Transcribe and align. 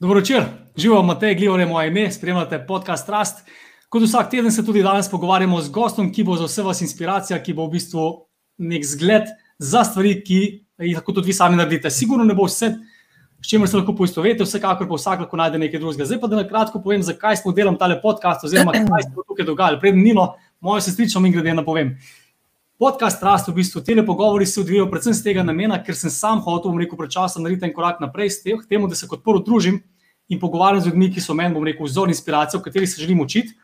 Dobro 0.00 0.18
večer, 0.18 0.42
živo 0.76 1.02
Matej, 1.02 1.34
Glivo 1.34 1.56
je 1.56 1.66
moje 1.66 1.88
ime, 1.88 2.10
spremljate 2.12 2.66
podcast 2.66 3.06
Trust. 3.06 3.36
Kot 3.88 4.02
vsak 4.02 4.30
teden 4.30 4.52
se 4.52 4.64
tudi 4.66 4.82
danes 4.82 5.10
pogovarjamo 5.10 5.60
z 5.62 5.70
gostom, 5.70 6.08
ki 6.12 6.24
bo 6.24 6.34
za 6.36 6.48
vse 6.48 6.62
vas 6.62 6.80
inspiracija, 6.82 7.38
ki 7.42 7.54
bo 7.54 7.68
v 7.68 7.76
bistvu 7.76 8.08
nek 8.58 8.82
zgled 8.84 9.30
za 9.58 9.84
stvari, 9.84 10.16
ki 10.26 10.40
jih 10.82 10.96
lahko 10.96 11.14
tudi 11.14 11.30
vi 11.30 11.36
sami 11.38 11.56
naredite. 11.56 11.90
Sigurno 11.94 12.24
ne 12.24 12.34
bo 12.34 12.48
vse, 12.48 12.72
s 13.38 13.48
čimer 13.48 13.70
se 13.70 13.76
lahko 13.76 13.94
poistovetite, 13.94 14.42
vsekakor 14.42 14.88
pa 14.90 14.98
vsak 14.98 15.22
lahko 15.28 15.38
najde 15.38 15.62
nekaj 15.62 15.80
drugega. 15.80 16.10
Zdaj 16.10 16.20
pa 16.20 16.32
da 16.32 16.42
na 16.42 16.48
kratko 16.48 16.82
povem, 16.82 17.02
zakaj 17.02 17.38
smo 17.44 17.54
delali 17.54 17.78
tale 17.78 18.00
podcast, 18.02 18.44
oziroma 18.50 18.74
kaj 18.90 19.06
se 19.06 19.14
bo 19.14 19.22
tukaj 19.22 19.46
dogajalo. 19.46 19.78
Predtem 19.80 20.02
Nino, 20.02 20.32
mojo 20.60 20.82
sestrično 20.82 21.22
mi 21.22 21.30
grede 21.30 21.54
napovem. 21.54 21.94
Podcast 22.84 23.16
Trust, 23.20 23.48
v 23.48 23.54
bistvu, 23.56 23.80
te 23.80 23.94
pogovori 24.04 24.46
se 24.46 24.60
odvijajo 24.60 24.90
predvsem 24.90 25.14
z 25.16 25.24
tega 25.24 25.42
namena, 25.42 25.78
ker 25.80 25.96
sem 25.96 26.10
sam 26.12 26.42
hotel, 26.44 26.68
bom 26.68 26.80
rekel, 26.82 26.98
pred 27.00 27.14
časom 27.14 27.40
narediti 27.40 27.64
en 27.64 27.72
korak 27.72 28.02
naprej, 28.02 28.28
s 28.28 28.42
tem, 28.44 28.84
da 28.84 28.94
se 28.94 29.08
kot 29.08 29.22
prvo 29.24 29.40
družim 29.40 29.78
in 30.28 30.40
pogovarjam 30.42 30.82
z 30.82 30.90
ljudmi, 30.90 31.08
ki 31.14 31.22
so 31.24 31.32
meni, 31.32 31.54
bom 31.56 31.64
rekel, 31.64 31.88
vzor 31.88 32.12
inspiracije, 32.12 32.60
v 32.60 32.66
kateri 32.66 32.86
se 32.86 33.00
želim 33.00 33.22
učiti. 33.24 33.56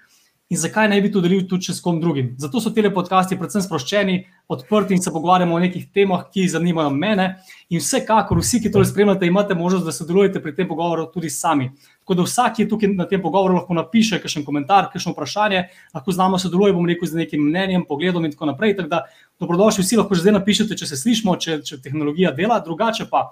In 0.49 0.57
zakaj 0.57 0.89
ne 0.89 1.03
bi 1.05 1.11
to 1.13 1.21
delil 1.21 1.45
tudi 1.47 1.69
s 1.69 1.85
kom 1.85 2.01
drugim? 2.01 2.33
Zato 2.41 2.65
so 2.65 2.73
te 2.73 2.83
podcasti 2.91 3.37
predvsem 3.37 3.63
sproščeni, 3.63 4.17
odprti 4.49 4.97
in 4.97 5.03
se 5.05 5.13
pogovarjamo 5.13 5.55
o 5.55 5.61
nekih 5.61 5.91
temah, 5.93 6.25
ki 6.33 6.49
zanimajo 6.49 6.91
mene. 6.91 7.29
In 7.69 7.85
vsekakor, 7.85 8.41
vsi, 8.41 8.63
ki 8.65 8.73
to 8.73 8.81
spremljate, 8.89 9.29
imate 9.29 9.55
možnost, 9.55 9.85
da 9.85 9.93
sodelujete 9.93 10.41
pri 10.41 10.57
tem 10.57 10.67
pogovoru 10.67 11.11
tudi 11.13 11.29
sami. 11.31 11.69
Tako 12.11 12.17
da 12.19 12.23
vsak, 12.27 12.57
ki 12.57 12.63
je 12.63 12.69
tukaj 12.69 12.89
na 12.99 13.05
tem 13.07 13.21
pogovoru, 13.23 13.55
lahko 13.55 13.75
napiše 13.77 14.19
kakšen 14.19 14.43
komentar, 14.43 14.89
kakšno 14.91 15.13
vprašanje, 15.13 15.61
lahko 15.95 16.11
z 16.11 16.19
nami 16.19 16.41
sodeluje, 16.43 16.73
bom 16.75 16.89
rekel, 16.91 17.07
z 17.07 17.21
nekim 17.21 17.45
mnenjem, 17.47 17.85
pogledom 17.87 18.25
in 18.27 18.33
tako 18.35 18.49
naprej. 18.51 18.75
Tako 18.81 18.91
da, 18.91 18.99
dobrodošli 19.39 19.85
vsi, 19.85 19.99
lahko 20.01 20.19
že 20.19 20.25
zdaj 20.25 20.35
napišete, 20.41 20.75
če 20.75 20.89
se 20.91 20.99
slišmo, 20.99 21.37
če, 21.39 21.61
če 21.63 21.79
tehnologija 21.85 22.33
dela, 22.35 22.57
drugače 22.67 23.07
pa. 23.13 23.29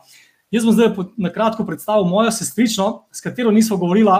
Jaz 0.55 0.63
bom 0.63 0.77
zdaj 0.79 0.95
na 1.19 1.33
kratko 1.35 1.67
predstavil 1.67 2.07
mojo 2.07 2.31
sestrično, 2.31 2.87
s 3.11 3.25
katero 3.25 3.51
nismo 3.51 3.81
govorili 3.83 4.15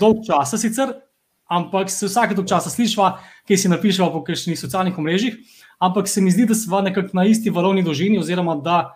dolgo 0.00 0.24
časa, 0.24 0.56
sicer, 0.56 0.96
ampak 1.44 1.92
se 1.92 2.08
vsake 2.08 2.32
toliko 2.32 2.54
časa 2.54 2.72
slišva, 2.72 3.10
ki 3.44 3.60
si 3.60 3.68
napiševa 3.68 4.08
po 4.08 4.24
kakšnih 4.24 4.56
socialnih 4.56 4.96
mrežah. 4.96 5.36
Ampak 5.84 6.08
se 6.08 6.24
mi 6.24 6.32
zdi, 6.32 6.48
da 6.48 6.56
smo 6.56 6.80
nekako 6.80 7.12
na 7.12 7.28
isti 7.28 7.52
valovni 7.52 7.84
dolžini, 7.84 8.16
oziroma 8.24 8.56
da 8.56 8.94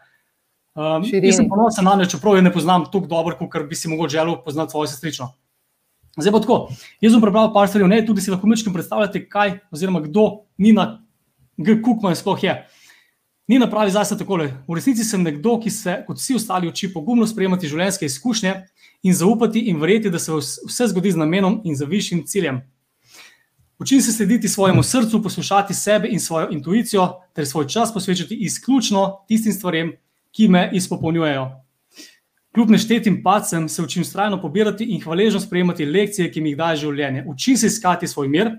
um, 0.74 1.04
sem 1.04 1.48
ponosen 1.48 1.84
na 1.84 1.94
njo, 1.96 2.06
čeprav 2.10 2.36
jo 2.36 2.42
ne 2.42 2.52
poznam 2.52 2.84
tako 2.84 3.06
dobro, 3.06 3.38
kot 3.38 3.68
bi 3.68 3.76
si 3.76 3.88
mogoče 3.88 4.18
želel 4.18 4.36
poznati 4.44 4.70
svojo 4.70 4.86
sestrično. 4.86 5.32
Zdaj 6.16 6.32
pa 6.32 6.40
tako. 6.40 6.58
Jaz 7.00 7.12
sem 7.12 7.20
prebral 7.20 7.52
par 7.54 7.68
stvari, 7.68 7.88
ne, 7.88 8.04
tudi 8.06 8.22
si 8.22 8.30
lahko 8.30 8.46
mečkim 8.46 8.72
predstavljate, 8.72 9.24
kaj 9.28 9.58
oziroma 9.74 10.00
kdo 10.00 10.44
Nina 10.58 11.02
G. 11.56 11.80
Kukman 11.82 12.16
sploh 12.16 12.42
je. 12.42 12.54
Ni 13.48 13.58
napravi 13.58 13.90
zase 13.90 14.18
tako. 14.18 14.38
V 14.68 14.74
resnici 14.74 15.04
sem 15.04 15.22
nekdo, 15.22 15.58
ki 15.60 15.70
se, 15.70 15.96
kot 16.06 16.18
vsi 16.18 16.38
ostali, 16.38 16.68
uči 16.68 16.92
pogumno 16.92 17.26
sprejemati 17.26 17.68
življenjske 17.68 18.06
izkušnje 18.06 18.54
in 19.02 19.14
zaupati 19.14 19.66
in 19.68 19.80
verjeti, 19.80 20.10
da 20.10 20.18
se 20.18 20.32
vse 20.32 20.88
zgodi 20.92 21.12
z 21.12 21.20
namenom 21.20 21.60
in 21.64 21.76
za 21.76 21.84
višjim 21.84 22.24
ciljem. 22.26 22.62
Učim 23.78 24.00
se 24.00 24.12
slediti 24.12 24.48
svojemu 24.48 24.82
srcu, 24.82 25.22
poslušati 25.22 25.74
sebe 25.74 26.08
in 26.08 26.20
svojo 26.20 26.48
intuicijo, 26.50 27.08
ter 27.34 27.46
svoj 27.46 27.68
čas 27.68 27.92
posvečati 27.94 28.34
izključno 28.34 29.24
tistim 29.28 29.52
stvarem, 29.52 29.92
ki 30.34 30.48
me 30.48 30.68
izpopolnjujejo. 30.72 31.50
Kljub 32.54 32.70
neštetim 32.70 33.22
pacem 33.22 33.68
se 33.68 33.82
učim 33.82 34.04
strajno 34.04 34.40
pobirati 34.42 34.84
in 34.84 35.00
hvaležno 35.02 35.40
sprejemati 35.40 35.86
lekcije, 35.86 36.30
ki 36.32 36.40
mi 36.40 36.52
jih 36.52 36.58
daje 36.58 36.76
življenje. 36.84 37.24
Učim 37.26 37.56
se 37.56 37.66
iskati 37.66 38.08
svoj 38.08 38.28
mir, 38.28 38.50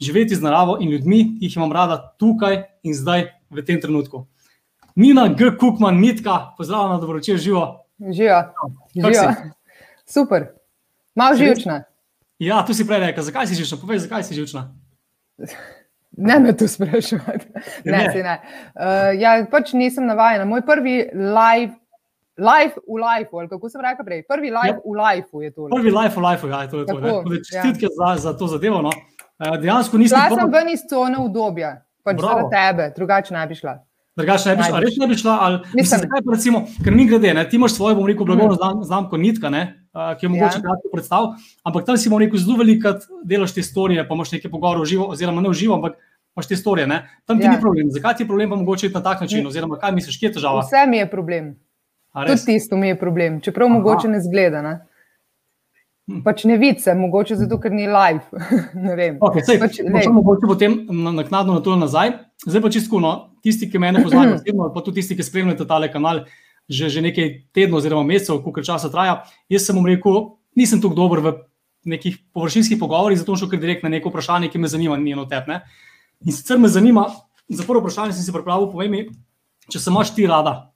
živeti 0.00 0.34
z 0.34 0.42
naravo 0.42 0.78
in 0.80 0.90
ljudmi, 0.90 1.22
ki 1.38 1.46
jih 1.46 1.56
imam 1.56 1.72
rada 1.72 2.00
tukaj 2.18 2.62
in 2.82 2.94
zdaj 2.98 3.28
v 3.50 3.64
tem 3.66 3.80
trenutku. 3.80 4.26
Nina 4.94 5.28
G. 5.28 5.52
Kukman, 5.58 6.00
Mitka, 6.00 6.54
pozdravljena, 6.58 6.98
dobro 7.00 7.20
večer, 7.20 7.38
živo. 7.38 7.86
Živo. 7.98 8.42
živo. 8.94 9.34
Super, 10.06 10.46
malo 11.14 11.36
živčna. 11.36 11.82
Ja, 12.38 12.64
tu 12.66 12.74
si 12.74 12.86
prej 12.86 13.06
rekel, 13.06 13.22
zakaj 13.22 13.46
si 13.46 13.54
živčna? 13.54 13.78
Povej, 13.80 14.02
zakaj 14.02 14.26
si 14.26 14.34
živčna. 14.34 14.66
Ne 16.16 16.38
me 16.38 16.56
tu 16.56 16.68
sprašujete. 16.68 17.46
Ne, 17.84 17.98
ne. 18.14 18.22
ne. 18.22 18.40
Uh, 18.74 19.12
ja, 19.20 19.36
pač 19.50 19.72
nisem 19.72 20.06
navajena. 20.06 20.44
Moj 20.44 20.64
prvi 20.66 20.98
live. 21.12 21.78
Life 22.32 22.80
v 22.88 22.96
lifeu, 22.96 23.38
ali 23.42 23.48
kako 23.48 23.68
se 23.68 23.78
reče 23.82 24.04
prej? 24.06 24.22
Prvi 24.24 24.48
life 24.50 24.78
ja. 24.78 24.80
v 24.84 24.94
lifeu 24.96 25.42
je 25.42 25.50
to. 25.52 25.66
Prvi 25.68 25.90
life 25.92 26.16
v 26.16 26.22
lifeu, 26.24 26.48
ja, 26.48 26.62
to 26.66 26.80
je 26.80 26.86
to. 26.86 26.94
Tako, 26.96 27.36
čestitke 27.44 27.86
ja. 27.86 27.92
za, 27.92 28.08
za 28.22 28.32
to 28.38 28.48
zadevo. 28.48 28.80
No. 28.82 28.88
Uh, 28.88 29.58
dejansko 29.60 30.00
nisem. 30.00 30.16
Jaz 30.16 30.40
sem 30.40 30.52
ven 30.52 30.70
iz 30.72 30.80
cone 30.88 31.20
obdobja. 31.20 31.74
Pač 32.02 32.24
za 32.24 32.38
tebe, 32.50 32.88
drugače 32.96 33.36
ne 33.36 33.44
bi 33.46 33.54
šla. 33.54 33.76
Drugače 34.16 34.48
ne 34.48 34.56
bi 34.56 34.64
šla, 34.64 34.80
res 34.80 34.96
ne 34.96 35.06
bi 35.06 35.16
šla. 35.20 35.36
Ali, 35.40 35.60
mislim, 35.76 36.02
zakaj, 36.06 36.24
recimo, 36.32 36.64
ker 36.84 36.96
mi 36.96 37.06
grede, 37.06 37.34
ne, 37.36 37.44
ti 37.48 37.60
imaš 37.60 37.76
svojo, 37.76 38.00
bom 38.00 38.08
rekel, 38.08 38.26
blagovno 38.26 38.56
mm. 38.80 38.88
znamko 38.88 39.20
Nitka, 39.20 39.52
ne, 39.52 39.62
uh, 39.94 40.12
ki 40.18 40.26
je 40.26 40.30
mogoče 40.30 40.58
ja. 40.58 40.62
kratko 40.62 40.92
predstavljati, 40.92 41.50
ampak 41.64 41.86
tam 41.86 41.98
si 41.98 42.10
bom 42.12 42.20
rekel, 42.22 42.40
zelo 42.40 42.58
veliko 42.60 42.94
delaš 43.24 43.54
te 43.56 43.62
storije, 43.62 44.06
pa 44.08 44.14
imaš 44.14 44.32
nekaj 44.36 44.50
pogovorov 44.50 44.88
živo, 44.88 45.08
oziroma 45.12 45.40
ne 45.40 45.52
v 45.52 45.58
živo, 45.58 45.76
ampak 45.80 45.98
imaš 46.36 46.48
te 46.48 46.56
storije. 46.56 46.86
Ne. 46.86 47.02
Tam 47.26 47.38
ti 47.38 47.46
ja. 47.46 47.52
ni 47.52 47.60
problem. 47.60 47.90
Zakaj 47.90 48.16
ti 48.16 48.24
je 48.24 48.30
problem, 48.30 48.50
pa 48.50 48.56
mogoče 48.56 48.90
na 48.94 49.02
tak 49.02 49.20
način, 49.20 49.46
oziroma 49.46 49.78
kaj 49.78 49.92
misliš, 49.92 50.18
kje 50.20 50.30
je 50.30 50.38
težava? 50.38 50.64
Vse 50.64 50.86
mi 50.88 51.02
je 51.02 51.10
problem. 51.10 51.52
Tudi 52.12 52.44
tisto 52.46 52.76
mi 52.76 52.88
je 52.88 52.98
problem, 52.98 53.40
čeprav 53.40 53.68
Aha. 53.68 53.78
mogoče 53.78 54.08
ne 54.08 54.20
zgleda. 54.20 54.62
Ne. 54.62 54.74
Hm. 56.10 56.20
Pač 56.24 56.44
ne 56.44 56.56
vidim 56.58 56.80
se, 56.82 56.94
mogoče 56.98 57.36
zato, 57.38 57.60
ker 57.62 57.72
ni 57.72 57.86
live. 57.86 58.20
okay, 59.26 59.44
sej, 59.46 59.60
pač, 59.62 59.78
mogoče 60.10 60.48
potem 60.50 60.80
naknadno 60.90 61.54
na 61.54 61.62
to 61.62 61.76
nazaj. 61.78 62.16
Zdaj 62.42 62.62
pa 62.62 62.70
čisto, 62.74 63.00
no, 63.00 63.12
tisti, 63.42 63.70
ki 63.70 63.78
me 63.78 63.92
poznajo, 64.02 64.34
osebno, 64.40 64.72
pa 64.74 64.82
tudi 64.82 65.00
tisti, 65.00 65.16
ki 65.16 65.24
spremljate 65.24 65.66
tale 65.68 65.92
kanal 65.92 66.24
že, 66.72 66.88
že 66.88 67.04
nekaj 67.04 67.28
tednov 67.52 67.82
oziroma 67.82 68.06
mesecev, 68.08 68.40
koliko 68.40 68.64
časa 68.64 68.90
traja. 68.92 69.22
Jaz 69.52 69.68
sem 69.68 69.76
vam 69.76 69.86
rekel, 69.86 70.38
nisem 70.56 70.80
tako 70.80 70.96
dober 70.96 71.20
v 71.20 71.34
nekih 71.92 72.18
površinskih 72.32 72.80
pogovorih, 72.80 73.18
zato 73.20 73.36
šel 73.36 73.50
kar 73.52 73.60
direkt 73.60 73.84
na 73.84 73.92
neko 73.92 74.08
vprašanje, 74.08 74.48
ki 74.48 74.62
me 74.62 74.70
zanima, 74.70 74.96
ni 74.96 75.12
eno 75.12 75.26
tepne. 75.28 75.62
In 76.24 76.32
sicer 76.32 76.58
me 76.58 76.70
zanima, 76.70 77.08
za 77.50 77.66
prvo 77.66 77.82
vprašanje 77.82 78.16
sem 78.16 78.24
si 78.24 78.34
pripravil, 78.34 78.70
povej 78.72 78.90
mi, 78.90 79.06
če 79.68 79.82
se 79.82 79.90
imaš 79.90 80.14
ti 80.16 80.26
rada. 80.30 80.72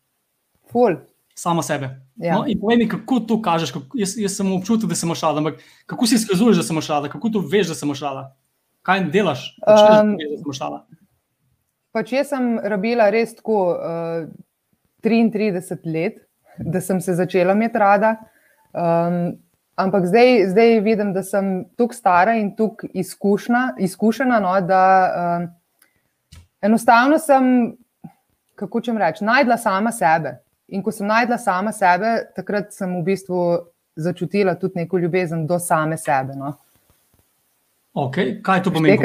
Ful 0.71 1.01
sama 1.37 1.63
sebe. 1.63 2.01
Ja. 2.17 2.39
No, 2.39 2.47
in 2.49 2.61
povej 2.61 2.81
mi, 2.81 2.89
kako 2.89 3.21
to 3.21 3.37
kažeš. 3.43 3.71
Kako, 3.77 3.99
jaz, 4.01 4.17
jaz 4.19 4.39
sem 4.39 4.53
občutil, 4.57 4.89
da 4.89 4.97
sem 4.97 5.13
šala, 5.15 5.43
ampak 5.45 5.61
kako 5.87 6.09
si 6.09 6.17
izkazuješ, 6.17 6.63
da 6.63 6.65
sem 6.65 6.81
šala, 6.81 7.13
kako 7.13 7.31
to 7.35 7.43
veš, 7.45 7.69
da 7.73 7.77
sem 7.77 7.93
šala? 7.95 8.31
Kaj 8.87 9.05
delaš, 9.13 9.51
um, 9.61 10.15
da 10.17 10.39
sem 10.41 10.57
šala? 10.57 10.87
Pač 11.93 12.13
jaz 12.17 12.33
sem 12.33 12.57
rabila 12.65 13.11
res 13.13 13.37
tako 13.37 13.59
uh, 13.75 14.29
33 15.05 15.85
let, 15.85 16.21
da 16.59 16.81
sem 16.81 17.01
se 17.01 17.15
začela 17.15 17.53
imeti 17.53 17.79
rada. 17.79 18.17
Um, 18.73 19.37
ampak 19.77 20.07
zdaj, 20.07 20.47
zdaj 20.51 20.81
vidim, 20.81 21.13
da 21.13 21.23
sem 21.23 21.65
tukaj 21.77 21.97
stara 21.97 22.35
in 22.37 22.55
tukaj 22.57 22.91
izkušena, 23.79 24.41
no, 24.41 24.55
da 24.61 24.83
um, 25.07 25.49
enostavno 26.61 27.19
sem, 27.19 27.77
kako 28.55 28.81
čem 28.81 28.99
reči, 28.99 29.25
najdla 29.25 29.57
sama 29.57 29.93
sebe. 29.93 30.39
In 30.69 30.83
ko 30.83 30.93
sem 30.93 31.07
najdla 31.07 31.39
sama 31.39 31.73
sebe, 31.73 32.19
takrat 32.37 32.73
sem 32.75 32.91
v 32.99 33.05
bistvu 33.07 33.43
začutila 33.97 34.57
tudi 34.59 34.83
neko 34.83 34.99
ljubezen 34.99 35.47
do 35.47 35.59
same 35.59 35.97
sebe. 35.99 36.35
No. 36.37 36.57
Okay. 37.95 38.41
Kaj 38.43 38.63
to 38.63 38.73
pomeni? 38.73 38.99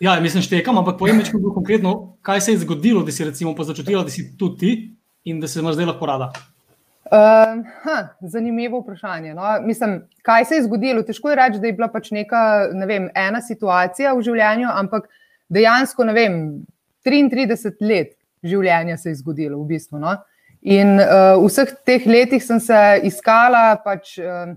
Ja, 0.00 0.20
mislim, 0.20 0.42
štekam, 0.42 0.78
ampak 0.78 0.98
povem 0.98 1.16
mi, 1.18 1.24
konkretno, 1.54 2.16
kaj 2.22 2.40
se 2.40 2.52
je 2.52 2.58
zgodilo, 2.58 3.02
da 3.02 3.12
si 3.12 3.24
recimo 3.24 3.54
začutila, 3.64 4.04
da 4.04 4.10
si 4.10 4.36
tudi 4.38 4.58
ti 4.58 4.97
in 5.28 5.40
da 5.40 5.48
se 5.48 5.60
imaš 5.60 5.78
zdaj 5.78 5.90
lahko 5.92 6.06
rada. 6.06 6.32
Uh, 7.08 7.64
ha, 7.82 8.08
zanimivo 8.20 8.80
vprašanje. 8.82 9.34
No. 9.34 9.42
Mislim, 9.64 10.02
kaj 10.22 10.44
se 10.44 10.54
je 10.58 10.64
zgodilo? 10.66 11.02
Težko 11.02 11.30
je 11.30 11.36
reči, 11.36 11.60
da 11.60 11.66
je 11.66 11.72
bila 11.72 11.88
pač 11.88 12.10
neka 12.12 12.40
ne 12.76 12.86
vem, 12.86 13.06
ena 13.16 13.40
situacija 13.40 14.12
v 14.12 14.24
življenju, 14.26 14.68
ampak 14.68 15.06
dejansko 15.48 16.04
vem, 16.12 16.66
33 17.06 17.80
let 17.80 18.12
življenja 18.44 18.98
se 19.00 19.08
je 19.08 19.20
zgodilo 19.22 19.56
v 19.62 19.70
bistvu. 19.72 20.02
No. 20.02 20.18
In 20.60 20.98
uh, 21.00 21.38
vseh 21.46 21.72
teh 21.86 22.04
letih 22.06 22.44
sem 22.44 22.60
se 22.60 22.76
iskala, 23.08 23.78
pač, 23.84 24.18
uh, 24.20 24.52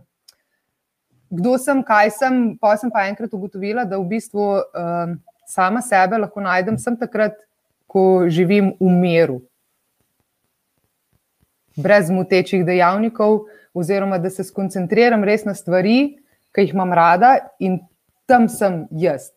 kdo 1.32 1.56
sem, 1.62 1.80
kaj 1.88 2.12
sem. 2.18 2.42
Pa 2.60 2.76
sem 2.76 2.92
pa 2.92 3.06
enkrat 3.08 3.32
ugotovila, 3.32 3.86
da 3.88 4.02
v 4.02 4.10
bistvu 4.12 4.50
uh, 4.60 5.16
sama 5.48 5.80
sebe 5.86 6.20
lahko 6.20 6.44
najdem 6.44 6.76
sem 6.82 7.00
takrat, 7.00 7.38
ko 7.88 8.28
živim 8.32 8.74
v 8.80 8.92
miru, 8.92 9.42
brez 11.76 12.10
motečih 12.10 12.66
dejavnikov, 12.66 13.46
oziroma 13.74 14.18
da 14.18 14.30
se 14.30 14.44
skoncentriram 14.44 15.24
res 15.24 15.46
na 15.46 15.56
stvari, 15.56 16.18
ki 16.52 16.66
jih 16.66 16.74
imam 16.76 16.94
rada 16.94 17.38
in 17.60 17.80
tam 18.28 18.50
sem 18.50 18.86
jaz. 18.92 19.32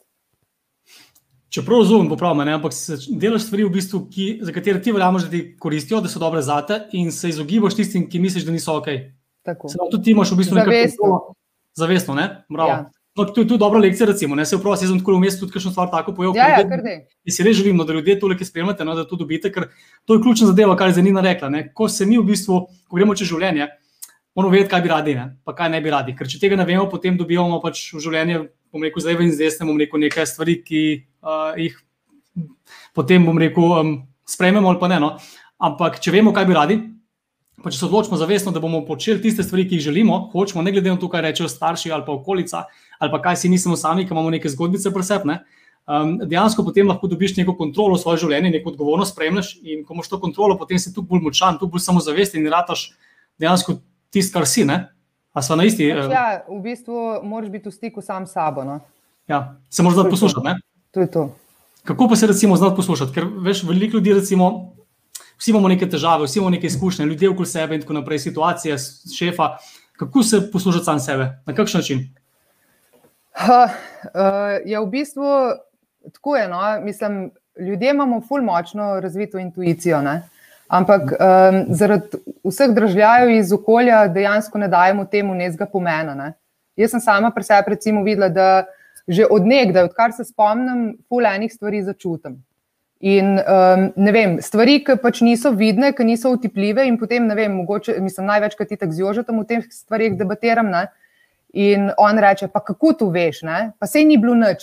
Čeprav 1.55 1.85
razumem, 1.85 2.09
popravljam, 2.11 2.49
ampak 2.57 2.73
delaš 3.09 3.45
stvari, 3.47 3.65
v 3.65 3.71
bistvu, 3.77 4.01
ki, 4.11 4.25
za 4.43 4.53
katere 4.53 4.81
ti 4.83 4.93
verjameš, 4.93 5.29
da 5.29 5.31
ti 5.31 5.43
koristijo, 5.61 6.01
da 6.03 6.11
so 6.11 6.19
dobre 6.19 6.43
za 6.43 6.57
te, 6.67 6.81
in 6.99 7.13
se 7.15 7.31
izogibaš 7.31 7.77
tistim, 7.79 8.09
ki 8.11 8.19
misliš, 8.19 8.47
da 8.49 8.55
niso 8.55 8.75
ok. 8.81 8.89
Prav, 9.47 9.87
tudi 9.93 10.03
ti 10.03 10.15
imaš 10.17 10.33
v 10.35 10.41
bistvu 10.41 10.59
nekaj 10.59 10.75
zavestno. 10.75 11.21
Zavestno, 11.79 12.15
ne? 12.19 12.27
Ja. 12.59 12.81
No, 13.17 13.25
to 13.25 13.41
je 13.41 13.47
tudi 13.47 13.59
dobra 13.59 13.79
lekcija, 13.79 14.07
recimo. 14.07 14.35
Ne? 14.35 14.47
Se 14.47 14.57
vprašaj, 14.59 14.89
jaz 14.89 14.91
sem 14.91 14.99
tako 14.99 15.15
v 15.15 15.23
mestu 15.23 15.45
tudi 15.45 15.55
kakšno 15.55 15.71
stvar 15.71 15.91
tako 15.91 16.17
pojel. 16.17 16.33
Ja, 16.35 16.49
ja, 16.51 16.65
in 17.23 17.35
si 17.35 17.45
res 17.47 17.55
želim, 17.57 17.77
no, 17.79 17.87
da 17.87 17.95
ljudje 17.95 18.17
to 18.19 18.29
nekaj 18.33 18.49
spremljate, 18.49 18.85
no, 18.85 18.97
da 18.99 19.05
to 19.07 19.17
dobite, 19.17 19.53
ker 19.55 19.69
to 20.05 20.17
je 20.17 20.23
ključna 20.23 20.49
zadeva, 20.51 20.75
kar 20.77 20.91
je 20.91 20.97
Zanina 20.99 21.23
rekla. 21.23 21.49
Ne? 21.49 21.69
Ko 21.75 21.87
se 21.89 22.07
mi 22.11 22.19
v 22.19 22.27
bistvu, 22.27 22.59
ko 22.91 22.99
gremo 22.99 23.15
čez 23.15 23.31
življenje, 23.31 23.69
moramo 24.35 24.51
vedeti, 24.57 24.71
kaj 24.73 24.83
bi 24.83 24.91
radi, 24.91 25.15
ne? 25.15 25.29
pa 25.47 25.55
kaj 25.55 25.71
ne 25.71 25.81
bi 25.85 25.95
radi. 25.95 26.17
Ker 26.19 26.27
če 26.27 26.43
tega 26.43 26.59
ne 26.59 26.67
vemo, 26.67 26.89
potem 26.91 27.15
dobivamo 27.21 27.61
pač 27.63 27.85
v 27.95 28.03
življenje, 28.03 28.41
bom 28.75 28.83
rekel, 28.83 29.07
zdaj 29.07 29.23
in 29.23 29.31
zdaj, 29.39 29.61
bom 29.63 29.79
rekel, 29.79 30.03
nekaj 30.03 30.27
stvari, 30.27 30.59
ki 30.67 30.83
uh, 31.23 31.55
jih 31.55 31.79
potem, 32.99 33.23
bom 33.31 33.39
rekel, 33.39 33.79
um, 33.79 33.95
sprejmemo 34.27 34.75
ali 34.75 34.83
pa 34.83 34.91
ne. 34.91 34.99
No? 34.99 35.15
Ampak, 35.63 36.03
če 36.03 36.17
vemo, 36.19 36.35
kaj 36.35 36.51
bi 36.51 36.59
radi, 36.59 36.83
pa 37.63 37.71
če 37.71 37.79
se 37.79 37.87
odločimo 37.87 38.17
zavestno, 38.19 38.53
da 38.53 38.61
bomo 38.61 38.83
počeli 38.87 39.23
tiste 39.23 39.45
stvari, 39.47 39.67
ki 39.69 39.79
jih 39.79 39.87
želimo, 39.89 40.19
hočemo, 40.33 40.63
ne 40.63 40.73
glede 40.73 40.91
na 40.91 40.99
to, 41.01 41.09
kaj 41.09 41.23
rečejo 41.29 41.49
starši 41.49 41.93
ali 41.93 42.07
pa 42.07 42.13
okolica, 42.13 42.65
ali 42.99 43.13
pa 43.13 43.21
kaj 43.23 43.37
si 43.43 43.51
mislimo 43.53 43.77
sami, 43.77 44.07
ki 44.07 44.15
imamo 44.15 44.33
neke 44.35 44.51
zgodbice 44.51 44.93
presepne. 44.95 45.43
Um, 45.85 46.17
dejansko 46.25 46.65
potem 46.65 46.89
lahko 46.89 47.09
dobiš 47.13 47.37
neko 47.37 47.53
kontrolo 47.59 47.99
v 47.99 48.01
svoje 48.01 48.23
življenje, 48.23 48.55
neko 48.55 48.73
odgovornost, 48.73 49.13
spremljaš 49.13 49.51
in 49.63 49.83
ko 49.85 49.95
imaš 49.95 50.09
to 50.09 50.19
kontrolo, 50.21 50.57
potem 50.57 50.81
si 50.81 50.95
tu 50.95 51.05
bolj 51.05 51.21
močan, 51.27 51.59
tu 51.61 51.69
bolj 51.69 51.85
samozavesten 51.85 52.41
in 52.41 52.49
rataš 52.53 52.87
dejansko 53.41 53.77
tisto, 54.11 54.33
kar 54.39 54.49
si. 54.49 54.65
Ne? 54.65 54.79
A 55.35 55.43
so 55.45 55.59
na 55.59 55.67
isti? 55.69 55.91
Pač, 55.93 56.09
ja, 56.15 56.27
v 56.49 56.61
bistvu 56.65 57.05
moraš 57.29 57.53
biti 57.53 57.69
v 57.69 57.75
stiku 57.75 58.01
sam 58.01 58.25
s 58.25 58.33
sabo. 58.33 58.65
No? 58.65 58.79
Ja, 59.29 59.59
se 59.69 59.85
moraš 59.85 60.01
znati 60.01 60.15
poslušati. 60.17 60.55
To 60.95 61.05
je 61.05 61.11
to. 61.11 61.25
Kako 61.85 62.09
pa 62.09 62.17
se 62.17 62.27
recimo 62.27 62.57
znati 62.57 62.77
poslušati? 62.77 63.13
Ker 63.13 63.29
veš, 63.45 63.65
veliko 63.69 63.99
ljudi, 63.99 64.15
recimo, 64.15 64.73
vsi 65.39 65.51
imamo 65.51 65.69
neke 65.69 65.89
težave, 65.91 66.25
vsi 66.25 66.39
imamo 66.39 66.51
neke 66.51 66.67
izkušnje, 66.67 67.07
ljudje 67.07 67.31
okoli 67.31 67.47
sebe 67.47 67.75
in 67.75 67.81
tako 67.81 67.93
naprej, 67.93 68.19
situacije, 68.19 68.77
šefa. 69.19 69.57
Kako 69.97 70.23
se 70.23 70.51
poslušati 70.53 70.85
sam 70.85 71.01
sebe, 71.01 71.29
na 71.47 71.55
kakšen 71.55 71.79
način? 71.79 72.01
Ha, 73.33 73.65
uh, 73.65 74.11
ja, 74.67 74.81
v 74.81 74.87
bistvu 74.91 75.25
tako 76.13 76.37
je. 76.37 76.49
No? 76.49 76.61
Mislim, 76.83 77.31
ljudje 77.59 77.91
imamo 77.91 78.21
fulj 78.29 78.43
močno 78.43 79.01
razvito 79.01 79.39
intuicijo. 79.39 80.03
Ne? 80.03 80.23
Ampak 80.69 81.03
um, 81.03 81.65
zaradi 81.69 82.19
vseh 82.45 82.71
državljajev 82.75 83.31
iz 83.31 83.53
okolja 83.53 84.09
dejansko 84.09 84.59
ne 84.59 84.69
dajemo 84.69 85.05
temu 85.05 85.35
nekega 85.35 85.67
pomena. 85.67 86.15
Ne. 86.15 86.33
Jaz 86.77 86.91
sem 86.91 87.01
sama 87.01 87.31
pri 87.31 87.45
sebi 87.45 87.77
recimo 87.77 88.03
videla, 88.03 88.29
da 88.29 88.65
že 89.09 89.27
od 89.31 89.45
nekdaj, 89.47 89.85
odkar 89.85 90.13
se 90.17 90.25
spomnim, 90.25 90.97
pol 91.09 91.27
enih 91.29 91.53
stvari 91.53 91.83
začutim. 91.85 92.39
In 93.01 93.37
um, 93.37 93.87
ne 93.97 94.13
vem, 94.15 94.37
stvari, 94.41 94.79
ki 94.85 94.97
pač 95.03 95.21
niso 95.27 95.51
vidne, 95.53 95.91
ki 95.93 96.07
niso 96.07 96.31
utipljive, 96.33 96.87
in 96.89 96.97
potem 96.99 97.27
ne 97.29 97.35
vem, 97.37 97.53
mogoče, 97.61 97.99
mislim, 98.01 98.31
največkrat 98.31 98.71
ti 98.71 98.79
tako 98.81 98.97
zjožetam 98.97 99.41
v 99.43 99.47
teh 99.51 99.65
stvarih, 99.73 100.15
debatiram. 100.17 100.71
Ne. 100.73 100.87
In 101.55 101.91
on 101.99 102.19
reče, 102.19 102.49
pa 102.51 102.63
kako 102.65 102.95
tu 102.99 103.09
veš, 103.15 103.43
ne? 103.47 103.73
pa 103.79 103.87
sej 103.87 104.07
ni 104.09 104.17
bilo 104.19 104.35
ne? 104.35 104.55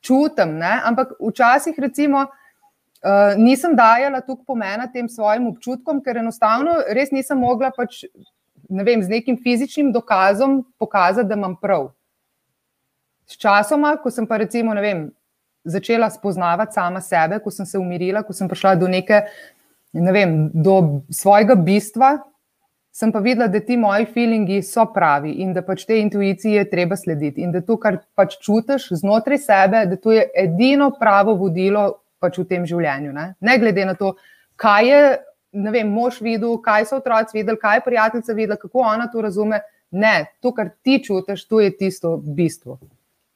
čutim. 0.00 0.56
Ne? 0.58 0.80
Ampak 0.84 1.18
včasih, 1.20 1.74
recimo, 1.78 2.26
Uh, 3.00 3.32
nisem 3.40 3.72
dajala 3.72 4.18
tukaj 4.20 4.44
pomena 4.44 4.84
tem 4.92 5.06
svojim 5.08 5.46
občutkom, 5.48 6.02
ker 6.04 6.18
enostavno 6.20 6.74
res 6.92 7.08
nisem 7.16 7.38
mogla 7.40 7.70
pač, 7.72 8.02
ne 8.68 8.84
vem, 8.84 9.00
z 9.00 9.08
nekim 9.08 9.38
fizičnim 9.40 9.88
dokazom 9.88 10.58
pokazati, 10.76 11.30
da 11.30 11.38
imam 11.38 11.54
prav. 11.56 11.86
Sčasoma, 13.24 13.94
ko 14.02 14.12
sem 14.12 14.28
pa 14.28 14.36
recimo, 14.42 14.76
vem, 14.76 15.06
začela 15.64 16.10
spoznavati 16.10 16.74
sama 16.74 17.00
sebe, 17.00 17.38
ko 17.44 17.50
sem 17.50 17.66
se 17.66 17.78
umirila, 17.78 18.22
ko 18.22 18.32
sem 18.32 18.48
prišla 18.48 18.74
do 18.80 18.88
neke, 18.88 19.22
ne 19.92 20.12
vem, 20.12 20.34
do 20.54 21.02
svojega 21.10 21.54
bistva, 21.54 22.18
sem 22.92 23.12
pa 23.12 23.20
videla, 23.22 23.46
da 23.48 23.60
ti 23.60 23.76
moji 23.76 24.06
feelingi 24.14 24.62
so 24.66 24.84
pravi 24.94 25.36
in 25.44 25.52
da 25.54 25.62
pač 25.62 25.84
te 25.86 26.00
intuicije 26.00 26.58
je 26.58 26.70
treba 26.70 26.96
slediti 26.96 27.44
in 27.44 27.52
da 27.54 27.62
to, 27.62 27.76
kar 27.78 28.00
pač 28.18 28.36
čutiš 28.42 28.90
znotraj 29.02 29.38
sebe, 29.38 29.84
da 29.86 29.96
to 29.96 30.12
je 30.12 30.26
edino 30.36 30.90
pravo 30.98 31.36
vodilo 31.38 31.86
pač 32.20 32.40
v 32.40 32.46
tem 32.50 32.66
življenju. 32.66 33.12
Ne, 33.16 33.34
ne 33.40 33.58
glede 33.58 33.86
na 33.86 33.94
to, 33.94 34.14
kaj 34.60 34.88
je 34.88 35.02
vem, 35.52 35.88
mož 35.90 36.20
videl, 36.22 36.58
kaj 36.62 36.90
so 36.90 36.98
otroci 37.00 37.38
videli, 37.38 37.58
kaj 37.58 37.78
je 37.78 37.84
prijateljica 37.86 38.36
videla, 38.36 38.58
kako 38.60 38.84
ona 38.86 39.08
to 39.12 39.22
razume. 39.22 39.62
Ne, 39.90 40.30
to, 40.42 40.52
kar 40.54 40.70
ti 40.82 41.00
čutiš, 41.02 41.46
to 41.50 41.60
je 41.60 41.70
tisto 41.76 42.16
bistvo. 42.22 42.78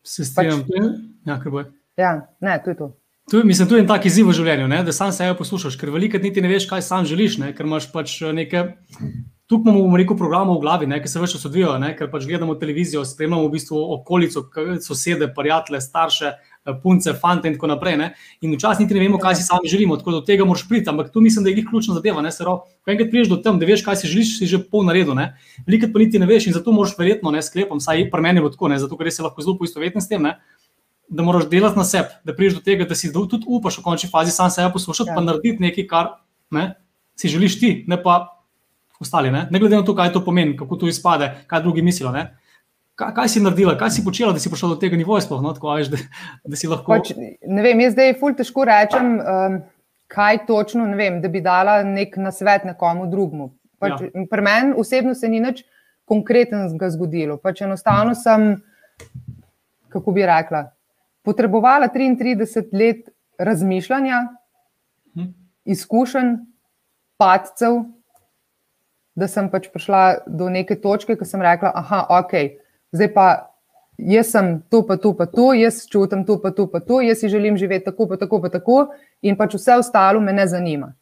Se 0.06 0.25
strinjam, 0.25 0.62
pač, 0.69 1.00
ja, 1.26 1.38
kaj 1.43 1.50
bo. 1.50 1.65
Ja, 1.96 2.35
ne, 2.41 2.58
to 2.64 2.70
je 2.70 2.76
to. 2.76 2.91
Tu, 3.31 3.41
mislim, 3.44 3.69
tu 3.69 3.75
je 3.75 3.81
en 3.81 3.87
tak 3.88 4.05
izziv 4.05 4.29
v 4.29 4.35
življenju, 4.37 4.67
ne? 4.69 4.82
da 4.85 4.93
sam 4.93 5.12
sebe 5.12 5.37
poslušaš, 5.38 5.79
ker 5.81 5.93
veliko 5.94 6.19
niti 6.20 6.43
ne 6.44 6.50
veš, 6.50 6.67
kaj 6.69 6.82
sam 6.85 7.06
želiš, 7.08 7.38
ne? 7.41 7.55
ker 7.56 7.64
imaš 7.64 7.88
pač 7.93 8.19
neke. 8.37 8.67
Tukaj 9.49 9.69
imamo, 9.70 9.85
bomo 9.85 9.99
rekel, 10.00 10.17
programe 10.17 10.52
v 10.56 10.61
glavi, 10.62 10.88
ki 11.05 11.08
se 11.08 11.20
več 11.20 11.35
odvijajo, 11.37 11.76
ker 11.99 12.08
pač 12.12 12.25
gledamo 12.29 12.55
televizijo, 12.56 13.02
spremljamo 13.05 13.44
v 13.44 13.52
bistvu 13.52 13.81
okolico, 13.96 14.44
sosede, 14.81 15.29
prijatelje, 15.37 15.81
starše, 15.85 16.31
punce, 16.82 17.12
fante 17.12 17.49
in 17.49 17.58
tako 17.58 17.67
naprej. 17.67 17.97
Ne? 18.00 18.06
In 18.40 18.55
včasih 18.56 18.85
niti 18.85 18.97
ne 18.97 19.02
vemo, 19.05 19.20
kaj 19.20 19.37
si 19.37 19.44
sami 19.44 19.69
želimo, 19.69 19.97
tako 20.00 20.14
da 20.14 20.20
do 20.20 20.25
tega 20.25 20.44
moraš 20.49 20.64
priti. 20.69 20.88
Ampak 20.88 21.12
tu 21.12 21.20
mislim, 21.20 21.44
da 21.44 21.52
je 21.52 21.64
ključna 21.64 21.94
zadeva. 21.94 22.25
Ko 22.25 22.90
enkrat 22.90 23.11
prideš 23.11 23.29
do 23.29 23.37
tam, 23.37 23.58
da 23.61 23.69
veš, 23.69 23.85
kaj 23.85 24.00
si 24.00 24.08
želiš, 24.08 24.38
si 24.38 24.47
že 24.47 24.62
pol 24.70 24.85
naredil. 24.88 25.14
Veliko 25.67 25.93
pa 25.93 25.99
niti 25.99 26.19
ne 26.19 26.26
veš 26.26 26.49
in 26.49 26.56
zato 26.56 26.73
moraš 26.73 26.97
verjetno, 26.99 27.31
ne 27.31 27.43
sklepam, 27.43 27.81
saj 27.81 28.08
pri 28.11 28.23
meni 28.23 28.40
je 28.40 28.50
tako, 28.50 28.69
ne? 28.69 28.79
zato 28.79 28.97
ker 28.97 29.12
se 29.12 29.23
lahko 29.23 29.44
zelo 29.44 29.58
poistovetim 29.58 30.00
s 30.00 30.08
tem. 30.08 30.23
Ne? 30.23 30.38
Da 31.08 31.22
moraš 31.22 31.48
delati 31.50 31.78
na 31.78 31.84
sebi, 31.84 32.08
da 32.24 32.32
prideš 32.34 32.54
do 32.58 32.62
tega, 32.64 32.86
da 32.88 32.96
si 32.96 33.12
tudi 33.12 33.44
upaš 33.46 33.78
v 33.78 33.82
končni 33.84 34.08
fazi 34.10 34.32
sam 34.32 34.50
sebe 34.50 34.72
poslušati, 34.72 35.10
ja. 35.12 35.14
pa 35.14 35.20
narediti 35.20 35.62
nekaj, 35.62 35.86
kar 35.86 36.06
ne, 36.50 36.70
si 37.16 37.28
želiš 37.28 37.58
ti, 37.60 37.72
ne 37.88 38.00
pa 38.02 38.40
ostali. 39.00 39.30
Ne? 39.30 39.46
ne 39.50 39.58
glede 39.58 39.76
na 39.76 39.84
to, 39.84 39.94
kaj 39.94 40.12
to 40.12 40.24
pomeni, 40.24 40.56
kako 40.56 40.76
to 40.76 40.88
izpade, 40.88 41.30
kaj 41.46 41.62
drugi 41.62 41.82
mislijo. 41.82 42.12
Ne? 42.12 42.30
Kaj, 42.94 43.12
kaj 43.14 43.28
si 43.28 43.42
naredila, 43.42 43.76
kaj 43.78 43.90
si 43.90 44.04
počela, 44.04 44.32
da 44.32 44.40
si 44.40 44.50
prišla 44.50 44.68
do 44.74 44.80
tega 44.80 44.96
nivoja? 44.96 45.24
Sploh, 45.26 45.42
no? 45.42 45.52
Tako, 45.52 45.74
veš, 45.74 45.90
da, 45.92 46.00
da 46.46 46.56
si 46.56 46.70
lahko. 46.70 46.94
Pač, 46.94 47.12
ne 47.46 47.62
vem, 47.62 47.80
jaz 47.84 47.96
zdaj 47.96 48.14
fulj 48.20 48.36
težko 48.38 48.66
rečem, 48.68 49.16
um, 49.18 49.60
kaj 50.14 50.44
točno, 50.46 50.86
vem, 50.96 51.18
da 51.22 51.28
bi 51.28 51.42
dala 51.44 51.80
nek 51.86 52.16
nasvet 52.22 52.64
nekomu 52.68 53.08
drugemu. 53.10 53.50
Pač, 53.82 53.96
ja. 54.06 54.26
Pri 54.30 54.46
meni 54.46 54.76
osebno 54.78 55.14
se 55.18 55.28
ni 55.28 55.42
nič 55.42 55.64
konkretnega 56.08 56.90
zgodilo. 56.94 57.36
Pač 57.42 57.64
enostavno 57.66 58.14
sem, 58.14 58.54
kako 59.90 60.14
bi 60.14 60.26
rekla, 60.28 60.68
potrebovala 61.25 61.88
33 61.88 62.69
let 62.73 63.09
razmišljanja, 63.38 64.21
hm. 65.15 65.31
izkušenj, 65.65 66.37
padcev, 67.19 67.82
da 69.15 69.29
sem 69.31 69.49
pač 69.50 69.71
prišla 69.73 70.26
do 70.26 70.50
neke 70.50 70.76
točke, 70.81 71.17
ko 71.17 71.25
sem 71.25 71.43
rekla, 71.43 71.73
aha, 71.75 72.05
ok 72.21 72.62
zdaj 72.94 73.15
pa 73.15 73.26
jaz 73.99 74.31
sem 74.31 74.62
tu, 74.71 74.82
pa 74.87 74.97
tu, 74.97 75.15
pa 75.15 75.26
tu, 75.26 75.53
jaz 75.55 75.85
čutim 75.91 76.25
tu, 76.26 76.38
pa 76.43 76.50
tu, 76.50 76.67
pa 76.71 76.81
tu, 76.81 77.00
jaz 77.03 77.21
si 77.21 77.29
želim 77.29 77.56
živeti 77.56 77.85
tako, 77.85 78.09
pa 78.09 78.17
tako, 78.17 78.41
pa 78.43 78.50
tako, 78.50 78.79
in 79.23 79.37
pač 79.37 79.55
vse 79.59 79.79
ostalo 79.82 80.21
me 80.21 80.32
ne 80.32 80.47
zanima. 80.47 80.93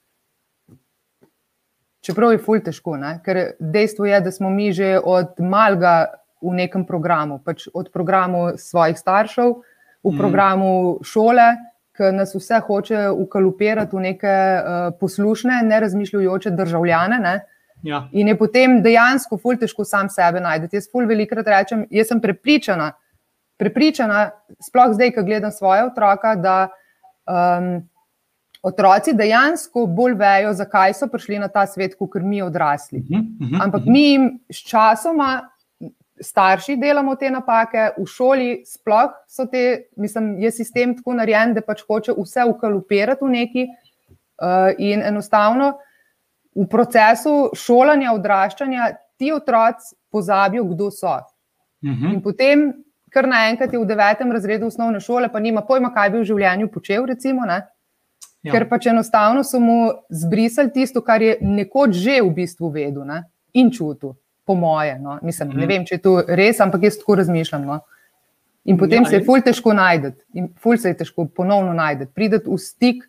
Čeprav 2.03 2.33
je 2.33 2.41
fulj 2.43 2.65
težko, 2.67 2.97
ne? 2.99 3.19
ker 3.25 3.55
dejstvo 3.61 4.09
je, 4.09 4.21
da 4.21 4.33
smo 4.33 4.51
mi 4.51 4.73
že 4.73 4.99
od 4.99 5.39
malega 5.39 6.15
v 6.43 6.55
nekem 6.59 6.87
programu, 6.87 7.39
pač 7.39 7.69
od 7.75 7.93
programu 7.93 8.57
svojih 8.59 8.99
staršev, 8.99 9.55
v 10.03 10.11
mm. 10.11 10.19
programu 10.19 10.73
šole, 11.03 11.53
ki 11.97 12.11
nas 12.17 12.35
vse 12.35 12.61
hoče 12.67 13.09
ukalupirati 13.11 13.97
v 13.97 14.01
neke 14.01 14.33
uh, 14.33 14.95
poslušne, 15.01 15.61
nerazmišljujoče 15.69 16.51
državljane. 16.51 17.19
Ne? 17.21 17.35
Ja. 17.83 18.07
In 18.13 18.29
je 18.29 18.39
potem 18.39 18.79
dejansko 18.83 19.37
ful 19.43 19.59
težko 19.59 19.85
sam 19.85 20.09
sebe 20.11 20.41
najti. 20.41 20.71
Jaz 20.77 20.89
ful 20.91 21.07
velikrat 21.11 21.49
rečem, 21.51 21.87
jaz 21.91 22.09
sem 22.13 22.21
prepričana, 22.23 22.93
prepričana, 23.61 24.31
sploh 24.63 24.95
zdaj, 24.95 25.13
ko 25.17 25.25
gledam 25.27 25.53
svoje 25.53 25.85
otroka, 25.91 26.35
da 26.39 26.57
um, 27.27 27.75
otroci 28.63 29.15
dejansko 29.19 29.87
bolj 29.91 30.15
vejo, 30.19 30.53
zakaj 30.55 30.95
so 30.95 31.09
prišli 31.11 31.41
na 31.43 31.51
ta 31.51 31.67
svet, 31.67 31.97
kot 31.99 32.23
mi 32.23 32.43
odrasli. 32.43 32.99
Uh 32.99 33.05
-huh, 33.05 33.21
uh 33.21 33.49
-huh, 33.49 33.65
Ampak 33.65 33.83
mi 33.87 34.11
jim 34.11 34.41
s 34.51 34.57
časoma. 34.57 35.49
Starši 36.23 36.77
delamo 36.79 37.17
te 37.19 37.31
napake, 37.31 37.89
v 37.99 38.07
šoli 38.07 38.51
sploh 38.67 39.11
so 39.29 39.47
te, 39.51 39.89
mislim, 39.97 40.37
je 40.39 40.51
sistem 40.55 40.95
tako 40.97 41.17
narejen, 41.19 41.55
da 41.57 41.65
pač 41.67 41.83
hoče 41.89 42.15
vse 42.19 42.45
ukalupirati 42.49 43.25
v 43.25 43.31
neki. 43.33 43.67
Uh, 44.43 44.73
in 44.79 45.03
enostavno, 45.07 45.73
v 46.57 46.67
procesu 46.71 47.51
šolanja, 47.57 48.13
odraščanja 48.17 48.89
ti 49.21 49.33
otroci 49.33 49.95
pozabijo, 50.11 50.65
kdo 50.65 50.91
so. 50.91 51.09
Uh 51.09 51.91
mhm. 51.91 52.07
-huh. 52.07 52.15
In 52.15 52.23
potem, 52.23 52.73
kar 53.11 53.29
naenkrat 53.29 53.73
je 53.73 53.79
v 53.79 53.87
devetem 53.87 54.33
razredu 54.33 54.67
osnovne 54.67 55.01
šole, 55.01 55.29
pa 55.33 55.41
nima 55.41 55.63
pojma, 55.63 55.93
kaj 55.95 56.11
bi 56.11 56.19
v 56.19 56.25
življenju 56.25 56.69
počel. 56.69 57.07
Recimo, 57.07 57.47
ja. 57.47 57.63
Ker 58.53 58.69
pač 58.69 58.87
enostavno 58.87 59.45
so 59.45 59.61
mu 59.61 59.91
zbrisali 60.11 60.73
tisto, 60.73 61.01
kar 61.01 61.23
je 61.23 61.37
nekoč 61.41 61.95
že 61.95 62.23
v 62.23 62.31
bistvu 62.31 62.71
vedel 62.71 63.05
ne? 63.05 63.23
in 63.53 63.71
čutil, 63.71 64.15
po 64.47 64.55
moje. 64.55 64.99
No? 64.99 65.19
Mislim. 65.23 65.49
Ne 65.49 65.65
mhm. 65.65 65.69
vem, 65.69 65.87
če 65.87 65.99
je 65.99 66.03
to 66.03 66.17
res, 66.29 66.61
ampak 66.61 66.89
jaz 66.89 66.99
tako 67.01 67.19
razmišljam. 67.23 67.67
No? 67.67 67.81
In 68.65 68.79
potem 68.79 69.03
ja, 69.03 69.11
se 69.11 69.19
je 69.19 69.25
ful 69.27 69.43
težko 69.43 69.73
najti, 69.75 70.13
in 70.39 70.53
ful 70.63 70.79
se 70.79 70.93
je 70.93 71.01
težko 71.01 71.27
ponovno 71.35 71.73
najti, 71.75 72.07
priti 72.15 72.39
v 72.47 72.59
stik 72.63 73.03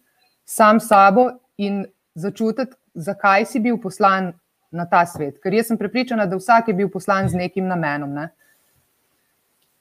sam 0.45 0.79
s 0.81 0.89
sabo 0.89 1.27
in 1.61 1.83
začutiti, 2.17 2.73
zakaj 2.93 3.45
si 3.45 3.61
bil 3.61 3.77
poslan 3.81 4.31
na 4.73 4.87
ta 4.89 5.03
svet. 5.05 5.37
Ker 5.43 5.53
jaz 5.53 5.69
sem 5.69 5.77
prepričana, 5.77 6.25
da 6.25 6.39
vsak 6.39 6.71
je 6.71 6.77
bil 6.77 6.89
poslan 6.89 7.29
z 7.29 7.37
nekim 7.37 7.67
namenom. 7.69 8.15
Ne? 8.17 8.31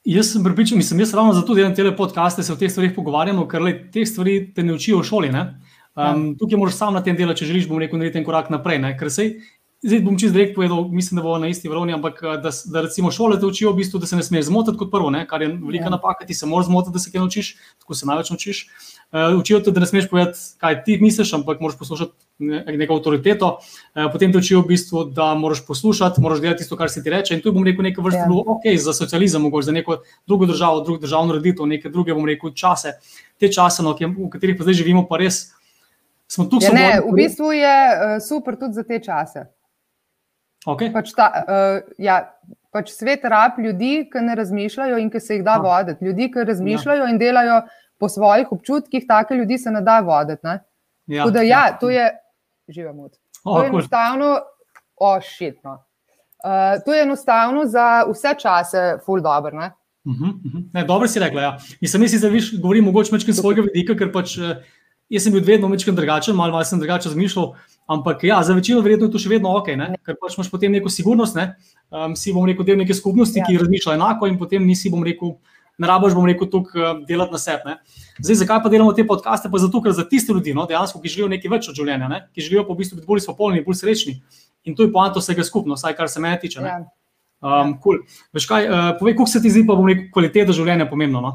Jaz 0.05 0.33
sem 0.33 0.43
pripričan, 0.45 0.77
mislim, 0.77 1.01
jaz 1.01 1.13
ravno 1.15 1.33
zato 1.33 1.55
delam 1.57 1.73
te 1.75 1.95
podcaste, 1.97 2.43
se 2.43 2.53
o 2.53 2.59
teh 2.59 2.71
stvarih 2.71 2.93
pogovarjamo, 2.95 3.47
ker 3.47 3.61
le, 3.63 3.73
te 3.91 4.05
stvari 4.05 4.53
te 4.53 4.63
ne 4.63 4.73
učijo 4.73 4.99
v 4.99 5.07
šoli. 5.09 5.29
Um, 5.31 5.41
ja. 5.97 6.13
Tukaj 6.39 6.59
moraš 6.59 6.77
sam 6.77 6.93
na 6.93 7.01
tem 7.03 7.17
delati, 7.17 7.41
če 7.41 7.49
želiš, 7.53 7.69
bom 7.69 7.81
rekel, 7.81 7.97
narediti 7.97 8.21
en 8.21 8.27
korak 8.27 8.51
naprej. 8.53 8.81
Ne? 8.83 8.93
Ker 8.99 9.09
sej 9.13 9.37
zdaj 9.83 9.99
bom 9.99 10.15
čez 10.19 10.31
direkt 10.31 10.55
povedal, 10.55 10.87
mislim, 10.87 11.19
da 11.19 11.23
bo 11.25 11.35
na 11.37 11.49
isti 11.51 11.69
ravni, 11.69 11.93
ampak 11.93 12.21
da, 12.41 12.51
da 12.65 12.81
recimo 12.81 13.11
šole 13.11 13.39
te 13.39 13.45
učijo, 13.45 13.73
v 13.73 13.81
bistvu, 13.81 13.99
da 13.99 14.07
se 14.07 14.15
ne 14.15 14.23
smeš 14.23 14.45
zmotiti 14.47 14.79
kot 14.79 14.91
prvo, 14.91 15.09
ne? 15.11 15.25
kar 15.27 15.41
je 15.41 15.49
velika 15.53 15.89
ja. 15.89 15.93
napaka, 15.93 16.25
ti 16.25 16.33
se 16.33 16.47
moraš 16.47 16.69
zmotiti, 16.71 16.93
da 16.93 16.99
se 16.99 17.11
kaj 17.11 17.19
naučiš, 17.19 17.55
tako 17.79 17.95
se 17.99 18.07
največ 18.07 18.29
naučiš. 18.29 18.61
Uh, 19.13 19.39
učijo 19.39 19.59
te, 19.59 19.71
da 19.71 19.83
ne 19.83 19.85
smeš 19.85 20.07
povedati, 20.09 20.39
kaj 20.57 20.83
ti 20.83 20.97
misliš, 21.01 21.33
ampak 21.33 21.59
moraš 21.61 21.77
poslušati 21.77 22.11
neko 22.79 22.95
avtoriteto. 22.95 23.49
Uh, 23.59 24.07
potem 24.11 24.31
te 24.31 24.39
učijo 24.39 24.61
v 24.61 24.71
bistvu, 24.71 25.03
da 25.13 25.33
moraš 25.37 25.65
poslušati, 25.67 26.21
moraš 26.21 26.41
delati 26.41 26.63
tisto, 26.63 26.77
kar 26.79 26.89
se 26.89 27.03
ti 27.03 27.11
reče. 27.13 27.35
In 27.35 27.43
tu 27.43 27.51
bom 27.53 27.65
rekel 27.67 27.83
nekaj 27.85 28.03
vrste, 28.03 28.23
ja. 28.23 28.45
ok, 28.55 28.69
za 28.79 28.93
socializem, 28.93 29.41
mogoče 29.41 29.69
za 29.69 29.75
neko 29.75 29.99
drugo 30.27 30.47
državo, 30.49 30.81
drugo 30.81 31.03
državno 31.03 31.35
ureditev, 31.35 31.67
neke 31.67 31.89
druge, 31.89 32.15
bom 32.15 32.25
rekel, 32.25 32.55
čase. 32.55 32.95
Te 33.37 33.51
čase, 33.51 33.83
no, 33.83 33.93
v 33.93 34.29
katerih 34.31 34.57
pa 34.57 34.65
zdaj 34.65 34.79
živimo, 34.81 35.05
pa 35.09 35.19
res 35.21 35.51
smo 36.27 36.47
tukaj. 36.49 36.71
Ja, 36.71 36.73
ne, 36.73 36.89
v 37.05 37.13
bistvu 37.19 37.51
je 37.53 37.75
uh, 37.91 38.15
super 38.23 38.57
tudi 38.57 38.79
za 38.79 38.87
te 38.87 38.97
čase. 39.03 39.51
Okay. 40.67 40.93
Pač 40.93 41.11
ta, 41.11 41.27
uh, 41.43 41.93
ja, 41.99 42.21
pač 42.71 42.93
svet 42.95 43.25
rab 43.27 43.59
ljudi, 43.59 44.05
ki 44.11 44.21
ne 44.23 44.35
razmišljajo 44.39 44.99
in 45.01 45.09
ki 45.11 45.19
se 45.19 45.37
jih 45.37 45.45
da 45.45 45.57
ah. 45.59 45.63
voditi. 45.63 46.05
Ljudi, 46.05 46.29
ki 46.31 46.45
razmišljajo 46.47 47.03
ja. 47.03 47.09
in 47.11 47.19
delajo 47.19 47.61
po 47.99 48.09
svojih 48.09 48.51
občutkih, 48.51 49.05
take 49.07 49.35
ljudi 49.35 49.57
se 49.59 49.71
ne 49.71 49.81
da 49.83 49.99
voditi. 50.03 50.41
Ne? 50.47 50.59
Ja, 51.11 51.27
da, 51.27 51.43
ja, 51.43 51.65
ja, 51.67 51.77
to 51.79 51.89
je 51.91 52.07
živemo. 52.67 53.09
To 53.43 53.61
je 53.61 53.67
enostavno, 53.67 54.37
ošitno. 54.95 55.73
Uh, 56.43 56.79
to 56.85 56.95
je 56.95 57.03
enostavno 57.03 57.65
za 57.65 58.03
vse 58.07 58.35
čase, 58.39 58.97
full 59.05 59.21
dobro. 59.21 59.57
Uh 59.57 60.13
-huh, 60.13 60.29
uh 60.29 60.51
-huh. 60.73 60.87
Dobro 60.87 61.07
si 61.07 61.19
rekla. 61.19 61.41
Ja. 61.41 61.57
Mislim, 61.81 62.21
da 62.21 62.27
viš, 62.27 62.61
govorim 62.61 62.83
mogoče 62.83 63.15
iz 63.27 63.35
svojega 63.35 63.61
vidika, 63.61 63.95
ker 63.95 64.11
pač, 64.11 64.37
uh, 64.37 64.43
jaz 65.09 65.23
sem 65.23 65.33
bil 65.33 65.43
vedno 65.45 65.67
malo 65.67 65.79
drugačen, 65.91 66.35
malo, 66.35 66.51
malo 66.51 66.63
sem 66.63 66.79
drugače 66.79 67.09
razmišljal. 67.09 67.45
Uh, 67.45 67.55
Ampak 67.87 68.23
ja, 68.23 68.43
za 68.43 68.53
večino 68.53 68.81
verjetno 68.81 69.09
je 69.09 69.11
to 69.11 69.19
še 69.19 69.29
vedno 69.31 69.51
ok, 69.59 69.73
ne? 69.75 69.89
ker 70.05 70.15
pač 70.19 70.37
imaš 70.37 70.49
potem 70.51 70.71
neko 70.71 70.91
sigurnost, 70.91 71.35
ne? 71.35 71.49
um, 71.91 72.15
si 72.15 72.31
bom 72.31 72.45
rekel, 72.47 72.63
del 72.67 72.79
neke 72.79 72.95
skupnosti, 72.95 73.41
ja. 73.41 73.47
ki 73.47 73.59
razmišlja 73.59 73.97
enako, 73.97 74.29
in 74.31 74.37
potem 74.39 74.63
nisi, 74.63 74.91
bom 74.93 75.03
rekel, 75.03 75.35
ne 75.83 75.89
rabiš, 75.89 76.15
bom 76.15 76.27
rekel, 76.29 76.47
uh, 76.47 77.03
delati 77.09 77.35
na 77.35 77.41
sebi. 77.43 77.75
Zdaj, 78.21 78.39
zakaj 78.45 78.63
pa 78.63 78.71
delamo 78.71 78.95
te 78.95 79.03
podcaste? 79.07 79.51
Pa 79.51 79.59
zato, 79.59 79.83
ker 79.83 79.95
za 79.95 80.07
tiste 80.07 80.31
ljudi, 80.31 80.55
no, 80.55 80.63
dejansko, 80.69 81.03
ki 81.03 81.11
živijo 81.11 81.29
nekaj 81.35 81.55
več 81.57 81.69
od 81.73 81.79
življenja, 81.81 82.07
ne? 82.07 82.23
ki 82.31 82.47
živijo 82.47 82.63
po 82.69 82.77
v 82.77 82.83
bistvu 82.85 83.01
biti 83.01 83.09
bolj 83.09 83.25
spopolni, 83.27 83.65
bolj 83.67 83.81
srečni. 83.83 84.17
In 84.63 84.79
to 84.79 84.87
je 84.87 84.93
poanta 84.95 85.19
vsega 85.19 85.43
skupno, 85.43 85.75
vsaj 85.75 85.97
kar 85.97 86.07
se 86.07 86.23
mene 86.23 86.39
tiče. 86.39 86.63
Ja. 86.63 86.79
Um, 87.43 87.75
cool. 87.83 88.05
Veš 88.31 88.47
kaj, 88.47 88.69
uh, 88.69 88.93
povej, 88.95 89.17
kako 89.19 89.27
se 89.27 89.43
ti 89.43 89.51
zdi, 89.51 89.65
pa 89.67 89.75
bom 89.75 89.91
rekel, 89.91 90.07
kvaliteta 90.15 90.55
življenja 90.55 90.87
pomembna. 90.87 91.19
No? 91.19 91.33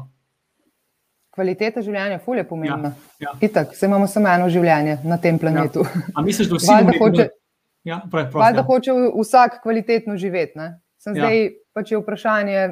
Kvaliteta 1.39 1.81
življenja, 1.85 2.19
fulje 2.19 2.43
pomembna. 2.47 2.91
Ja, 3.19 3.29
ja. 3.29 3.35
Itak, 3.47 3.71
se 3.75 3.87
imamo 3.87 4.07
samo 4.11 4.27
eno 4.31 4.49
življenje 4.51 4.99
na 5.07 5.17
tem 5.21 5.39
planetu. 5.39 5.85
Ja. 5.87 6.23
Misliš, 6.25 6.51
da 6.51 6.57
vsi 6.59 6.75
ljudje 6.75 6.99
hoče, 6.99 7.27
ja, 7.87 8.01
prav, 8.11 8.29
prav, 8.33 8.59
ja. 8.59 8.65
hoče 8.67 8.95
vsak 9.15 9.61
kvalitetno 9.63 10.17
živeti? 10.19 10.67
Sem 10.99 11.15
ja. 11.15 11.23
zdaj 11.23 11.43
pač 11.75 11.93
je 11.93 12.01
vprašanje, 12.01 12.65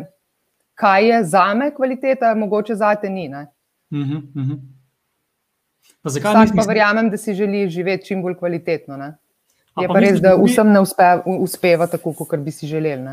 kaj 0.78 1.08
je 1.08 1.22
za 1.32 1.46
me 1.56 1.70
kvaliteta, 1.76 2.34
mogoče 2.36 2.76
za 2.76 2.96
te 3.00 3.10
ni. 3.10 3.30
Uh 3.32 3.98
-huh, 3.98 4.18
uh 4.18 4.44
-huh. 4.44 4.60
Pa 6.04 6.10
zakaj 6.10 6.36
Vsak 6.36 6.56
pa 6.56 6.68
verjamem, 6.68 7.10
da 7.10 7.18
si 7.18 7.34
želi 7.34 7.70
živeti 7.70 8.06
čim 8.06 8.22
bolj 8.22 8.36
kvalitetno. 8.36 8.98
Ne? 8.98 9.16
Je 9.82 9.88
pa, 9.88 9.94
pa 9.94 10.00
res, 10.00 10.22
da 10.22 10.36
vsem 10.36 10.72
ne 10.72 10.80
uspe, 10.80 11.04
uspeva 11.26 11.88
tako, 11.88 12.14
kot 12.14 12.40
bi 12.40 12.52
si 12.52 12.68
želeli. 12.68 13.08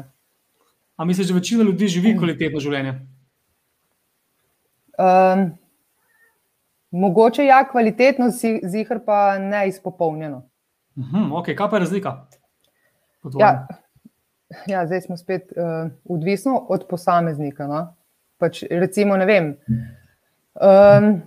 Ampak 0.97 1.07
misliš, 1.07 1.29
da 1.29 1.35
večina 1.35 1.63
ljudi 1.63 1.89
živi 1.89 2.17
kvalitetno 2.19 2.61
življenje? 2.61 2.95
Um, 4.99 5.51
mogoče 6.91 7.45
ja, 7.45 7.65
kvalitetno, 7.69 8.31
zihar 8.63 9.01
pa 9.07 9.39
ne 9.39 9.69
izpopolnjeno. 9.69 10.43
-huh, 10.97 11.33
okay, 11.33 11.57
kaj 11.57 11.71
pa 11.71 11.77
je 11.77 11.81
razlika? 11.81 12.27
Ja, 13.39 13.67
ja, 14.67 14.87
zdaj 14.87 15.01
smo 15.01 15.17
spet 15.17 15.53
uh, 15.57 15.91
odvisni 16.05 16.53
od 16.69 16.87
posameznika. 16.89 17.67
No? 17.67 17.87
Pač, 18.39 18.63
recimo, 18.71 19.17
ne 19.17 19.27
vem. 19.27 19.55
Um, 20.55 21.23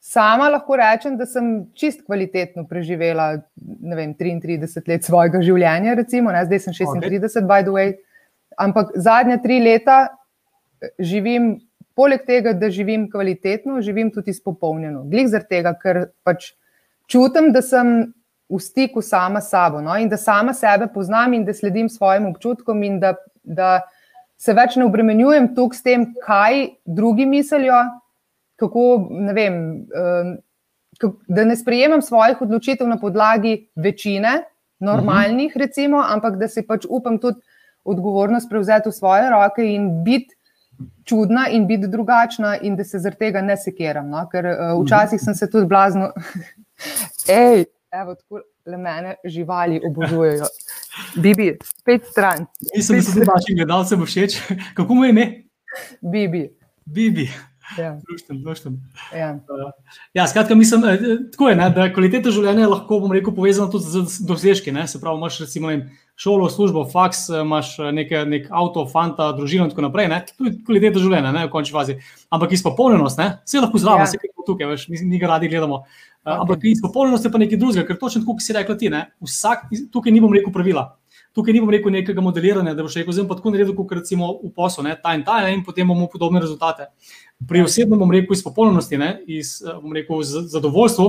sama 0.00 0.48
lahko 0.50 0.76
rečem, 0.76 1.16
da 1.16 1.26
sem 1.26 1.52
čist 1.78 2.02
kvalitetno 2.06 2.66
preživela 2.68 3.36
vem, 3.94 4.14
33 4.18 4.88
let 4.88 5.06
svojega 5.06 5.42
življenja, 5.42 5.94
recimo, 5.94 6.34
zdaj 6.34 6.64
sem 6.66 6.74
36, 6.74 7.38
okay. 7.38 7.46
by 7.46 7.62
the 7.62 7.72
way. 7.72 7.94
Ampak 8.60 8.92
zadnja 9.00 9.38
tri 9.40 9.60
leta 9.62 10.08
živim 10.98 11.54
poleg 11.96 12.24
tega, 12.26 12.52
da 12.52 12.70
živim 12.70 13.08
kvalitetno, 13.10 13.80
živim 13.82 14.10
tudi 14.12 14.30
izpopolnjeno. 14.30 15.04
Glede 15.10 15.34
zaradi 15.34 15.48
tega, 15.56 15.72
ker 15.78 16.02
pač 16.24 16.52
čutim, 17.10 17.50
da 17.52 17.62
sem 17.62 18.12
v 18.52 18.60
stiku 18.60 19.02
sama 19.02 19.40
s 19.40 19.50
sabo 19.50 19.80
no? 19.80 19.96
in 19.96 20.08
da 20.08 20.16
sama 20.20 20.52
sebe 20.52 20.90
poznam 20.92 21.32
in 21.34 21.44
da 21.44 21.54
sledim 21.54 21.88
svojim 21.88 22.26
občutkom 22.28 22.82
in 22.82 23.00
da, 23.00 23.14
da 23.42 23.80
se 24.36 24.52
več 24.52 24.76
ne 24.76 24.84
obremenjujem 24.84 25.52
tukaj 25.56 25.78
s 25.78 25.84
tem, 25.86 26.06
kaj 26.26 26.66
drugi 26.84 27.26
mislijo, 27.26 27.80
kako 28.60 28.86
ne 29.10 29.36
vem. 29.36 29.60
Um, 29.90 30.40
Da 31.02 31.42
ne 31.42 31.56
sprejemam 31.56 32.02
svojih 32.04 32.42
odločitev 32.44 32.86
na 32.86 32.94
podlagi 33.00 33.56
večine, 33.74 34.44
normalnih, 34.78 35.54
recimo, 35.56 35.98
ampak 35.98 36.36
da 36.38 36.46
se 36.52 36.62
pač 36.66 36.84
upam 36.86 37.16
tudi 37.18 37.40
odgovornost 37.84 38.50
prevzeti 38.50 38.90
v 38.90 38.94
svoje 38.94 39.30
roke 39.30 39.64
in 39.66 39.88
biti 40.04 40.36
čudna 41.04 41.48
in 41.48 41.66
biti 41.66 41.88
drugačna, 41.88 42.56
in 42.62 42.76
da 42.76 42.84
se 42.84 42.98
zaradi 42.98 43.18
tega 43.18 43.42
ne 43.42 43.56
sekiram. 43.56 44.08
No? 44.10 44.24
Ker 44.32 44.46
uh, 44.46 44.84
včasih 44.84 45.20
sem 45.20 45.34
se 45.34 45.50
tudi 45.50 45.66
blazno, 45.66 46.12
hej, 47.28 47.64
evo, 47.92 48.14
tako 48.14 48.42
le 48.66 48.76
mene 48.78 49.14
živali 49.24 49.80
obožujejo. 49.86 50.44
Bibi, 51.16 51.58
pet 51.84 52.04
stran. 52.10 52.46
Mislim, 52.76 52.98
da 52.98 53.04
so 53.04 53.12
tudi 53.12 53.26
vaši 53.26 53.54
gledalci 53.56 53.96
všeč. 53.96 54.40
Kako 54.76 54.94
mu 54.94 55.04
je 55.04 55.10
ime? 55.10 55.26
Bibi. 56.00 56.48
Bibi. 56.84 57.28
Ja. 57.78 57.98
Lušten, 58.10 58.42
lušten. 58.46 58.80
Ja. 59.16 59.32
Uh, 59.48 59.70
ja, 60.14 60.26
skratka, 60.28 60.54
mislim, 60.54 60.84
eh, 60.84 60.98
tako 61.32 61.48
je, 61.48 61.56
ne, 61.56 61.68
da 61.70 61.88
kvaliteta 61.92 62.32
življenja 62.34 62.68
lahko, 62.68 63.00
bom 63.00 63.12
rekel, 63.14 63.34
povezana 63.36 63.70
tudi 63.72 63.88
z 63.88 64.26
dosežki. 64.28 64.74
Se 64.86 65.00
pravi, 65.00 65.20
imaš 65.20 65.40
recimo 65.44 65.70
vem, 65.72 65.86
šolo, 66.20 66.48
službo, 66.52 66.84
faks, 66.92 67.28
eh, 67.30 67.42
imaš 67.42 67.74
eh, 67.78 67.92
neke, 67.92 68.24
nek 68.28 68.48
avto, 68.50 68.84
fanta, 68.90 69.30
družino 69.36 69.66
in 69.66 69.74
tako 69.74 69.86
naprej. 69.88 70.10
Ne. 70.12 70.22
To 70.38 70.48
je 70.48 70.54
kvaliteta 70.66 71.02
življenja, 71.02 71.34
ne, 71.34 71.46
v 71.48 71.52
končni 71.52 71.76
fazi. 71.76 71.98
Ampak 72.32 72.56
izpopolnjenost, 72.58 73.20
vse 73.46 73.64
lahko 73.64 73.82
zraven, 73.82 74.08
vse 74.08 74.20
ja. 74.20 74.32
tukaj, 74.46 74.72
veš, 74.74 74.88
mi, 74.92 75.04
mi 75.14 75.22
ga 75.22 75.34
radi 75.36 75.52
gledamo. 75.52 75.84
Okay. 76.22 76.38
Ampak 76.38 76.66
izpopolnjenost 76.70 77.24
je 77.26 77.32
pa 77.34 77.40
nekaj 77.42 77.58
drugega, 77.58 77.86
ker 77.88 77.98
točno 77.98 78.22
tako, 78.22 78.36
kot 78.38 78.44
si 78.44 78.54
rekla 78.54 78.76
ti, 78.78 78.90
ne, 78.92 79.06
vsak, 79.26 79.70
tukaj 79.94 80.14
ni 80.14 80.22
bom 80.22 80.34
rekel 80.34 80.54
pravila 80.54 80.92
tukaj 81.34 81.54
ni 81.54 81.60
bom 81.60 81.70
rekel 81.72 81.92
nekega 81.92 82.24
modeliranja, 82.24 82.74
da 82.76 82.84
bo 82.84 82.90
še 82.92 83.02
rekel, 83.02 83.16
zdaj 83.16 83.28
pa 83.30 83.38
tako 83.38 83.52
naredil, 83.54 83.74
kot 83.78 83.94
recimo 83.96 84.28
v 84.42 84.52
poslu, 84.56 84.84
ta 85.02 85.14
in 85.16 85.24
ta, 85.26 85.40
ne, 85.44 85.54
in 85.56 85.64
potem 85.64 85.88
bomo 85.88 86.08
podobne 86.12 86.42
rezultate. 86.42 86.90
Pri 87.48 87.64
osebnem, 87.64 87.98
bom 87.98 88.12
rekel, 88.12 88.36
iz 88.36 88.44
popolnosti, 88.44 89.00
ne, 89.00 89.16
iz 89.26 89.56
rekel, 89.94 90.22
zadovoljstva, 90.26 91.08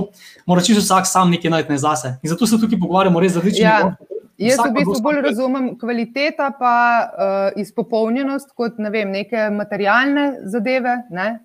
mora 0.50 0.64
čisto 0.64 0.82
vsak 0.82 1.08
sam 1.10 1.30
nekaj 1.34 1.52
najti 1.58 1.78
zase. 1.78 2.16
In 2.22 2.32
zato 2.32 2.48
se 2.48 2.60
tukaj 2.60 2.80
pogovarjamo 2.80 3.22
res 3.22 3.36
z 3.36 3.42
različnimi 3.42 3.70
ljudmi. 3.70 3.96
Ja. 4.10 4.14
Jaz 4.34 4.58
v 4.58 4.72
bistvu 4.74 4.98
bolj 4.98 5.20
razumem 5.22 5.66
kvaliteta, 5.78 6.48
pa 6.58 6.74
uh, 7.06 7.60
izpopolnjenost 7.60 8.50
kot 8.58 8.80
ne 8.82 8.90
vem, 8.90 9.12
neke 9.14 9.48
materialne 9.54 10.24
zadeve, 10.50 11.04
ne? 11.14 11.38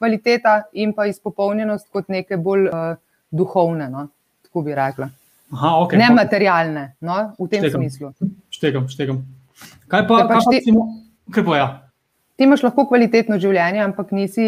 kvaliteta 0.00 0.62
in 0.72 0.94
pa 0.96 1.04
izpopolnjenost 1.10 1.90
kot 1.92 2.08
neke 2.08 2.38
bolj 2.40 2.70
uh, 2.70 2.94
duhovne, 3.30 3.90
no? 3.92 4.06
tako 4.46 4.64
bi 4.64 4.74
rekla. 4.74 5.10
Aha, 5.50 5.70
okay, 5.82 5.98
ne 5.98 6.10
materialne, 6.14 6.84
no, 7.02 7.32
v 7.38 7.48
tem 7.50 7.64
štegam, 7.64 7.80
smislu. 7.80 8.12
Štegam, 8.54 8.88
štegam. 8.88 9.22
Kaj 9.90 10.04
pa, 10.06 10.24
pač 10.30 10.46
kaj 10.46 10.60
ti, 10.62 10.74
kaj 11.34 11.44
pa 11.46 11.56
ja? 11.58 11.68
ti 12.40 12.46
imaš 12.48 12.62
lahko 12.64 12.86
kvalitetno 12.88 13.36
življenje, 13.36 13.82
ampak 13.84 14.14
nisi 14.16 14.44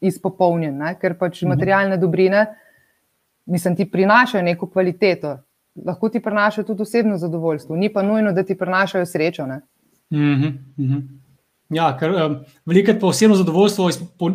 izpopolnjen, 0.00 0.76
ne? 0.78 0.94
ker 1.00 1.16
pač 1.20 1.42
mhm. 1.42 1.50
materialne 1.52 1.98
dobrine, 2.00 2.46
mislim, 3.50 3.76
ti 3.76 3.88
prinašajo 3.90 4.44
neko 4.46 4.70
kvaliteto. 4.72 5.40
Lahko 5.84 6.08
ti 6.12 6.20
prinašajo 6.20 6.66
tudi 6.68 6.84
osebno 6.84 7.18
zadovoljstvo, 7.20 7.76
ni 7.76 7.88
pa 7.92 8.04
nujno, 8.04 8.32
da 8.32 8.44
ti 8.44 8.56
prinašajo 8.56 9.06
srečo. 9.06 9.44
-huh, 9.44 9.60
uh 10.78 10.84
-huh. 10.86 11.02
Ja, 11.70 11.96
ker 11.98 12.10
um, 12.12 12.36
veliko 12.66 12.92
pa 13.00 13.06
osebno 13.06 13.36
zadovoljstvo 13.36 13.90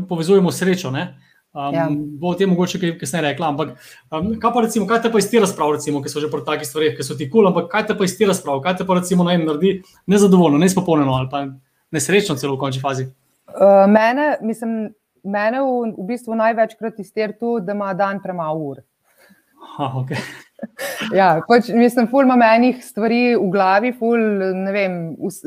povezujemo 0.09 0.51
s 0.51 0.59
srečo. 0.59 0.91
Ne? 0.91 1.17
Um, 1.57 1.73
ja. 1.73 1.87
Bo 1.89 2.29
o 2.29 2.37
tem 2.37 2.51
mogoče 2.53 2.77
kaj 2.77 2.91
kasneje 2.99 3.23
rekla. 3.31 3.47
Ampak, 3.49 3.71
um, 4.13 4.27
kaj 4.37 4.51
pa 4.53 4.61
recimo, 4.61 4.85
kaj 4.89 5.01
te 5.01 5.11
pa 5.13 5.17
iz 5.17 5.29
te 5.31 5.41
razprave, 5.41 5.79
recimo, 5.79 6.03
ki 6.05 6.11
so 6.11 6.21
že 6.21 6.29
pri 6.29 6.43
takih 6.45 6.69
stvareh, 6.69 6.93
ki 6.93 7.05
so 7.05 7.17
ti 7.17 7.25
kul, 7.25 7.41
cool, 7.41 7.49
ampak 7.49 7.71
kaj 7.71 7.87
te 7.89 7.95
pa 7.97 8.05
iz 8.05 8.13
te 8.17 8.27
razprave, 8.29 8.61
kaj 8.61 8.75
te 8.77 8.85
pa 8.85 8.99
recimo 8.99 9.25
naj 9.25 9.39
naredi 9.41 9.71
nezadovoljno, 10.05 10.61
neizpopolnjeno 10.61 11.15
ali 11.17 11.31
pa 11.31 11.47
nesrečno 11.97 12.37
celo 12.37 12.59
v 12.59 12.61
končni 12.61 12.83
fazi? 12.83 13.07
Uh, 13.49 13.87
mene, 13.89 14.35
mislim, 14.45 14.93
mene 15.25 15.63
v, 15.65 15.95
v 15.97 16.07
bistvu 16.11 16.37
največkrat 16.37 17.01
izter 17.01 17.33
to, 17.39 17.57
da 17.57 17.73
ima 17.73 17.89
dan 17.97 18.21
premalo 18.21 18.75
ur. 18.75 18.83
Ha, 19.77 19.91
okay. 19.97 20.21
ja, 21.19 21.39
pač, 21.49 21.73
mislim, 21.73 22.05
ful 22.11 22.27
imam 22.27 22.45
enih 22.45 22.85
stvari 22.85 23.21
v 23.33 23.49
glavi, 23.53 23.95
ful, 23.97 24.21
ne 24.61 24.73
vem, 24.75 24.99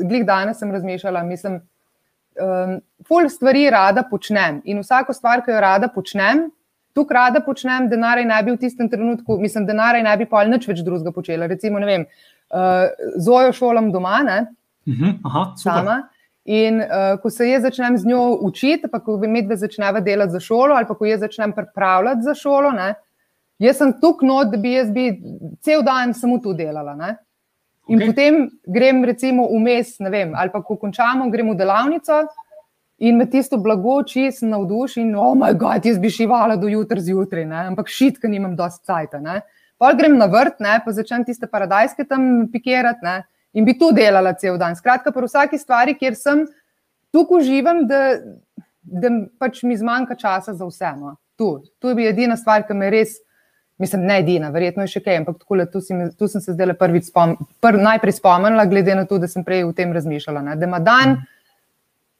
glih 0.03 0.27
danes 0.27 0.59
sem 0.59 0.75
razmišljala, 0.75 1.23
mislim, 1.23 1.61
um, 2.39 2.79
ful 3.07 3.29
stvari 3.29 3.69
rada 3.69 4.03
počnem 4.03 4.61
in 4.63 4.79
vsako 4.83 5.13
stvar, 5.13 5.43
ki 5.45 5.51
jo 5.51 5.59
rada 5.61 5.87
počnem, 5.87 6.49
tukaj 6.95 7.15
rada 7.15 7.41
počnem, 7.41 7.89
denaraj 7.89 8.25
ne 8.25 8.39
bi 8.43 8.51
v 8.51 8.61
tistem 8.61 8.89
trenutku, 8.89 9.37
mislim, 9.39 9.65
denaraj 9.65 10.03
ne 10.03 10.15
bi 10.17 10.25
pa 10.29 10.43
nič 10.43 10.67
več 10.67 10.81
drugega 10.83 11.11
počela. 11.15 11.47
Recimo, 11.47 11.79
ne 11.79 11.85
vem, 11.85 12.07
uh, 12.51 12.89
zojo 13.19 13.53
šolam 13.55 13.91
doma, 13.91 14.23
ne, 14.27 14.39
Uh 14.87 14.93
-huh. 14.93 15.19
Aha, 15.23 15.53
super. 15.57 15.73
sama. 15.73 16.07
In 16.45 16.81
uh, 16.81 17.21
ko 17.21 17.29
se 17.29 17.49
jaz 17.49 17.61
začnem 17.61 17.97
z 17.97 18.05
njo 18.05 18.37
učiti, 18.41 18.87
pa 18.91 18.99
ko 18.99 19.17
medve 19.17 19.55
začneva 19.55 19.99
delati 19.99 20.31
za 20.31 20.39
šolo, 20.39 20.75
ali 20.75 20.85
pa 20.87 20.95
ko 20.95 21.05
jaz 21.05 21.19
začnem 21.19 21.53
pripravljati 21.53 22.21
za 22.21 22.33
šolo, 22.33 22.71
ne, 22.71 22.93
jaz 23.59 23.77
sem 23.77 23.93
tukaj 24.01 24.27
not, 24.27 24.47
da 24.51 24.57
bi 24.57 24.73
jaz 24.73 24.91
bi 24.91 25.21
cel 25.61 25.83
dan 25.83 26.13
samo 26.13 26.39
tu 26.39 26.53
delala. 26.53 26.95
Ne. 26.95 27.17
In 27.89 27.97
okay. 27.97 28.11
potem 28.11 28.49
grem, 28.67 29.03
recimo, 29.05 29.47
vmes, 29.49 29.97
ne 29.99 30.09
vem, 30.13 30.35
ali 30.37 30.53
pa 30.53 30.61
ko 30.61 30.77
končamo, 30.77 31.29
grem 31.33 31.49
v 31.49 31.57
delavnico 31.57 32.21
in 33.01 33.17
me 33.17 33.25
tisto 33.25 33.57
blago 33.57 34.03
čist 34.05 34.43
navduši 34.45 35.01
in, 35.01 35.15
oh, 35.17 35.33
moj 35.35 35.55
bog, 35.57 35.85
jaz 35.85 35.97
bi 35.99 36.11
šivala 36.13 36.55
do 36.61 36.69
jutra 36.69 37.01
zjutraj, 37.01 37.47
ne? 37.49 37.63
ampak 37.71 37.89
šitka 37.89 38.29
nimam 38.29 38.53
dosti 38.55 38.85
cajta. 38.85 39.19
Ne? 39.23 39.39
Pol 39.81 39.97
grem 39.97 40.19
na 40.19 40.27
vrt, 40.29 40.59
ne? 40.61 40.77
pa 40.85 40.93
začnem 40.93 41.25
tiste 41.25 41.49
paradajske 41.49 42.05
tam 42.05 42.45
pikirati 42.53 43.01
ne? 43.07 43.15
in 43.57 43.65
bi 43.65 43.73
tu 43.79 43.89
delala 43.97 44.35
cel 44.37 44.61
dan. 44.61 44.77
Skratka, 44.77 45.09
pri 45.15 45.25
vsaki 45.25 45.57
stvari, 45.57 45.97
kjer 45.97 46.13
sem, 46.19 46.45
tukaj 47.09 47.41
uživam, 47.41 47.81
da, 47.89 48.03
da 48.85 49.11
pač 49.41 49.63
mi 49.65 49.79
zmanjka 49.81 50.19
časa 50.21 50.53
za 50.53 50.69
vse. 50.69 50.93
No? 51.01 51.17
Tu. 51.41 51.49
tu 51.81 51.97
je 51.97 52.05
edina 52.13 52.37
stvar, 52.37 52.67
ki 52.67 52.77
me 52.77 52.93
res. 52.93 53.17
Mislim, 53.81 54.03
ne 54.05 54.19
edina, 54.21 54.51
verjetno 54.53 54.85
je 54.85 54.91
še 54.93 55.01
kaj, 55.01 55.21
ampak 55.23 55.39
takole, 55.41 55.65
tu, 55.71 55.81
si, 55.81 55.95
mi- 55.97 56.11
tu 56.13 56.27
sem 56.29 56.41
se 56.43 56.53
zdaj 56.53 56.75
prvič 56.77 57.09
spom, 57.09 57.33
pr, 57.63 57.79
najprej 57.81 58.19
spomnila, 58.19 58.67
glede 58.69 58.93
na 58.95 59.07
to, 59.09 59.17
da 59.17 59.29
sem 59.31 59.45
prej 59.47 59.65
o 59.65 59.71
tem 59.73 59.93
razmišljala. 59.95 60.43
Ne, 60.45 60.57
da 60.59 60.69
ima 60.69 60.79
dan 60.79 61.17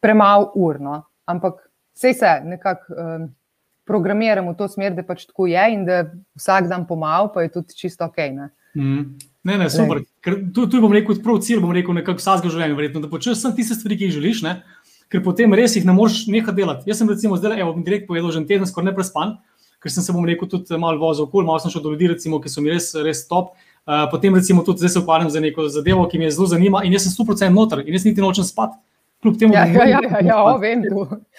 premalo 0.02 0.50
ur, 0.58 0.80
no, 0.82 1.04
ampak 1.30 1.62
vse 1.94 2.16
se 2.18 2.32
nekako 2.50 2.96
um, 2.98 3.28
programiramo 3.86 4.56
v 4.56 4.58
to 4.58 4.68
smer, 4.72 4.96
da 4.98 5.06
pač 5.06 5.28
tako 5.30 5.46
je 5.52 5.68
in 5.76 5.86
da 5.86 6.02
vsak 6.40 6.70
dan 6.72 6.88
pomalo, 6.90 7.30
pa 7.34 7.46
je 7.46 7.54
tudi 7.54 7.78
čisto 7.78 8.08
ok. 8.10 8.18
Ne. 8.34 8.50
Mm. 8.74 9.06
Ne, 9.44 9.58
ne, 9.58 9.70
super. 9.70 10.02
Ker 10.22 10.38
tu, 10.54 10.68
tu 10.70 10.82
bom 10.82 10.94
rekel, 10.94 11.18
prav 11.22 11.42
cilj 11.46 11.62
bom 11.62 11.74
rekel, 11.74 11.94
nekako 11.98 12.22
vsakega 12.22 12.54
življenja, 12.54 12.78
verjetno, 12.78 13.02
da 13.04 13.10
počneš 13.10 13.42
samo 13.42 13.58
tiste 13.58 13.78
stvari, 13.78 13.98
ki 13.98 14.10
jih 14.10 14.18
želiš, 14.20 14.46
ne? 14.46 14.62
ker 15.12 15.20
potem 15.26 15.52
res 15.58 15.74
jih 15.76 15.84
ne 15.84 15.92
moreš 15.92 16.24
nehati 16.32 16.56
delati. 16.56 16.88
Jaz 16.88 17.02
sem 17.02 17.10
recimo 17.12 17.36
zdaj, 17.36 17.60
evo, 17.60 17.74
bom 17.76 17.84
direkt 17.84 18.08
povedal, 18.08 18.32
že 18.32 18.40
en 18.40 18.48
teden 18.48 18.70
skoraj 18.70 18.88
ne 18.88 18.94
prespan, 18.96 19.34
ker 19.82 19.92
sem 19.92 20.04
se, 20.06 20.14
bom 20.14 20.26
rekel, 20.26 20.48
tudi 20.48 20.78
malo 20.78 21.00
vozil 21.02 21.26
okoli, 21.26 21.46
malo 21.46 21.60
sem 21.60 21.74
šel 21.74 21.82
do 21.82 21.92
ljudi, 21.96 22.12
recimo, 22.14 22.40
ki 22.42 22.50
so 22.50 22.62
mi 22.62 22.70
res, 22.74 22.94
res 22.96 23.26
top. 23.28 23.56
Uh, 23.82 24.06
potem 24.12 24.36
recimo 24.38 24.62
tudi 24.62 24.78
zdaj 24.84 24.90
se 24.94 25.00
ukvarjam 25.02 25.30
za 25.34 25.42
neko 25.42 25.66
zadevo, 25.74 26.06
ki 26.08 26.20
me 26.22 26.30
zelo 26.32 26.46
zanima 26.48 26.84
in 26.86 26.94
jaz 26.94 27.08
sem 27.08 27.16
100% 27.26 27.50
noter 27.50 27.82
in 27.82 27.94
jaz 27.98 28.06
niti 28.06 28.22
nočem 28.22 28.46
spati. 28.46 28.78
Kljub 29.22 29.36
temu, 29.38 29.54
Ja, 29.54 29.66
da 29.66 29.84
ja, 29.86 29.86
ja, 29.86 30.00
ja, 30.02 30.20
ja 30.26 30.38
o, 30.44 30.58
vem? 30.58 30.82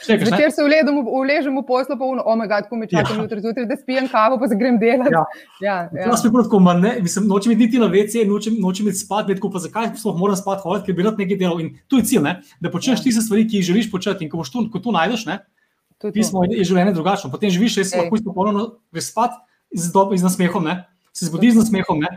Zvečer 0.06 0.52
se 0.54 0.62
uležem, 0.62 1.00
uležem 1.02 1.56
v 1.58 1.64
poslu, 1.66 1.96
pa 1.98 2.06
uno, 2.06 2.22
omega, 2.30 2.60
ko 2.62 2.76
me 2.78 2.86
čakam 2.86 3.16
Ja. 3.18 3.22
jutri, 3.24 3.40
zjutraj, 3.42 3.66
da 3.66 3.76
spijem 3.76 4.06
kavo, 4.08 4.38
pa 4.38 4.46
se 4.48 4.54
grem 4.58 4.78
delati. 4.78 5.10
Ja. 5.10 5.24
ja, 5.60 5.76
ja. 5.90 6.06
Jaz 6.06 6.22
sem 6.22 6.30
tako, 6.30 6.60
ma 6.62 6.74
ne, 6.78 6.96
mislim, 7.02 7.26
nočem 7.26 7.52
iti 7.52 7.64
niti 7.66 7.78
na 7.82 7.88
WC, 7.90 8.22
nočem, 8.28 8.54
nočem 8.62 8.86
iti 8.88 9.02
spat, 9.02 9.26
vedko 9.28 9.50
pa 9.50 9.58
zakaj 9.58 9.96
sploh 9.98 10.14
moram 10.18 10.38
spat 10.38 10.62
hoditi, 10.62 10.86
ker 10.86 10.94
bi 10.94 11.02
rad 11.02 11.18
nekaj 11.18 11.38
delal. 11.42 11.58
In 11.58 11.74
tu 11.90 11.98
je 11.98 12.06
cilj, 12.06 12.22
ne? 12.22 12.36
da 12.60 12.70
počneš 12.70 13.00
Ja. 13.00 13.04
tiste 13.04 13.22
stvari, 13.22 13.48
ki 13.50 13.58
jih 13.58 13.66
želiš 13.72 13.90
početi. 13.90 14.24
In 14.24 14.30
ko 14.30 14.38
boš 14.38 14.50
tu, 14.54 14.62
ko 14.70 14.78
tu 14.78 14.94
najdeš, 14.94 15.26
ne, 15.26 15.42
To 15.42 15.46
to. 15.46 15.61
Pismo 16.10 16.42
je 16.48 16.64
življenje 16.64 16.96
drugačno. 16.96 17.30
Potem 17.30 17.52
živiš 17.52 17.78
res 17.82 17.94
lahko 17.94 18.18
izpopolnjeno, 18.18 18.66
greš 18.92 19.12
spat 19.12 19.38
z, 19.70 19.92
dob, 19.94 20.16
z 20.16 20.26
nasmehom, 20.26 20.64
ne? 20.66 20.82
se 21.12 21.26
zbudiš 21.26 21.54
z 21.54 21.56
nasmehom. 21.56 22.00
Ne? 22.00 22.12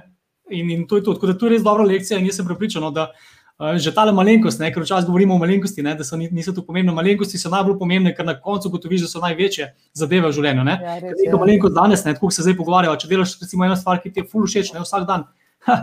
In, 0.50 0.70
in 0.72 0.88
to 0.88 0.98
je 0.98 1.04
to. 1.04 1.14
Tako 1.14 1.28
da 1.28 1.38
to 1.38 1.46
je 1.46 1.56
res 1.56 1.64
dobra 1.64 1.84
lekcija 1.84 2.20
in 2.20 2.28
jaz 2.30 2.40
sem 2.40 2.48
prepričan, 2.48 2.84
no, 2.86 2.92
da 2.96 3.10
uh, 3.12 3.76
že 3.82 3.94
tale 3.96 4.14
malenkost, 4.16 4.60
ne, 4.60 4.72
ker 4.74 4.84
včasih 4.84 5.08
govorimo 5.10 5.36
o 5.36 5.42
malenkosti, 5.42 5.84
ne, 5.84 5.96
da 5.96 6.04
so, 6.08 6.18
ni- 6.18 6.30
niso 6.32 6.54
tu 6.56 6.64
pomembne. 6.66 6.94
Malenkosti 6.96 7.42
so 7.42 7.52
najbolj 7.54 7.80
pomembne, 7.80 8.14
ker 8.16 8.28
na 8.28 8.38
koncu 8.40 8.72
gotoviš, 8.76 9.08
da 9.08 9.12
so 9.12 9.24
največje 9.24 9.72
zadeve 9.94 10.30
v 10.30 10.38
življenju. 10.38 10.68
Ne? 10.68 10.78
Ja, 10.82 11.00
res, 11.04 11.18
Neka 11.24 11.34
ja. 11.34 11.42
malenkost 11.42 11.76
danes, 11.76 12.06
ne, 12.06 12.16
tako 12.18 12.32
se 12.32 12.46
zdaj 12.46 12.58
pogovarjava. 12.60 13.00
Če 13.02 13.12
delaš 13.12 13.38
recimo 13.42 13.68
eno 13.68 13.78
stvar, 13.80 14.02
ki 14.04 14.14
ti 14.14 14.24
je 14.24 14.30
ful 14.32 14.48
všeč, 14.48 14.74
ne 14.76 14.86
vsak 14.86 15.10
dan. 15.10 15.28
Ha, 15.66 15.76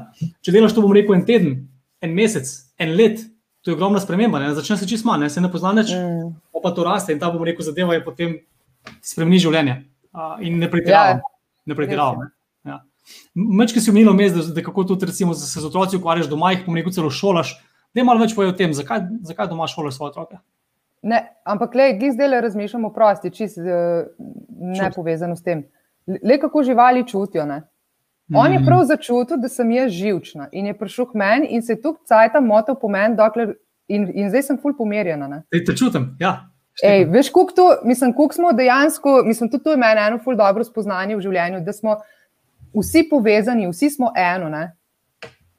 če 0.46 0.52
delaš 0.54 0.76
to, 0.76 0.82
bom 0.84 0.92
rekel, 0.94 1.16
en 1.16 1.24
teden, 1.26 1.54
en 2.06 2.12
mesec, 2.14 2.46
en 2.78 2.92
let, 2.94 3.24
to 3.62 3.70
je 3.70 3.74
ogromna 3.74 4.00
sprememba. 4.00 4.38
Ne? 4.38 4.54
Začne 4.54 4.76
se 4.76 4.88
čist 4.88 5.04
manj, 5.04 5.28
se 5.28 5.40
ne 5.40 5.50
pozna 5.50 5.70
več, 5.72 5.92
Mm. 5.92 6.32
pa 6.62 6.70
to 6.70 6.84
raste 6.84 7.12
in 7.12 7.18
ta, 7.18 7.30
bom 7.30 7.42
rekel, 7.42 7.62
zadeva 7.62 7.94
je 7.94 8.04
potem 8.04 8.36
spremeni 9.00 9.38
življenje. 9.38 9.84
Uh, 10.12 10.36
in 10.40 10.58
ne 10.58 10.68
pretiravam. 10.68 11.16
Ja, 11.16 11.22
Ne 11.66 11.74
pretiravam. 11.74 12.18
ne. 12.18 12.30
Ja. 12.64 12.80
Mečki 13.34 13.80
si 13.80 13.90
omenil, 13.90 14.12
da, 14.12 14.54
da 14.54 14.62
kako 14.62 14.84
tudi 14.84 15.06
recimo, 15.06 15.34
se 15.34 15.60
z 15.60 15.64
otroci 15.64 15.96
ukvarjaš 15.96 16.26
doma, 16.28 16.50
jih 16.52 16.64
rekel, 16.68 16.92
celo 16.92 17.10
šolaš. 17.10 17.54
Ne 17.94 18.04
malo 18.04 18.20
več 18.20 18.34
povej 18.34 18.50
o 18.50 18.56
tem, 18.56 18.72
zakaj, 18.74 19.00
zakaj 19.22 19.48
doma 19.48 19.66
šolaš 19.66 19.94
svoje 19.94 20.10
otroke. 20.10 20.38
Ne, 21.02 21.18
ampak 21.44 21.74
le, 21.74 21.86
zdaj 22.12 22.28
le 22.28 22.40
razmišljamo 22.40 22.90
prosti, 22.92 23.30
čist 23.30 23.58
uh, 23.58 24.06
ne 24.58 24.74
Čut. 24.78 24.94
povezano 24.94 25.36
s 25.36 25.42
tem. 25.42 25.64
Le 26.06 26.38
kako 26.38 26.62
živali 26.62 27.06
čutijo. 27.06 27.46
Ne? 27.46 27.62
On 28.34 28.52
je 28.52 28.58
Mm. 28.58 28.66
prav 28.66 28.84
začutil, 28.84 29.36
da 29.36 29.48
sem 29.48 29.70
jaz 29.70 29.90
živčna 29.92 30.48
in 30.52 30.66
je 30.66 30.78
prišel 30.78 31.06
k 31.06 31.14
meni 31.14 31.46
in 31.46 31.62
se 31.62 31.72
je 31.72 31.82
tukaj 31.82 32.06
cajt 32.06 32.40
motil 32.40 32.74
po 32.74 32.88
meni, 32.88 33.16
dokler, 33.16 33.54
in, 33.88 34.10
in 34.14 34.28
zdaj 34.30 34.42
sem 34.42 34.58
ful 34.58 34.76
pomirjena. 34.76 35.28
Ne? 35.28 35.42
Ej, 35.52 35.64
te 35.64 35.76
čutim. 35.76 36.14
Ja. 36.20 36.48
Ej, 36.82 37.04
veš, 37.04 37.30
koliko 37.30 37.52
to, 37.52 37.66
mislim, 37.84 38.12
koliko 38.12 38.34
smo 38.34 38.52
dejansko, 38.52 39.22
mislim, 39.26 39.50
tudi 39.50 39.64
to 39.64 39.70
je 39.70 39.76
meni 39.76 40.00
eno 40.00 40.18
ful 40.18 40.36
dobro 40.36 40.64
spoznanje 40.64 41.16
v 41.16 41.20
življenju, 41.20 41.60
da 41.60 41.72
smo 41.72 41.98
vsi 42.72 43.08
povezani, 43.10 43.68
vsi 43.68 43.90
smo 43.90 44.12
eno. 44.16 44.48
Ne? 44.48 44.72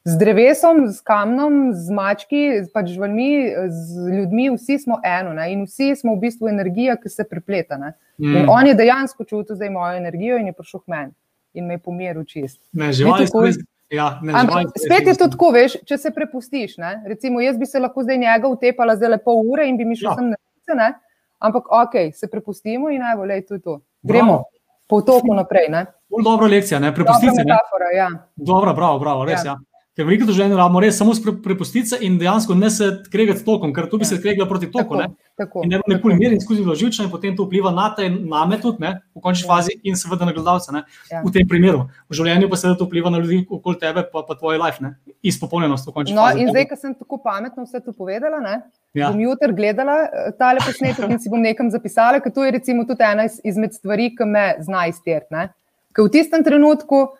Z 0.03 0.17
drevesom, 0.19 0.87
z 0.87 1.01
kamnom, 1.01 1.69
z 1.73 1.93
mački, 1.93 2.63
z 2.63 2.71
pač 2.73 2.89
živalmi, 2.91 3.53
z 3.69 4.09
ljudmi, 4.17 4.49
vsi 4.57 4.79
smo 4.79 4.97
eno 5.05 5.33
ne? 5.33 5.51
in 5.53 5.67
vsi 5.69 5.93
smo 5.95 6.15
v 6.15 6.25
bistvu 6.25 6.49
energija, 6.49 6.97
ki 6.97 7.09
se 7.09 7.23
prepleta. 7.23 7.77
Mm. 8.17 8.49
on 8.49 8.67
je 8.67 8.73
dejansko 8.73 9.23
čutil 9.23 9.55
zdaj 9.55 9.69
mojo 9.69 9.95
energijo 9.97 10.37
in 10.37 10.47
je 10.47 10.53
prišel 10.53 10.79
k 10.79 10.87
meni 10.87 11.13
in 11.53 11.65
me 11.65 11.73
je 11.73 11.79
pomiril 11.79 12.23
čist. 12.23 12.59
Ne, 12.71 12.91
živali 12.91 13.27
so 13.27 13.31
tako- 13.31 13.45
res. 13.45 13.55
Ja, 13.89 14.19
ne, 14.23 14.33
Ampak 14.33 14.71
so 14.73 14.85
spet 14.85 15.07
je 15.07 15.13
to 15.13 15.27
tako, 15.27 15.51
veš, 15.51 15.77
če 15.85 15.97
se 15.97 16.11
prepustiš. 16.11 16.77
Ne? 16.77 17.03
Recimo, 17.05 17.39
jaz 17.39 17.57
bi 17.57 17.65
se 17.65 17.79
lahko 17.79 18.01
zdaj 18.01 18.17
njega 18.17 18.47
utepala 18.47 18.95
zdaj 18.95 19.09
le 19.09 19.17
pol 19.19 19.43
ure 19.45 19.67
in 19.67 19.77
bi 19.77 19.85
mi 19.85 19.95
šel 19.95 20.09
Ja. 20.09 20.15
sem 20.15 20.29
na 20.29 20.35
ne? 20.75 20.93
ampak 21.39 21.63
ok, 21.69 22.13
se 22.13 22.27
prepustimo 22.27 22.89
in 22.89 23.01
bo, 23.17 23.23
lej, 23.23 23.45
to 23.45 23.53
je 23.53 23.61
to. 23.61 23.81
Gremo 24.01 24.25
Bravo. 24.25 24.43
po 24.87 25.01
toku 25.01 25.35
naprej. 25.35 25.69
Ne? 25.69 25.85
Ful 26.09 26.23
dobra 26.23 26.47
lekcija, 26.47 26.79
ne, 26.79 26.87
Dobra 26.87 26.95
prepustiti 26.95 27.35
se. 27.35 27.43
ne. 27.43 27.45
metafora, 27.45 27.87
ja. 27.93 28.07
Dobro, 28.35 28.73
bravo, 28.73 28.99
bravo, 28.99 29.25
res. 29.25 29.45
Ja. 29.45 29.51
Ja. 29.51 29.57
Ker 29.93 30.07
veliko 30.07 30.25
življenja 30.25 30.57
rabimo 30.57 30.79
res 30.81 30.97
samo 30.97 31.13
pre, 31.21 31.31
prepustiti 31.43 31.85
se 31.85 31.97
in 32.01 32.15
dejansko 32.17 32.55
ne 32.57 32.69
se 32.69 33.03
kregati 33.13 33.37
s 33.37 33.45
tokom, 33.45 33.69
ker 33.71 33.85
tu 33.85 33.99
bi 33.99 34.01
Ja. 34.01 34.09
se 34.09 34.17
kregla 34.17 34.47
proti 34.47 34.65
toku. 34.65 34.79
Tako, 34.89 34.97
Ne? 34.97 35.07
tako, 35.37 35.61
In 35.63 35.69
ne 35.69 35.77
bo 35.77 35.83
nikoli 35.87 36.15
mir 36.15 36.33
in 36.33 36.41
skozi 36.41 36.63
in 36.63 37.09
potem 37.11 37.35
to 37.37 37.45
vpliva 37.45 37.69
na 37.69 37.93
te, 37.93 38.09
na 38.09 38.43
me 38.43 38.57
tudi, 38.57 38.77
ne, 38.79 39.01
v 39.13 39.21
končni 39.21 39.45
Ja. 39.45 39.53
fazi, 39.53 39.77
in 39.83 39.93
seveda 39.93 40.25
na 40.25 40.33
gledalce. 40.33 40.71
Ne, 40.71 40.81
Ja. 41.11 41.21
v 41.21 41.29
tem 41.31 41.45
primeru. 41.47 41.85
V 42.09 42.13
življenju 42.13 42.49
pa 42.49 42.55
seveda 42.55 42.77
to 42.79 42.85
vpliva 42.85 43.11
na 43.11 43.19
ljudi 43.19 43.45
okoli 43.47 43.77
tebe, 43.77 44.01
pa, 44.11 44.23
pa 44.23 44.33
tvoj 44.33 44.57
life, 44.57 44.81
ne, 44.81 44.95
izpopolnjenost 45.23 45.85
v 45.85 45.93
končni 45.93 46.15
No, 46.15 46.21
fazi. 46.23 46.39
in 46.39 46.49
zdaj, 46.49 46.65
ko 46.65 46.75
sem 46.75 46.95
tako 46.95 47.17
pametno 47.19 47.63
vse 47.63 47.79
to 47.79 47.93
povedala, 47.93 48.39
ne, 48.39 48.61
ja. 48.95 49.11
bom 49.11 49.19
jutri 49.19 49.53
gledala 49.53 50.03
eh, 50.05 50.31
tale 50.33 50.57
posnetek 50.59 51.05
in 51.07 51.19
si 51.19 51.29
bom 51.29 51.37
nekam 51.39 51.69
zapisala, 51.69 52.17
ker 52.19 52.31
to 52.31 52.43
je 52.43 52.51
recimo 52.51 52.81
tudi 52.83 53.03
ena 53.03 53.25
iz- 53.25 53.41
izmed 53.43 53.73
stvari, 53.73 54.09
ki 54.11 54.25
me 54.25 54.55
zna 54.59 54.87
izterti. 54.87 55.49
Ker 55.93 56.01
v 56.01 56.09
tistem 56.09 56.41
trenutku, 56.41 57.13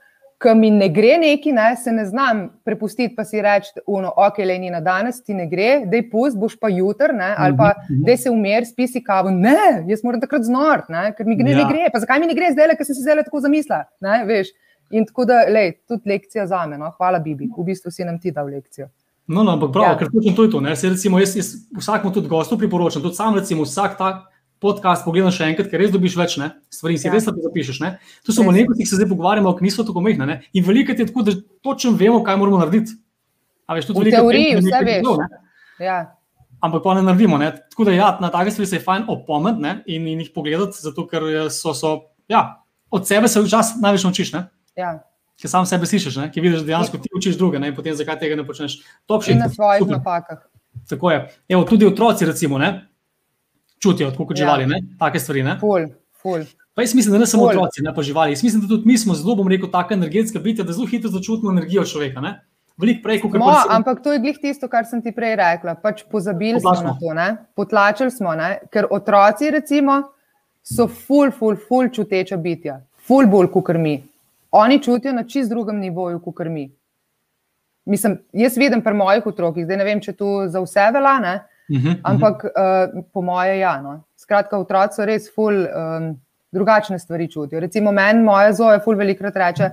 ko 0.44 0.54
mi 0.56 0.70
ne 0.72 0.90
gre 0.92 1.18
neki, 1.18 1.52
ne, 1.56 1.70
se 1.80 1.92
ne 1.92 2.04
znam 2.06 2.42
prepustiti, 2.66 3.16
pa 3.16 3.24
si 3.24 3.42
reči, 3.42 3.72
uno, 3.88 4.12
ok, 4.18 4.38
le 4.44 4.58
ni 4.60 4.70
na 4.70 4.82
danes, 4.84 5.22
ti 5.24 5.34
ne 5.34 5.46
gre, 5.48 5.86
dej 5.88 6.04
pust, 6.12 6.36
boš 6.38 6.58
pa 6.60 6.68
jutr, 6.70 7.14
ne, 7.16 7.30
ali 7.38 7.56
pa 7.58 7.70
Mhm, 7.78 7.94
mhm. 7.94 8.04
dej 8.06 8.18
se 8.18 8.30
umir, 8.30 8.66
spisi 8.68 9.04
kavo. 9.04 9.32
Ne, 9.32 9.56
jaz 9.88 10.04
moram 10.04 10.22
takrat 10.22 10.44
znort, 10.44 10.90
ne, 10.90 11.14
ker 11.18 11.26
mi 11.26 11.36
gre, 11.36 11.52
Ja. 11.52 11.58
ne 11.58 11.70
gre. 11.72 11.88
Pa 11.94 12.00
zakaj 12.00 12.20
mi 12.20 12.28
ne 12.28 12.36
gre 12.36 12.52
zdaj, 12.52 12.76
ker 12.78 12.86
sem 12.86 12.96
si 12.96 13.02
zdaj 13.02 13.24
tako 13.24 13.40
zamislila, 13.40 13.86
ne, 14.02 14.26
veš. 14.26 14.48
In 14.92 15.06
tako 15.06 15.26
da, 15.26 15.46
lej, 15.50 15.72
tudi 15.88 16.10
lekcija 16.10 16.46
za 16.48 16.66
me, 16.68 16.78
no, 16.78 16.92
hvala 16.98 17.20
Bibi, 17.20 17.48
v 17.58 17.64
bistvu 17.66 17.90
si 17.92 18.04
nam 18.06 18.20
ti 18.20 18.32
dal 18.32 18.46
lekcijo. 18.46 18.90
No, 19.28 19.44
no, 19.44 19.54
ampak 19.54 19.72
prav, 19.72 19.84
ja. 19.86 19.98
Ker 19.98 20.08
točno 20.12 20.36
to 20.36 20.44
je 20.44 20.52
to. 20.52 20.60
Ne. 20.62 20.76
Saj, 20.76 20.90
recimo, 20.90 21.20
jaz, 21.20 21.36
jaz 21.36 21.54
vsakmu 21.80 22.12
tudi 22.12 22.28
gostu 22.28 22.58
priporočam, 22.58 23.02
tudi 23.02 23.16
sam 23.16 23.36
recimo 23.36 23.64
vsak 23.64 23.98
ta 23.98 24.28
podcast 24.63 25.04
pogledam 25.06 25.34
še 25.36 25.49
enkrat, 25.52 25.67
ker 25.71 25.82
res 25.84 25.91
dobiš 25.93 26.15
več 26.17 26.38
ne, 26.39 26.49
stvari 26.71 26.95
in 26.95 27.04
si 27.04 27.10
ja. 27.10 27.13
Res 27.13 27.28
lepo 27.28 27.43
zapišeš. 27.43 27.82
Ne. 27.84 27.91
To 28.23 28.36
so 28.36 28.45
malenkosti, 28.47 28.82
ki 28.82 28.89
se 28.89 28.99
zdaj 28.99 29.10
pogovarjamo, 29.12 29.52
ki 29.60 29.67
niso 29.67 29.86
tako 29.86 30.02
mehne. 30.06 30.28
Ne. 30.30 30.39
In 30.56 30.65
veliko 30.65 30.95
je 30.95 31.06
tako, 31.06 31.26
da 31.28 31.36
točno 31.65 31.93
vemo, 31.99 32.23
kaj 32.26 32.39
moramo 32.39 32.63
narediti. 32.63 32.95
A 33.67 33.78
veš, 33.78 33.91
tudi 33.91 34.10
V 34.10 34.15
teoriji 34.15 34.58
vse 34.60 34.82
veš. 34.88 34.99
bilo. 35.04 35.17
Ja. 35.84 35.99
Ampak 36.63 36.84
pa 36.84 36.95
ne 36.95 37.04
naredimo. 37.04 37.38
Ne. 37.38 37.52
Tako 37.71 37.91
da 37.91 37.95
ja, 37.95 38.10
na 38.23 38.32
take 38.32 38.52
stvari 38.56 38.71
se 38.71 38.80
je 38.80 38.84
fajn 38.88 39.10
opomniti 39.12 39.76
in, 39.91 40.08
in 40.08 40.23
jih 40.23 40.32
pogledati, 40.36 40.80
zato 40.80 41.08
ker 41.08 41.28
eh, 41.28 41.49
so, 41.52 41.76
so 41.76 41.95
ja, 42.32 42.63
od 42.89 43.08
sebe 43.08 43.28
se 43.28 43.41
včasih 43.41 43.82
največ 43.84 44.08
naučiš. 44.08 44.34
Ne. 44.34 44.47
Ja. 44.80 44.95
Ker 45.41 45.49
sam 45.49 45.65
sebe 45.65 45.89
slišiš, 45.89 46.15
ne? 46.21 46.30
ki 46.32 46.41
vidiš, 46.41 46.62
da 46.62 46.71
dejansko 46.71 46.99
ti 47.02 47.10
učiš 47.17 47.38
druge, 47.39 47.60
ne? 47.60 47.71
in 47.71 47.76
potem 47.76 47.95
zakaj 47.97 48.19
tega 48.21 48.38
ne 48.38 48.45
počneš. 48.47 48.78
Top. 49.10 49.26
In 49.28 49.41
na 49.41 49.49
svojih 49.49 49.82
Super. 49.82 49.97
napakah. 49.97 50.43
Tako 50.89 51.12
je. 51.12 51.17
Evo, 51.49 51.63
tudi 51.67 51.88
otroci, 51.89 52.26
recimo, 52.26 52.58
ne? 52.62 52.93
Čutijo, 53.84 54.12
tako 54.12 54.26
kot 54.26 54.38
Ja. 54.38 54.46
živali, 54.46 54.65
ne? 54.65 54.80
take 55.00 55.19
stvari. 55.19 55.43
Ne? 55.43 55.58
Ful, 55.60 55.89
ful. 56.15 56.46
Pa 56.74 56.82
jaz 56.82 56.96
mislim, 56.96 57.13
da 57.13 57.19
ne 57.19 57.28
samo 57.28 57.43
Ful. 57.43 57.52
otroci, 57.52 57.82
ne 57.82 57.93
pa 57.93 58.02
živali. 58.02 58.32
Jaz 58.32 58.43
mislim, 58.43 58.62
da 58.62 58.67
tudi 58.67 58.88
mi 58.88 58.98
smo 58.98 59.13
zelo, 59.13 59.36
bom 59.36 59.48
rekel, 59.48 59.69
taka 59.69 59.93
energetska 59.93 60.39
bitja, 60.39 60.63
da 60.63 60.74
zelo 60.74 60.88
hitro 60.88 61.10
začutimo 61.10 61.52
energijo 61.52 61.84
človeka. 61.86 62.22
Ne? 62.22 62.32
Veliko 62.78 63.04
prej, 63.04 63.19
kot 63.22 63.34
No, 63.34 63.52
ampak 63.69 64.00
to 64.02 64.13
je 64.13 64.19
glih 64.19 64.39
tisto, 64.41 64.65
kar 64.67 64.86
sem 64.86 65.02
ti 65.02 65.12
prej 65.12 65.36
rekla. 65.36 65.76
Pač 65.76 66.02
pozabili 66.04 66.58
smo 66.58 66.72
Potlačimo. 66.72 66.89
na 66.89 66.98
to, 67.00 67.13
ne? 67.13 67.28
potlačili 67.56 68.12
smo, 68.12 68.34
ne? 68.34 68.48
ker 68.72 68.88
otroci 68.89 69.52
recimo, 69.52 70.00
so 70.63 70.88
ful, 70.88 71.30
ful, 71.32 71.54
ful 71.60 71.89
čuteča 71.89 72.38
bitja, 72.38 72.80
ful 72.98 73.28
bolj 73.28 73.52
kot 73.52 73.69
mi. 73.78 74.00
Oni 74.52 74.80
čutijo 74.80 75.13
na 75.13 75.24
čist 75.24 75.50
drugem 75.50 75.78
nivoju 75.80 76.19
kot 76.19 76.48
mi. 76.50 76.72
mislim, 77.86 78.17
jaz 78.34 78.58
vidim 78.58 78.82
pri 78.82 78.93
mojih 78.93 79.26
otrokih, 79.26 79.65
zdaj 79.65 79.78
ne 79.78 79.84
vem, 79.84 80.00
če 80.02 80.13
to 80.13 80.48
za 80.48 80.62
vse 80.63 80.86
velja, 80.93 81.39
uh 81.69 81.76
Mhm, 81.76 81.88
-huh, 81.88 81.99
ampak 82.04 82.43
uh, 82.43 83.04
po 83.13 83.21
moje, 83.21 83.58
ja. 83.58 83.82
No. 83.82 84.04
Skratka, 84.15 84.58
otroci 84.58 84.95
so 84.95 85.06
res 85.06 85.30
ful 85.36 85.54
um, 85.54 86.19
drugačne 86.52 86.99
stvari 86.99 87.32
čutijo. 87.32 87.60
Recimo, 87.60 87.91
meni 87.91 88.23
moja 88.23 88.54
zoja 88.54 88.80
ful 88.80 88.95
velikrat 88.95 89.36
reče, 89.36 89.71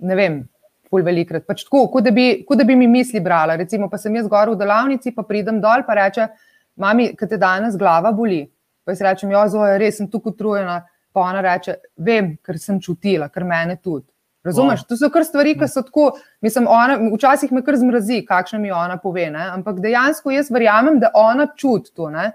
ne 0.00 0.14
vem. 0.14 0.48
Ful 0.90 1.02
velikrat. 1.02 1.46
Pač 1.46 1.64
tako, 1.64 1.88
kot 1.88 2.04
da, 2.04 2.10
bi, 2.10 2.44
kot 2.48 2.58
da 2.58 2.64
bi 2.64 2.76
mi 2.76 2.86
misli 2.86 3.20
brala. 3.20 3.56
Recimo, 3.56 3.88
pa 3.88 3.98
sem 3.98 4.14
jaz 4.16 4.28
gor 4.28 4.50
v 4.50 4.56
delavnici, 4.56 5.14
pa 5.14 5.22
pridem 5.22 5.60
dol, 5.60 5.82
pa 5.86 5.94
reče: 5.94 6.28
Mami, 6.76 7.16
kaj 7.16 7.28
te 7.28 7.36
danes 7.36 7.76
glava 7.76 8.12
boli. 8.12 8.50
Pa 8.84 8.92
jaz 8.92 9.00
rečem: 9.00 9.30
Ja, 9.30 9.48
zoja, 9.48 9.78
res 9.78 9.96
sem 9.96 10.08
tukaj 10.08 10.32
utrujena. 10.32 10.82
Pa 11.12 11.20
ona 11.20 11.40
reče: 11.40 11.76
Vem, 11.96 12.36
ker 12.44 12.58
sem 12.58 12.80
čutila, 12.80 13.28
ker 13.28 13.44
mene 13.44 13.76
tudi. 13.76 14.11
Razumeš? 14.44 14.84
To 14.90 14.96
so 14.98 15.10
kar 15.10 15.24
stvari, 15.24 15.54
ki 15.58 15.68
so 15.70 15.84
tako. 15.86 16.12
Mislim, 16.42 16.66
ona, 16.68 16.98
včasih 17.14 17.52
me 17.52 17.62
kar 17.62 17.76
zmrazi, 17.78 18.24
kakšno 18.26 18.58
mi 18.58 18.72
ona 18.74 18.96
pove. 18.98 19.28
Ne? 19.30 19.44
Ampak 19.54 19.78
dejansko 19.80 20.34
jaz 20.34 20.50
verjamem, 20.50 20.98
da 21.00 21.12
ona 21.14 21.46
čuti 21.56 21.94
to 21.94 22.10
ne? 22.10 22.32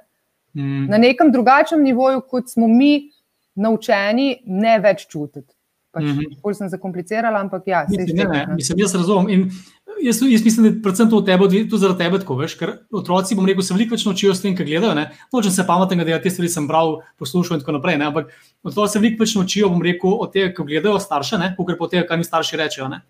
Mm. 0.57 0.87
na 0.89 0.97
nekem 0.97 1.31
drugačnem 1.31 1.83
nivoju, 1.83 2.21
kot 2.29 2.49
smo 2.49 2.67
mi 2.67 3.11
naučeni 3.55 4.39
ne 4.45 4.79
več 4.79 5.05
čutiti. 5.05 5.53
Pač, 5.97 6.03
mm. 6.05 6.19
-hmm. 6.19 6.37
Bolj 6.43 6.55
sem 6.59 6.69
zakomplicirala, 6.69 7.41
ampak 7.41 7.67
ja, 7.67 7.85
se 7.89 7.97
Mislim, 7.97 8.17
ne, 8.17 8.25
ne, 8.29 8.45
mislim, 8.55 8.79
jaz 8.79 8.95
razumem. 8.95 9.29
In 9.33 9.49
jaz, 10.03 10.21
jaz 10.21 10.43
mislim, 10.45 10.67
da 10.67 10.81
predvsem 10.83 11.09
to, 11.09 11.21
tebe, 11.21 11.47
to 11.69 11.77
zaradi 11.77 12.03
tebe 12.03 12.19
tako, 12.21 12.37
veš, 12.37 12.55
ker 12.59 12.73
otroci, 12.91 13.35
bom 13.35 13.45
rekel, 13.49 13.65
se 13.65 13.73
veliko 13.73 13.95
več 13.95 14.05
naučijo 14.05 14.35
s 14.35 14.43
tem, 14.43 14.55
kar 14.55 14.67
gledajo. 14.67 14.93
Ne? 14.97 15.09
Nočem 15.33 15.51
se 15.51 15.65
pametnega 15.67 16.05
delati, 16.05 16.29
te 16.29 16.35
stvari 16.35 16.49
sem 16.53 16.67
bral, 16.69 16.99
poslušal 17.17 17.57
in 17.57 17.63
tako 17.63 17.77
naprej. 17.79 17.97
Ne? 17.97 18.11
Ampak 18.11 18.29
otroci 18.63 18.93
se 18.93 19.01
veliko 19.01 19.23
več 19.23 19.35
naučijo, 19.35 19.69
bom 19.73 19.81
rekel, 19.81 20.17
od 20.21 20.33
tega, 20.33 20.53
kar 20.53 20.69
gledajo 20.69 20.99
starše, 21.01 21.41
kot 21.57 21.73
pa 21.77 21.85
od 21.85 21.95
tega, 21.95 22.07
kar 22.09 22.21
mi 22.21 22.27
starši 22.27 22.61
rečejo. 22.61 22.89
Ne? 22.93 23.01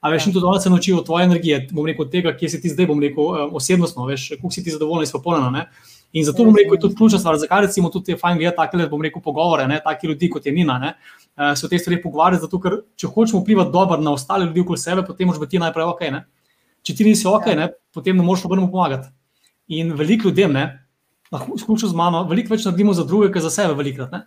A 0.00 0.10
veš, 0.10 0.26
Ja. 0.26 0.30
in 0.30 0.34
tudi 0.34 0.46
oni 0.46 0.60
se 0.60 0.70
naučijo 0.70 1.02
tvoje 1.02 1.24
energije, 1.24 1.68
bom 1.72 1.86
rekel, 1.86 2.06
tega, 2.10 2.36
kje 2.36 2.48
si 2.48 2.60
ti 2.62 2.68
zdaj, 2.68 2.86
bom 2.86 3.00
rekel, 3.02 3.24
eh, 3.34 3.48
osebnostno, 3.52 4.06
veš, 4.06 4.28
kako 4.36 4.50
si 4.50 4.64
ti 4.64 4.70
zadovoljen 4.70 5.02
in 5.02 5.10
spopolnjena. 5.10 5.66
In 6.12 6.24
zato 6.24 6.44
bom 6.44 6.56
rekel, 6.56 6.74
je 6.74 6.80
tudi 6.80 6.96
ključna 6.96 7.18
stvar, 7.18 7.36
zakaj 7.36 7.66
recimo 7.66 7.90
tudi 7.92 8.12
je 8.12 8.16
fajn 8.16 8.38
gledati 8.38 8.56
take, 8.56 8.88
bom 8.88 9.02
rekel, 9.02 9.22
pogovore, 9.22 9.66
ne, 9.68 9.80
taki 9.84 10.06
ljudi 10.06 10.30
kot 10.30 10.46
je 10.46 10.52
Nina, 10.52 10.78
ne, 10.78 10.94
eh, 11.36 11.56
se 11.56 11.66
o 11.66 11.68
teh 11.68 11.80
stvareh 11.80 12.00
pogovarjati, 12.02 12.42
zato 12.46 12.60
ker 12.60 12.78
če 12.96 13.10
hočemo 13.12 13.42
vplivati 13.42 13.72
dobro 13.72 14.00
na 14.00 14.12
ostale 14.16 14.46
ljudi 14.46 14.64
okoli 14.64 14.78
sebe, 14.78 15.04
potem 15.06 15.28
moraš 15.28 15.40
biti 15.40 15.56
ti 15.56 15.58
najprej 15.58 15.84
ok. 15.84 16.00
Ne. 16.12 16.24
Če 16.82 16.94
ti 16.96 17.04
nisi 17.04 17.26
ok, 17.28 17.46
ne, 17.56 17.68
potem 17.92 18.16
ne 18.16 18.24
moreš 18.24 18.46
nobenemu 18.46 18.70
pomagati. 18.72 19.08
In 19.68 19.92
veliko 19.92 20.28
ljudem, 20.28 20.52
ne, 20.52 20.64
lahko 21.32 21.58
izključno 21.58 21.88
z 21.88 21.94
mano, 21.94 22.24
veliko 22.24 22.54
več 22.54 22.64
naredimo 22.64 22.94
za 22.96 23.04
druge, 23.04 23.28
kot 23.32 23.44
za 23.44 23.50
sebe, 23.52 23.74
velikrat. 23.76 24.12
Ne. 24.12 24.24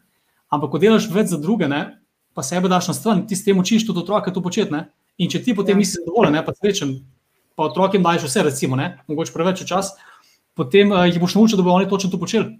Ampak, 0.53 0.69
ko 0.69 0.77
delaš 0.77 1.09
več 1.09 1.31
za 1.33 1.39
druge, 1.41 1.65
ne, 1.71 1.81
pa 2.37 2.43
sebe 2.45 2.69
daš 2.69 2.91
na 2.91 2.93
stran, 2.93 3.25
ti 3.27 3.35
s 3.35 3.43
tem 3.43 3.57
učiš 3.57 3.87
tudi 3.87 4.03
otroke 4.03 4.33
to 4.33 4.41
početi. 4.41 4.71
ne. 4.71 4.91
In 5.17 5.29
če 5.29 5.41
ti 5.43 5.55
potem 5.55 5.75
Ja. 5.75 5.79
nisi 5.79 5.97
zadovoljen, 5.97 6.33
ne, 6.33 6.45
pa 6.45 6.53
srečen, 6.53 7.05
pa 7.55 7.63
otrokom 7.63 8.03
daješ 8.03 8.23
vse, 8.29 8.43
recimo, 8.43 8.75
ne, 8.75 9.03
mogoče 9.07 9.33
preveč 9.33 9.65
čas, 9.65 9.91
potem 10.57 10.91
uh, 10.91 11.05
jih 11.07 11.19
boš 11.21 11.35
naučil, 11.35 11.57
da 11.57 11.63
bodo 11.63 11.75
oni 11.79 11.89
točno 11.89 12.11
to 12.11 12.19
počeli. 12.19 12.57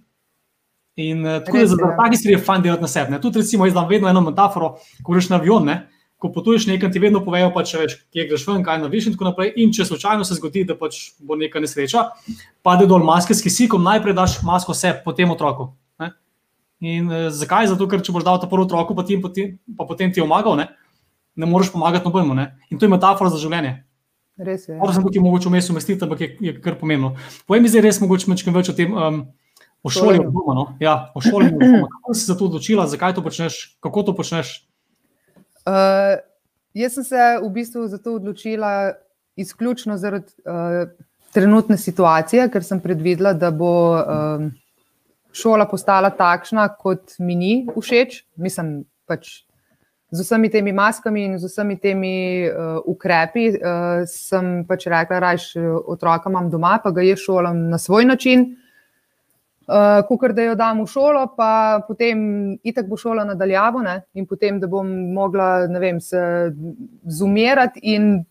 In 0.96 1.26
uh, 1.26 1.40
tako 1.46 1.58
Res 1.58 1.70
da 1.70 1.76
je, 1.76 1.80
za 1.80 1.90
ja. 1.90 1.96
take 1.98 2.18
stvari 2.20 2.36
je 2.36 2.44
fajn 2.46 2.62
delati 2.62 2.82
na 2.82 2.88
sebi. 2.88 3.12
ne. 3.12 3.22
Tudi, 3.22 3.40
recimo, 3.40 3.66
jaz 3.66 3.74
dam 3.74 3.88
vedno 3.88 4.10
eno 4.10 4.22
metaforo, 4.22 4.76
ko 5.04 5.14
greš 5.14 5.30
na 5.30 5.40
avion, 5.40 5.66
ne, 5.66 5.78
ko 6.22 6.32
potuješ 6.32 6.68
nekam, 6.68 6.92
ti 6.92 7.00
vedno 7.00 7.24
povejo, 7.26 7.52
pa 7.56 7.64
če 7.64 7.80
veš, 7.82 7.96
kje 8.14 8.28
greš 8.30 8.48
ven, 8.48 8.64
kaj 8.64 8.82
naviš 8.84 9.08
in 9.08 9.16
tako 9.16 9.30
naprej. 9.30 9.54
In 9.64 9.72
če 9.74 9.88
slučajno 9.88 10.28
se 10.28 10.38
zgodi, 10.38 10.66
da 10.68 10.76
pač 10.78 11.00
bo 11.20 11.38
neka 11.40 11.64
nesreča, 11.64 12.10
pade 12.64 12.86
dol 12.90 13.06
maske 13.08 13.34
s 13.34 13.42
kisikom, 13.42 13.84
najprej 13.88 14.18
daš 14.18 14.42
masko 14.46 14.76
sebi, 14.78 15.02
potem 15.06 15.32
otroku. 15.32 15.72
Ne. 16.00 16.12
In 16.84 17.08
uh, 17.10 17.30
zakaj? 17.34 17.72
Zato, 17.72 17.88
ker 17.88 18.04
če 18.04 18.14
boš 18.14 18.28
dal 18.28 18.42
ta 18.42 18.52
prvi 18.52 18.68
otroku, 18.68 18.98
pa, 18.98 19.08
ti, 19.08 19.18
potem, 19.22 19.56
pa 19.78 19.88
potem 19.90 20.12
ti 20.12 20.22
je 20.22 20.28
pomagal, 20.28 20.60
ne, 20.60 20.68
ne 21.40 21.50
moreš 21.50 21.72
pomagati 21.74 22.06
nobenemu. 22.06 22.36
ne. 22.38 22.52
In 22.70 22.78
to 22.78 22.86
je 22.86 22.94
metafora 22.94 23.32
za 23.32 23.42
življenje. 23.42 23.80
Res 24.40 24.68
je. 24.70 24.78
Morda 24.80 24.96
sem 24.96 25.04
tukaj 25.06 25.22
mogoče 25.22 25.52
vmes 25.52 25.70
umestiti, 25.70 26.04
ampak 26.06 26.22
je, 26.24 26.30
je 26.48 26.56
kar 26.64 26.78
pomembno. 26.80 27.16
Povej 27.50 27.62
mi 27.62 27.72
zdaj 27.72 27.84
res 27.86 28.02
mogoče 28.02 28.32
nekaj 28.32 28.56
več 28.56 28.72
o 28.72 28.76
tem, 28.78 28.96
um, 28.96 29.22
o 29.84 29.92
šoli 29.92 30.22
od 30.24 30.32
doma. 30.32 30.56
No? 30.58 30.66
Ja, 30.82 31.12
o 31.16 31.22
šoli 31.22 31.52
od 31.52 31.60
doma. 31.60 31.92
Kako 31.92 32.16
si 32.16 32.26
se 32.26 32.38
to 32.38 32.48
odločila, 32.48 32.88
zakaj 32.88 33.18
to 33.18 33.26
počneš, 33.26 33.62
kako 33.84 34.06
to 34.08 34.16
počneš? 34.18 34.56
Uh, 35.68 36.18
jaz 36.74 36.98
sem 36.98 37.06
se 37.12 37.30
v 37.44 37.52
bistvu 37.54 37.86
za 37.92 38.00
to 38.02 38.16
odločila 38.18 38.94
izključno 39.36 39.98
zaradi 39.98 40.34
uh, 40.48 40.90
trenutne 41.36 41.78
situacije, 41.78 42.48
ker 42.52 42.64
sem 42.64 42.82
predvidela, 42.84 43.34
da 43.34 43.52
bo 43.52 43.74
um, 44.00 44.50
šola 45.36 45.68
postala 45.70 46.10
takšna, 46.12 46.68
kot 46.80 47.16
mi 47.20 47.36
ni 47.36 47.54
všeč. 47.76 48.24
Mislim, 48.36 48.82
pač 49.08 49.44
z 50.12 50.20
vsemi 50.20 50.50
temi 50.50 50.74
maskami 50.74 51.24
in 51.24 51.38
z 51.40 51.48
vsemi 51.48 51.78
temi 51.80 52.44
uh, 52.44 52.82
ukrepi 52.86 53.46
uh, 53.56 54.04
sem 54.06 54.66
pač 54.68 54.90
rekla, 54.92 55.20
da 55.24 55.36
otroka 55.88 56.30
imam 56.30 56.50
doma, 56.52 56.80
pa 56.84 56.92
ga 56.92 57.06
jaz 57.06 57.24
šolam 57.24 57.70
na 57.72 57.78
svoj 57.80 58.06
način. 58.06 58.52
Uh, 59.72 60.02
Kukor 60.08 60.34
da 60.36 60.44
jo 60.44 60.56
dam 60.60 60.82
v 60.84 60.88
šolo, 60.92 61.22
pa 61.38 61.80
potem 61.88 62.58
itak 62.64 62.90
bo 62.90 62.98
šola 63.00 63.24
nadaljavo 63.24 63.80
ne? 63.86 64.02
in 64.14 64.28
potem, 64.28 64.60
da 64.60 64.68
bom 64.68 64.90
mogla 65.14 65.68
vem, 65.80 66.02
se 66.02 66.20
zumirati 67.08 67.80
in 67.94 68.26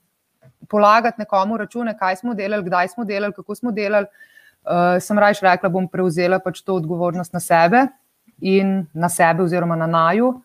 polagati 0.69 1.23
nekomu 1.23 1.57
račune, 1.57 1.97
kaj 1.97 2.21
smo 2.21 2.35
delali, 2.35 2.67
kdaj 2.67 2.93
smo 2.93 3.05
delali, 3.09 3.33
kako 3.33 3.55
smo 3.55 3.73
delali. 3.73 4.07
Uh, 4.61 5.01
sem 5.01 5.19
raje 5.19 5.41
rekla, 5.41 5.73
bom 5.73 5.89
prevzela 5.89 6.43
pač 6.45 6.61
to 6.61 6.77
odgovornost 6.77 7.33
na 7.33 7.41
sebe 7.41 7.87
in 8.41 8.85
na 8.93 9.09
sebe, 9.09 9.49
oziroma 9.49 9.81
na 9.81 9.87
naju. 9.89 10.29
Uh, 10.29 10.45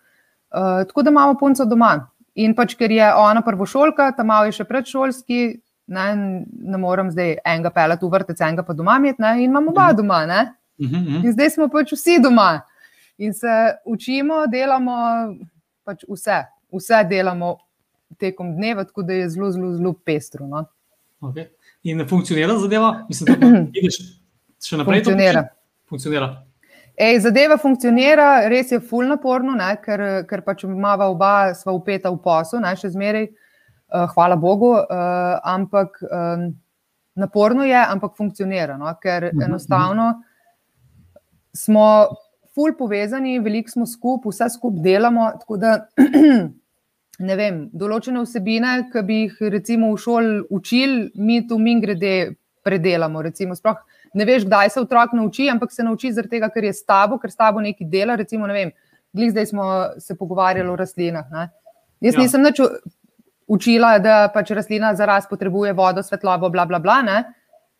tako 0.87 1.03
da 1.03 1.09
imamo 1.09 1.37
punco 1.39 1.65
doma. 1.65 1.93
In 2.35 2.55
pač, 2.55 2.75
ker 2.75 2.91
je 2.91 3.05
ona 3.15 3.41
prvošolka, 3.41 4.11
tam 4.17 4.27
malo 4.27 4.49
je 4.49 4.57
še 4.57 4.65
predšolski, 4.67 5.41
ne, 5.87 6.05
ne 6.51 6.77
morem 6.77 7.11
zdaj 7.11 7.37
enega 7.45 7.71
pelati 7.71 8.05
v 8.05 8.11
vrtec, 8.11 8.41
enega 8.43 8.65
pa 8.67 8.75
doma 8.75 8.97
imeti, 8.99 9.21
ne, 9.23 9.37
in 9.39 9.49
imamo 9.49 9.71
oba 9.71 9.91
doma. 9.95 10.25
Ne. 10.25 10.41
Uh 10.79 10.89
-huh. 10.89 11.23
In 11.23 11.31
zdaj 11.31 11.49
smo 11.49 11.69
pač 11.71 11.93
vsi 11.95 12.19
doma 12.19 12.61
in 13.17 13.33
se 13.33 13.47
učimo, 13.85 14.47
delamo 14.47 14.95
pač 15.83 16.03
vse, 16.07 16.43
vse 16.71 17.03
delamo 17.09 17.57
tekom 18.17 18.55
dneva, 18.55 18.83
tako 18.83 19.03
da 19.03 19.13
je 19.13 19.29
zelo, 19.29 19.51
zelo, 19.51 19.73
zelo 19.75 19.93
pestro. 19.93 20.47
No. 20.47 20.65
okay. 21.21 21.47
In 21.83 22.07
funkcionira 22.07 22.57
zadeva? 22.57 23.05
Mislim, 23.09 23.39
da 23.39 23.47
vidiš 23.47 23.97
še 24.63 24.77
naprej. 24.77 25.03
to 25.03 25.09
Funkcionira. 25.11 25.41
počneš? 25.41 25.89
Funkcionira. 25.89 26.44
Ej, 26.95 27.19
zadeva 27.25 27.57
funkcionira, 27.59 28.47
res 28.47 28.69
je 28.71 28.79
ful 28.79 29.09
naporno, 29.11 29.51
ne, 29.59 29.73
ker, 29.83 30.23
ker 30.29 30.41
pač 30.45 30.63
imamo 30.63 31.09
oba 31.11 31.51
sva 31.57 31.73
upeta 31.75 32.11
v 32.13 32.21
posel, 32.23 32.61
ne, 32.63 32.71
še 32.79 32.93
zmeraj, 32.93 33.25
uh, 33.27 34.05
hvala 34.13 34.37
Bogu, 34.39 34.69
uh, 34.79 35.33
ampak 35.43 35.99
um, 36.07 36.45
naporno 37.19 37.65
je, 37.67 37.75
ampak 37.75 38.15
funkcionira, 38.15 38.77
no, 38.79 38.93
ker 39.01 39.31
Mhm, 39.33 39.43
enostavno 39.43 40.05
smo 41.55 41.87
ful 42.55 42.75
povezani, 42.79 43.39
veliko 43.43 43.71
smo 43.71 43.85
skupaj, 43.85 44.31
vse 44.31 44.49
skupaj 44.55 44.83
delamo, 44.83 45.27
tako 45.39 45.57
da 45.59 45.75
ne 47.27 47.35
vem, 47.35 47.59
določene 47.73 48.23
vsebine, 48.23 48.77
ki 48.91 49.03
bi 49.03 49.19
jih 49.25 49.51
recimo 49.51 49.91
v 49.91 49.99
šoli 49.99 50.39
učili, 50.49 51.11
mi 51.15 51.43
tu 51.47 51.59
min 51.59 51.83
grede 51.83 52.35
predelamo, 52.63 53.21
recimo, 53.21 53.55
sploh 53.55 53.83
ne 54.15 54.25
veš, 54.25 54.45
kdaj 54.47 54.69
se 54.73 54.81
otrok 54.81 55.13
nauči, 55.13 55.49
ampak 55.51 55.71
se 55.71 55.83
nauči 55.83 56.13
zaradi 56.15 56.37
tega, 56.37 56.49
ker 56.49 56.63
je 56.63 56.73
s 56.73 56.85
tabo, 56.87 57.19
ker 57.19 57.31
s 57.31 57.35
tabo 57.39 57.61
nekaj 57.63 57.87
dela. 57.91 58.15
Recimo, 58.15 58.47
ne 58.47 58.53
vem, 58.55 58.71
glih 59.13 59.31
zdaj 59.31 59.49
smo 59.51 59.65
se 59.99 60.15
pogovarjali 60.15 60.69
o 60.69 60.75
rastlinah. 60.75 61.31
Ne? 61.31 61.49
Jaz 62.01 62.15
Ja. 62.15 62.21
nisem 62.21 62.43
nič 62.43 62.61
učila, 63.47 63.99
da 63.99 64.27
pač 64.33 64.51
rastlina 64.51 64.93
za 64.95 65.05
rast 65.05 65.29
potrebuje 65.29 65.73
vodo, 65.73 66.03
svetlobo, 66.03 66.49
bla, 66.49 66.65
bla, 66.65 66.79
bla. 66.79 67.01
Ne? 67.01 67.23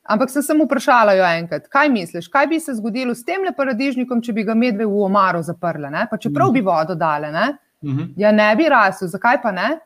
Ampak 0.03 0.29
sem 0.29 0.43
samo 0.45 0.67
vprašala 0.67 1.15
jo 1.17 1.25
enkrat, 1.25 1.67
kaj 1.67 1.89
misliš, 1.89 2.27
kaj 2.29 2.47
bi 2.47 2.59
se 2.59 2.75
zgodilo 2.77 3.15
s 3.15 3.25
tem 3.25 3.41
paradižnikom, 3.57 4.21
če 4.21 4.33
bi 4.33 4.43
ga 4.43 4.53
medve 4.53 4.85
v 4.85 5.01
omaro 5.01 5.41
zaprle, 5.41 5.89
ne? 5.89 6.05
pa 6.11 6.17
čeprav 6.17 6.51
bi 6.53 6.61
vodo 6.61 6.95
dale. 6.95 7.31
Ne? 7.31 7.57
Uh 7.81 7.89
-huh. 7.91 8.13
Ja, 8.17 8.31
ne 8.31 8.55
bi 8.55 8.69
rasel, 8.69 9.07
zakaj 9.07 9.41
pa 9.41 9.51
ne? 9.51 9.79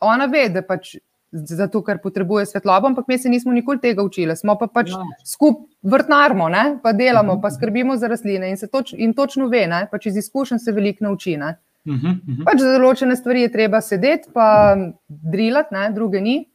Ona 0.00 0.26
ve, 0.26 0.48
da 0.48 0.62
pač 0.62 0.96
zato, 1.34 1.82
ker 1.82 1.98
potrebuje 1.98 2.46
svetlobo, 2.46 2.86
ampak 2.86 3.08
mi 3.08 3.18
se 3.18 3.28
nismo 3.28 3.52
nikoli 3.52 3.80
tega 3.82 4.02
učili. 4.02 4.36
Smo 4.36 4.54
pa 4.58 4.66
pač 4.66 4.90
Ja. 4.90 5.02
skupaj 5.26 5.66
vrtnarmo, 5.82 6.48
ne? 6.48 6.78
pa 6.82 6.92
delamo, 6.92 7.40
pa 7.40 7.50
skrbimo 7.50 7.96
za 7.96 8.06
rastline 8.08 8.50
in, 8.50 8.56
se 8.56 8.66
toč, 8.66 8.94
in 8.96 9.14
točno 9.14 9.48
ve, 9.48 9.66
ne? 9.66 9.88
pač 9.90 10.06
iz 10.06 10.16
izkušenj 10.16 10.58
se 10.58 10.72
veliko 10.72 11.04
nauči. 11.04 11.36
Ne? 11.36 11.56
Uh 11.86 11.94
-huh. 11.94 12.10
Uh 12.12 12.38
-huh. 12.38 12.44
Pač 12.44 12.60
za 12.60 12.78
določene 12.78 13.16
stvari 13.16 13.40
je 13.40 13.52
treba 13.52 13.80
sedeti, 13.80 14.28
pa 14.32 14.76
drilati, 15.08 15.74
ne? 15.74 15.90
druge 15.90 16.20
ni. 16.20 16.48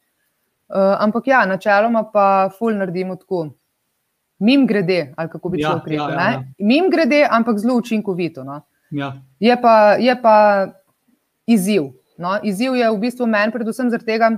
Uh, 0.70 0.76
ampak 1.00 1.28
ja, 1.28 1.46
načeloma 1.46 2.04
pa 2.13 2.50
ful 2.60 2.74
naredimo 2.78 3.15
tako. 3.15 3.50
Mim 4.39 4.68
grede, 4.68 5.13
ali 5.18 5.30
kako 5.30 5.50
bi 5.50 5.60
Ja, 5.62 5.68
človek 5.70 5.88
rekel. 5.88 6.10
ja, 6.10 6.13
ja, 6.22 6.32
ja. 6.32 6.44
Mim 6.60 6.89
grede, 6.89 7.28
ampak 7.32 7.58
zelo 7.58 7.76
učinkovito. 7.76 8.44
No? 8.44 8.62
Ja. 8.92 9.13
Je 9.39 9.62
pa, 9.62 9.96
je 10.00 10.22
pa 10.22 10.68
izziv. 11.48 11.84
No? 12.18 12.39
Izziv 12.44 12.76
je 12.76 12.92
v 12.92 12.98
bistvu 13.00 13.28
meni, 13.28 13.52
predvsem 13.52 13.89
zaradi 13.89 14.06
tega, 14.06 14.30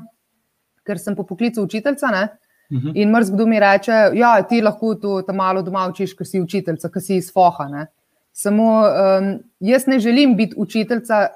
ker 0.84 1.00
sem 1.00 1.16
po 1.16 1.24
poklicu 1.24 1.64
učiteljica. 1.64 2.08
Ne? 2.08 2.28
Uh 2.70 2.78
-huh. 2.78 2.92
In 2.96 3.10
mrzkdo 3.12 3.46
mi 3.46 3.60
reče, 3.60 3.92
da 3.92 4.12
ja, 4.14 4.44
ti 4.44 4.62
lahko 4.62 4.96
to 4.96 5.22
tam 5.22 5.36
malo 5.36 5.62
doma 5.62 5.88
učiš, 5.88 6.14
ker 6.14 6.28
si 6.28 6.42
učiteljica, 6.42 6.90
ker 6.90 7.02
si 7.02 7.16
iz 7.16 7.34
foha. 7.34 7.68
Ne? 7.68 7.88
Samo 8.32 8.82
um, 8.82 9.40
jaz 9.60 9.88
ne 9.88 10.00
želim 10.00 10.36
biti 10.38 10.56
učiteljica 10.58 11.28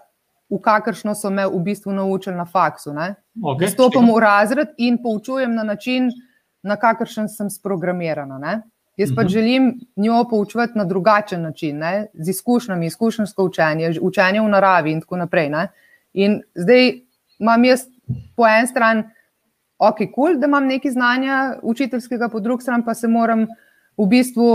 v 0.50 0.62
kakršno 0.62 1.16
so 1.16 1.30
me 1.30 1.48
v 1.48 1.60
bistvu 1.60 1.92
naučili 1.92 2.36
na 2.36 2.46
faksu. 2.46 2.94
Okay, 3.42 3.68
Stopim 3.68 4.08
v 4.14 4.20
razred 4.20 4.68
in 4.78 4.98
poučujem 5.04 5.56
na 5.56 5.64
način, 5.64 6.12
na 6.64 6.76
kakršen 6.76 7.30
sem 7.30 7.50
sprogramirana. 7.50 8.38
Ne? 8.38 8.62
Jaz 8.98 9.10
pa 9.10 9.22
uh 9.22 9.26
mhm. 9.26 9.28
-huh. 9.28 9.34
želim 9.34 9.80
njo 9.96 10.26
poučevati 10.30 10.78
na 10.78 10.86
drugačen 10.86 11.42
način, 11.42 11.78
ne? 11.78 12.08
z 12.14 12.30
izkušnjami, 12.30 12.86
izkušnjsko 12.86 13.44
učenje, 13.44 13.94
učenje 14.02 14.42
v 14.42 14.50
naravi 14.50 14.92
in 14.92 15.02
tako 15.02 15.18
naprej. 15.18 15.50
Ne? 15.50 15.68
In 16.14 16.42
zdaj 16.56 17.02
imam 17.40 17.66
jaz 17.66 17.82
po 18.36 18.48
eni 18.48 18.68
strani, 18.68 19.04
ok, 19.78 19.98
kul, 19.98 20.10
cool, 20.16 20.40
da 20.40 20.48
imam 20.48 20.68
nekaj 20.68 20.92
znanja 20.92 21.60
učiteljskega, 21.64 22.30
po 22.30 22.40
drugi 22.40 22.64
strani 22.64 22.86
pa 22.86 22.94
se 22.94 23.08
moram 23.08 23.48
v 23.98 24.08
bistvu 24.08 24.50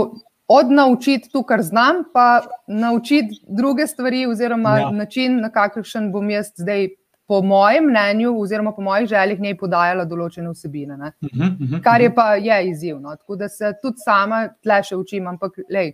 odnaučiti 0.47 1.29
to, 1.31 1.43
kar 1.43 1.61
znam, 1.61 2.03
pa 2.13 2.41
naučiti 2.67 3.43
druge 3.47 3.87
stvari, 3.87 4.25
oziroma 4.25 4.77
ja. 4.77 4.89
način, 4.91 5.39
na 5.41 5.49
kakršen 5.49 6.11
bom 6.11 6.29
jaz 6.29 6.51
zdaj, 6.57 6.87
po 7.27 7.41
mojem 7.41 7.85
mnenju, 7.87 8.33
oziroma 8.41 8.73
po 8.75 8.81
mojih 8.81 9.07
željah, 9.07 9.39
njej 9.39 9.55
podajala 9.57 10.03
določene 10.05 10.49
vsebine. 10.51 10.95
Uh 10.95 11.29
-huh, 11.29 11.45
uh 11.47 11.69
-huh, 11.69 11.81
kar 11.83 12.01
je 12.01 12.15
pa 12.15 12.35
je 12.35 12.57
izzivno. 12.69 13.15
Tako 13.15 13.35
da 13.35 13.49
se 13.49 13.73
tudi 13.81 13.97
sama 13.97 14.47
tle 14.63 14.83
še 14.83 14.95
učim, 14.95 15.27
ampak 15.27 15.51
lej, 15.69 15.93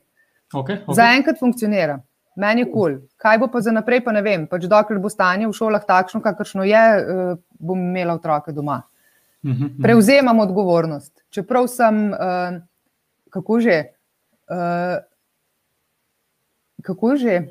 okay, 0.54 0.78
okay. 0.86 0.96
zaenkrat 0.96 1.40
funkcionira. 1.40 2.00
Meni 2.36 2.62
je 2.62 2.72
kul. 2.72 2.74
Cool. 2.74 2.98
Kaj 3.18 3.38
bo 3.38 3.48
pa 3.48 3.62
za 3.62 3.72
naprej, 3.72 4.04
pa 4.04 4.12
ne 4.12 4.22
vem. 4.22 4.48
Pač 4.48 4.66
dokler 4.66 5.00
bo 5.00 5.10
stanje 5.10 5.48
v 5.48 5.54
šolah 5.54 5.86
takšno, 5.86 6.22
kakršno 6.22 6.64
je, 6.64 6.84
uh, 6.98 7.38
bom 7.60 7.80
imela 7.80 8.14
otroke 8.14 8.52
doma. 8.52 8.82
Uh 9.44 9.52
-huh. 9.52 9.82
Prevzemam 9.82 10.40
odgovornost. 10.40 11.24
Čeprav 11.30 11.68
sem, 11.68 12.12
uh, 12.12 12.62
kako 13.30 13.60
že, 13.60 13.84
uh, 14.50 15.04
kako 16.82 17.16
že, 17.16 17.48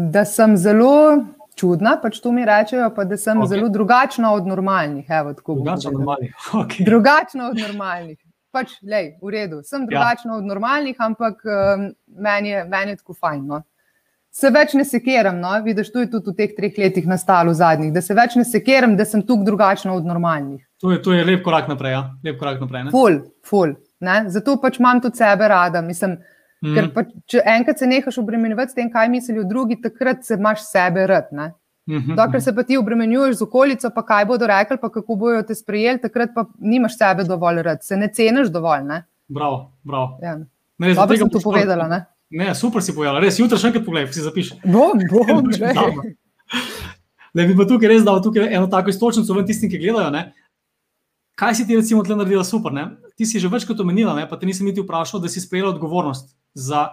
da 0.00 0.24
sem 0.24 0.56
zelo 0.56 1.24
čudna, 1.56 1.96
pač 2.02 2.20
to 2.20 2.32
mi 2.32 2.44
rečejo, 2.44 2.90
pa 2.94 3.04
da 3.04 3.16
sem 3.16 3.38
okay. 3.38 3.48
zelo 3.48 3.68
drugačna 3.68 4.32
od 4.32 4.46
normalnih. 4.46 5.06
Evo, 5.08 5.32
drugačna, 5.32 5.90
od 5.90 5.94
normalnih. 5.94 6.34
Okay. 6.60 6.84
drugačna 6.84 7.48
od 7.48 7.56
normalnih. 7.56 8.18
Pač, 8.52 8.76
lej, 8.82 9.16
v 9.22 9.32
redu, 9.32 9.62
sem 9.64 9.82
ja. 9.82 9.86
drugačna 9.86 10.32
ja. 10.32 10.36
od 10.38 10.44
normalnih, 10.44 10.96
ampak 10.98 11.42
um, 11.44 11.88
meni, 12.06 12.54
je, 12.54 12.64
meni 12.64 12.94
je 12.94 13.00
tako 13.00 13.16
fajn. 13.16 13.42
No? 13.46 13.62
Se 14.32 14.50
več 14.52 14.76
ne 14.76 14.84
sekiram, 14.84 15.40
no? 15.40 15.54
vidiš, 15.64 15.90
tu 15.92 16.04
je 16.04 16.10
tudi 16.12 16.32
v 16.32 16.36
teh 16.36 16.54
treh 16.56 16.78
letih 16.78 17.08
nastalo 17.08 17.54
zadnjih, 17.56 17.92
da 17.92 18.04
se 18.04 18.14
več 18.14 18.36
ne 18.36 18.44
sekiram, 18.44 18.96
da 18.96 19.04
sem 19.08 19.24
tukaj 19.24 19.48
drugačna 19.48 19.94
od 19.96 20.08
normalnih. 20.08 20.65
To 20.80 20.92
je, 20.92 21.02
to 21.02 21.12
je 21.12 21.24
lep 21.24 21.42
korak 21.44 21.68
naprej. 21.68 21.92
Ja? 21.96 22.02
Lep 22.24 22.38
korak 22.38 22.60
naprej 22.60 22.90
ful, 22.92 23.20
ful. 23.44 23.76
Ne? 24.04 24.16
Zato 24.32 24.58
pač 24.60 24.80
imam 24.80 25.00
tudi 25.00 25.16
sebe 25.16 25.48
rada. 25.48 25.80
Mislim, 25.82 26.18
mm. 26.64 26.74
Ker 26.74 26.90
pa, 26.92 27.04
če 27.30 27.44
enkrat 27.56 27.80
se 27.80 27.88
nehaš 27.88 28.18
obremenjevati 28.20 28.74
s 28.74 28.78
tem, 28.78 28.90
kaj 28.92 29.08
mislijo 29.12 29.46
drugi, 29.48 29.78
takrat 29.82 30.24
se 30.26 30.36
imaš 30.36 30.66
sebe 30.68 31.06
rad. 31.06 31.32
Mm 31.86 31.96
-hmm. 31.98 32.16
Dokler 32.16 32.42
se 32.42 32.54
pa 32.54 32.62
ti 32.62 32.76
obremenjuješ 32.76 33.36
z 33.36 33.42
okolico, 33.42 33.90
pa 33.94 34.02
kaj 34.02 34.24
bodo 34.24 34.46
rekli, 34.46 34.76
pa 34.80 34.88
kako 34.90 35.16
bojo 35.16 35.42
te 35.42 35.54
sprejeli, 35.54 36.00
takrat 36.00 36.30
pa 36.34 36.44
nimaš 36.58 36.98
sebe 36.98 37.24
dovolj 37.24 37.62
rad, 37.62 37.84
se 37.84 37.96
ne 37.96 38.08
ceniš 38.08 38.48
dovolj. 38.48 38.82
Ne? 38.84 39.04
Bravo, 39.28 39.72
bravo. 39.82 40.18
Ja. 40.22 40.38
Ne, 40.78 40.94
Dobro 40.94 41.16
sem 41.16 41.30
to 41.30 41.40
povedala. 41.40 41.88
Ne? 41.88 42.04
Ne, 42.30 42.54
super 42.54 42.82
si 42.82 42.94
povedala, 42.94 43.20
res 43.20 43.38
jutri 43.38 43.58
še 43.58 43.70
enkrat 43.70 43.84
pogledaj, 43.84 44.12
si 44.12 44.20
zapiši. 44.20 44.58
Bom, 44.64 44.98
bom, 45.10 45.52
že. 45.52 45.72
Ne 47.36 47.44
bi 47.46 47.56
pa 47.56 47.66
tukaj 47.68 47.88
res 47.88 48.04
dal 48.04 48.22
eno 48.48 48.66
tako 48.66 48.90
istočnico 48.90 49.34
v 49.34 49.44
tistim, 49.44 49.70
ki 49.70 49.78
gledajo. 49.78 50.10
Ne? 50.10 50.32
Kaj 51.36 51.54
si 51.54 51.66
ti, 51.68 51.76
recimo, 51.76 52.02
tle 52.04 52.16
naredila 52.16 52.44
super? 52.44 52.72
Ne? 52.72 52.88
Ti 53.16 53.28
si 53.28 53.40
že 53.40 53.50
večkrat 53.52 53.80
omenila, 53.80 54.16
ne? 54.16 54.24
pa 54.28 54.40
te 54.40 54.48
nisem 54.48 54.66
niti 54.66 54.82
vprašal, 54.82 55.20
da 55.20 55.28
si 55.28 55.40
sprejela 55.40 55.74
odgovornost 55.74 56.32
za 56.56 56.88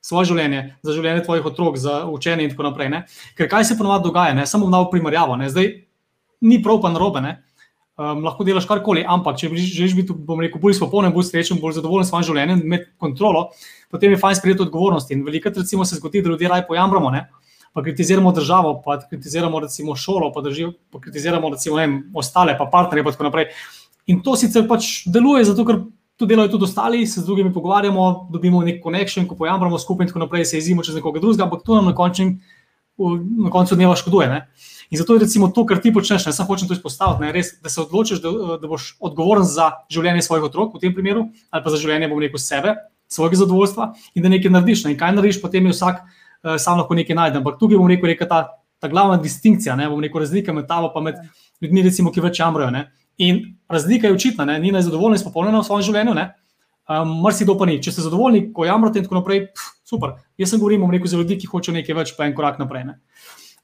svoje 0.00 0.30
življenje, 0.30 0.62
za 0.86 0.94
življenje 0.94 1.24
tvojih 1.26 1.50
otrok, 1.50 1.76
za 1.76 2.04
učenje 2.06 2.46
in 2.46 2.54
tako 2.54 2.70
naprej. 2.70 2.90
Ne? 2.94 3.02
Ker 3.36 3.50
kaj 3.50 3.66
se 3.68 3.78
ponovadi 3.78 4.06
dogaja, 4.06 4.36
ne? 4.38 4.46
samo 4.46 4.70
v 4.70 4.86
primerjavo, 4.92 5.36
ne? 5.36 5.50
zdaj 5.50 5.74
ni 6.40 6.62
prav, 6.62 6.80
pa 6.82 6.94
narobe. 6.94 7.24
Um, 7.98 8.22
lahko 8.22 8.44
delaš 8.46 8.68
karkoli, 8.70 9.02
ampak 9.02 9.40
če 9.40 9.50
želiš 9.50 9.96
biti, 9.98 10.14
bom 10.14 10.38
rekel, 10.38 10.60
bolj 10.62 10.76
spopolnen, 10.78 11.10
bolj 11.10 11.32
srečen, 11.32 11.58
bolj 11.58 11.80
zadovoljen 11.80 12.06
s 12.06 12.12
svojim 12.12 12.28
življenjem, 12.28 12.60
imeti 12.62 12.86
kontrolo, 12.94 13.48
potem 13.90 14.14
je 14.14 14.20
fajn 14.22 14.38
sprejeti 14.38 14.62
odgovornost. 14.62 15.10
In 15.10 15.24
veliko 15.26 15.50
krat 15.50 15.66
se 15.66 15.98
zgodi, 15.98 16.22
da 16.22 16.30
ljudje 16.30 16.52
raje 16.52 16.66
pojamramo, 16.68 17.10
ne? 17.10 17.26
pa 17.72 17.82
kritiziramo 17.82 18.32
državo, 18.32 18.82
pa 18.84 18.96
kritiziramo 19.08 19.60
recimo 19.60 19.96
šolo, 19.96 20.32
pa, 20.32 20.40
drži, 20.40 20.66
pa 20.90 21.00
kritiziramo 21.00 21.50
recimo 21.50 21.76
vem, 21.76 21.98
ostale, 22.14 22.56
pa 22.58 22.66
partnerje 22.72 23.04
in 23.04 23.12
tako 23.12 23.26
naprej. 23.28 23.50
In 24.08 24.22
to 24.24 24.36
sicer 24.40 24.64
pač 24.68 25.04
deluje, 25.06 25.44
zato 25.44 25.64
ker 25.68 25.82
to 26.18 26.26
delajo 26.26 26.50
tudi 26.56 26.64
ostali, 26.64 27.06
se 27.06 27.20
z 27.20 27.26
drugimi 27.26 27.52
pogovarjamo, 27.54 28.28
dobimo 28.32 28.62
nek 28.66 28.80
konekšen, 28.82 29.28
ko 29.28 29.36
pojamramo 29.38 29.78
skupaj 29.78 30.08
in 30.08 30.10
tako 30.10 30.24
naprej, 30.24 30.48
se 30.50 30.58
izimo 30.58 30.82
čez 30.82 30.96
nekoga 30.98 31.20
drugega, 31.22 31.44
ampak 31.46 31.62
to 31.62 31.76
nam 31.76 31.86
na, 31.86 31.94
končen, 31.94 32.40
na 32.98 33.52
koncu 33.54 33.78
dneva 33.78 33.94
škoduje. 33.96 34.26
Ne? 34.32 34.40
In 34.90 34.98
zato 34.98 35.14
je 35.14 35.22
recimo 35.22 35.50
to, 35.54 35.62
kar 35.68 35.78
ti 35.84 35.92
počneš, 35.94 36.26
ne 36.26 36.32
samo 36.34 36.48
hočem 36.48 36.68
to 36.68 36.74
izpostaviti, 36.74 37.22
ne, 37.22 37.32
res, 37.32 37.52
da 37.62 37.70
se 37.70 37.80
odločiš, 37.84 38.22
da, 38.24 38.58
da 38.58 38.70
boš 38.70 38.96
odgovoren 38.98 39.46
za 39.46 39.70
življenje 39.94 40.24
svojih 40.26 40.48
otrok 40.48 40.74
v 40.74 40.82
tem 40.82 40.96
primeru, 40.96 41.28
ali 41.52 41.64
pa 41.64 41.70
za 41.70 41.78
življenje, 41.78 42.08
bom 42.10 42.22
rekel, 42.24 42.42
sebe, 42.42 42.74
svojega 43.08 43.44
zadovoljstva 43.44 43.92
in 44.16 44.24
da 44.24 44.32
nekaj 44.32 44.52
narediš. 44.56 44.86
Ne. 44.88 44.96
In 44.96 45.00
kaj 45.00 45.14
narediš, 45.14 45.42
potem 45.44 45.68
je 45.68 45.76
vsak 45.76 46.00
uh, 46.02 46.56
sam 46.58 46.80
lahko 46.80 46.96
nekaj 46.98 47.16
najde. 47.16 47.42
Ampak 47.44 47.60
tukaj 47.60 47.78
bom 47.78 47.88
rekel, 47.88 48.10
rekel 48.10 48.28
ta, 48.30 48.42
ta 48.80 48.90
glavna 48.90 49.20
distinkcija, 49.22 49.76
ne 49.78 49.86
bom 49.92 50.02
rekel, 50.02 50.24
razlika 50.24 50.56
med 50.56 50.66
tabo 50.66 50.90
in 50.98 51.12
med 51.12 51.22
ljudmi, 51.62 51.84
recimo, 51.86 52.10
ki 52.10 52.24
več 52.24 52.40
jamrajo. 52.40 52.72
In 53.18 53.40
razlika 53.68 54.06
je 54.06 54.14
očitna, 54.14 54.44
ne? 54.44 54.58
ni 54.62 54.72
najzadovoljna 54.72 55.18
in 55.18 55.22
spopolnjena 55.22 55.60
v 55.60 55.66
svojem 55.66 55.86
življenju. 55.88 56.14
Um, 56.88 57.18
Mrsi 57.24 57.46
to 57.46 57.56
pa 57.58 57.66
ni. 57.68 57.76
Če 57.82 57.92
ste 57.92 58.04
zadovoljni, 58.06 58.46
ko 58.54 58.64
jamrate 58.64 59.00
in 59.00 59.04
tako 59.04 59.18
naprej, 59.18 59.42
pf, 59.52 59.72
super. 59.84 60.14
Jaz 60.40 60.54
sem 60.54 60.60
govoril, 60.62 60.86
rekel, 60.94 61.10
za 61.10 61.18
ljudi, 61.20 61.36
ki 61.42 61.50
hočejo 61.50 61.74
nekaj 61.76 61.98
več, 61.98 62.14
pa 62.16 62.24
en 62.24 62.36
korak 62.36 62.56
naprej. 62.62 62.86
Ne? 62.88 62.94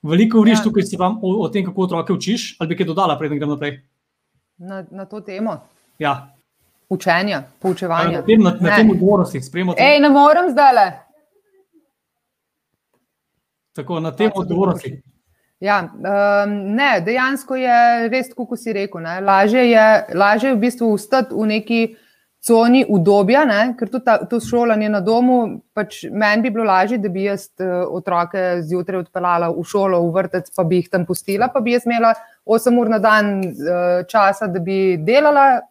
Veliko 0.05 0.41
govoriš 0.41 0.59
ja. 0.59 0.65
tukaj 0.67 0.99
vam, 1.01 1.17
o, 1.23 1.31
o 1.47 1.49
tem, 1.49 1.65
kako 1.65 1.87
otroke 1.87 2.13
učiš, 2.13 2.57
ali 2.61 2.69
bi 2.69 2.77
kaj 2.77 2.91
dodala, 2.91 3.17
preden 3.17 3.41
grem 3.41 3.55
naprej. 3.55 3.79
Na, 4.61 4.83
na 4.91 5.07
to 5.09 5.23
temo. 5.25 5.57
Ja. 5.99 6.35
Učenja, 6.93 7.47
poučevanja. 7.63 8.21
Na 8.21 8.27
tem, 8.27 8.43
na, 8.45 8.53
na 8.61 8.77
tem 8.77 8.91
odgovornosti, 8.93 9.41
spremljate. 9.41 9.81
Ej, 9.81 10.03
ne 10.05 10.11
morem 10.13 10.51
zdaj 10.53 10.75
le. 10.77 10.87
Tako, 13.75 14.03
na 14.05 14.13
tem 14.13 14.31
odgovornosti. 14.35 14.93
Ja, 15.63 15.79
um, 15.87 16.55
ne, 16.75 17.01
dejansko 17.05 17.57
je 17.57 18.09
res, 18.13 18.33
kot 18.35 18.59
si 18.61 18.73
rekel. 18.75 19.05
Lažje 19.25 19.63
je, 19.71 19.85
lažje 20.15 20.51
je 20.51 20.57
v 20.57 20.63
bistvu 20.67 20.91
ustati 20.93 21.35
v 21.35 21.47
neki 21.53 21.83
coni 22.45 22.83
udobja, 22.89 23.45
ne? 23.49 23.61
ker 23.79 23.89
tudi 23.89 24.05
ta, 24.05 24.19
to 24.29 24.41
šolanje 24.43 24.91
na 24.93 25.01
domu. 25.01 25.39
Pač 25.77 26.03
meni 26.13 26.45
bi 26.45 26.53
bilo 26.53 26.67
lažje, 26.69 26.99
da 27.01 27.09
bi 27.09 27.25
jaz 27.25 27.47
uh, 27.63 27.87
otroke 27.97 28.43
zjutraj 28.67 29.07
odpeljala 29.07 29.49
v 29.55 29.65
šolo, 29.65 30.03
v 30.05 30.11
vrtec, 30.19 30.51
pa 30.57 30.67
bi 30.69 30.83
jih 30.83 30.91
tam 30.93 31.07
pustila, 31.09 31.49
pa 31.53 31.63
bi 31.65 31.73
jaz 31.77 31.87
imela 31.89 32.13
8 32.45 32.81
ur 32.81 32.91
na 32.93 32.99
dan 33.01 33.39
uh, 33.47 34.03
časa, 34.11 34.51
da 34.53 34.61
bi 34.61 34.99
delala, 35.01 35.63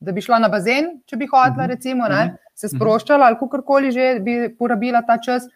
da 0.00 0.16
bi 0.16 0.24
šla 0.24 0.40
na 0.42 0.50
bazen, 0.50 0.96
če 1.06 1.20
bi 1.20 1.28
hotela, 1.30 1.68
mhm. 1.68 1.70
recimo, 1.76 2.08
ne? 2.10 2.24
Mhm. 2.32 2.48
se 2.60 2.66
mhm. 2.66 2.76
sproščala 2.76 3.30
ali 3.30 3.38
kakorkoli 3.40 3.92
že 3.94 4.08
bi 4.24 4.34
porabila 4.58 5.04
ta 5.06 5.20
čas. 5.22 5.46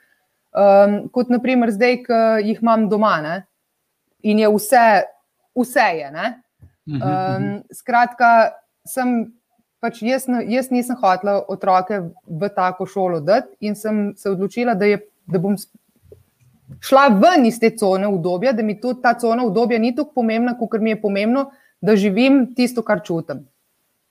Um, 0.55 1.09
kot 1.11 1.33
naprimer 1.35 1.72
zdaj, 1.74 1.96
ki 2.07 2.18
jih 2.46 2.62
imam 2.62 2.87
doma. 2.88 3.16
Ne? 3.20 3.35
In 4.24 4.40
je 4.42 4.48
vse, 4.48 4.87
vse 5.60 5.87
je. 5.98 6.10
Um, 6.84 7.62
skratka, 7.72 8.54
sem, 8.88 9.32
pač 9.80 10.02
jaz, 10.04 10.26
jaz 10.48 10.70
nisem 10.72 10.96
hotela 11.00 11.38
otroke 11.48 12.00
v 12.24 12.50
tako 12.52 12.87
šolo 12.88 13.20
dati 13.24 13.54
in 13.64 13.76
sem 13.76 14.12
se 14.16 14.30
odločila, 14.32 14.74
da, 14.76 14.88
je, 14.88 15.00
da 15.28 15.40
bom 15.40 15.56
šla 16.84 17.08
ven 17.20 17.46
iz 17.48 17.60
te 17.60 17.70
cone 17.76 18.08
obdobja, 18.08 18.52
da 18.52 18.62
mi 18.62 18.76
tudi 18.80 19.02
ta 19.02 19.14
cona 19.20 19.44
obdobja 19.44 19.78
ni 19.78 19.94
tako 19.96 20.20
pomembna, 20.20 20.56
kot 20.58 20.80
mi 20.80 20.94
je 20.94 21.00
pomembno, 21.00 21.50
da 21.80 21.96
živim 21.96 22.54
tisto, 22.56 22.82
kar 22.82 23.02
čutim. 23.04 23.44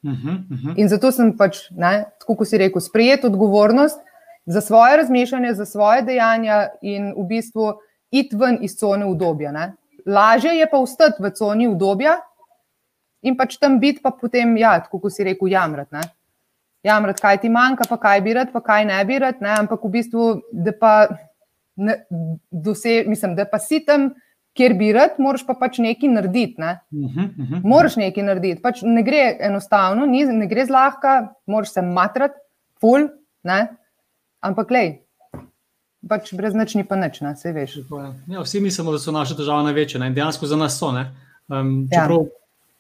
Uh 0.03 0.11
-huh, 0.11 0.37
uh 0.51 0.57
-huh. 0.57 0.73
In 0.77 0.89
zato 0.89 1.11
sem 1.11 1.37
pač, 1.37 1.69
ne, 1.71 2.05
tako 2.19 2.35
kot 2.35 2.47
si 2.47 2.57
rekel, 2.57 2.81
sprejeti 2.81 3.27
odgovornost 3.27 3.99
za 4.45 4.61
svoje 4.61 4.97
razmišljanje, 4.97 5.53
za 5.53 5.65
svoje 5.65 6.01
dejanja 6.01 6.67
in 6.81 7.13
v 7.17 7.27
bistvu 7.27 7.73
iti 8.11 8.35
ven 8.35 8.57
iz 8.61 8.75
cone 8.75 9.05
obdobja. 9.05 9.51
Lažje 10.05 10.53
je 10.57 10.67
pa 10.69 10.81
vstati 10.83 11.23
v 11.23 11.31
coni 11.31 11.67
udobja 11.67 12.17
in 13.23 13.37
pač 13.39 13.55
tam 13.57 13.79
biti, 13.79 14.01
pa 14.03 14.11
potem, 14.11 14.57
ja, 14.59 14.75
kot 14.83 15.07
si 15.13 15.23
rekel, 15.23 15.47
jamrati. 15.53 16.03
Jamrati, 16.83 17.23
kaj 17.23 17.39
ti 17.39 17.49
manjka, 17.49 17.87
pa 17.87 17.97
kaj 17.97 18.21
bi 18.21 18.33
rad, 18.35 18.51
pa 18.51 18.59
kaj 18.59 18.85
ne 18.89 18.99
bi 19.07 19.19
rad. 19.23 19.39
Ne? 19.41 19.53
Ampak 19.63 19.85
v 19.85 19.91
bistvu, 19.93 20.25
da 20.51 20.73
pa, 20.75 20.93
ne, 21.79 22.01
dose, 22.51 23.03
mislim, 23.07 23.37
da 23.39 23.47
pa 23.47 23.61
si 23.63 23.79
tam, 23.87 24.11
kjer 24.53 24.75
bi 24.77 24.91
rad, 24.93 25.15
moraš 25.23 25.45
pa 25.47 25.55
pač 25.57 25.79
nekaj 25.81 26.11
narediti. 26.11 26.59
Ne? 26.61 26.79
Uh 26.91 27.07
-huh, 27.09 27.29
uh 27.29 27.47
-huh. 27.49 27.61
Moraš 27.63 27.95
nekaj 27.95 28.23
narediti. 28.23 28.61
Pač 28.61 28.81
ne 28.83 29.01
gre 29.01 29.37
enostavno, 29.39 30.05
ni, 30.05 30.25
ne 30.25 30.47
gre 30.47 30.65
zlahka, 30.65 31.33
moraš 31.45 31.73
se 31.73 31.81
matrati, 31.81 32.35
ful. 32.81 33.07
Ne? 33.43 33.67
Ampak, 34.41 34.71
lej, 34.71 35.02
pač 36.09 36.33
brez 36.35 36.55
nič 36.57 36.75
ni 36.75 36.83
pa 36.87 36.95
nič, 36.99 37.21
ne 37.23 37.35
se 37.39 37.51
veš. 37.55 37.83
Ja, 38.27 38.43
vsi 38.43 38.61
mislimo, 38.61 38.91
da 38.91 38.99
so 38.99 39.11
naše 39.11 39.35
države 39.35 39.63
največje 39.69 39.99
ne? 39.99 40.11
in 40.11 40.15
dejansko 40.15 40.47
za 40.47 40.59
nas 40.59 40.77
so. 40.79 40.91
Um, 41.47 41.87
čeprav 41.91 42.23
ja. 42.23 42.29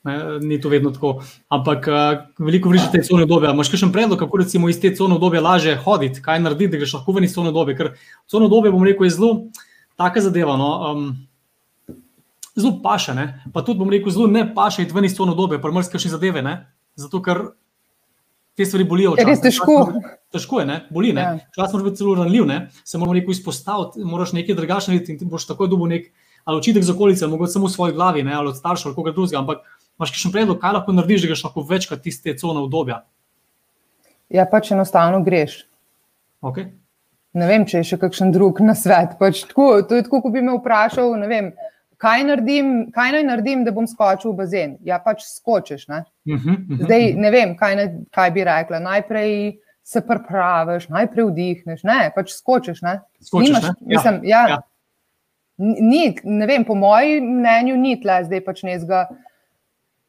ne, 0.03 0.15
ni 0.39 0.61
to 0.61 0.69
vedno 0.69 0.91
tako. 0.91 1.23
Ampak 1.49 1.87
uh, 1.87 2.23
veliko 2.39 2.69
vriš 2.69 2.89
te 2.91 3.03
cone 3.03 3.25
dobe. 3.25 3.51
Imáš 3.51 3.73
še 3.73 3.85
en 3.85 3.91
predlog, 3.95 4.19
kako 4.19 4.43
recimo 4.43 4.69
iz 4.69 4.79
te 4.81 4.93
cone 4.95 5.19
dobe 5.19 5.41
lažje 5.43 5.75
hoditi, 5.83 6.23
kaj 6.23 6.39
narediti, 6.43 6.71
da 6.75 6.83
greš 6.83 6.97
lahko 6.99 7.15
ven 7.15 7.27
iz 7.27 7.35
cone 7.35 7.51
dobe. 7.55 7.75
Ker 7.79 7.93
cone 8.31 8.49
dobe, 8.51 8.71
bom 8.71 8.83
rekel, 8.83 9.07
je 9.07 9.17
zelo 9.17 9.33
taka 9.99 10.23
zadeva. 10.23 10.55
No? 10.59 10.69
Um, 10.91 11.09
zelo 12.55 12.77
paše, 12.83 13.15
ne? 13.17 13.27
pa 13.53 13.65
tudi 13.65 13.79
bom 13.79 13.91
rekel, 13.91 14.11
zelo 14.13 14.27
ne 14.31 14.45
paše 14.55 14.83
iti 14.83 14.95
ven 14.95 15.05
iz 15.05 15.17
to 15.17 15.27
obdobje, 15.27 15.61
pa 15.61 15.71
mrzke 15.71 15.99
še 15.99 16.13
zadeve. 16.15 16.43
Ne? 16.45 16.59
Zato, 16.99 17.21
ker 17.23 17.53
te 18.57 18.65
stvari 18.65 18.85
bolijo. 18.89 19.13
Je 19.17 19.25
res 19.25 19.41
težko. 19.41 19.77
Težko 20.33 20.59
je, 20.61 20.65
ne? 20.69 20.79
boli. 20.93 21.13
Ja. 21.13 21.37
Včasih 21.53 21.73
moraš 21.73 21.85
biti 21.87 22.01
celo 22.01 22.15
ranljiv, 22.17 22.45
ne? 22.49 22.59
se 22.83 22.97
moramo 22.97 23.17
neko 23.17 23.31
izpostaviti, 23.31 24.03
moraš 24.05 24.33
nekaj 24.37 24.55
drugačnega 24.55 24.99
narediti 24.99 25.25
in 25.25 25.29
boš 25.29 25.47
takoj 25.49 25.69
dobil 25.71 25.91
nek 25.95 26.11
ali 26.43 26.59
očitek 26.59 26.83
za 26.83 26.93
okolice, 26.93 27.27
mogoče 27.27 27.53
samo 27.53 27.69
v 27.69 27.71
svoji 27.71 27.93
glavi, 27.93 28.23
ne? 28.23 28.33
ali 28.35 28.51
od 28.51 28.57
staršev 28.57 28.89
ali 28.89 28.95
koga 28.95 29.11
drugega. 29.15 29.39
Ampak 29.39 29.61
imaš 29.97 30.13
še 30.19 30.31
predlog, 30.31 30.59
kaj 30.59 30.73
lahko 30.77 30.95
narediš, 30.95 31.23
da 31.23 31.31
greš 31.31 31.43
lahko 31.47 31.65
večkrat 31.69 32.01
tiste 32.03 32.33
cone 32.37 32.59
obdobja. 32.59 33.03
Ja, 34.33 34.45
pač 34.49 34.71
enostavno 34.75 35.21
greš. 35.23 35.63
Okay. 36.43 36.73
Ne 37.33 37.47
vem, 37.47 37.63
če 37.65 37.79
je 37.79 37.93
še 37.93 37.99
kakšen 38.01 38.33
drug 38.33 38.59
na 38.65 38.75
svet. 38.77 39.15
Pač 39.19 39.45
tako, 39.47 39.67
to 39.87 39.97
je 39.97 40.05
tako, 40.05 40.19
kot 40.25 40.35
bi 40.35 40.43
me 40.43 40.57
vprašal, 40.57 41.15
ne 41.21 41.29
vem, 41.31 41.53
kaj, 42.03 42.23
naredim, 42.27 42.71
kaj 42.93 43.13
naj 43.15 43.23
naredim, 43.29 43.63
da 43.63 43.71
bom 43.75 43.87
skočil 43.87 44.33
v 44.33 44.41
bazen. 44.41 44.75
Ja, 44.87 44.99
pač 45.03 45.23
skočiš. 45.29 45.87
Ne? 45.87 46.03
Uh 46.27 46.35
-huh, 46.35 46.57
uh 46.57 46.77
-huh. 46.77 46.83
Zdaj 46.83 47.13
ne 47.17 47.31
vem, 47.31 47.55
kaj, 47.57 47.75
ne, 47.75 47.85
kaj 48.11 48.31
bi 48.31 48.43
rekla. 48.43 48.79
Najprej 48.79 49.57
se 49.83 50.01
pripraviš, 50.01 50.89
najprej 50.89 51.25
vdihneš, 51.25 51.83
ne, 51.83 52.11
pač 52.15 52.31
skočiš. 52.31 52.81
Ne? 52.81 52.99
Skočiš, 53.19 53.49
Nimaš, 53.49 53.63
ne? 53.63 53.73
mislim, 53.81 54.19
Ja, 54.23 54.41
ja, 54.41 54.49
ja. 54.49 54.61
Ni, 55.57 56.15
ne 56.23 56.45
vem, 56.47 56.65
po 56.65 56.75
mojem 56.75 57.23
mnenju, 57.23 57.77
ni 57.77 58.01
tle 58.01 58.23
zdaj 58.23 58.41
pač 58.45 58.63
nezga. 58.63 59.07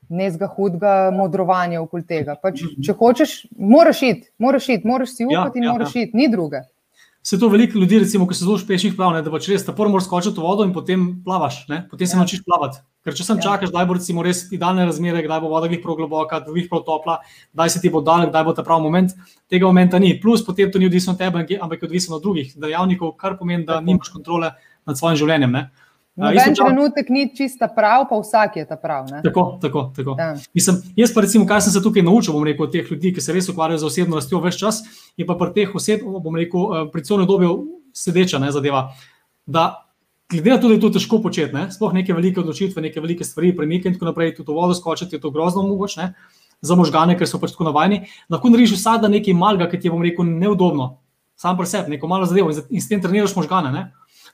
Nezga 0.08 0.46
hudega 0.46 1.10
modrovanja 1.10 1.80
okoli 1.80 2.04
tega. 2.06 2.34
Pač, 2.36 2.60
če 2.86 2.92
hočeš, 2.92 3.46
moraš 3.56 4.02
iti, 4.02 4.28
moraš 4.38 4.68
iti, 4.68 4.86
moraš 4.86 5.08
si 5.08 5.22
Ja, 5.22 5.40
upati 5.40 5.58
in 5.58 5.64
ja, 5.64 5.72
moraš 5.72 5.96
iti, 5.96 6.16
ni 6.16 6.28
druge. 6.28 6.60
Se 7.26 7.38
to 7.40 7.48
veliko 7.48 7.78
ljudi, 7.78 7.98
recimo, 7.98 8.26
ki 8.28 8.36
so 8.36 8.44
zelo 8.44 8.54
uspešnih 8.58 8.92
plav, 8.98 9.14
ne, 9.14 9.22
da 9.24 9.30
pač 9.32 9.46
res 9.48 9.62
tako 9.64 9.86
moraš 9.88 10.04
skočiti 10.04 10.36
v 10.36 10.44
vodo 10.44 10.64
in 10.66 10.74
potem 10.74 11.06
plavaš, 11.24 11.62
ne? 11.70 11.78
potem 11.88 12.06
se 12.06 12.12
Ja. 12.12 12.18
naučiš 12.20 12.42
plavati. 12.44 12.82
Ker 13.00 13.14
če 13.16 13.24
sem 13.24 13.38
Ja. 13.38 13.42
čakaš, 13.42 13.72
da 13.72 13.84
bo 13.84 13.94
recimo 13.96 14.22
res 14.22 14.52
idealne 14.52 14.84
razmere, 14.84 15.22
kdaj 15.24 15.40
bo 15.40 15.48
voda 15.48 15.68
glih 15.68 15.80
prav 15.80 15.96
globoka, 15.96 16.40
glih 16.44 16.68
prav 16.68 16.84
topla, 16.84 17.18
kdaj 17.54 17.70
se 17.70 17.80
ti 17.80 17.88
bo 17.88 18.02
dal, 18.02 18.28
kdaj 18.28 18.44
bo 18.44 18.52
ta 18.52 18.62
pravi 18.62 18.82
moment, 18.82 19.16
tega 19.48 19.64
momenta 19.64 19.98
ni. 19.98 20.20
Plus 20.20 20.44
potem 20.44 20.70
to 20.70 20.78
ni 20.78 20.84
odvisno 20.86 21.12
od 21.12 21.18
tebe, 21.18 21.40
ampak 21.60 21.82
je 21.82 21.86
odvisno 21.88 22.16
od 22.16 22.22
drugih 22.22 22.52
dejavnikov, 22.56 23.16
kar 23.16 23.38
pomeni, 23.38 23.64
da 23.64 23.80
nimaš 23.80 24.12
kontrole 24.12 24.52
nad 24.84 24.98
svojim 24.98 25.16
življenjem. 25.16 25.50
Ne? 25.50 25.70
Noben 26.16 26.54
trenutek 26.54 27.08
ni 27.10 27.24
čista 27.34 27.66
prav, 27.66 28.04
pa 28.10 28.18
vsak 28.20 28.56
je 28.60 28.64
ta 28.68 28.76
prav. 28.78 29.08
Ne? 29.10 29.22
Tako, 29.24 29.58
tako. 29.62 29.88
tako. 29.96 30.14
Ja. 30.18 30.34
Mislim, 30.54 30.76
jaz 30.96 31.14
pa 31.14 31.24
recimo, 31.24 31.46
kaj 31.46 31.64
sem 31.66 31.74
se 31.74 31.82
tukaj 31.82 32.04
naučil, 32.06 32.36
bom 32.36 32.44
rekel, 32.46 32.68
od 32.68 32.72
teh 32.72 32.90
ljudi, 32.90 33.10
ki 33.16 33.24
se 33.24 33.34
res 33.34 33.48
ukvarjajo 33.50 33.82
z 33.82 33.88
osebno 33.88 34.20
rastjo 34.20 34.38
več 34.44 34.60
čas, 34.60 34.84
je 35.18 35.26
pa 35.26 35.34
pri 35.40 35.50
teh 35.56 35.74
oseb, 35.74 36.04
bom 36.06 36.38
rekel, 36.38 36.68
eh, 36.70 36.84
pri 36.92 37.02
cone 37.02 37.26
dobju 37.26 37.56
sedeča 37.94 38.38
ne, 38.38 38.52
zadeva. 38.54 38.84
Da, 39.46 39.88
glede 40.30 40.54
na 40.54 40.60
to, 40.62 40.70
da 40.70 40.78
je 40.78 40.84
to 40.86 40.92
težko 40.94 41.18
početi, 41.22 41.54
ne, 41.54 41.66
sploh 41.74 41.92
neke 41.94 42.14
velike 42.14 42.40
odločitve, 42.44 42.82
neke 42.82 43.02
velike 43.02 43.26
stvari, 43.26 43.50
premike 43.56 43.90
in 43.90 43.98
tako 43.98 44.12
naprej, 44.12 44.36
tudi 44.38 44.52
v 44.52 44.58
vodo 44.60 44.78
skočiti 44.78 45.18
je 45.18 45.20
to 45.20 45.34
grozno 45.34 45.66
mogoče, 45.66 46.12
za 46.64 46.78
možgane, 46.78 47.18
ker 47.18 47.28
so 47.28 47.42
pač 47.42 47.52
tako 47.52 47.66
navajeni. 47.68 48.04
Lahko 48.30 48.54
narediš 48.54 48.78
vsak 48.78 49.02
dan 49.02 49.12
nekaj 49.18 49.34
malga, 49.34 49.66
ki 49.68 49.82
ti 49.82 49.90
je, 49.90 49.92
bom 49.92 50.02
rekel, 50.02 50.30
neudobno, 50.30 51.00
sam 51.36 51.58
pri 51.58 51.66
sebi, 51.68 51.96
neko 51.96 52.08
malo 52.08 52.30
zadevo 52.30 52.54
in 52.54 52.80
s 52.80 52.88
tem 52.88 53.02
treniraš 53.02 53.34
možgane. 53.36 53.74
Ne. 53.74 53.82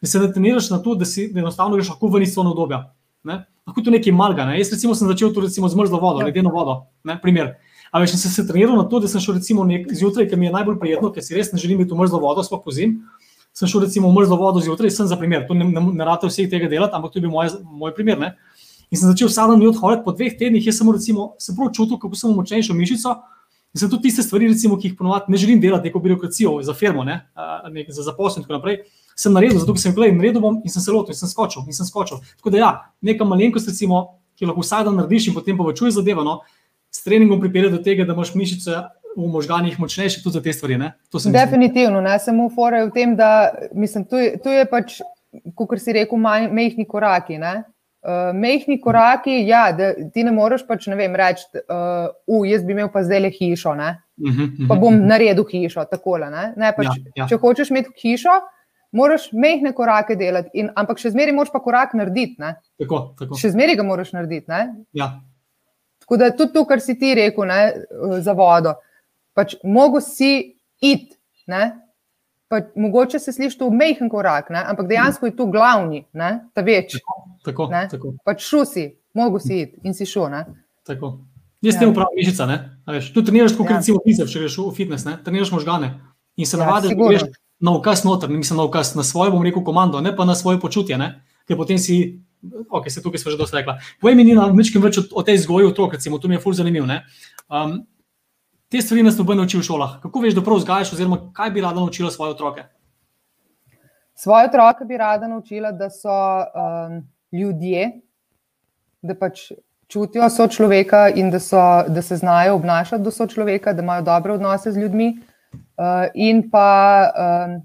Da 0.00 0.08
se 0.08 0.18
ne 0.18 0.32
treniraš 0.32 0.70
na 0.70 0.78
to, 0.82 0.94
da 0.94 1.04
si 1.04 1.28
da 1.32 1.40
enostavno 1.40 1.76
greš 1.76 1.88
lahko 1.92 2.08
ven 2.08 2.22
iz 2.22 2.34
cone 2.34 2.50
obdobja. 2.50 2.92
Ne? 3.24 3.44
Lahko 3.68 3.82
to 3.84 3.90
nekaj 3.92 4.12
malga. 4.12 4.46
Ne? 4.48 4.58
Jaz 4.58 4.72
recimo 4.72 4.94
sem 4.94 5.08
začel 5.08 5.34
to 5.34 5.40
recimo 5.44 5.68
z 5.68 5.76
mrzlo 5.76 6.00
vodo, 6.00 6.20
Ja. 6.20 6.26
ledeno 6.26 6.50
vodo. 6.50 6.86
Ne? 7.04 7.18
Primer. 7.20 7.54
A 7.92 8.00
veš, 8.00 8.14
sem 8.16 8.30
se 8.30 8.46
treniral 8.46 8.76
na 8.78 8.84
to, 8.88 9.00
da 9.00 9.08
sem 9.08 9.20
šel 9.20 9.34
recimo 9.34 9.64
nek, 9.64 9.88
zjutraj, 9.92 10.28
ki 10.30 10.36
mi 10.36 10.46
je 10.46 10.52
najbolj 10.52 10.78
prijetno, 10.78 11.10
ker 11.12 11.22
si 11.22 11.34
res 11.34 11.52
ne 11.52 11.58
želim 11.58 11.78
biti 11.82 11.90
v 11.90 11.98
mrzlo 11.98 12.20
vodo, 12.22 12.42
sploh 12.46 12.62
po 12.64 12.70
zim. 12.70 13.00
Sem 13.52 13.68
šel 13.68 13.82
recimo 13.82 14.08
v 14.08 14.14
mrzlo 14.14 14.36
vodo 14.38 14.60
zjutraj, 14.62 14.90
sem 14.94 15.06
za 15.10 15.18
primer, 15.18 15.42
to 15.48 15.54
ne, 15.58 15.66
ne, 15.66 15.80
ne 15.82 16.04
rade 16.06 16.28
vseh 16.30 16.46
tega 16.48 16.68
delati, 16.70 16.94
ampak 16.94 17.10
to 17.12 17.18
je 17.18 17.26
bil 17.26 17.34
moj, 17.34 17.50
moj 17.66 17.92
primer. 17.94 18.16
Ne? 18.18 18.36
In 18.90 18.98
sem 18.98 19.10
začel 19.10 19.28
vsak 19.28 19.50
dan 19.50 19.66
odhoditi 19.66 20.04
po 20.06 20.14
dveh 20.14 20.38
tednih, 20.38 20.62
jaz 20.66 20.78
sem 20.78 20.86
recimo 20.90 21.34
se 21.38 21.52
prav 21.56 21.74
čutil, 21.74 21.98
kako 21.98 22.14
sem 22.14 22.30
močnejšo 22.30 22.74
mišico. 22.78 23.16
In 23.74 23.78
sem 23.82 23.90
tudi 23.90 24.06
tiste 24.06 24.22
stvari, 24.22 24.48
recimo, 24.50 24.78
ki 24.78 24.88
jih 24.88 24.96
ponovadi 24.98 25.30
ne 25.30 25.38
želim 25.38 25.60
delati, 25.60 25.90
neko 25.90 25.98
birokracijo 25.98 26.56
za 26.62 26.74
firmo, 26.74 27.04
ne, 27.04 27.20
a, 27.34 27.68
nek, 27.70 27.90
za 27.90 28.02
zaposlene 28.06 28.42
in 28.42 28.46
tako 28.46 28.58
naprej, 28.58 28.80
sem 29.20 29.34
naredil, 29.36 29.60
zato 29.60 29.76
sem 29.80 29.92
rekel, 29.92 30.16
naredil 30.16 30.40
bom 30.40 30.60
in 30.64 30.72
sem 30.72 30.82
se 30.82 30.92
lotil 30.94 31.12
in 31.12 31.18
sem 31.18 31.28
skočil 31.28 31.66
in 31.68 31.76
sem 31.76 31.88
skočil. 31.88 32.22
Tako 32.40 32.54
da 32.54 32.62
ja, 32.62 32.70
neka 33.04 33.26
malenkost, 33.28 33.68
recimo, 33.68 34.20
ki 34.38 34.48
lahko 34.48 34.64
vsak 34.64 34.86
dan 34.88 34.96
narediš 35.02 35.28
in 35.28 35.36
potem 35.36 35.58
povečuje 35.58 35.92
zadevo, 35.98 36.24
no, 36.24 36.40
s 36.90 37.04
treningom 37.04 37.40
pripelje 37.42 37.74
do 37.76 37.82
tega, 37.84 38.06
da 38.08 38.16
imaš 38.16 38.32
mišice 38.34 38.78
v 39.16 39.26
možganjih 39.30 39.78
močnejše 39.80 40.22
tudi 40.22 40.38
za 40.38 40.42
te 40.42 40.52
stvari. 40.52 40.78
Ne? 40.78 40.92
Definitivno, 41.32 42.00
ne 42.00 42.18
samo 42.18 42.48
fora 42.54 42.80
je 42.80 42.86
v 42.86 42.94
tem, 42.94 43.16
da 43.16 43.50
mislim, 43.74 44.04
tu, 44.04 44.16
je, 44.16 44.38
tu 44.42 44.54
je 44.54 44.64
pač, 44.70 45.00
kot 45.54 45.76
si 45.82 45.94
rekel, 45.94 46.18
maj, 46.18 46.48
mehki 46.54 46.86
koraki. 46.88 47.38
Ne? 47.38 47.62
Uh, 48.00 48.30
mehki 48.32 48.78
koraki, 48.80 49.42
ja, 49.46 49.66
da 49.76 49.92
ti 50.14 50.24
ne 50.24 50.32
moreš 50.32 50.62
pač, 50.66 50.86
ne 50.88 50.96
vem, 50.96 51.12
reči, 51.16 51.44
uh, 51.60 52.06
uh, 52.30 52.46
jaz 52.48 52.62
bi 52.64 52.72
imel 52.72 52.88
pa 52.92 53.02
zdaj 53.04 53.20
le 53.26 53.32
hišo, 53.34 53.74
ne? 53.76 53.90
Mhm, 54.20 54.46
mhm. 54.46 54.68
pa 54.70 54.78
bom 54.80 54.96
naredil 55.04 55.44
hišo, 55.44 55.84
takole. 55.90 56.30
Ne? 56.32 56.46
Ne, 56.56 56.72
pač, 56.76 56.88
Ja, 56.88 57.24
ja. 57.24 57.28
Če 57.28 57.40
hočeš 57.42 57.74
imeti 57.74 57.92
hišo, 58.00 58.38
moraš 58.92 59.28
mehke 59.32 59.72
korake 59.72 60.16
delati, 60.16 60.50
in, 60.54 60.70
ampak 60.74 60.98
še 60.98 61.10
zmeraj 61.10 61.32
moraš 61.32 61.52
pa 61.52 61.60
korak 61.60 61.94
narediti. 61.94 62.36
Ne? 62.38 62.54
Tako, 62.78 63.14
tako. 63.14 63.36
Še 63.36 63.50
zmeraj 63.50 63.76
ga 63.76 63.82
moraš 63.84 64.12
narediti. 64.12 64.46
Ne? 64.48 64.62
Ja, 64.92 65.20
Tako 66.00 66.16
da 66.16 66.30
tudi 66.32 66.52
to, 66.52 66.64
kar 66.64 66.80
si 66.80 66.98
ti 66.98 67.12
rekel 67.14 67.44
ne, 67.46 67.58
eh, 67.70 67.84
za 68.20 68.32
vodo, 68.32 68.72
pač 69.32 69.54
mogo 69.64 70.00
si 70.00 70.56
iti. 70.80 71.16
ne. 71.46 71.76
Pa, 72.48 72.58
mogoče 72.74 73.18
se 73.18 73.32
sliši 73.32 73.58
to 73.58 73.68
mehen 73.70 74.08
korak, 74.08 74.50
ne, 74.50 74.58
ampak 74.60 74.88
dejansko 74.88 75.26
je 75.26 75.36
to 75.36 75.46
glavni, 75.46 76.04
ne, 76.12 76.30
ta 76.52 76.60
večji. 76.60 76.98
tako, 77.44 77.68
Ne? 77.70 77.84
tako, 77.88 78.14
Pač 78.24 78.42
šel 78.42 78.64
si, 78.66 78.84
mogo 79.14 79.38
si 79.38 79.60
iti 79.60 79.78
in 79.84 79.94
si 79.94 80.02
šel. 80.04 80.26
Tako. 80.82 81.20
Jaz 81.62 81.74
Ja. 81.74 81.80
tem 81.80 81.90
upravljam 81.90 82.16
mišica. 82.16 82.46
Tu 83.14 83.22
treniraš, 83.22 83.52
kot 83.52 83.70
Ja. 83.70 83.76
recimo 83.76 83.98
biceps, 84.02 84.32
če 84.32 84.38
greš 84.40 84.58
v 84.58 84.72
fitness, 84.72 85.04
ne? 85.04 85.18
treniraš 85.24 85.52
možgane. 85.52 85.94
In 86.36 86.46
se 86.46 86.56
Ja, 86.56 86.64
navadiš, 86.64 86.90
da 86.90 87.08
greš 87.08 87.22
na 87.60 87.74
ukaz 87.76 88.04
noter, 88.04 88.30
ne 88.30 88.36
mislim 88.36 88.56
na 88.56 88.64
ukaz, 88.64 88.94
na 88.96 89.04
svojo, 89.04 89.30
bom 89.30 89.44
rekel, 89.44 89.64
komando, 89.64 90.00
ne 90.00 90.16
pa 90.16 90.24
na 90.24 90.34
svoje 90.34 90.60
počutje. 90.60 90.98
Ne? 90.98 91.22
Ker 91.48 91.56
potem 91.56 91.78
si, 91.78 92.20
ok, 92.70 92.90
se 92.90 93.02
tukaj 93.02 93.20
smo 93.20 93.30
že 93.30 93.38
dosti 93.38 93.56
rekla. 93.56 93.78
Povej 94.00 94.16
mi, 94.16 94.24
Nina, 94.24 94.48
ničkim 94.52 94.82
več 94.82 94.98
o, 94.98 95.04
o 95.20 95.22
tej 95.22 95.42
vzgoji 95.42 95.68
otrok, 95.68 95.94
recimo, 95.98 96.18
to 96.18 96.28
mi 96.28 96.38
je 96.38 96.42
ful 96.42 96.56
zanimivo. 96.56 96.88
Um, 97.48 97.80
te 98.70 98.80
stvari 98.80 99.04
nas 99.04 99.18
noben 99.18 99.36
ne 99.36 99.44
uči 99.44 99.60
v 99.60 99.66
šolah. 99.66 99.98
Kako 100.02 100.24
veš, 100.24 100.36
da 100.38 100.44
prav 100.44 100.60
vzgajaš, 100.62 100.94
oziroma 100.96 101.20
kaj 101.36 101.50
bi 101.50 101.64
rada 101.64 101.80
naučila 101.80 102.10
svoje 102.10 102.36
otroke? 102.36 102.64
Svoje 104.14 104.48
otroke 104.48 104.84
bi 104.84 104.96
rada 104.96 105.28
naučila, 105.28 105.72
da 105.72 105.90
so 105.90 106.08
um, 106.08 107.02
ljudje, 107.32 107.90
da 109.02 109.16
pač 109.16 109.50
čutijo 109.90 110.28
sočloveka 110.30 111.08
in 111.08 111.30
da, 111.30 111.40
so, 111.40 111.60
da 111.88 112.02
se 112.02 112.16
znajo 112.16 112.54
obnašati 112.54 113.02
do 113.02 113.10
sočloveka, 113.10 113.72
da 113.72 113.82
imajo 113.82 114.02
dobre 114.02 114.32
odnose 114.32 114.72
z 114.72 114.78
ljudmi, 114.78 115.18
in 116.14 116.42
pa 116.50 116.68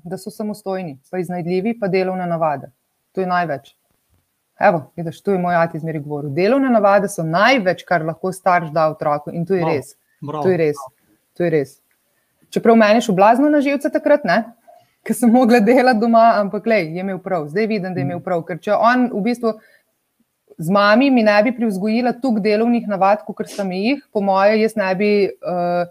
da 0.03 0.17
so 0.17 0.31
samostojni, 0.31 0.97
pa 1.11 1.19
iznajdljivi, 1.19 1.77
pa 1.79 1.87
delovne 1.87 2.27
navade. 2.27 2.71
To 3.11 3.21
je 3.21 3.27
največ. 3.27 3.75
Evo, 4.59 4.91
vidiš, 4.95 5.21
tu 5.23 5.31
je 5.31 5.39
moj 5.39 5.55
ati 5.55 5.77
izmeri 5.77 5.99
govoril. 5.99 6.31
Delovne 6.31 6.69
navade 6.71 7.09
so 7.11 7.23
največ, 7.23 7.83
kar 7.83 8.05
lahko 8.05 8.31
starš 8.31 8.71
da 8.71 8.87
otroku 8.91 9.33
in 9.35 9.45
to 9.45 9.53
je 9.53 9.61
Bravo, 9.61 9.75
res. 9.75 9.95
Bravo. 10.21 10.43
To 10.43 10.49
je 10.49 10.57
res. 10.57 10.83
To 11.37 11.43
je 11.43 11.49
res. 11.49 11.73
Čeprav 12.49 12.77
meni 12.79 13.01
šlo 13.01 13.15
blazno 13.15 13.49
na 13.49 13.59
živce 13.61 13.91
takrat, 13.91 14.23
ne? 14.23 14.43
ker 15.05 15.13
sem 15.13 15.29
mogla 15.29 15.59
delati 15.61 16.01
doma, 16.01 16.31
ampak 16.41 16.65
lej, 16.65 16.87
je 16.95 17.03
imel 17.05 17.19
prav, 17.21 17.45
zdaj 17.51 17.67
vidim, 17.69 17.93
da 17.93 18.01
je 18.01 18.07
imel 18.07 18.21
prav. 18.25 18.41
Ker 18.47 18.57
če 18.57 18.73
on 18.73 19.05
v 19.13 19.21
bistvu 19.27 19.53
z 20.57 20.73
mami 20.73 21.11
mi 21.13 21.23
ne 21.23 21.35
bi 21.45 21.53
privzgojila 21.53 22.15
toliko 22.21 22.41
delovnih 22.41 22.87
navad, 22.89 23.21
kot 23.27 23.53
mi 23.67 23.83
jih, 23.83 24.01
po 24.13 24.23
moje, 24.25 24.57
jaz 24.63 24.73
ne 24.79 24.89
bi 24.97 25.11
uh, 25.29 25.85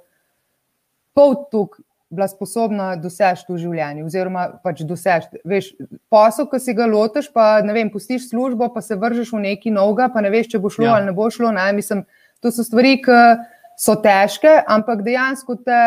pol 1.14 1.36
tok 1.50 1.78
bila 2.14 2.28
sposobna 2.30 2.94
doseči 3.00 3.46
v 3.48 3.58
življenju, 3.58 4.06
oziroma 4.06 4.44
pač 4.62 4.84
doseči. 4.86 5.40
Veš, 5.48 5.72
posel, 6.12 6.46
ki 6.50 6.60
si 6.62 6.74
ga 6.76 6.86
lotiš, 6.86 7.30
pa 7.34 7.58
ne 7.64 7.74
vem, 7.74 7.90
pustiš 7.90 8.28
službo, 8.30 8.68
pa 8.74 8.82
se 8.84 8.96
vržeš 8.98 9.32
v 9.34 9.42
neki 9.48 9.72
novega, 9.74 10.10
pa 10.14 10.22
ne 10.22 10.30
veš, 10.30 10.52
če 10.54 10.62
bo 10.62 10.70
šlo 10.70 10.86
Ja. 10.86 10.94
ali 10.98 11.10
ne 11.10 11.16
bo 11.16 11.26
šlo. 11.30 11.50
Ne? 11.54 11.66
Mislim, 11.72 12.04
to 12.40 12.52
so 12.54 12.62
stvari, 12.62 13.00
ki 13.02 13.18
so 13.80 13.96
težke, 13.98 14.62
ampak 14.68 15.02
dejansko 15.02 15.56
te 15.64 15.80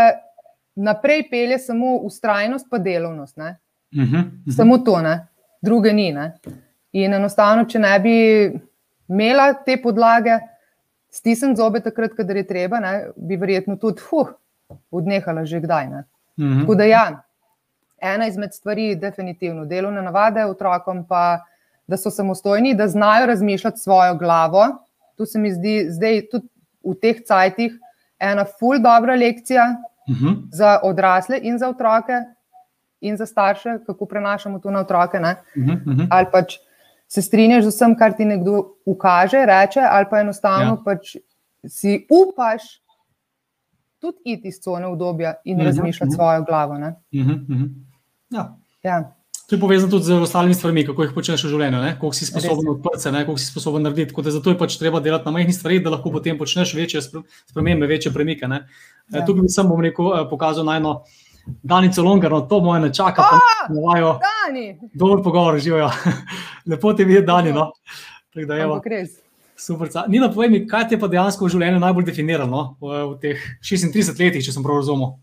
naprej 0.75 1.29
pelje 1.31 1.59
samo 1.59 1.97
ustrajnost, 2.07 2.67
pa 2.69 2.77
delovnost. 2.77 3.37
Ne? 3.37 3.57
Mhm, 3.95 4.15
mhm. 4.17 4.51
Samo 4.51 4.77
to, 4.83 5.01
ne? 5.01 5.27
druge 5.61 5.93
ni. 5.93 6.11
Ne? 6.13 6.33
In 6.93 7.13
enostavno, 7.13 7.65
če 7.65 7.79
ne 7.79 7.93
bi 7.99 8.17
imela 9.07 9.53
te 9.65 9.77
podlage, 9.81 10.37
stisnjen 11.13 11.55
zobe 11.55 11.79
takrat, 11.81 12.13
kadar 12.17 12.37
je 12.37 12.47
treba, 12.47 12.79
ne? 12.83 12.93
bi 13.15 13.39
verjetno 13.39 13.77
tudi 13.79 14.03
huh, 14.09 14.35
odnehala 14.91 15.45
že 15.45 15.59
kdaj. 15.59 15.87
Ne? 15.87 16.03
Mhm. 16.39 16.59
Tako 16.61 16.75
da 16.75 16.83
ja, 16.83 17.03
ena 17.99 18.27
izmed 18.27 18.53
stvari 18.53 18.83
je 18.85 18.95
definitivno 18.97 19.65
delovne 19.65 20.01
navade 20.01 20.45
otrokom, 20.45 21.05
pa 21.07 21.39
da 21.87 21.97
so 21.97 22.11
samostojni, 22.11 22.73
da 22.73 22.87
znajo 22.87 23.25
razmišljati 23.25 23.77
svojo 23.77 24.15
glavo. 24.15 24.65
Tu 25.17 25.25
se 25.25 25.39
mi 25.39 25.53
zdi 25.53 25.87
zdaj 25.89 26.27
tudi 26.31 26.47
v 26.83 26.95
teh 26.95 27.23
cajtih 27.23 27.73
ena 28.19 28.45
ful 28.49 28.79
dobra 28.79 29.15
lekcija 29.15 29.75
Mhm. 30.09 30.27
za 30.51 30.79
odrasle 30.83 31.39
in 31.41 31.57
za 31.57 31.69
otroke 31.69 32.13
in 33.01 33.17
za 33.17 33.25
starše, 33.25 33.79
kako 33.85 34.05
prenašamo 34.05 34.59
to 34.59 34.71
na 34.71 34.79
otroke. 34.79 35.19
Ne? 35.19 35.35
Mhm, 35.57 35.71
mhm. 35.85 36.01
Ali 36.09 36.27
pač 36.31 36.57
se 37.07 37.21
strinjaš 37.21 37.63
z 37.63 37.67
vsem, 37.67 37.95
kar 37.95 38.13
ti 38.13 38.25
nekdo 38.25 38.53
ukaže, 38.85 39.45
reče, 39.45 39.79
ali 39.81 40.05
pa 40.09 40.19
enostavno 40.19 40.65
ja. 40.69 40.77
pač 40.85 41.15
si 41.67 42.07
upaš 42.09 42.63
tudi 43.99 44.17
iti 44.23 44.47
iz 44.47 44.59
cone 44.63 44.87
obdobja 44.87 45.33
in 45.45 45.57
uh 45.57 45.61
-huh, 45.61 45.65
razmišljati 45.65 46.09
uh 46.09 46.11
-huh. 46.11 46.15
svojo 46.15 46.43
glavo. 46.43 46.73
Uh 46.73 46.79
-huh, 46.79 46.93
uh 47.11 47.57
-huh. 47.57 47.69
Ja. 48.29 48.57
Ja. 48.83 49.17
To 49.47 49.55
je 49.55 49.59
povezano 49.59 49.91
tudi 49.91 50.03
z 50.03 50.11
ostalimi 50.11 50.53
stvarmi, 50.53 50.85
kako 50.85 51.03
jih 51.03 51.11
počneš 51.15 51.45
v 51.45 51.49
življenju, 51.53 51.77
koliko 51.99 52.15
si 52.15 52.25
sposoben 52.27 52.67
odprti 52.67 52.99
se, 52.99 53.11
koliko 53.11 53.37
si 53.37 53.45
sposoben 53.45 53.85
narediti. 53.87 54.31
Zato 54.31 54.51
je 54.51 54.57
pač 54.59 54.75
treba 54.75 54.99
delati 54.99 55.25
na 55.25 55.31
majhnih 55.31 55.55
stvareh, 55.55 55.79
da 55.83 55.93
lahko 55.93 56.11
potem 56.11 56.37
počneš 56.37 56.73
večje 56.75 57.01
spremembe, 57.01 57.87
večje 57.87 58.11
premike. 58.11 58.43
Ja. 58.43 59.23
Tukaj 59.25 59.41
bi 59.41 59.49
sem 59.49 59.71
rekel, 59.81 60.11
eh, 60.17 60.25
pokazal 60.29 60.67
na 60.67 60.75
eno 60.75 61.03
Danico 61.63 62.03
Longarno, 62.03 62.41
to 62.41 62.59
moje 62.59 62.81
ne 62.81 62.93
čaka. 62.93 63.23
Oh, 63.71 64.19
Dani! 64.19 64.79
Dober 64.93 65.23
pogovor, 65.23 65.59
živijo. 65.59 65.89
Lepo 66.69 66.93
te 66.93 67.05
videti, 67.07 67.25
Dani. 67.25 67.53
No? 67.53 67.71
Da, 68.35 68.57
evo, 68.59 68.81
super. 69.57 69.89
Nina, 70.07 70.29
povej 70.33 70.49
mi, 70.53 70.63
kaj 70.69 70.87
te 70.91 70.99
pa 71.01 71.09
dejansko 71.11 71.47
v 71.47 71.53
življenju 71.55 71.83
najbolj 71.83 72.07
definiralo 72.07 72.63
v, 72.81 73.03
v 73.11 73.19
teh 73.23 73.45
36 73.65 74.21
letih, 74.21 74.45
če 74.45 74.55
sem 74.55 74.65
prav 74.65 74.81
razumel? 74.81 75.17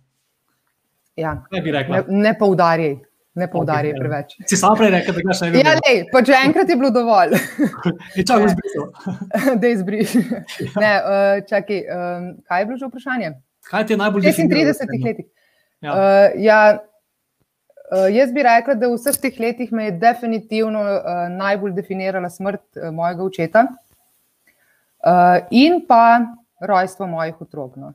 Ja. 1.17 1.39
Kaj 1.51 1.63
bi 1.63 1.75
rekla? 1.75 2.05
Ne, 2.09 2.23
ne 2.29 2.33
poudarjaj. 2.39 2.97
Ne 3.35 3.49
poudarjaj 3.51 3.91
okay, 3.91 3.99
preveč. 3.99 4.35
Si 4.47 4.57
sam 4.59 4.77
prej 4.79 4.93
rekel, 4.95 5.17
da 5.17 5.23
ga 5.27 5.35
še 5.35 5.49
ne 5.49 5.55
vidiš. 5.55 5.67
Ja, 5.67 5.75
ne, 5.81 5.95
pa 6.13 6.21
že 6.23 6.37
enkrat 6.39 6.69
je 6.71 6.77
bilo 6.79 6.91
dovolj. 6.95 7.35
čakaj, 8.29 8.45
izbrisal. 8.47 8.85
da 9.63 9.73
izbrišem. 9.75 10.27
Ja. 10.85 10.93
Uh, 11.03 11.43
čakaj, 11.49 11.81
kaj 12.47 12.63
je 12.63 12.69
bilo 12.69 12.79
že 12.79 12.91
vprašanje? 12.91 13.33
Kaj 13.67 13.87
ti 13.89 13.95
je 13.95 13.99
najbolj 13.99 14.29
definiralo? 14.29 14.75
36 14.79 15.07
letih. 15.07 15.27
Ja. 15.83 15.95
Uh, 15.95 16.37
ja, 16.47 16.61
uh, 17.91 18.07
jaz 18.15 18.31
bi 18.33 18.47
rekla, 18.47 18.79
da 18.79 18.91
v 18.93 19.01
vseh 19.01 19.19
teh 19.27 19.43
letih 19.43 19.75
me 19.75 19.89
je 19.89 19.97
definitivno 19.99 20.85
uh, 20.85 21.27
najbolj 21.35 21.75
definirala 21.75 22.31
smrt 22.31 22.63
uh, 22.79 22.93
mojega 22.95 23.27
očeta 23.27 23.67
uh, 25.07 25.47
in 25.51 25.81
pa 25.89 26.21
rojstvo 26.61 27.07
mojih 27.07 27.41
otrok. 27.41 27.77
No. 27.77 27.93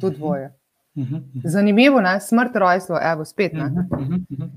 Tudi 0.00 0.16
mhm. 0.16 0.20
dvoje. 0.20 0.54
Uh 0.94 1.04
-huh, 1.04 1.16
uh 1.16 1.20
-huh. 1.20 1.40
Zanimivo 1.44 2.00
je, 2.00 2.20
smrt, 2.20 2.56
rojstvo, 2.56 2.98
evo, 3.02 3.24
spet. 3.24 3.52
Uh 3.52 3.58
-huh, 3.58 3.86
uh 3.90 4.08
-huh. 4.08 4.50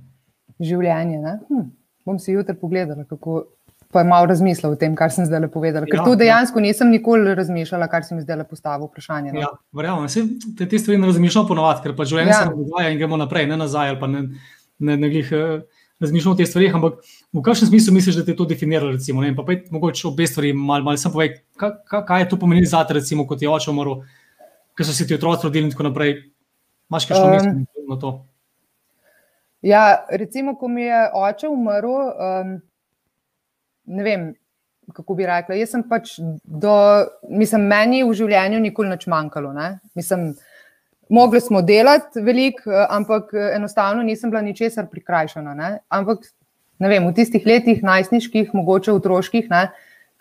Življenje. 0.59 1.39
Hm, 1.47 1.69
bom 2.05 2.19
si 2.19 2.31
jutri 2.31 2.55
pogledala, 2.55 3.03
kako 3.03 3.43
pa 3.91 3.99
je 3.99 4.05
malo 4.05 4.25
razmislila 4.25 4.73
o 4.73 4.75
tem, 4.75 4.95
kar 4.95 5.11
sem 5.11 5.25
zdaj 5.25 5.47
povedala. 5.47 5.85
Ker 5.85 5.99
ja, 5.99 6.03
tu 6.03 6.15
dejansko 6.15 6.59
ja. 6.59 6.61
nisem 6.61 6.89
nikoli 6.89 7.35
razmišljala, 7.35 7.87
kar 7.87 8.03
si 8.03 8.15
mi 8.15 8.21
zdaj 8.21 8.43
postavil 8.49 8.87
vprašanje. 8.87 9.33
No. 9.33 9.39
Ja, 9.39 9.49
verjamem, 9.71 10.09
se 10.09 10.23
te, 10.57 10.69
te 10.69 10.79
stvari 10.79 10.97
ne 11.01 11.07
razmišljam 11.07 11.47
ponovadi, 11.47 11.83
ker 11.83 11.95
pa 11.95 12.05
življenje 12.05 12.31
ja. 12.31 12.39
se 12.43 12.55
dogaja 12.55 12.89
in 12.89 12.97
gremo 12.97 13.17
naprej, 13.17 13.47
ne 13.47 13.57
nazaj 13.57 13.89
ali 13.89 13.99
pa 13.99 14.07
ne, 14.07 14.23
ne, 14.79 14.97
ne 14.97 15.09
glih. 15.09 15.31
Eh, 15.31 15.61
razmišljamo 16.01 16.33
o 16.33 16.39
teh 16.39 16.49
stvarih, 16.49 16.73
ampak 16.75 16.99
v 17.33 17.43
kakšnem 17.45 17.69
smislu 17.69 17.93
misliš, 17.95 18.17
da 18.19 18.25
te 18.25 18.33
je 18.33 18.39
to 18.39 18.47
definiralo? 18.49 18.95
Recimo, 18.95 19.21
ne, 19.21 19.35
pa 19.37 19.45
pet, 19.47 19.69
mogoče 19.71 20.07
obe 20.09 20.27
stvari, 20.27 20.53
malo 20.57 20.87
mal 20.87 20.97
sem 20.97 21.13
povedal, 21.13 21.39
kaj, 21.61 22.03
kaj 22.07 22.25
je 22.25 22.29
to 22.33 22.41
pomenilo 22.41 22.69
za 22.69 22.83
te, 22.87 22.97
recimo, 22.97 23.27
kot 23.29 23.41
je 23.41 23.49
oče 23.49 23.71
umrl, 23.71 24.01
ker 24.77 24.87
so 24.87 24.95
se 24.97 25.07
ti 25.07 25.15
otroci 25.15 25.47
rodili 25.47 25.69
in 25.69 25.75
tako 25.75 25.89
naprej. 25.89 26.17
Máš 26.91 27.07
kaj 27.07 27.21
še 27.21 27.23
um, 27.23 27.31
misli 27.37 27.87
na 27.87 27.99
to? 28.01 28.11
Ja, 29.61 29.85
recimo, 30.09 30.57
ko 30.59 30.67
mi 30.67 30.87
je 30.89 31.01
oče 31.21 31.51
umrl, 31.53 31.97
um, 32.11 32.55
ne 33.91 34.03
vem, 34.03 34.31
kako 34.91 35.15
bi 35.15 35.27
rekla. 35.29 35.55
Jaz 35.55 35.75
sem 35.75 35.83
pač 35.87 36.17
do, 36.43 36.73
mislim, 37.29 37.67
meni 37.69 38.01
v 38.03 38.15
življenju 38.17 38.59
nikoli 38.63 38.91
nič 38.91 39.07
manjkalo. 39.11 39.53
Mislim, 39.95 40.31
mogli 41.11 41.41
smo 41.41 41.61
delati 41.61 42.21
veliko, 42.23 42.71
ampak 42.89 43.33
enostavno 43.55 44.03
nisem 44.03 44.31
bila 44.31 44.41
ničesar 44.41 44.87
prikrajšana. 44.91 45.53
Ne? 45.53 45.71
Ampak 45.89 46.25
ne 46.79 46.89
vem, 46.89 47.07
v 47.07 47.13
tistih 47.13 47.45
letih, 47.45 47.83
najstniških, 47.83 48.53
mogoče 48.57 48.93
otroških, 48.95 49.49
ne? 49.51 49.69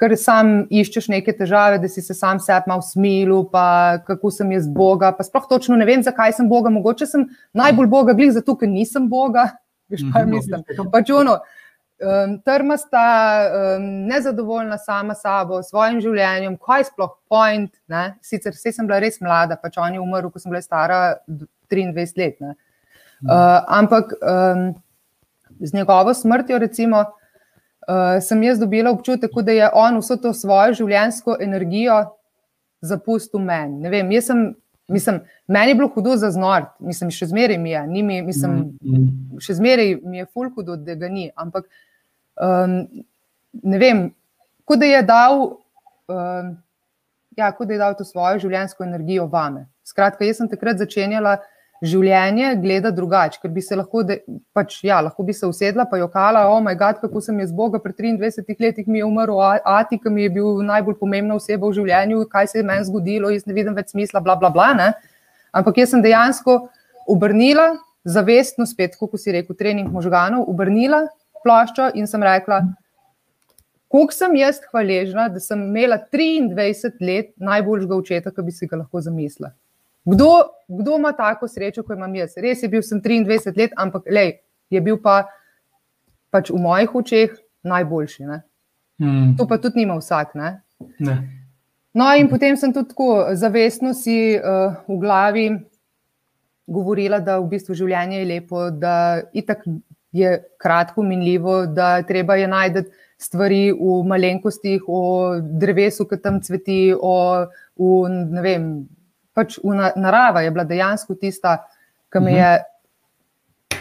ker 0.01 0.15
sam 0.17 0.53
iščeš 0.73 1.11
neke 1.13 1.33
težave, 1.37 1.77
da 1.79 1.89
si 1.93 2.01
se 2.01 2.15
sam 2.17 2.39
sebi 2.41 2.71
malo 2.73 2.81
smilil, 2.81 3.45
pa 3.53 4.01
kako 4.07 4.31
sem 4.33 4.55
jaz 4.55 4.65
Boga. 4.65 5.11
Pa 5.13 5.27
sploh 5.27 5.45
točno 5.49 5.77
ne 5.77 5.85
vem, 5.85 6.01
zakaj 6.03 6.33
sem 6.39 6.49
Boga. 6.49 6.73
Mogoče 6.73 7.07
sem 7.07 7.27
najbolj 7.53 7.91
Boga, 7.93 8.15
glih 8.17 8.33
zato, 8.33 8.57
ker 8.57 8.71
nisem 8.71 9.11
Boga. 9.13 9.51
Veš, 9.93 10.07
kaj 10.09 10.25
mhm. 10.25 10.33
mislim? 10.39 10.89
Pač 10.93 11.13
ono, 11.13 11.37
um, 12.01 12.39
trmasta, 12.45 13.05
um, 13.77 13.87
nezadovoljna 14.07 14.79
sama 14.79 15.15
sabo, 15.15 15.63
svojim 15.63 16.01
življenjem, 16.01 16.57
kaj 16.59 16.81
je 16.81 16.89
sploh 16.91 17.15
point. 17.29 17.73
Ne? 17.89 18.05
Sicer 18.25 18.57
sem 18.57 18.87
bila 18.87 19.01
res 19.03 19.21
mlada, 19.21 19.59
pač 19.61 19.79
on 19.79 19.95
je 19.95 20.03
umrl, 20.03 20.31
ko 20.33 20.43
sem 20.43 20.53
bila 20.53 20.63
stara 20.65 21.01
23 21.71 22.17
let. 22.21 22.41
Uh, 22.41 23.61
ampak 23.69 24.15
um, 24.21 24.71
z 25.61 25.77
njegovo 25.77 26.15
smrtjo, 26.15 26.59
recimo, 26.59 27.05
uh, 27.89 28.17
sem 28.25 28.43
jaz 28.43 28.59
dobila 28.59 28.91
občutek, 28.91 29.35
da 29.45 29.53
je 29.53 29.69
on 29.75 30.01
vso 30.01 30.17
to 30.17 30.33
svojo 30.33 30.79
življenjsko 30.81 31.37
energijo 31.41 32.01
zapustil 32.81 33.45
meni. 33.45 33.83
Ne 33.85 33.93
vem, 33.93 34.11
jaz 34.17 34.33
sem. 34.33 34.51
Mislim, 34.91 35.21
meni 35.47 35.71
je 35.71 35.75
bilo 35.79 35.87
hudo 35.95 36.17
za 36.19 36.33
znort, 36.35 36.73
mislim, 36.83 37.13
še 37.15 37.29
zmeraj 37.31 37.59
mi 37.63 37.71
je, 37.71 37.83
mi, 37.87 38.17
mislim, 38.27 38.57
mm-hmm. 38.75 39.39
še 39.39 39.55
zmeraj 39.55 39.93
mi 40.03 40.19
je 40.19 40.27
ful 40.27 40.49
hudo, 40.51 40.75
da 40.75 40.97
ga 40.99 41.07
ni. 41.07 41.29
Ampak 41.39 41.69
um, 42.41 43.05
ne 43.63 43.79
vem, 43.79 44.09
kot 44.65 44.83
da 44.83 44.91
je 44.91 45.05
dal. 45.07 45.47
Um, 46.11 46.59
Ja, 47.39 47.53
kot 47.55 47.69
da 47.71 47.77
je 47.77 47.79
dal 47.79 47.95
to 47.95 48.05
svojo 48.05 48.41
življenjsko 48.43 48.85
energijo 48.85 49.25
vame. 49.31 49.69
Skratka, 49.87 50.27
jaz 50.27 50.41
sem 50.41 50.49
takrat 50.51 50.81
začenjala 50.81 51.39
življenje 51.81 52.51
gledati 52.61 52.97
drugače, 52.97 53.39
ker 53.41 53.53
bi 53.55 53.63
se 53.65 53.77
lahko, 53.79 54.03
de, 54.05 54.19
pač, 54.53 54.81
ja, 54.85 54.99
lahko 55.01 55.25
bi 55.25 55.33
se 55.33 55.49
usedla, 55.49 55.87
pa 55.89 55.97
jokala, 55.97 56.43
o 56.53 56.59
moj 56.61 56.77
bog, 56.77 56.99
kako 57.01 57.23
sem 57.25 57.39
jaz 57.41 57.55
Boga, 57.57 57.81
pred 57.81 57.97
23 57.97 58.61
leti 58.61 58.85
mi 58.87 59.01
je 59.01 59.07
umrl, 59.07 59.39
Ati, 59.65 59.97
ki 60.03 60.13
mi 60.13 60.27
je 60.27 60.33
bil 60.35 60.61
najbolj 60.67 60.99
pomembna 61.01 61.39
oseba 61.41 61.71
v 61.71 61.79
življenju, 61.79 62.27
kaj 62.29 62.51
se 62.53 62.59
je 62.59 62.67
meni 62.67 62.85
zgodilo, 62.85 63.31
jaz 63.33 63.47
ne 63.49 63.57
vidim 63.57 63.79
več 63.79 63.95
smisla, 63.95 64.21
bla, 64.21 64.37
bla, 64.37 64.51
bla. 64.53 64.73
Ne? 64.77 64.91
Ampak 65.57 65.81
jaz 65.81 65.95
sem 65.95 66.05
dejansko 66.05 66.59
obrnila, 67.09 67.71
zavestno 68.05 68.67
spet, 68.69 68.99
kot 69.01 69.17
si 69.21 69.33
rekel, 69.33 69.57
trening 69.57 69.89
možganov, 69.89 70.45
obrnila 70.53 71.07
ploščo 71.45 71.91
in 71.99 72.07
sem 72.11 72.23
rekla, 72.23 72.61
koliko 73.91 74.15
sem 74.15 74.37
jaz 74.39 74.61
hvaležna, 74.71 75.29
da 75.33 75.41
sem 75.43 75.63
imela 75.67 75.99
23 76.13 77.01
let 77.01 77.33
najboljšega 77.37 77.97
očeta, 77.97 78.35
ki 78.35 78.47
bi 78.47 78.55
si 78.55 78.69
ga 78.71 78.83
lahko 78.83 79.03
zamislila. 79.03 79.53
Kdo, 80.05 80.31
kdo 80.69 80.97
ima 80.97 81.13
tako 81.13 81.49
srečo, 81.49 81.83
kot 81.85 81.99
imam 81.99 82.15
jaz? 82.17 82.39
Res 82.41 82.63
je 82.63 82.71
bil 82.73 82.83
sem 82.87 83.03
23 83.03 83.57
let, 83.59 83.75
ampak 83.77 84.09
lej, 84.11 84.39
je 84.73 84.81
bil 84.81 84.97
pa 85.03 85.25
pač 86.31 86.53
v 86.55 86.61
mojih 86.63 86.95
očeh 87.03 87.35
najboljši. 87.67 88.31
Mm. 89.03 89.35
To 89.37 89.47
pa 89.49 89.59
tudi 89.59 89.83
nima 89.83 89.99
vsak. 89.99 90.35
Ne? 90.39 90.61
Ne. 90.99 91.19
No, 91.93 92.07
in 92.15 92.31
potem 92.31 92.57
sem 92.57 92.73
tudi 92.73 92.93
tako 92.93 93.35
zavestno 93.35 93.93
si 93.99 94.39
uh, 94.39 94.79
v 94.87 94.99
glavi 95.03 95.47
govorila, 96.71 97.19
da 97.19 97.41
v 97.41 97.49
bistvu 97.51 97.75
življenje 97.75 98.21
je 98.21 98.29
lepo, 98.31 98.69
da 98.71 99.23
itak 99.35 99.67
je 100.13 100.33
kratko 100.59 101.03
minljivo, 101.03 101.67
da 101.67 102.03
treba 102.03 102.37
je 102.37 102.49
najti 102.49 102.83
stvari 103.21 103.71
v 103.73 104.01
malenkostih, 104.09 104.83
o 104.89 105.03
drevesu, 105.41 106.07
ki 106.09 106.19
tam 106.23 106.41
cveti, 106.43 106.95
o, 106.97 107.47
v, 107.77 107.91
ne 108.09 108.43
vem, 108.45 108.67
pač 109.37 109.59
v 109.63 109.77
narava 110.01 110.43
je 110.43 110.53
bila 110.55 110.65
dejansko 110.65 111.15
tista, 111.21 111.61
ki 112.11 112.23
me 112.25 112.35
je 112.35 112.53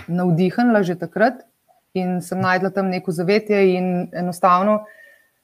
navdihnila 0.10 0.82
že 0.84 0.98
takrat 1.00 1.46
in 1.98 2.20
sem 2.22 2.42
najdla 2.42 2.70
tam 2.74 2.90
neko 2.90 3.12
zavetje 3.12 3.58
in 3.74 4.10
enostavno 4.14 4.84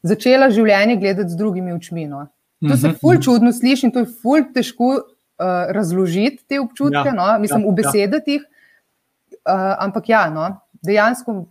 začela 0.05 0.49
življenje 0.53 0.97
gledati 1.01 1.33
z 1.33 1.37
drugimi 1.37 1.73
očmi. 1.73 2.05
No. 2.09 2.27
To 2.65 2.77
se 2.77 2.91
mhm, 2.91 2.97
ful 3.01 3.15
mhm. 3.15 3.23
čudno 3.25 3.53
sliši 3.53 3.87
in 3.87 3.93
to 3.93 4.03
je 4.03 4.11
ful 4.21 4.45
težko 4.53 4.91
uh, 4.95 5.71
razložiti 5.73 6.43
te 6.47 6.59
občutke, 6.61 7.09
ja, 7.09 7.15
no, 7.15 7.29
mislim, 7.41 7.65
ja, 7.65 7.71
v 7.71 7.79
besedih. 7.81 8.43
Ja. 8.43 8.51
Uh, 9.45 9.73
ampak 9.85 10.07
ja, 10.09 10.23
no, 10.33 10.47
dejansko 10.87 11.45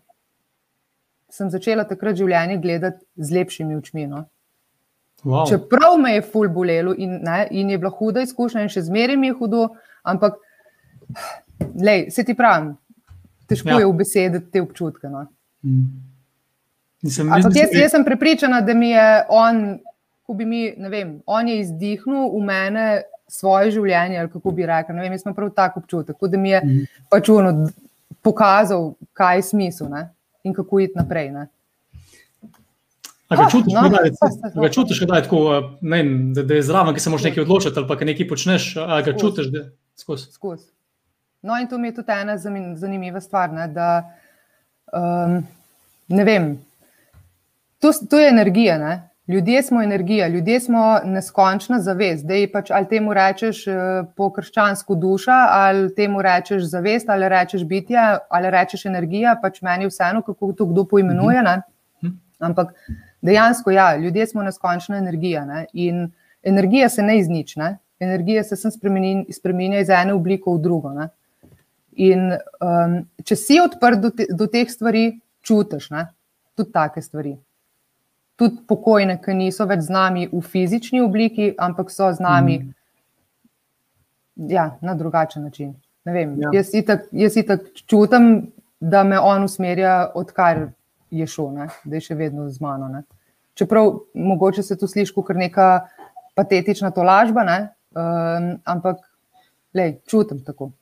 sem 1.34 1.50
začela 1.50 1.84
takrat 1.88 2.16
življenje 2.18 2.60
gledati 2.62 3.02
z 3.16 3.34
lepšimi 3.34 3.76
očmi. 3.76 4.06
No. 4.06 4.24
Wow. 5.24 5.46
Čeprav 5.48 5.96
me 5.98 6.14
je 6.14 6.22
ful 6.22 6.50
bolelo 6.52 6.92
in, 6.94 7.18
ne, 7.24 7.46
in 7.50 7.70
je 7.72 7.78
bila 7.80 7.90
huda 7.96 8.22
izkušnja, 8.26 8.66
in 8.66 8.72
še 8.72 8.84
zmeraj 8.86 9.16
mi 9.16 9.30
je 9.32 9.36
hudo, 9.38 9.68
ampak 10.04 10.36
lej, 11.80 12.10
se 12.12 12.24
ti 12.28 12.36
pravim, 12.36 12.74
težko 13.48 13.72
ja. 13.72 13.80
je 13.80 13.88
v 13.88 13.96
besedi 13.96 14.42
te 14.52 14.62
občutke. 14.62 15.08
No. 15.08 15.24
Mm. 15.64 15.88
Nisem, 17.04 17.32
ampak 17.32 17.56
jaz, 17.56 17.72
jaz 17.76 17.96
sem 17.96 18.04
prepričana, 18.04 18.60
da 18.64 18.76
mi 18.76 18.92
je 18.92 19.08
on, 19.32 19.64
ko 20.24 20.36
bi 20.36 20.46
mi, 20.48 20.62
ne 20.76 20.92
vem, 20.92 21.16
on 21.26 21.48
je 21.48 21.58
izdihnil 21.64 22.30
v 22.36 22.44
mene. 22.44 22.86
Svoje 23.34 23.70
življenje, 23.72 24.18
ali 24.20 24.28
kako 24.28 24.52
bi 24.52 24.66
rekel, 24.68 24.98
vem, 25.00 25.14
jaz 25.16 25.22
imam 25.24 25.34
prav 25.34 25.48
tako 25.56 25.80
občutek, 25.80 26.18
da 26.30 26.38
mi 26.38 26.50
je 26.50 26.58
mm. 26.60 26.82
pač 27.10 27.30
ono, 27.32 27.70
pokazal, 28.24 28.94
kaj 29.12 29.38
je 29.38 29.42
smisel 29.42 29.88
ne? 29.92 30.08
in 30.44 30.54
kako 30.54 30.80
iti 30.80 30.98
naprej. 30.98 31.30
Ne? 31.32 31.46
A 33.28 33.36
ga 33.36 33.46
čutiš, 33.50 33.72
oh, 33.76 33.82
no, 33.82 34.62
da, 34.62 34.68
čutiš 34.68 35.00
da, 35.00 35.22
tako, 35.22 35.40
ne, 35.80 36.02
da, 36.36 36.42
da 36.42 36.58
je 36.58 36.62
zraven, 36.62 36.94
ki 36.94 37.00
se 37.00 37.10
moraš 37.10 37.24
nekaj 37.30 37.42
odločiti, 37.42 37.78
ali 37.78 37.88
pa 37.88 37.96
nekaj 38.04 38.28
počneš, 38.28 38.66
ali 38.76 39.02
ga 39.06 39.14
čutiš, 39.18 39.48
da 39.52 39.64
skozi. 39.96 40.28
Skos. 40.32 40.66
No, 41.42 41.56
in 41.60 41.68
to 41.68 41.78
mi 41.78 41.88
je 41.88 41.94
tudi 41.94 42.12
ena 42.12 42.36
zanimiva 42.76 43.20
stvar. 43.20 43.52
Ne, 43.52 43.68
da, 43.68 43.88
um, 44.92 45.40
ne 46.08 46.24
vem, 46.24 46.54
to, 47.80 47.92
to 48.10 48.20
je 48.20 48.28
energija. 48.28 48.78
Ne? 48.78 48.94
Ljudje 49.28 49.62
smo 49.62 49.82
energija, 49.82 50.28
ljudje 50.28 50.60
smo 50.60 50.98
neskončna 51.04 51.80
zavest. 51.80 52.26
Da 52.26 52.34
je 52.34 52.50
pač 52.52 52.70
ali 52.70 52.88
temu 52.88 53.14
rečeš 53.14 53.66
uh, 53.66 53.76
po 54.16 54.28
krščansko 54.32 54.94
duša, 54.94 55.36
ali 55.50 55.94
temu 55.94 56.22
rečeš 56.22 56.62
zavest, 56.68 57.08
ali 57.08 57.28
rečeš 57.28 57.64
bitje, 57.64 58.02
ali 58.28 58.50
rečeš 58.50 58.84
energija, 58.86 59.38
pač 59.42 59.62
meni 59.62 59.88
vseeno, 59.88 60.20
kako 60.22 60.52
to 60.52 60.66
kdo 60.66 60.84
poimenuje. 60.84 61.42
Ne? 61.42 61.62
Mhm. 62.04 62.12
Ampak 62.38 62.74
dejansko, 63.22 63.70
ja, 63.70 63.96
ljudje 63.96 64.26
smo 64.26 64.42
neskončna 64.42 64.96
energija 64.96 65.44
ne? 65.44 65.64
in 65.72 66.10
energija 66.42 66.88
se 66.88 67.02
ne 67.02 67.18
iznične. 67.18 67.78
Energija 68.00 68.44
se 68.44 68.56
spremenja 69.32 69.80
iz 69.80 69.88
ene 69.88 70.12
oblike 70.12 70.50
v 70.50 70.60
drugo. 70.60 70.92
Ne? 70.92 71.08
In 71.96 72.28
um, 72.60 73.00
če 73.24 73.36
si 73.36 73.56
odprt 73.62 74.00
do, 74.02 74.10
te, 74.10 74.26
do 74.28 74.50
teh 74.52 74.68
stvari, 74.68 75.14
čutiš 75.40 75.90
ne? 75.90 76.06
tudi 76.56 76.72
take 76.72 77.02
stvari. 77.02 77.38
Tudi 78.36 78.64
pokojne, 78.66 79.18
ki 79.22 79.34
niso 79.38 79.66
več 79.70 79.86
z 79.86 79.94
nami 79.94 80.26
v 80.32 80.40
fizični 80.42 81.00
obliki, 81.04 81.52
ampak 81.58 81.90
so 81.90 82.10
z 82.12 82.22
nami 82.22 82.58
mm. 82.58 82.72
ja, 84.50 84.72
na 84.82 84.94
drugačen 84.98 85.44
način. 85.46 85.74
Vem, 86.04 86.34
ja. 86.42 86.50
Jaz 86.52 87.32
si 87.32 87.42
tako 87.46 87.84
čutim, 87.86 88.52
da 88.80 89.04
me 89.04 89.20
on 89.20 89.44
usmerja, 89.44 90.10
odkar 90.14 90.68
je 91.10 91.26
šel, 91.26 91.52
ne? 91.54 91.68
da 91.84 91.96
je 91.96 92.04
še 92.08 92.16
vedno 92.18 92.48
z 92.50 92.60
mano. 92.60 92.88
Ne? 92.92 93.04
Čeprav 93.54 93.92
mogoče 94.14 94.62
se 94.62 94.76
tu 94.78 94.88
sliši 94.90 95.14
kot 95.14 95.36
neka 95.38 95.86
patetična 96.34 96.90
tolažba, 96.90 97.46
um, 97.46 98.50
ampak 98.64 98.98
lej, 99.74 100.00
čutim 100.10 100.42
tako. 100.44 100.72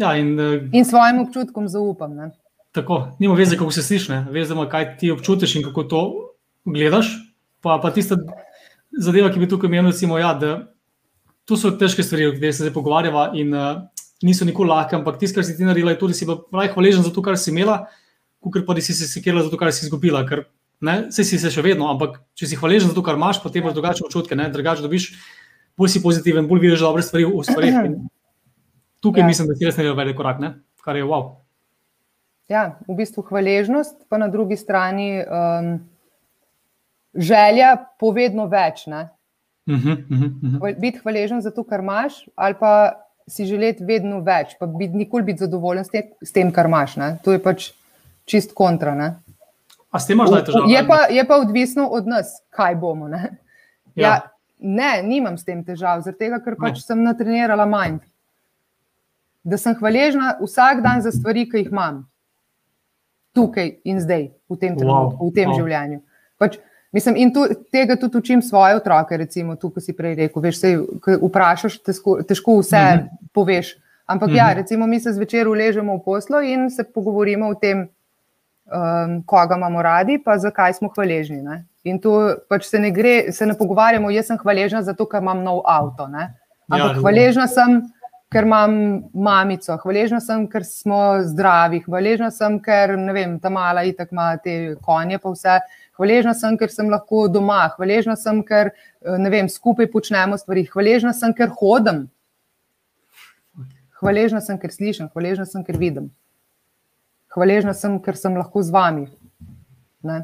Ja, 0.00 0.16
in, 0.18 0.34
uh, 0.34 0.68
in 0.72 0.84
svojim 0.84 1.22
občutkom 1.22 1.68
zaupam. 1.68 2.16
Ne? 2.16 2.30
Tako, 2.76 3.12
nima 3.18 3.34
veze, 3.38 3.56
kako 3.56 3.70
se 3.70 3.82
slišiš, 3.86 4.10
veze, 4.34 4.58
kaj 4.70 4.96
ti 4.98 5.10
občutiš 5.14 5.56
in 5.56 5.64
kako 5.64 5.84
to 5.84 6.02
gledaš. 6.64 7.12
Pa, 7.60 7.78
pa 7.82 7.90
tista 7.92 8.16
zadeva, 8.96 9.30
ki 9.32 9.40
bi 9.42 9.48
tukaj 9.48 9.68
imel, 9.68 9.90
recimo, 9.90 10.18
ja, 10.18 10.32
da 10.34 10.72
to 11.48 11.58
so 11.60 11.72
težke 11.76 12.04
stvari, 12.06 12.28
o 12.30 12.34
katerih 12.34 12.54
se 12.54 12.64
zdaj 12.64 12.74
pogovarjava 12.74 13.30
in 13.38 13.52
uh, 13.54 13.82
niso 14.22 14.46
nikoli 14.48 14.70
lahke, 14.70 14.96
ampak 14.96 15.18
tisto, 15.20 15.40
kar 15.40 15.46
si 15.46 15.56
ti 15.56 15.66
naredila, 15.66 15.94
je 15.94 16.00
tudi, 16.00 16.16
si 16.16 16.28
bila 16.28 16.66
hvaležna 16.74 17.04
za 17.04 17.12
to, 17.12 17.24
kar 17.24 17.38
si 17.40 17.50
imela, 17.52 17.82
kot 18.40 18.62
pa 18.66 18.76
da 18.76 18.84
si 18.84 18.96
se 18.96 19.08
sekirala 19.08 19.44
za 19.44 19.52
to, 19.52 19.58
kar 19.60 19.72
si 19.74 19.86
izgubila. 19.86 20.22
Ker, 20.28 20.44
ne, 20.86 20.96
vse 21.10 21.26
si 21.26 21.40
se 21.40 21.52
še 21.52 21.64
vedno, 21.64 21.90
ampak 21.92 22.20
če 22.38 22.48
si 22.50 22.58
hvaležen 22.60 22.92
za 22.92 22.96
to, 22.96 23.04
kar 23.04 23.18
imaš, 23.20 23.42
potem 23.42 23.64
imaš 23.64 23.76
drugačne 23.76 24.08
občutke, 24.08 24.36
drugače 24.36 24.84
dobiš, 24.84 25.10
bolj 25.76 25.94
si 25.96 26.02
pozitiven, 26.04 26.48
bolj 26.48 26.64
vidiš 26.68 26.86
dobre 26.86 27.04
stvari 27.04 27.28
v 27.28 27.44
stvarih. 27.44 27.76
tukaj 29.00 29.24
ja. 29.24 29.28
mislim, 29.28 29.48
da 29.48 29.56
si 29.56 29.68
res 29.68 29.76
naredil 29.76 29.96
velik 29.96 30.16
korak, 30.16 30.40
ne? 30.40 30.54
kar 30.80 30.96
je 30.96 31.04
wow. 31.04 31.36
Ja, 32.48 32.80
v 32.88 32.96
bistvu 32.96 33.22
hvaležnost, 33.28 34.08
pa 34.08 34.18
na 34.18 34.26
drugi 34.32 34.56
strani 34.56 35.20
um, 35.22 35.76
želja 37.14 37.76
povedno 37.98 38.46
več. 38.46 38.86
Uh 38.86 38.94
-huh, 39.74 39.92
uh 40.10 40.18
-huh. 40.60 40.80
Biti 40.80 40.98
hvaležen 40.98 41.40
za 41.40 41.50
to, 41.50 41.64
kar 41.64 41.80
imaš, 41.80 42.28
ali 42.34 42.54
pa 42.60 42.92
si 43.28 43.44
želeti 43.44 43.84
vedno 43.84 44.20
več, 44.20 44.56
pa 44.60 44.66
biti 44.66 44.96
nikoli 44.96 45.22
biti 45.22 45.38
zadovoljen 45.38 45.84
s 45.84 45.88
tem, 45.88 46.02
s 46.22 46.32
tem 46.32 46.52
kar 46.52 46.66
imaš. 46.66 46.96
Ne? 46.96 47.18
To 47.24 47.32
je 47.32 47.38
pač 47.38 47.72
čist 48.24 48.54
kontra. 48.54 48.94
Ne? 48.94 49.14
A 49.90 49.98
s 49.98 50.06
tem 50.06 50.14
imaš 50.16 50.28
zdaj 50.28 50.44
težave? 50.44 50.70
Je, 50.70 51.16
je 51.16 51.26
pa 51.26 51.36
odvisno 51.36 51.86
od 51.86 52.06
nas, 52.06 52.42
kaj 52.50 52.74
bomo. 52.74 53.08
Ne, 53.08 53.38
ja. 53.94 54.08
Ja, 54.08 54.20
ne 54.58 55.02
nimam 55.02 55.38
s 55.38 55.44
tem 55.44 55.64
težav, 55.64 56.00
zato 56.00 56.40
ker 56.44 56.56
pač 56.60 56.78
sem 56.78 57.02
natrenirala 57.02 57.66
manj 57.66 57.98
da 59.42 59.58
sem 59.58 59.74
hvaležna 59.74 60.36
vsak 60.40 60.82
dan 60.82 61.02
za 61.02 61.12
stvari, 61.12 61.48
ki 61.48 61.64
jih 61.64 61.72
imam 61.72 62.04
tukaj 63.34 63.76
in 63.84 64.00
zdaj, 64.00 64.30
v 64.50 64.56
tem 64.58 64.74
trenutku, 64.76 65.22
wow. 65.22 65.30
v 65.30 65.34
tem 65.34 65.48
wow. 65.48 65.56
življenju. 65.60 66.00
Pač, 66.38 66.58
mislim, 66.92 67.16
in 67.16 67.34
tu, 67.34 67.46
tega 67.72 67.96
tudi 67.96 68.18
učim 68.18 68.42
svoje 68.42 68.76
otroke, 68.76 69.16
recimo, 69.16 69.56
tu, 69.56 69.70
ko 69.70 69.80
si 69.80 69.94
prej 69.96 70.14
rekel. 70.14 70.42
Veš, 70.42 70.58
sej, 70.60 70.76
vprašaš, 71.22 71.78
težko, 71.86 72.18
težko 72.22 72.58
vse 72.60 72.80
mm 72.80 72.98
-hmm. 72.98 73.30
poveš. 73.32 73.76
Ampak 74.06 74.28
mm 74.28 74.32
-hmm. 74.32 74.38
ja, 74.38 74.46
mhm. 74.46 74.56
recimo, 74.56 74.86
mi 74.86 75.00
se 75.00 75.12
zvečer 75.12 75.48
uležemo 75.48 75.96
v 75.96 76.04
poslo 76.04 76.40
in 76.40 76.70
se 76.70 76.84
pogovorimo 76.84 77.48
o 77.48 77.54
tem, 77.54 77.88
um, 78.66 79.22
koga 79.26 79.56
imamo 79.56 79.82
radi, 79.82 80.18
pa 80.24 80.38
zakaj 80.38 80.72
smo 80.72 80.88
hvaležni. 80.88 81.42
Ne? 81.42 81.64
In 81.84 81.98
tu 81.98 82.10
pač 82.48 82.64
se 82.64 82.78
ne, 82.78 82.90
gre, 82.90 83.32
se 83.32 83.46
ne 83.46 83.54
pogovarjamo, 83.58 84.10
jaz 84.10 84.26
sem 84.26 84.38
hvaležna 84.38 84.82
zato, 84.82 85.06
ker 85.06 85.22
imam 85.22 85.42
nov 85.42 85.62
avto. 85.64 86.08
Ne? 86.08 86.34
Ampak 86.68 86.96
ja, 86.96 87.00
hvaležna 87.00 87.46
sem 87.46 87.82
ker 88.30 88.46
imam 88.46 88.74
mamico, 89.14 89.74
hvaležna 89.82 90.20
sem, 90.22 90.44
ker 90.50 90.64
smo 90.66 91.18
zdravi, 91.26 91.82
hvaležna 91.86 92.30
sem, 92.30 92.60
ker 92.62 92.94
vem, 93.14 93.38
ta 93.42 93.50
mala 93.50 93.82
itak 93.88 94.12
ima 94.14 94.30
te 94.42 94.76
konje, 94.84 95.18
pa 95.18 95.32
vse. 95.34 95.56
Hvaležna 96.00 96.32
sem, 96.32 96.54
ker 96.56 96.72
sem 96.72 96.88
lahko 96.88 97.26
doma, 97.28 97.66
hvaležna 97.74 98.14
sem, 98.16 98.38
ker 98.40 98.70
vem, 99.04 99.50
skupaj 99.52 99.90
počnemo 99.92 100.38
stvari, 100.40 100.62
hvaležna 100.72 101.12
sem, 101.12 101.34
ker 101.36 101.50
hodim. 101.58 102.06
Hvaležna 104.00 104.40
sem, 104.40 104.56
ker 104.56 104.72
slišim, 104.72 105.10
hvaležna 105.12 105.44
sem, 105.44 105.60
ker 105.66 105.76
vidim. 105.76 106.06
Hvaležna 107.36 107.74
sem, 107.76 107.98
ker 108.00 108.16
sem 108.16 108.38
lahko 108.38 108.62
z 108.64 108.72
vami. 108.72 109.04
Ne? 110.00 110.22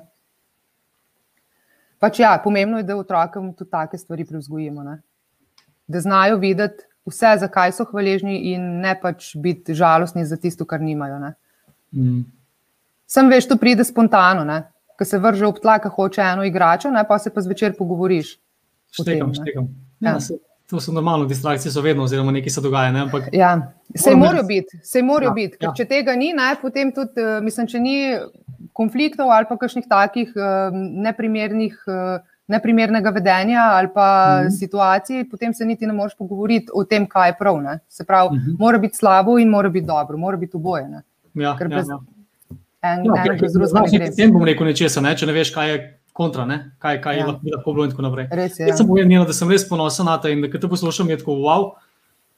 Pač 2.01 2.23
ja, 2.23 2.31
pomembno 2.41 2.81
je, 2.81 2.87
da 2.89 2.97
otrokom 2.97 3.51
tudi 3.53 3.69
take 3.75 4.01
stvari 4.01 4.25
prevzgojimo. 4.25 4.85
Da 5.93 6.01
znajo 6.01 6.39
videti, 6.41 6.87
vse, 7.05 7.35
zakaj 7.43 7.75
so 7.77 7.85
hvaležni, 7.91 8.39
in 8.55 8.65
ne 8.81 8.95
pač 8.97 9.35
biti 9.37 9.77
žalostni 9.77 10.25
za 10.25 10.41
tisto, 10.41 10.65
kar 10.65 10.81
nimajo. 10.81 11.21
Mm. 11.93 12.25
Sem 13.05 13.29
veš, 13.29 13.51
to 13.53 13.61
pride 13.61 13.85
spontano, 13.85 14.49
ko 14.99 15.05
se 15.05 15.19
vrže 15.19 15.47
ob 15.47 15.61
tla, 15.63 15.79
ki 15.83 15.93
hoče 15.93 16.23
eno 16.25 16.45
igračo, 16.45 16.91
ne? 16.91 17.05
pa 17.09 17.19
se 17.19 17.33
pa 17.35 17.41
zvečer 17.41 17.77
pogovoriš. 17.79 18.37
Štekam, 18.91 19.33
tem, 19.33 19.35
štekam. 19.35 19.69
Ja, 20.01 20.17
ja. 20.17 20.39
To 20.71 20.81
so 20.83 20.93
normalne 20.93 21.29
distrakcije, 21.31 21.71
so 21.71 21.83
vedno, 21.83 22.05
oziroma 22.09 22.33
nekaj 22.35 22.51
se 22.51 22.61
dogaja. 22.61 22.93
Ne? 22.93 23.05
Ampak, 23.07 23.29
ja, 23.33 23.73
se 23.95 24.15
morajo 24.17 24.43
biti, 24.49 24.81
se 24.83 25.03
morajo 25.03 25.31
ja, 25.31 25.35
biti. 25.35 25.59
Ja. 25.63 25.73
Če 25.77 25.85
tega 25.87 26.17
ni, 26.19 26.33
ne, 26.35 26.55
potem 26.63 26.91
tudi, 26.95 27.23
eh, 27.23 27.41
mislim, 27.43 27.69
če 27.71 27.83
ni 27.83 27.99
konfliktov 28.75 29.31
ali 29.31 29.47
pa 29.49 29.57
kakšnih 29.57 29.87
takih 29.89 30.33
uh, 30.37 30.75
neprimernih. 31.07 31.85
Uh, 31.87 32.25
neprimernega 32.47 33.11
vedenja 33.11 33.63
ali 33.75 33.89
pa 33.95 34.39
mm 34.41 34.47
-hmm. 34.47 34.59
situacij, 34.59 35.25
potem 35.31 35.55
se 35.55 35.65
niti 35.65 35.87
ne 35.87 35.93
moreš 35.93 36.15
pogovoriti 36.19 36.67
o 36.75 36.85
tem, 36.85 37.07
kaj 37.07 37.29
je 37.29 37.37
prav. 37.39 37.63
Ne? 37.63 37.79
Se 37.89 38.05
pravi, 38.05 38.37
mm 38.37 38.39
-hmm. 38.39 38.57
mora 38.59 38.79
biti 38.79 38.97
slabo 38.97 39.39
in 39.39 39.49
mora 39.49 39.69
biti 39.69 39.87
dobro, 39.87 40.19
mora 40.19 40.37
biti 40.37 40.57
oboje. 40.57 40.89
Ne? 40.89 41.03
Ja, 41.35 41.57
Ker 41.59 41.67
ja, 41.67 41.69
brez 41.69 41.89
ja. 41.89 41.99
Ja, 42.83 42.97
zelo 43.41 43.49
zelo 43.49 43.67
zelo. 43.67 43.87
Če 43.91 44.27
ne 44.27 44.33
bom 44.33 44.45
rekel 44.47 44.69
nečesa, 44.69 45.03
ne? 45.05 45.15
če 45.17 45.29
ne 45.29 45.37
veš, 45.37 45.55
kaj 45.57 45.73
je. 45.73 45.79
Kontra, 46.17 46.47
kaj, 46.81 46.97
kaj 47.05 47.19
ja. 47.19 47.25
je 47.45 47.53
lahko 47.53 47.73
bilo, 47.77 47.85
in 47.85 47.91
tako 47.93 48.07
naprej. 48.07 48.31
Res 48.33 48.55
je. 48.57 48.65
Jaz 48.71 48.79
sem 48.81 48.87
povedal, 48.89 49.27
da 49.29 49.35
sem 49.37 49.51
res 49.53 49.67
ponosen 49.69 50.07
na 50.09 50.15
te 50.17 50.31
in 50.33 50.41
da 50.41 50.49
te 50.49 50.65
poslušam, 50.65 51.11
je 51.13 51.19
tako 51.21 51.35
wow. 51.43 51.67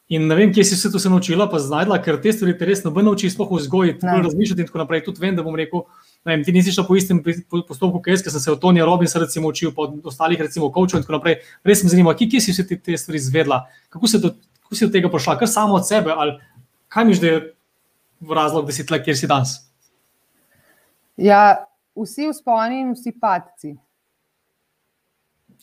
In 0.09 0.25
ne 0.27 0.35
vem, 0.35 0.51
kje 0.51 0.65
si 0.65 0.77
se 0.81 0.91
to 0.91 0.99
naučila, 1.13 1.47
pa 1.53 1.61
znajdla, 1.61 2.01
ker 2.01 2.17
te 2.19 2.33
stvari 2.33 2.57
te 2.59 2.65
res 2.65 2.81
ne 2.83 2.91
bo 2.91 3.05
naučila, 3.05 3.31
sploh 3.31 3.51
vzgojiti, 3.61 4.03
razmišljati 4.03 4.65
in 4.65 4.69
tako 4.71 4.81
naprej. 4.81 5.05
Tudi 5.05 5.21
vem, 5.21 5.37
da 5.37 5.45
bom 5.45 5.55
rekel, 5.55 5.85
vem, 6.27 6.43
ti 6.43 6.55
nisi 6.57 6.73
šel 6.73 6.87
po 6.89 6.97
istem 6.97 7.21
postopku, 7.23 8.01
kot 8.01 8.09
jaz, 8.17 8.25
ker 8.25 8.33
sem 8.33 8.41
se 8.41 8.51
od 8.55 8.63
Tonija 8.63 8.87
Robinsa 8.89 9.21
recimo, 9.21 9.53
učil, 9.53 9.75
pa 9.77 9.85
od 9.85 10.09
ostalih, 10.09 10.41
recimo, 10.41 10.73
kočov 10.73 10.99
in 10.99 11.05
tako 11.05 11.19
naprej. 11.19 11.39
Res 11.69 11.85
me 11.85 11.93
zanima, 11.93 12.17
kje, 12.17 12.33
kje 12.33 12.41
si 12.41 12.57
vse 12.57 12.65
te, 12.71 12.81
te 12.81 12.97
stvari 12.97 13.21
izvedla, 13.21 13.61
kako, 13.93 14.11
do, 14.25 14.33
kako 14.65 14.81
si 14.81 14.89
od 14.89 14.97
tega 14.97 15.13
prišla, 15.13 15.37
kar 15.45 15.53
samo 15.53 15.77
od 15.77 15.85
sebe, 15.87 16.17
ali 16.17 16.39
kaj 16.89 17.09
miš, 17.13 17.21
da 17.21 17.35
je 17.35 17.43
razlog, 18.41 18.65
da 18.67 18.75
si 18.75 18.89
tle, 18.89 19.03
kjer 19.05 19.23
si 19.23 19.29
danes? 19.29 19.59
Ja, 21.19 21.67
vsi 21.99 22.31
vzponi 22.31 22.81
in 22.81 22.95
vsi 22.95 23.13
padci. 23.21 23.75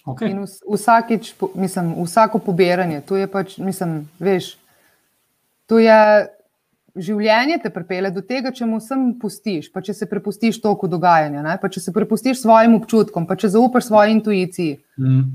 Okay. 0.05 0.29
In 0.29 0.43
vsakič, 0.45 1.33
mislim, 1.55 1.95
vsako 2.03 2.39
pobiranje, 2.39 3.01
to 3.01 3.17
je 3.17 3.27
pač, 3.27 3.55
mislim, 3.57 4.03
veš, 4.21 4.51
to 5.65 5.79
je 5.81 6.27
življenje 6.95 7.57
te 7.63 7.71
pripelje 7.73 8.11
do 8.13 8.21
tega, 8.21 8.51
če 8.53 8.67
mu 8.69 8.77
vsem 8.77 9.07
pustiš, 9.19 9.71
pa 9.73 9.81
če 9.81 9.95
se 9.97 10.07
prepustiš 10.09 10.59
toku 10.61 10.87
dogajanja, 10.91 11.41
ne? 11.43 11.55
pa 11.61 11.71
če 11.71 11.81
se 11.87 11.93
prepustiš 11.95 12.43
svojim 12.43 12.77
občutkom, 12.77 13.25
pa 13.25 13.35
če 13.39 13.49
zaupaš 13.55 13.89
svoji 13.89 14.15
intuiciji. 14.19 14.77
Mm. 15.01 15.25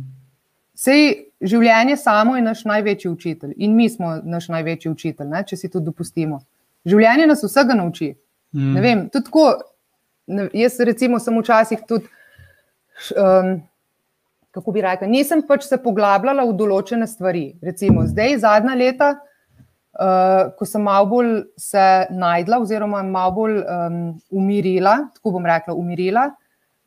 Sej 0.81 1.03
življenje 1.43 1.99
samo 2.01 2.39
je 2.39 2.45
naš 2.47 2.63
največji 2.69 3.11
učitelj 3.11 3.59
in 3.59 3.75
mi 3.77 3.91
smo 3.93 4.15
naš 4.23 4.49
največji 4.55 4.93
učitelj, 4.93 5.29
ne? 5.35 5.43
če 5.49 5.59
si 5.59 5.73
to 5.73 5.83
dopustimo. 5.85 6.41
Življenje 6.89 7.27
nas 7.29 7.45
vsega 7.45 7.77
nauči. 7.77 8.15
Mm. 8.57 8.73
Ne 8.79 8.87
vem, 8.87 9.05
tudi 9.11 9.29
tako. 9.29 9.51
Ne, 10.31 10.47
jaz, 10.55 10.79
recimo, 10.87 11.19
sem 11.23 11.35
včasih 11.41 11.83
tudi, 11.89 12.07
um, 13.19 13.57
kako 14.55 14.75
bi 14.75 14.85
rekel, 14.85 15.11
nisem 15.11 15.43
pač 15.47 15.67
se 15.67 15.79
poglabljala 15.83 16.45
v 16.47 16.55
določene 16.59 17.09
stvari. 17.11 17.49
Recimo, 17.65 18.05
zdaj, 18.07 18.39
zadnja 18.45 18.77
leta, 18.79 19.11
uh, 19.99 20.53
ko 20.59 20.69
sem 20.69 20.87
malo 20.87 21.11
bolj 21.11 21.35
se 21.59 21.89
najdla, 22.15 22.61
oziroma 22.63 23.03
malo 23.07 23.37
bolj 23.41 23.59
um, 23.65 24.01
umirila, 24.31 24.97
tako 25.19 25.37
bom 25.39 25.51
rekla, 25.51 25.77
umirila. 25.79 26.31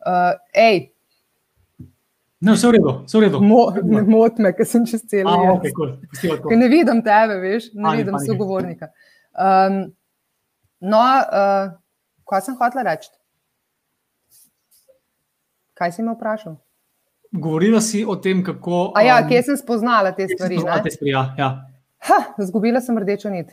Uh, 0.04 0.34
ej, 0.54 0.90
Ne, 2.44 2.58
vse 2.58 2.68
v 2.68 2.72
redu, 2.76 2.92
vse 3.06 3.16
v 3.16 3.20
redu. 3.24 3.40
Mo, 3.40 3.60
ne 3.72 4.02
moti 4.04 4.44
me, 4.44 4.50
ker 4.52 4.68
sem 4.68 4.84
čez 4.84 5.06
cel 5.08 5.24
dan. 5.24 5.46
Okay, 5.54 5.72
cool. 5.72 5.94
Ne 6.60 6.68
vidim 6.68 7.00
tebe, 7.00 7.38
veš, 7.40 7.70
ne 7.72 7.88
ani, 7.88 8.02
vidim 8.02 8.18
sogovornika. 8.20 8.90
Um, 9.32 9.78
no, 10.84 11.00
uh, 11.00 11.70
kaj 12.28 12.44
sem 12.44 12.58
hotela 12.60 12.84
reči? 12.90 13.08
Kaj 15.84 15.92
si 15.92 16.04
me 16.04 16.14
vprašal? 16.16 16.56
Govorila 17.34 17.82
si 17.84 18.06
o 18.08 18.16
tem, 18.16 18.40
kako. 18.44 18.94
A 18.96 19.02
ja, 19.04 19.18
kje 19.28 19.42
sem 19.50 19.58
spoznala 19.60 20.14
te 20.16 20.30
stvari? 20.30 20.56
Spoznala 20.62 20.84
te 20.86 20.94
stvari 20.94 21.12
ja, 21.12 21.24
ja. 21.36 21.50
Ha, 22.08 22.20
zgubila 22.40 22.80
sem 22.80 22.96
rdečo 22.96 23.32
nit. 23.34 23.52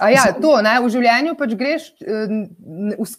A 0.00 0.10
ja, 0.12 0.26
to, 0.36 0.50
ne, 0.64 0.72
v 0.80 0.90
življenju 0.92 1.32
pač 1.36 1.54
greš, 1.56 1.86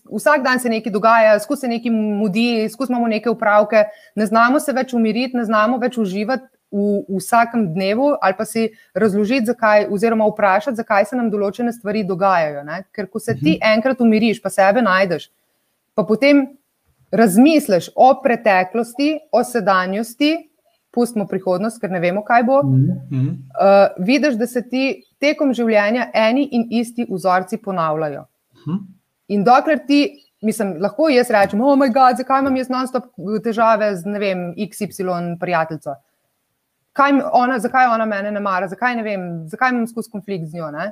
vsak 0.09 0.45
dan 0.45 0.61
se 0.61 0.69
nekaj 0.69 0.93
dogaja, 0.93 1.33
skozi 1.41 1.65
se 1.65 1.71
nekaj 1.71 1.93
mudi, 1.93 2.45
skozi 2.69 2.93
imamo 2.93 3.09
neke 3.09 3.29
upravke, 3.29 3.85
ne 4.17 4.25
znamo 4.29 4.61
se 4.61 4.73
več 4.73 4.93
umiriti, 4.97 5.37
ne 5.37 5.45
znamo 5.49 5.77
več 5.81 5.97
uživati 6.01 6.45
v, 6.73 7.03
v 7.09 7.21
vsakem 7.21 7.67
dnevu 7.73 8.15
ali 8.17 8.37
pa 8.37 8.45
si 8.49 8.67
razložiti, 8.97 9.49
zakaj, 9.49 9.87
oziroma 9.93 10.29
vprašati, 10.29 10.81
zakaj 10.81 11.09
se 11.09 11.17
nam 11.17 11.29
določene 11.33 11.73
stvari 11.73 12.05
dogajajo. 12.09 12.65
Ne? 12.69 12.83
Ker 12.93 13.09
ko 13.09 13.21
se 13.21 13.37
ti 13.37 13.55
mhm. 13.55 13.65
enkrat 13.77 14.01
umiriš, 14.01 14.41
pa 14.41 14.53
sebe 14.53 14.81
najdeš, 14.85 15.29
pa 15.93 16.05
potem 16.09 16.47
razmisliš 17.13 17.91
o 17.95 18.09
preteklosti, 18.23 19.13
o 19.31 19.43
sedanjosti, 19.45 20.33
pustimo 20.93 21.27
prihodnost, 21.29 21.79
ker 21.81 21.93
ne 21.93 22.01
vemo, 22.01 22.23
kaj 22.25 22.43
bo. 22.47 22.59
Uh, 22.65 23.93
vidiš, 24.05 24.37
da 24.37 24.47
se 24.47 24.61
ti 24.69 25.03
tekom 25.21 25.53
življenja 25.53 26.09
eni 26.13 26.47
in 26.51 26.67
isti 26.81 27.07
vzorci 27.09 27.61
ponavljajo. 27.61 28.25
In 29.33 29.45
dokler 29.45 29.85
ti. 29.87 30.03
Mislim, 30.43 30.73
lahko 30.83 31.05
jaz 31.07 31.29
rečem, 31.31 31.61
oh, 31.63 31.77
moj 31.79 31.87
bog, 31.95 32.17
zakaj 32.19 32.41
imam 32.43 32.57
jaz 32.59 32.67
non-stop 32.67 33.05
težave 33.45 33.93
z, 33.95 34.09
ne 34.11 34.19
vem, 34.19 34.41
XY 34.59 35.37
prijateljico 35.39 35.93
kaj 36.93 37.11
ona, 37.33 37.59
zakaj 37.59 37.87
ona 37.87 38.05
mene 38.05 38.31
ne 38.31 38.39
mara, 38.39 38.67
zakaj 38.67 38.95
ne 38.95 39.03
vem, 39.03 39.23
zakaj 39.49 39.73
imam 39.73 39.87
skozi 39.87 40.11
konflikt 40.11 40.49
z 40.49 40.59
njo. 40.59 40.71
Ne? 40.71 40.91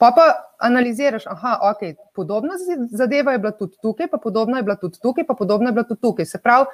Pa 0.00 0.12
pa 0.16 0.22
analiziraš, 0.58 1.24
da 1.24 1.58
okay, 1.62 1.94
podobna 2.14 2.54
zadeva 2.90 3.32
je 3.32 3.38
bila 3.38 3.50
tudi 3.52 3.76
tukaj, 3.82 4.06
pa 4.08 4.16
podobna 4.16 4.56
je 4.56 4.62
bila 4.62 4.76
tudi 4.76 4.98
tukaj, 5.02 5.26
pa 5.26 5.34
podobna 5.34 5.68
je 5.68 5.72
bila 5.72 5.84
tudi 5.84 6.00
tukaj. 6.00 6.24
Se 6.24 6.38
pravi, 6.38 6.66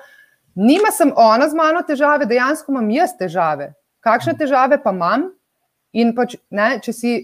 nima 0.55 0.93
sem 0.95 1.11
ona 1.17 1.49
z 1.49 1.55
mano 1.55 1.83
težave, 1.83 2.27
dejansko 2.27 2.73
imam 2.73 2.91
jaz 2.91 3.17
težave. 3.19 3.73
Kakšne 4.01 4.37
težave 4.39 4.79
pa 4.83 4.95
imam? 4.95 5.27
In 5.93 6.15
pač, 6.15 6.37
ne, 6.51 6.79
če 6.79 6.93
si 6.93 7.17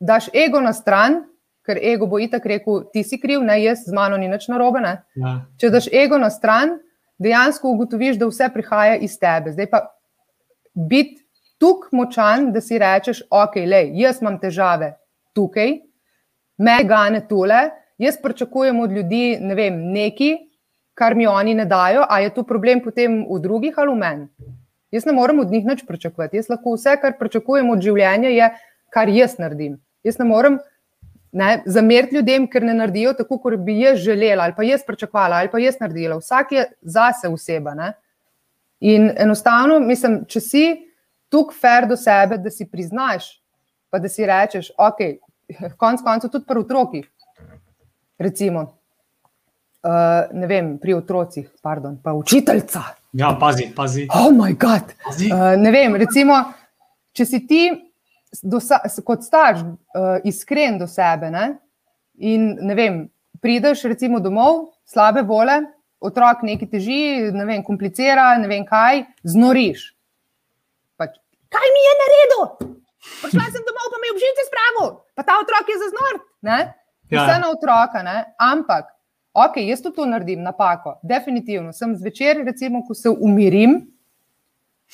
daš 0.00 0.30
ego 0.32 0.64
na 0.64 0.72
stran, 0.72 1.20
ker 1.66 1.76
ego 1.76 2.08
bo 2.08 2.22
itak 2.24 2.46
rekel, 2.48 2.88
ti 2.92 3.04
si 3.04 3.20
kriv, 3.20 3.44
ne 3.44 3.60
jaz 3.60 3.84
z 3.84 3.92
mano 3.92 4.16
ni 4.16 4.32
nič 4.32 4.48
narobe. 4.48 4.80
Ja. 4.80 5.36
Če 5.60 5.74
daš 5.76 5.92
ego 5.92 6.16
na 6.16 6.32
stran, 6.32 6.78
dejansko 7.20 7.76
ugotoviš, 7.76 8.16
da 8.16 8.32
vse 8.32 8.48
prihaja 8.48 8.96
iz 8.96 9.20
tebe. 9.20 9.52
Zdaj 9.52 9.70
pa 9.76 9.84
biti 10.72 11.20
tako 11.60 11.92
močan, 11.92 12.52
da 12.52 12.64
si 12.64 12.80
rečeš, 12.80 13.26
ok, 13.28 13.60
lej, 13.68 13.92
jaz 14.00 14.24
imam 14.24 14.40
težave 14.40 14.94
tukaj, 15.34 15.78
me 16.58 16.76
gane 16.86 17.24
tole, 17.28 17.70
jaz 17.98 18.18
pričakujem 18.22 18.80
od 18.80 18.92
ljudi 18.92 19.38
ne 19.40 19.54
vem, 19.54 19.80
nekaj, 19.92 20.36
kar 20.94 21.14
mi 21.14 21.26
oni 21.26 21.54
ne 21.54 21.64
dajo, 21.66 22.06
a 22.08 22.20
je 22.22 22.30
to 22.34 22.44
problem 22.46 22.80
potem 22.80 23.24
v 23.30 23.40
drugih 23.42 23.74
ali 23.76 23.90
v 23.90 23.98
meni. 23.98 24.28
Jaz 24.94 25.04
ne 25.04 25.12
morem 25.12 25.40
od 25.42 25.50
njih 25.50 25.64
nič 25.66 25.82
pričakovati. 25.86 26.38
Jaz 26.38 26.48
lahko 26.48 26.76
vse, 26.76 26.94
kar 27.02 27.16
pričakujem 27.18 27.70
od 27.70 27.82
življenja, 27.82 28.30
je, 28.30 28.50
kar 28.94 29.10
jaz 29.10 29.34
naredim. 29.42 29.80
Jaz 30.06 30.20
ne 30.20 30.26
morem 30.28 30.60
ne, 31.34 31.62
zameriti 31.66 32.14
ljudem, 32.14 32.46
ker 32.50 32.62
ne 32.62 32.76
naredijo 32.78 33.16
tako, 33.18 33.40
kot 33.42 33.58
bi 33.66 33.80
jaz 33.80 33.98
želela, 34.04 34.44
ali 34.44 34.54
pa 34.54 34.62
jaz 34.62 34.84
pričakovala, 34.86 35.42
ali 35.42 35.50
pa 35.50 35.58
jaz 35.58 35.80
naredila. 35.80 36.20
Vsak 36.22 36.52
je 36.52 36.64
zase 36.82 37.28
oseba. 37.28 37.74
Ne. 37.74 37.92
In 38.86 39.10
enostavno, 39.18 39.80
mislim, 39.82 40.20
če 40.30 40.40
si 40.40 40.64
tukaj 41.32 41.58
fair 41.58 41.88
do 41.90 41.98
sebe, 41.98 42.38
da 42.38 42.52
si 42.54 42.68
priznaš, 42.70 43.32
pa 43.90 43.98
da 43.98 44.08
si 44.08 44.26
rečeš, 44.26 44.70
ok, 44.78 45.02
konc 45.76 46.02
koncev 46.04 46.30
tudi 46.30 46.46
pri 46.48 46.60
otrokih. 46.60 47.06
Recimo, 48.18 48.60
uh, 49.84 50.32
ne 50.32 50.46
vem, 50.46 50.76
pri 50.78 50.94
otrocih, 50.94 51.48
pardon, 51.62 51.96
pa 52.02 52.14
učiteljca. 52.14 52.82
Ja, 53.12 53.34
pazi, 53.40 53.68
pazi. 53.76 54.06
Oh, 54.14 54.32
moj 54.34 54.56
bog. 54.60 54.94
Uh, 55.08 55.54
ne 55.58 55.70
vem, 55.74 55.96
recimo, 56.00 56.38
če 57.14 57.26
si 57.26 57.42
ti 57.46 57.64
kot 59.04 59.22
starš 59.22 59.62
uh, 59.62 60.16
iskren 60.26 60.78
do 60.78 60.88
sebe 60.90 61.30
ne? 61.30 61.52
in 62.18 62.56
ne 62.62 62.74
vem, 62.74 62.98
prideš 63.42 63.84
recimo 63.90 64.20
domov, 64.22 64.70
slabe 64.86 65.22
vole, 65.26 65.60
otrok 66.04 66.44
nekaj 66.46 66.70
teži, 66.70 67.00
ne 67.34 67.46
vem, 67.48 67.62
komplicira, 67.66 68.34
ne 68.38 68.48
vem 68.50 68.66
kaj, 68.66 69.02
znoriš. 69.26 69.88
Pač, 70.98 71.16
kaj 71.50 71.74
mi 71.74 71.84
je 71.84 71.94
naredil? 72.02 72.74
Prišla 73.22 73.44
sem 73.52 73.64
domov, 73.68 73.86
pa 73.92 74.00
mi 74.00 74.08
je 74.08 74.14
obživce 74.16 74.42
spravil, 74.48 74.88
pa 75.16 75.22
ta 75.26 75.38
otrok 75.42 75.68
je 75.68 75.76
za 75.80 75.88
znor. 75.92 76.14
Ja. 76.44 76.58
Vse 77.10 77.38
na 77.40 77.50
otroka, 77.52 78.02
ne? 78.02 78.16
ampak, 78.40 78.88
ok, 79.32 79.60
jaz 79.60 79.82
to, 79.84 79.92
to 79.92 80.06
naredim, 80.08 80.42
napako, 80.42 80.96
definitivno. 81.02 81.72
Sem 81.72 81.92
zvečer, 81.96 82.40
recimo, 82.46 82.82
ko 82.86 82.96
se 82.96 83.12
umirim, 83.12 83.80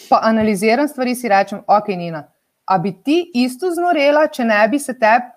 pa 0.08 0.20
analiziram 0.26 0.88
stvari, 0.88 1.14
si 1.14 1.30
rečem, 1.30 1.62
ok, 1.66 1.88
Nina, 1.94 2.26
a 2.66 2.78
bi 2.78 2.92
ti 3.02 3.22
isto 3.34 3.70
znorela, 3.70 4.26
če 4.26 4.44
ne 4.44 4.61
bi 4.68 4.78
se 4.78 4.94
tebi 4.98 5.30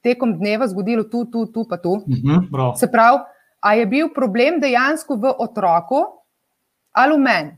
tekom 0.00 0.32
dneva 0.38 0.68
zgodilo 0.68 1.04
tu, 1.08 1.26
tu, 1.28 1.46
tu, 1.52 1.64
pa 1.68 1.76
tu. 1.76 1.98
Mhm, 2.08 2.48
-huh, 2.52 2.76
se 2.76 2.88
pravi, 2.90 3.20
A 3.60 3.74
je 3.76 3.86
bil 3.86 4.08
problem 4.14 4.60
dejansko 4.60 5.16
v 5.20 5.34
otroku 5.38 6.00
ali 6.96 7.14
v 7.14 7.20
meni? 7.20 7.52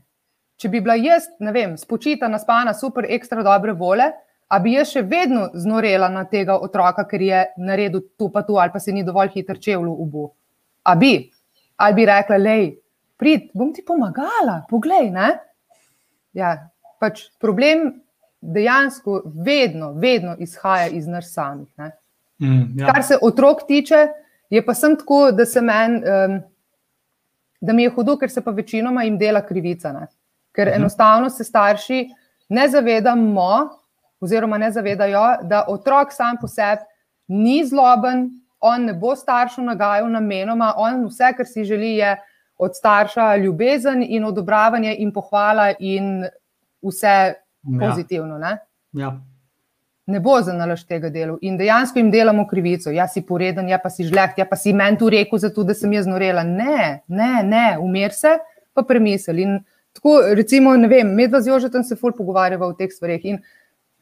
Če 0.59 0.69
bi 0.69 0.79
bila 0.83 0.95
jaz, 0.99 1.25
ne 1.39 1.51
vem, 1.51 1.73
spočita, 1.79 2.27
naspana, 2.29 2.75
super, 2.77 3.07
ekstra 3.09 3.43
dobre 3.43 3.73
vole, 3.73 4.11
a 4.53 4.59
bi 4.61 4.75
jaz 4.75 4.91
še 4.93 5.01
vedno 5.09 5.47
znorela 5.57 6.09
na 6.13 6.25
tega 6.29 6.59
otroka, 6.61 7.07
ker 7.09 7.21
je 7.25 7.41
naredil 7.57 8.03
to 8.19 8.29
pa 8.29 8.43
to, 8.45 8.59
ali 8.61 8.73
pa 8.73 8.79
se 8.79 8.93
ni 8.93 9.03
dovolj 9.03 9.33
hitro 9.33 9.57
čevlju 9.57 9.95
ubu. 10.05 10.27
A 10.85 10.95
bi, 10.99 11.15
ali 11.81 11.97
bi 11.97 12.05
rekla, 12.05 12.37
lej, 12.37 12.67
prid, 13.17 13.49
bom 13.57 13.73
ti 13.73 13.81
pomagala, 13.85 14.61
poglej. 14.69 15.09
Ne? 15.13 15.29
Ja, 16.37 16.53
pač 17.01 17.25
problem 17.41 17.89
dejansko 18.43 19.21
vedno, 19.45 19.93
vedno 19.97 20.35
izhaja 20.37 20.91
iz 20.93 21.07
nas 21.07 21.31
samih. 21.33 21.69
Mm, 22.43 22.77
ja. 22.77 22.91
Kar 22.91 23.03
se 23.07 23.17
otrok 23.21 23.63
tiče, 23.67 24.07
Je 24.53 24.61
pa 24.65 24.73
sem 24.77 24.93
tako, 24.97 25.31
da, 25.31 25.45
men, 25.61 25.95
um, 25.95 26.35
da 27.61 27.73
mi 27.73 27.87
je 27.87 27.93
hudo, 27.95 28.17
ker 28.21 28.29
se 28.29 28.41
pa 28.41 28.51
večinoma 28.51 29.03
jim 29.03 29.17
dela 29.17 29.41
krivica. 29.41 29.91
Ne? 29.93 30.07
Ker 30.53 30.69
mhm. 30.69 30.81
enostavno 30.81 31.29
se 31.29 31.43
starši 31.43 32.03
ne 32.49 32.67
zavedamo, 32.69 33.49
oziroma 34.23 34.57
ne 34.57 34.71
zavedajo, 34.71 35.23
da 35.49 35.65
otrok 35.67 36.13
sam 36.15 36.37
po 36.41 36.47
sebi 36.47 36.81
ni 37.27 37.63
zloben, 37.67 38.29
on 38.59 38.87
ne 38.87 38.93
bo 38.93 39.15
staršu 39.15 39.61
nagajal 39.61 40.07
namenoma, 40.11 40.73
on 40.77 41.03
vse, 41.07 41.33
kar 41.37 41.47
si 41.47 41.65
želi, 41.67 41.97
je 41.97 42.15
od 42.57 42.75
starša 42.75 43.35
ljubezen 43.35 44.05
in 44.07 44.25
odobravanje 44.25 44.95
in 44.99 45.11
pohvala 45.11 45.73
in 45.79 46.23
vse 46.81 47.17
ja. 47.33 47.35
pozitivno. 47.79 48.39
Ja. 48.39 48.57
Ja 48.93 49.13
ne 50.05 50.19
bo 50.19 50.41
za 50.41 50.53
nalaž 50.53 50.83
tega 50.83 51.09
dela. 51.09 51.37
In 51.41 51.57
dejansko 51.57 51.99
jim 51.99 52.11
delamo 52.11 52.47
krivico. 52.47 52.91
Ja, 52.91 53.07
si 53.07 53.21
poreden, 53.21 53.69
ja, 53.69 53.79
pa 53.79 53.89
si 53.89 54.03
žleht, 54.07 54.37
ja, 54.37 54.45
pa 54.45 54.57
si 54.59 54.73
meni 54.73 54.99
tu 54.99 55.09
rekel, 55.09 55.39
zato 55.39 55.63
da 55.63 55.75
sem 55.77 55.93
jaz 55.95 56.07
norela. 56.09 56.43
Ne, 56.43 57.03
ne, 57.07 57.31
ne, 57.43 57.67
umir 57.79 58.15
se, 58.15 58.35
pa 58.75 58.83
premisli. 58.87 59.47
In 59.47 59.61
tako, 59.95 60.19
recimo, 60.35 60.75
ne 60.77 60.89
vem, 60.91 61.13
medva 61.15 61.41
z 61.41 61.53
Jožetom 61.53 61.85
se 61.87 61.95
ful 61.95 62.15
pogovarjava 62.17 62.67
o 62.67 62.75
teh 62.75 62.91
stvareh 62.91 63.29
in 63.31 63.39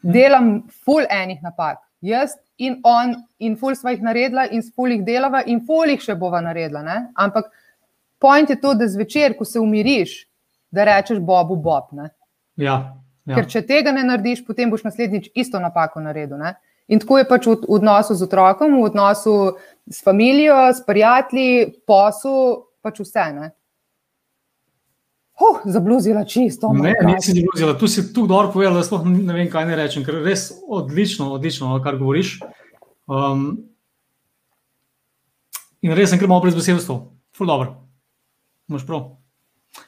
delam 0.02 0.54
ful 0.86 1.06
enih 1.10 1.41
napak. 1.43 1.82
Jaz 2.02 2.36
in 2.58 2.80
on, 2.84 3.16
in 3.39 3.56
ful 3.58 3.76
sva 3.78 3.93
jih 3.93 4.02
naredila, 4.02 4.47
in 4.49 4.64
ful 4.64 4.89
jih 4.89 5.04
delava, 5.06 5.43
in 5.45 5.62
ful 5.66 5.89
jih 5.89 6.02
še 6.02 6.16
bova 6.18 6.41
naredila. 6.41 6.82
Ne? 6.86 6.97
Ampak 7.16 7.52
point 8.22 8.49
je 8.49 8.58
to, 8.62 8.74
da 8.74 8.88
zvečer, 8.89 9.38
ko 9.38 9.45
se 9.45 9.62
umiriš, 9.62 10.26
da 10.72 10.86
rečeš 10.88 11.20
Bobu 11.20 11.56
Bob. 11.62 11.93
Ne? 11.97 12.10
Ja, 12.58 12.80
Ja. 13.30 13.38
Ker 13.38 13.47
če 13.49 13.62
tega 13.70 13.93
ne 13.93 14.04
narediš, 14.08 14.43
potem 14.47 14.72
boš 14.72 14.86
naslednjič 14.88 15.30
isto 15.38 15.60
napako 15.62 16.02
naredil. 16.02 16.39
Ne? 16.41 16.56
In 16.91 17.02
tako 17.02 17.20
je 17.22 17.28
pač 17.30 17.47
v 17.47 17.56
odnosu 17.70 18.18
z 18.18 18.26
otrokom, 18.26 18.80
v 18.80 18.88
odnosu 18.89 19.36
s 19.89 20.02
familijo, 20.04 20.58
s 20.74 20.82
prijatelji, 20.86 21.68
poslu, 21.88 22.66
pač 22.82 23.02
vse. 23.04 23.28
Ne? 23.38 23.52
Uh, 25.40 25.62
zabluzila 25.66 26.26
čisto. 26.26 26.74
Ne, 26.74 26.94
nisi 27.06 27.34
zabluzila. 27.34 27.78
Tu 27.80 27.88
si 27.88 28.14
tu 28.14 28.28
dobro 28.28 28.52
povedala, 28.54 28.82
da 28.82 28.86
sploh 28.86 29.06
ne 29.08 29.34
vem, 29.34 29.48
kaj 29.50 29.66
ne 29.70 29.78
rečem, 29.80 30.04
ker 30.06 30.20
res 30.22 30.52
odlično, 30.68 31.32
odlično, 31.38 31.72
kar 31.84 31.98
govoriš. 31.98 32.36
Um, 33.08 33.48
in 35.82 35.96
res 35.98 36.12
sem 36.12 36.22
kar 36.22 36.30
malo 36.30 36.46
brez 36.46 36.58
besedstva. 36.58 37.00
Ful 37.38 37.50
dobro. 37.50 37.74
Moš 38.70 38.86
prav. 38.86 39.10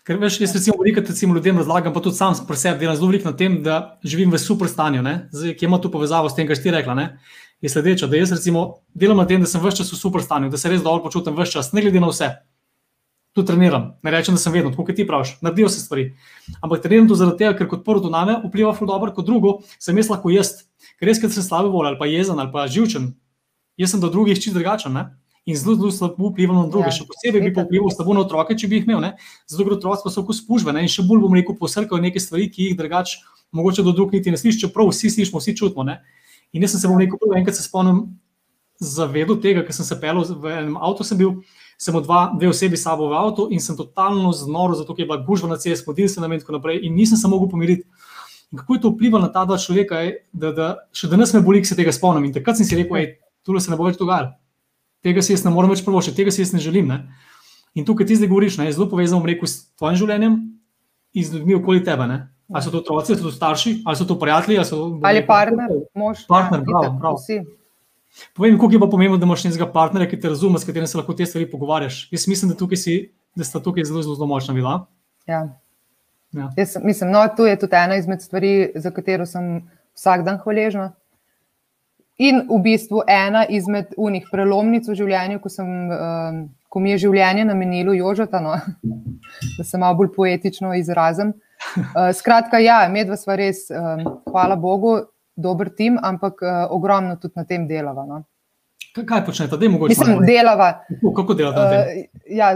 Ker 0.07 0.17
veš, 0.19 0.39
jaz 0.39 0.55
recimo 0.55 0.77
veliko 0.79 1.01
recimo 1.03 1.35
ljudem 1.35 1.57
razlagam, 1.59 1.93
pa 1.93 1.99
tudi 1.99 2.15
sam 2.15 2.35
pri 2.47 2.57
sebi 2.57 2.79
delam 2.79 2.95
zelo 2.95 3.09
veliko 3.11 3.29
na 3.29 3.37
tem, 3.37 3.57
da 3.63 3.99
živim 4.03 4.31
v 4.31 4.39
super 4.39 4.69
stanju, 4.71 5.03
Zdaj, 5.31 5.57
ki 5.59 5.65
ima 5.65 5.79
tu 5.81 5.91
povezavo 5.91 6.29
s 6.29 6.35
tem, 6.35 6.47
kar 6.47 6.55
si 6.55 6.63
ti 6.63 6.71
rekla. 6.71 6.95
Ne? 6.95 7.19
Je 7.61 7.69
sledeča, 7.69 8.07
da 8.07 8.17
jaz 8.17 8.31
recimo 8.31 8.79
delam 8.93 9.17
na 9.17 9.27
tem, 9.27 9.41
da 9.41 9.47
sem 9.47 9.61
vse 9.61 9.83
čas 9.83 9.91
v 9.91 9.99
super 9.99 10.23
stanju, 10.23 10.49
da 10.49 10.57
se 10.57 10.69
res 10.69 10.81
dobro 10.83 11.03
počutim 11.03 11.35
vse 11.35 11.51
čas, 11.51 11.71
ne 11.73 11.81
glede 11.81 11.99
na 11.99 12.07
vse. 12.11 12.31
Tu 13.33 13.41
treniram, 13.41 13.95
ne 14.05 14.11
rečem, 14.13 14.35
da 14.37 14.41
sem 14.41 14.53
vedno, 14.53 14.69
tako 14.69 14.85
kot 14.85 14.97
ti 14.99 15.07
praviš, 15.09 15.39
naredijo 15.41 15.69
se 15.73 15.81
stvari. 15.81 16.11
Ampak 16.61 16.83
treniram 16.83 17.07
to 17.09 17.17
zaradi 17.17 17.41
tega, 17.41 17.55
ker 17.57 17.69
kot 17.71 17.81
prvo 17.85 18.03
to 18.03 18.11
name 18.13 18.35
vpliva 18.43 18.75
ful 18.77 18.85
dobro, 18.87 19.09
kot 19.15 19.25
drugo 19.25 19.55
sem 19.81 19.97
jaz 19.97 20.11
lahko 20.13 20.29
jaz. 20.29 20.53
Ker 20.99 21.09
res, 21.09 21.21
ker 21.21 21.33
sem 21.33 21.45
slabe 21.45 21.71
volje 21.73 21.93
ali 21.93 21.97
pa 21.97 22.05
jezen 22.05 22.37
ali 22.37 22.53
pa 22.53 22.67
živčen, 22.69 23.09
jaz 23.81 23.95
sem 23.95 24.03
do 24.03 24.11
drugih 24.13 24.37
čist 24.37 24.53
drugačen. 24.53 24.93
Ne? 24.93 25.09
in 25.45 25.57
zelo, 25.59 25.75
zelo 25.75 25.91
slabo 25.91 26.29
vplival 26.31 26.55
na 26.55 26.69
druge. 26.71 26.87
Ja, 26.87 26.95
še 26.95 27.03
posebej 27.07 27.41
bi 27.43 27.51
pa 27.51 27.65
vplival 27.65 27.91
slabo 27.91 28.15
na 28.15 28.23
otroke, 28.23 28.55
če 28.55 28.69
bi 28.71 28.79
jih 28.79 28.85
imel. 28.87 29.01
Ne? 29.03 29.09
Zato, 29.43 29.65
ker 29.67 29.75
otroci 29.75 30.05
pa 30.05 30.11
so 30.13 30.21
lahko 30.21 30.35
spužve 30.37 30.71
in 30.71 30.87
še 30.87 31.03
bolj 31.03 31.25
bom 31.25 31.35
rekel, 31.35 31.57
posrkajo 31.59 31.99
neke 31.99 32.21
stvari, 32.23 32.47
ki 32.47 32.69
jih 32.69 32.77
drugače 32.79 33.19
mogoče 33.53 33.83
do 33.83 33.91
drugih 33.91 34.19
niti 34.19 34.31
ne 34.31 34.39
slišiš, 34.39 34.61
čeprav 34.65 34.89
vsi 34.89 35.11
slišimo, 35.13 35.39
vsi 35.39 35.55
čutimo. 35.57 35.83
Ne? 35.83 35.99
In 36.53 36.63
jaz 36.63 36.73
sem 36.73 36.83
se 36.83 36.89
bom 36.89 36.97
rekel, 37.01 37.19
prvo 37.21 37.35
enkrat 37.37 37.57
se 37.59 37.65
spomnim 37.65 38.05
zavedel 38.81 39.37
tega, 39.43 39.61
ker 39.67 39.75
sem 39.75 39.85
se 39.85 39.97
pelil 40.01 40.25
v 40.25 40.55
enem 40.57 40.79
avtu, 40.79 41.05
sem 41.05 41.19
bil. 41.19 41.35
Sem 41.77 41.95
dva, 42.03 42.31
dve 42.37 42.51
osebi 42.51 42.77
sabo 42.77 43.09
v 43.09 43.17
avtu 43.17 43.47
in 43.51 43.59
sem 43.59 43.77
totalno 43.77 44.31
znoro, 44.31 44.75
zato 44.75 44.95
je 44.97 45.05
bila 45.05 45.17
gužva 45.17 45.49
na 45.49 45.57
cesti, 45.57 45.81
spodil 45.81 46.07
se 46.07 46.21
na 46.21 46.27
meni 46.27 46.39
in 46.39 46.45
tako 46.45 46.59
naprej. 46.59 46.79
In 46.83 46.95
nisem 46.95 47.17
se 47.17 47.27
mogel 47.27 47.49
pomiriti. 47.49 47.83
In 48.51 48.61
kako 48.61 48.73
je 48.73 48.81
to 48.81 48.93
vplivalo 48.93 49.25
na 49.25 49.31
ta 49.33 49.45
dva 49.45 49.57
človeka, 49.57 49.99
je, 50.05 50.13
da, 50.31 50.53
da 50.53 50.69
še 50.93 51.09
danes 51.09 51.33
me 51.33 51.41
boli, 51.41 51.65
se 51.65 51.75
tega 51.75 51.91
spomnim. 51.91 52.29
In 52.29 52.33
takrat 52.37 52.61
sem 52.61 52.69
si 52.69 52.77
rekel, 52.77 53.17
da 53.47 53.59
se 53.59 53.73
ne 53.73 53.77
bo 53.77 53.89
več 53.89 53.97
dogajalo 53.97 54.37
tega 55.03 55.21
si 55.21 55.35
jaz 55.35 55.43
ne 55.45 55.51
morem 55.53 55.73
več 55.73 55.83
prvošiti, 55.85 56.15
tega 56.21 56.31
si 56.31 56.41
jaz 56.41 56.53
ne 56.55 56.61
želim. 56.63 56.87
Ne? 56.89 57.01
In 57.77 57.85
tukaj 57.87 58.07
ti 58.07 58.17
zdaj 58.17 58.31
govoriš, 58.31 58.59
ne, 58.61 58.69
je 58.69 58.77
zelo 58.77 58.87
povezano 58.89 59.27
rekel, 59.27 59.49
s 59.49 59.67
tvojim 59.79 59.99
življenjem 59.99 60.37
in 61.13 61.25
z 61.25 61.39
ljudmi 61.39 61.57
okoli 61.59 61.83
tebe. 61.85 62.07
Ne? 62.09 62.19
Ali 62.53 62.65
so 62.65 62.71
to 62.71 62.81
otroci, 62.83 63.13
ali 63.13 63.19
so 63.19 63.27
to 63.27 63.33
starši, 63.33 63.73
ali 63.85 63.99
so 63.99 64.07
to 64.07 64.17
prijatelji, 64.19 64.59
ali, 64.61 64.69
so, 64.69 64.79
ali 65.03 65.25
partner, 65.27 65.75
mož. 65.97 66.25
Partner, 66.29 66.63
ja, 66.67 66.81
prav, 66.85 66.97
prav. 67.01 67.19
Povej 68.33 68.51
mi, 68.51 68.57
koliko 68.57 68.75
je 68.75 68.79
pa 68.79 68.91
pomembno, 68.91 69.17
da 69.17 69.25
imaš 69.25 69.43
nekega 69.47 69.67
partnerja, 69.73 70.09
ki 70.09 70.19
te 70.21 70.29
razume, 70.29 70.59
s 70.59 70.67
katerim 70.67 70.87
se 70.87 70.97
lahko 70.97 71.13
te 71.17 71.25
stvari 71.25 71.49
pogovarjaš. 71.49 72.07
Jaz 72.11 72.27
mislim, 72.27 72.51
da, 72.51 72.57
tukaj 72.57 72.77
si, 72.77 72.95
da 73.35 73.45
sta 73.47 73.61
tukaj 73.63 73.85
zelo, 73.89 74.03
zelo, 74.05 74.15
zelo 74.15 74.27
močna 74.29 74.53
bila. 74.53 74.85
Ja. 75.27 75.47
Ja. 76.33 76.49
Jaz, 76.57 76.77
mislim, 76.81 77.11
no, 77.11 77.27
to 77.37 77.47
je 77.47 77.59
tudi 77.59 77.75
ena 77.75 77.95
izmed 77.95 78.21
stvari, 78.21 78.71
za 78.75 78.91
katero 78.91 79.25
sem 79.25 79.69
vsak 79.95 80.25
dan 80.25 80.39
hvaležna. 80.41 80.91
In 82.17 82.43
v 82.49 82.59
bistvu 82.61 83.01
ena 83.09 83.45
izmed 83.49 83.93
unih 83.97 84.27
prelomnic 84.31 84.87
v 84.89 84.97
življenju, 84.97 85.39
ko, 85.41 85.49
sem, 85.49 85.69
um, 85.93 86.43
ko 86.69 86.81
mi 86.81 86.93
je 86.93 87.03
življenje 87.07 87.45
namenilo 87.49 87.95
Jožota, 87.97 88.41
no, 88.41 88.57
da 89.57 89.65
se 89.65 89.81
malo 89.81 89.97
bolj 90.01 90.13
poetično 90.15 90.75
izrazim. 90.77 91.33
Uh, 91.73 92.11
skratka, 92.13 92.61
ja, 92.61 92.83
medva 92.93 93.17
sva 93.17 93.37
res, 93.39 93.65
um, 93.73 94.05
hvala 94.29 94.57
Bogu, 94.59 94.99
dober 95.35 95.69
tim, 95.69 95.97
ampak 96.01 96.41
uh, 96.41 96.67
ogromno 96.69 97.15
tudi 97.17 97.33
na 97.35 97.45
tem 97.45 97.67
delava. 97.67 98.05
No. 98.05 98.23
Kaj 98.93 99.25
počnete, 99.25 99.57
da 99.57 99.65
je 99.65 99.69
mogoče? 99.73 99.95
Mislim, 99.97 100.25
delava. 100.25 100.69
Kako 101.15 101.33
delava? 101.33 101.67
Uh, 101.69 102.05
ja, 102.29 102.53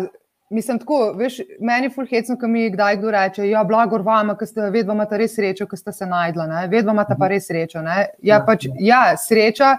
Mislim, 0.50 0.80
tako, 0.80 1.14
veš, 1.14 1.38
meni 1.60 1.86
je 1.86 1.92
fulhecno, 1.92 2.38
ko 2.40 2.48
mi 2.48 2.70
kdaj 2.72 2.98
kdo 2.98 3.12
reče: 3.12 3.50
Ja, 3.50 3.64
blagor 3.68 4.02
vam, 4.02 4.32
ker 4.40 4.48
ste 4.48 4.70
vedno 4.72 4.94
imate 4.96 5.18
res 5.20 5.36
srečo, 5.36 5.68
ker 5.68 5.80
ste 5.80 5.92
se 5.92 6.06
najdla, 6.08 6.46
vedno 6.72 6.94
imate 6.96 7.16
pa 7.18 7.26
mhm. 7.26 7.32
res 7.34 7.48
srečo. 7.48 7.82
Ja, 7.84 8.06
ja, 8.24 8.38
pač, 8.48 8.68
ja 8.80 9.02
sreča, 9.20 9.74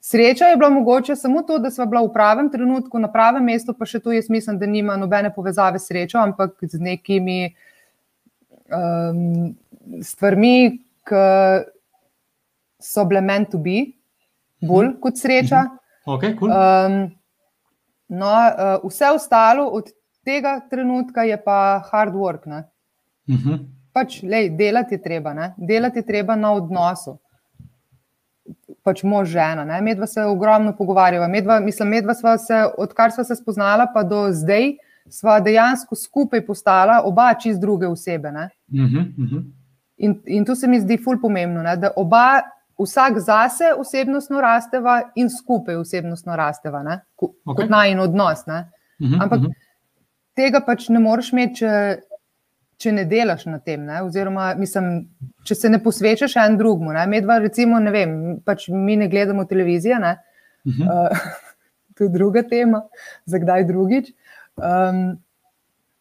sreča 0.00 0.52
je 0.52 0.56
bila 0.56 0.70
mogoče 0.70 1.16
samo 1.16 1.42
to, 1.42 1.58
da 1.58 1.70
smo 1.70 1.86
bila 1.90 2.04
v 2.06 2.12
pravem 2.14 2.50
trenutku, 2.50 3.02
na 3.02 3.10
pravem 3.10 3.50
mestu, 3.50 3.74
pa 3.74 3.86
še 3.86 3.98
to 3.98 4.14
jaz 4.14 4.30
mislim, 4.30 4.60
da 4.62 4.66
nima 4.66 4.96
nobene 4.96 5.34
povezave 5.34 5.82
s 5.82 5.90
srečo, 5.90 6.22
ampak 6.22 6.54
z 6.62 6.78
nekimi 6.78 7.54
um, 8.70 9.54
stvarmi, 10.06 10.78
ki 11.02 11.26
so 12.82 13.04
bile 13.04 13.20
meant 13.20 13.50
to 13.50 13.58
be, 13.58 13.92
bolj 14.62 14.94
kot 15.00 15.18
sreča. 15.18 15.64
Okay, 16.06 16.34
cool. 16.38 16.50
um, 16.50 17.10
no, 18.08 18.30
uh, 18.30 18.88
vse 18.90 19.10
ostalo 19.14 19.68
od 19.78 19.90
tega 20.24 20.60
trenutka 20.70 21.22
je 21.22 21.38
pa 21.44 21.82
hard 21.90 22.14
work. 22.14 22.46
Uh 22.46 23.34
mhm. 23.34 23.50
-huh. 23.50 23.58
pač, 23.92 24.22
lej, 24.22 24.50
delati 24.50 24.94
je 24.94 25.02
treba, 25.02 25.34
ne? 25.34 25.54
delati 25.56 25.98
je 25.98 26.06
treba 26.06 26.36
na 26.36 26.52
odnosu. 26.52 27.18
Pač 28.82 29.02
mož 29.02 29.28
žena. 29.28 29.64
Ne? 29.64 29.80
Medva 29.80 30.06
se 30.06 30.22
ogromno 30.24 30.76
pogovarjava. 30.76 31.28
Medva, 31.28 31.60
mislim, 31.60 31.88
medva 31.88 32.14
sva 32.14 32.38
se, 32.38 32.64
odkar 32.78 33.12
sva 33.12 33.24
se 33.24 33.36
spoznala, 33.36 33.86
pa 33.94 34.02
do 34.02 34.32
zdaj, 34.32 34.72
sva 35.08 35.40
dejansko 35.40 35.94
skupaj 35.94 36.46
postala 36.46 37.02
oba 37.04 37.34
čist 37.34 37.60
druge 37.60 37.86
osebe. 37.86 38.28
Uh 38.28 38.34
-huh, 38.36 39.00
uh 39.18 39.30
-huh. 39.30 39.42
In, 39.96 40.20
in 40.26 40.44
to 40.44 40.54
se 40.54 40.68
mi 40.68 40.80
zdi 40.80 40.98
ful 41.04 41.20
pomembno, 41.20 41.62
ne? 41.62 41.76
da 41.76 41.90
oba, 41.96 42.42
vsak 42.82 43.18
zase 43.18 43.72
osebnostno 43.78 44.40
rasteva 44.40 45.00
in 45.14 45.30
skupaj 45.30 45.76
osebnostno 45.76 46.36
rasteva, 46.36 46.82
okay. 46.82 47.56
kot 47.56 47.68
naj 47.70 47.90
in 47.90 48.00
odnos. 48.00 48.46
Uh 48.46 48.54
-huh, 48.54 49.22
Ampak 49.22 49.40
uh 49.40 49.46
-huh 49.46 49.60
tega 50.38 50.62
pač 50.64 50.88
ne 50.92 51.00
moreš 51.02 51.32
imeti, 51.32 51.62
če, 51.62 51.72
če 52.82 52.94
ne 52.96 53.04
delaš 53.08 53.46
na 53.50 53.58
tem. 53.64 53.84
Ne? 53.88 54.02
Oziroma, 54.06 54.52
mislim, 54.58 55.06
če 55.46 55.58
se 55.58 55.70
ne 55.72 55.80
posvečaš 55.82 56.36
en 56.42 56.58
drugmu. 56.60 56.94
Medva, 57.10 57.38
recimo, 57.42 57.80
ne 57.82 57.92
vem, 57.94 58.14
pač 58.44 58.68
mi 58.72 58.96
ne 59.00 59.08
gledamo 59.12 59.46
televizije. 59.48 59.98
Ne? 60.02 60.16
Uh 60.66 60.72
-huh. 60.78 61.10
uh, 61.10 61.28
to 61.96 62.04
je 62.04 62.14
druga 62.14 62.42
tema, 62.42 62.82
za 63.26 63.38
kdaj 63.38 63.64
drugič. 63.68 64.12
Um, 64.56 65.20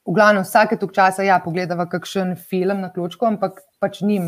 v 0.07 0.13
glavnem, 0.13 0.43
vsake 0.43 0.77
tok 0.81 0.93
časa 0.95 1.23
ja, 1.23 1.39
pogledamo 1.43 1.85
kakšen 1.89 2.35
film 2.35 2.81
na 2.81 2.89
ključku, 2.93 3.25
ampak 3.25 3.61
pač 3.79 4.01
njim 4.01 4.23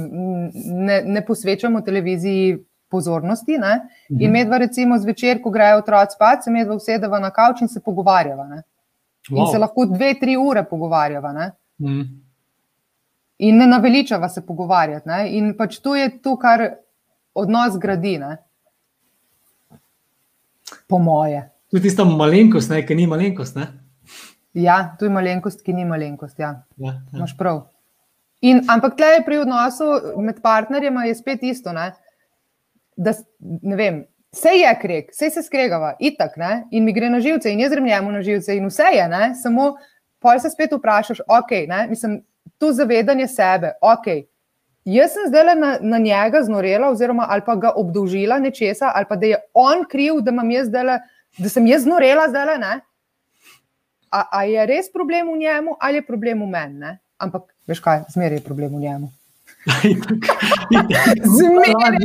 ne, 0.53 1.01
ne 1.05 1.25
posvečamo 1.25 1.81
televiziji. 1.81 2.61
Pozornosti, 2.93 3.57
-huh. 3.57 3.79
In 4.09 4.17
mhm. 4.29 4.31
medva, 4.31 4.57
recimo, 4.57 4.97
zvečer, 4.99 5.41
ko 5.41 5.49
grejo 5.49 5.77
otroci 5.77 6.13
spat, 6.13 6.43
se 6.43 6.51
medva 6.51 6.75
usedeva 6.75 7.19
na 7.19 7.31
kavč 7.33 7.61
in 7.61 7.67
se 7.67 7.79
pogovarjava. 7.81 8.43
Wow. 9.29 9.39
in 9.39 9.51
se 9.51 9.57
lahko 9.57 9.85
dve, 9.85 10.13
tri 10.19 10.37
ure 10.37 10.63
pogovarjava. 10.63 11.51
Mm. 11.77 12.01
In 13.37 13.57
ne 13.57 13.67
naveličava 13.67 14.29
se 14.29 14.45
pogovarjati. 14.45 15.09
Ne? 15.09 15.37
In 15.37 15.53
pač 15.57 15.79
to 15.79 15.95
je 15.95 16.09
to, 16.21 16.35
kar 16.37 16.69
odnos 17.33 17.77
gradi. 17.79 18.17
Ne? 18.17 18.37
Po 20.87 20.99
moje. 20.99 21.49
Je 21.71 21.81
tista 21.81 22.05
malenkost, 22.05 22.69
ne? 22.69 22.85
ki 22.85 22.95
ni 22.95 23.07
malenkost. 23.07 23.55
Ne? 23.55 23.67
Ja, 24.53 24.95
to 24.99 25.05
je 25.05 25.11
malenkost, 25.13 25.63
ki 25.65 25.73
ni 25.73 25.85
malenkost. 25.85 26.39
Ja. 26.39 26.63
Ja, 26.77 26.93
ja. 27.11 27.19
Máš 27.19 27.37
prav. 27.37 27.67
In, 28.43 28.61
ampak 28.69 28.97
tle 28.99 29.21
pri 29.25 29.39
odnosu 29.41 30.17
med 30.21 30.41
partnerjema 30.43 31.05
je 31.07 31.15
spet 31.15 31.43
isto. 31.47 31.73
Ne? 31.73 31.91
Da, 32.97 33.15
ne 33.39 33.77
vem, 33.79 34.03
Vse 34.33 34.49
je 34.49 34.69
krek, 34.81 35.11
vse 35.13 35.29
se 35.29 35.43
skregava, 35.45 35.91
itak, 36.01 36.37
ne? 36.41 36.63
in 36.71 36.83
mi 36.83 36.93
gre 36.93 37.09
na 37.09 37.19
živce, 37.21 37.51
in 37.53 37.59
jaz 37.61 37.71
grem 37.71 37.85
njemu 37.85 38.11
na 38.11 38.21
živce, 38.25 38.55
in 38.57 38.65
vse 38.65 38.87
je, 38.95 39.03
ne? 39.07 39.33
samo 39.37 39.75
pol 40.21 40.39
se 40.41 40.49
spet 40.49 40.71
vprašaš, 40.73 41.21
ok, 41.27 41.51
ne? 41.69 41.85
mislim, 41.89 42.23
to 42.57 42.71
zavedanje 42.73 43.27
sebe, 43.27 43.75
ok. 43.81 44.07
Jaz 44.89 45.13
sem 45.13 45.29
zdaj 45.29 45.53
na, 45.55 45.75
na 45.81 45.97
njega 46.01 46.41
znorela, 46.43 46.89
oziroma 46.89 47.27
ali 47.29 47.45
pa 47.45 47.55
ga 47.55 47.71
obdolžila 47.77 48.39
nečesa, 48.39 48.91
ali 48.95 49.05
pa 49.09 49.15
da 49.15 49.25
je 49.25 49.37
on 49.53 49.85
kriv, 49.89 50.19
da, 50.25 50.33
zdajle, 50.63 50.97
da 51.37 51.49
sem 51.49 51.67
jaz 51.67 51.85
znorela 51.85 52.25
zdaj. 52.29 52.81
A, 54.13 54.21
a 54.29 54.39
je 54.45 54.65
res 54.69 54.91
problem 54.93 55.33
v 55.33 55.41
njemu, 55.41 55.73
ali 55.81 55.97
je 55.97 56.05
problem 56.05 56.45
v 56.45 56.49
meni? 56.53 56.91
Ampak, 57.17 57.49
veš 57.65 57.81
kaj, 57.81 58.05
zmeraj 58.13 58.37
je 58.37 58.45
problem 58.45 58.75
v 58.77 58.81
njemu. 58.85 59.09
Zmeraj. 61.39 61.97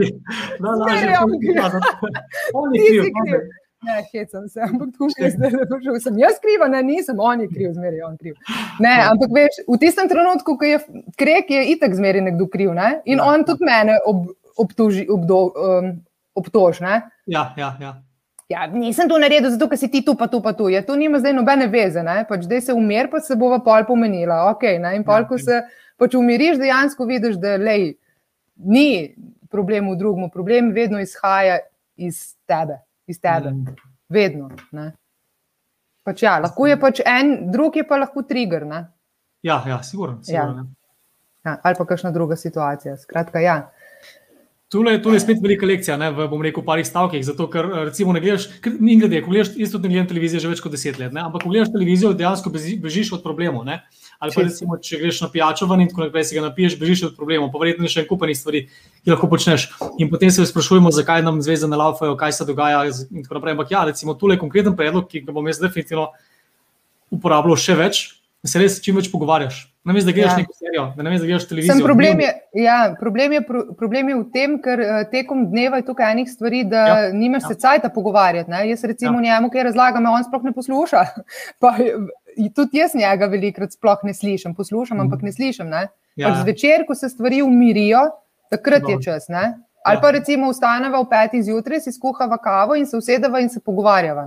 Ne, 3.82 4.02
hecam 4.12 4.48
se, 4.48 4.60
ampak 4.60 4.88
tukaj 4.96 5.30
zdaj 5.36 5.52
ne 5.52 5.66
prišel. 5.70 6.00
Sem 6.02 6.16
jaz 6.18 6.40
kriva, 6.42 6.66
ne, 6.72 6.80
nisem, 6.82 7.20
on 7.20 7.44
je 7.44 7.48
kriv, 7.52 7.76
zmeraj 7.76 8.02
on 8.08 8.16
kriv. 8.18 8.34
Ne, 8.82 8.96
ampak 9.06 9.30
veš, 9.34 9.60
v 9.68 9.78
tistem 9.78 10.10
trenutku, 10.10 10.56
ko 10.58 10.64
je 10.66 10.80
krek, 11.20 11.52
je 11.54 11.62
itak 11.76 11.94
zmeraj 11.94 12.24
nekdo 12.30 12.48
kriv, 12.50 12.72
ne? 12.74 12.98
In 13.06 13.22
ja, 13.22 13.28
on 13.28 13.46
tudi 13.46 13.68
mene 13.68 14.00
ob, 14.02 14.32
obtuži, 14.58 15.06
obdo, 15.06 15.52
um, 15.54 15.92
obtož, 16.34 16.82
ne? 16.82 17.04
Ja, 17.30 17.52
ja, 17.60 17.76
ja. 17.78 17.92
Ja, 18.48 18.66
nisem 18.66 19.08
to 19.10 19.18
naredil, 19.20 19.50
zato 19.52 19.66
ker 19.68 19.76
si 19.76 19.90
ti 19.92 20.00
tu, 20.04 20.14
pa 20.16 20.26
tu, 20.32 20.40
pa 20.40 20.54
tu. 20.56 20.70
Ja, 20.72 20.80
to 20.84 20.96
nima 20.96 21.20
zdaj 21.20 21.34
nobene 21.36 21.66
veze, 21.68 22.00
ne? 22.02 22.22
Pač 22.28 22.46
zdaj 22.46 22.62
se 22.70 22.76
umir, 22.76 23.10
pa 23.12 23.20
se 23.20 23.36
bova 23.36 23.58
pol 23.64 23.84
pomenila, 23.84 24.46
ok, 24.54 24.64
ne? 24.80 24.94
In 24.96 25.04
pol, 25.04 25.28
ko 25.28 25.36
ja, 25.40 25.44
se... 25.44 25.60
Ja 25.60 25.66
pa 25.98 26.06
če 26.06 26.20
umiriš, 26.20 26.60
dejansko 26.62 27.06
vidiš, 27.08 27.38
da 27.42 27.56
lej, 27.60 27.90
ni 28.70 29.14
problem 29.50 29.90
v 29.92 29.98
drugem, 29.98 30.30
problem 30.30 30.70
vedno 30.76 31.02
izhaja 31.02 31.58
iz 31.98 32.38
tebe, 32.48 32.80
iz 33.10 33.20
tebe. 33.20 33.52
Mm. 33.54 33.76
vedno. 34.08 34.48
Pač 36.06 36.22
ja, 36.24 36.38
lahko 36.40 36.66
je 36.68 36.78
pač 36.80 37.02
en, 37.04 37.50
drug 37.52 37.76
je 37.76 37.84
pa 37.88 37.98
lahko 38.00 38.22
trigger. 38.24 38.64
Ne? 38.66 38.86
Ja, 39.44 39.60
ja, 39.68 39.82
sigurno. 39.84 40.22
sigurno. 40.24 40.64
Ja. 40.64 40.74
Ja, 41.46 41.56
ali 41.62 41.76
pa 41.78 41.84
kakšna 41.86 42.10
druga 42.12 42.36
situacija. 42.36 42.96
Skratka, 42.98 43.40
ja. 43.40 43.58
Tule, 44.68 44.98
tule 45.02 45.16
je 45.16 45.20
spet 45.22 45.38
velika 45.40 45.64
lekcija, 45.66 45.94
ne, 45.96 46.10
v 46.12 46.42
rekel, 46.44 46.60
parih 46.60 46.84
stavkih. 46.84 47.22
Zato, 47.24 47.46
ker 47.48 47.64
recimo, 47.88 48.12
ne 48.12 48.20
gledaš, 48.20 48.50
ni 48.76 48.98
glede, 49.00 49.22
ko 49.24 49.32
gledaš, 49.32 49.54
jaz 49.56 49.70
tudi 49.72 49.88
ne 49.88 49.94
gledam 49.94 50.10
televizijo 50.10 50.42
že 50.44 50.50
več 50.50 50.60
kot 50.60 50.74
deset 50.74 50.98
let, 51.00 51.14
ne, 51.16 51.22
ampak 51.24 51.46
ko 51.46 51.52
gledaš 51.54 51.70
televizijo, 51.72 52.10
dejansko 52.12 52.52
bežiš 52.52 53.14
od 53.16 53.22
problemov. 53.24 53.64
Ne. 53.64 53.78
Ali 54.20 54.36
pa 54.36 54.44
recimo, 54.44 54.76
če 54.76 55.00
greš 55.00 55.22
na 55.24 55.30
pijačo 55.32 55.70
ven 55.70 55.86
in 55.86 55.88
tako 55.88 56.04
naprej, 56.04 56.26
si 56.28 56.36
ga 56.36 56.44
napiješ, 56.44 56.76
bežiš 56.82 57.04
od 57.08 57.16
problemov, 57.16 57.48
pa 57.54 57.62
verjetno 57.62 57.88
še 57.88 58.04
en 58.04 58.10
kup 58.10 58.26
enih 58.28 58.36
stvari, 58.36 58.62
ki 59.00 59.14
lahko 59.14 59.30
počneš. 59.32 59.70
In 60.04 60.12
potem 60.12 60.28
se 60.34 60.44
sprašujemo, 60.52 60.92
zakaj 60.92 61.24
nam 61.24 61.40
zveze 61.40 61.70
ne 61.70 61.80
laufajo, 61.80 62.18
kaj 62.20 62.36
se 62.36 62.44
dogaja. 62.44 62.84
In 63.08 63.24
tako 63.24 63.38
naprej. 63.38 63.56
Ampak 63.56 63.72
ja, 63.72 63.86
recimo, 63.88 64.18
tule 64.20 64.36
je 64.36 64.42
konkreten 64.42 64.76
predlog, 64.76 65.08
ki 65.08 65.24
ga 65.24 65.32
bom 65.32 65.48
jaz 65.48 65.62
definitivno 65.64 66.10
uporabljal 67.14 67.56
še 67.56 67.78
več, 67.78 68.04
da 68.44 68.52
se 68.52 68.60
res 68.60 68.82
čim 68.84 69.00
več 69.00 69.08
pogovarjaš. 69.14 69.64
Namesto 69.88 70.10
da 70.10 70.12
gledaš 70.12 70.32
ja. 70.32 70.36
neko 70.36 70.52
serijo, 70.52 70.82
da 70.96 71.02
namesto 71.02 71.22
da 71.22 71.26
gledaš 71.26 71.48
televizijo. 71.48 71.74
Sem 71.74 71.84
problem, 71.84 72.20
je, 72.20 72.32
ja, 72.52 72.94
problem, 73.00 73.32
je, 73.32 73.40
problem 73.78 74.08
je 74.08 74.16
v 74.18 74.24
tem, 74.32 74.56
ker 74.60 74.82
uh, 74.84 74.98
tekom 75.08 75.46
dneva 75.48 75.80
je 75.80 75.86
tukaj 75.86 76.12
enih 76.12 76.28
stvari, 76.28 76.60
da 76.68 76.82
ja. 76.86 76.96
nimaš 77.12 77.46
ja. 77.46 77.48
se 77.48 77.60
cajta 77.62 77.88
pogovarjati. 77.94 78.50
Ne? 78.50 78.66
Jaz 78.68 78.84
recimo 78.84 79.16
ja. 79.16 79.24
njemu, 79.30 79.48
kaj 79.54 79.64
razlagam, 79.70 80.10
on 80.12 80.26
sploh 80.26 80.44
ne 80.44 80.52
posluša. 80.52 81.04
pa, 81.64 81.72
tudi 82.54 82.82
jaz 82.82 82.94
njega 82.94 83.30
velikrat 83.32 83.72
sploh 83.72 84.04
ne 84.04 84.14
slišim, 84.14 84.54
poslušam, 84.54 84.98
mm. 84.98 85.06
ampak 85.06 85.24
ne 85.24 85.32
slišim. 85.32 85.72
Ne? 85.72 85.86
Ja. 86.16 86.28
Pač 86.28 86.42
zvečer, 86.42 86.84
ko 86.84 86.94
se 86.94 87.08
stvari 87.08 87.40
umirijo, 87.42 88.04
takrat 88.52 88.84
no. 88.84 88.92
je 88.92 89.02
čas. 89.08 89.30
Ne? 89.32 89.54
Ali 89.88 89.96
ja. 89.96 90.04
pa 90.04 90.10
recimo 90.10 90.52
ustaneva 90.52 91.00
v 91.00 91.08
petih 91.08 91.48
zjutraj, 91.48 91.80
si 91.80 91.96
skuhava 91.96 92.36
kavo 92.44 92.76
in 92.76 92.84
se 92.86 92.96
usedeva 93.00 93.40
in 93.40 93.48
se 93.48 93.64
pogovarjava. 93.64 94.26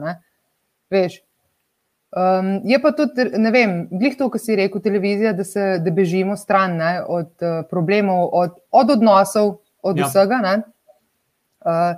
Veš, 0.90 1.22
Um, 2.12 2.60
je 2.68 2.76
pa 2.82 2.92
tudi, 2.92 3.24
ne 3.40 3.52
vem, 3.56 3.76
glih 3.88 4.18
to, 4.20 4.28
kar 4.34 4.42
si 4.44 4.56
rekel, 4.60 4.82
televizija, 4.84 5.32
da 5.34 5.46
se 5.48 5.78
da 5.80 5.94
bežimo 5.96 6.36
stran 6.38 6.76
ne, 6.76 6.92
od 7.08 7.30
uh, 7.40 7.62
problemov, 7.70 8.26
od, 8.36 8.58
od 8.72 8.92
odnosov, 8.98 9.54
od 9.82 10.02
ja. 10.02 10.10
vsega. 10.10 10.42
Uh, 11.64 11.94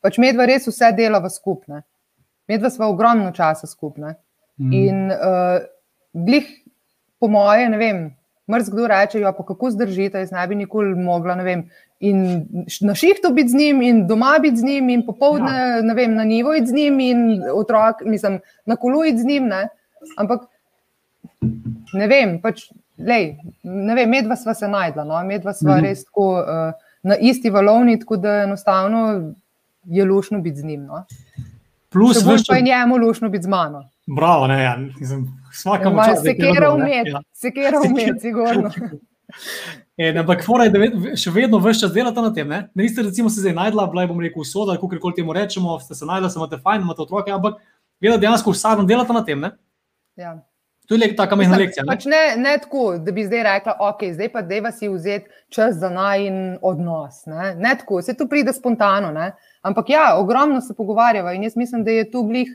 pač 0.00 0.16
medva 0.24 0.46
res 0.48 0.70
vse 0.70 0.88
delava 0.96 1.28
skupaj. 1.28 1.82
Medva 2.48 2.70
sva 2.72 2.88
ogromno 2.88 3.28
časa 3.36 3.68
skupaj. 3.68 4.16
Mm. 4.56 4.72
In 4.72 5.12
uh, 5.12 5.60
glih, 6.16 6.48
po 7.20 7.28
moje, 7.28 7.68
ne 7.68 7.80
vem, 7.80 8.02
mrz 8.48 8.72
kdo 8.72 8.88
reče, 8.88 9.20
jo, 9.20 9.34
pa 9.36 9.44
kako 9.44 9.74
zdržite, 9.76 10.24
jaz 10.24 10.32
ne 10.32 10.46
bi 10.48 10.56
nikoli 10.64 10.96
mogla, 10.96 11.36
ne 11.36 11.44
vem. 11.44 11.66
In 12.00 12.46
na 12.80 12.94
šihtu 12.94 13.32
biti 13.34 13.48
z 13.48 13.54
njim, 13.54 13.82
in 13.82 14.06
doma 14.06 14.36
biti 14.42 14.56
z 14.56 14.64
njim, 14.64 14.88
in 14.88 15.06
popoldne 15.06 15.54
ja. 15.86 15.94
vem, 15.94 16.14
na 16.14 16.24
nivo 16.24 16.52
biti 16.54 16.66
z 16.66 16.72
njim, 16.72 17.00
in 17.00 17.42
otrok, 17.54 18.04
mislim, 18.04 18.38
na 18.66 18.76
kolu 18.76 19.02
biti 19.02 19.18
z 19.18 19.26
njim. 19.26 19.48
Ne? 19.50 19.68
Ampak 20.16 20.46
ne 21.92 22.06
vem, 22.06 22.36
pač, 22.42 22.68
lej, 22.98 23.32
ne 23.62 23.94
vem, 23.98 24.10
medva 24.10 24.36
sva 24.36 24.54
se 24.54 24.68
najdla, 24.68 25.04
no? 25.04 25.18
medva 25.26 25.54
sva 25.54 25.76
mhm. 25.76 25.84
res 25.88 26.04
tako 26.06 26.28
uh, 26.38 26.86
na 27.02 27.16
isti 27.16 27.50
valovni, 27.50 27.98
tako 27.98 28.16
da 28.16 28.42
enostavno 28.44 29.32
je 29.84 30.04
lušno 30.04 30.40
biti 30.40 30.60
z 30.60 30.64
njim. 30.64 30.86
No? 30.86 31.04
Plus, 31.90 32.22
veš, 32.26 32.46
pa 32.48 32.56
je 32.56 32.62
njemu 32.62 32.96
lušno 32.96 33.28
biti 33.28 33.42
z 33.42 33.48
mano. 33.48 33.88
Bravo, 34.06 34.46
ne, 34.46 34.62
ja, 34.62 34.76
mislim, 35.00 35.26
ja, 35.64 36.04
čas, 36.04 36.22
sekera 36.22 36.72
umet, 36.74 37.06
ja. 37.06 37.20
sekera 37.32 37.80
umet, 37.90 38.20
sigurno. 38.20 38.70
E, 39.98 40.18
ampak, 40.18 40.44
fora 40.46 40.68
je, 40.68 40.70
da 40.70 41.16
še 41.18 41.32
vedno 41.34 41.58
vse 41.58 41.80
čas 41.82 41.94
delate 41.94 42.22
na 42.22 42.30
tem. 42.34 42.46
Ne, 42.46 42.60
ne 42.70 42.84
niste, 42.86 43.02
recimo, 43.02 43.30
se 43.30 43.42
zdaj 43.42 43.56
najdla, 43.56 43.88
bila 43.90 44.04
je, 44.04 44.10
bom 44.12 44.20
rekel, 44.22 44.44
usoda, 44.44 44.76
kako 44.78 45.00
koli 45.02 45.16
temu 45.16 45.34
rečemo, 45.34 45.74
ste 45.82 45.96
se 45.98 46.06
najdla, 46.06 46.30
se 46.30 46.38
imate 46.38 46.60
fajn, 46.62 46.84
imate 46.86 47.02
otroke, 47.02 47.32
ampak, 47.34 47.58
vedno 48.00 48.20
dejansko 48.22 48.54
vsak 48.54 48.78
dan 48.78 48.86
delate 48.86 49.16
na 49.16 49.24
tem. 49.26 49.40
Ne? 49.42 49.50
Ja. 50.16 50.36
To 50.88 50.94
je 50.94 51.08
taka 51.16 51.36
mehna 51.36 51.58
lekcija. 51.58 51.82
Ne? 51.84 51.90
Pač 51.90 52.06
ne, 52.08 52.20
ne 52.38 52.54
tako, 52.62 52.84
da 53.02 53.12
bi 53.12 53.26
zdaj 53.26 53.42
rekla, 53.44 53.74
ok, 53.90 54.04
zdaj 54.14 54.30
pa 54.32 54.42
deva 54.46 54.70
si 54.72 54.88
vzeti 54.88 55.28
čas 55.52 55.76
za 55.82 55.90
naj 55.92 56.24
in 56.24 56.38
odnos. 56.62 57.24
Ne, 57.26 57.52
ne 57.58 57.74
tako, 57.82 57.98
se 58.02 58.14
tu 58.16 58.28
pride 58.30 58.54
spontano. 58.56 59.10
Ne? 59.12 59.32
Ampak 59.66 59.90
ja, 59.92 60.14
ogromno 60.16 60.62
se 60.64 60.78
pogovarjava 60.78 61.34
in 61.34 61.44
jaz 61.44 61.58
mislim, 61.58 61.82
da 61.84 61.90
je 61.90 62.06
tu 62.10 62.22
glih 62.30 62.54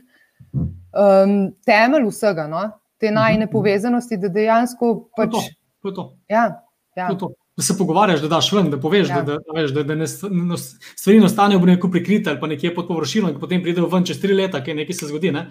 um, 0.56 1.52
temelj 1.68 2.08
vsega, 2.08 2.48
no? 2.48 2.70
te 2.98 3.10
mhm. 3.12 3.50
povezanosti, 3.52 4.16
da 4.16 4.28
dejansko. 4.32 4.94
Pač, 5.16 5.30
to, 5.30 5.42
to, 5.82 5.90
to. 5.94 6.04
Ja, 6.28 6.63
ja. 6.96 7.08
To. 7.18 7.32
Da 7.56 7.62
se 7.62 7.76
pogovarjaš, 7.78 8.20
da 8.20 8.28
daš 8.28 8.52
ven, 8.52 8.70
da 8.70 8.80
poveš, 8.80 9.08
ja. 9.08 9.22
da, 9.22 9.36
da, 9.38 9.54
veš, 9.54 9.70
da, 9.70 9.82
da 9.86 9.94
ne, 9.94 10.06
no, 10.30 10.56
stvari 10.58 11.20
ne 11.20 11.28
ostanejo 11.28 11.60
neko 11.68 11.90
prikrite 11.90 12.30
ali 12.30 12.40
pa 12.40 12.46
nekje 12.50 12.74
pod 12.74 12.88
površino, 12.88 13.30
in 13.30 13.38
potem 13.40 13.62
pridejo 13.62 13.86
ven 13.92 14.04
čez 14.04 14.18
tri 14.20 14.34
leta, 14.34 14.58
kaj 14.64 14.74
nekaj 14.74 14.98
se 14.98 15.06
zgodi. 15.06 15.30
Ne? 15.32 15.46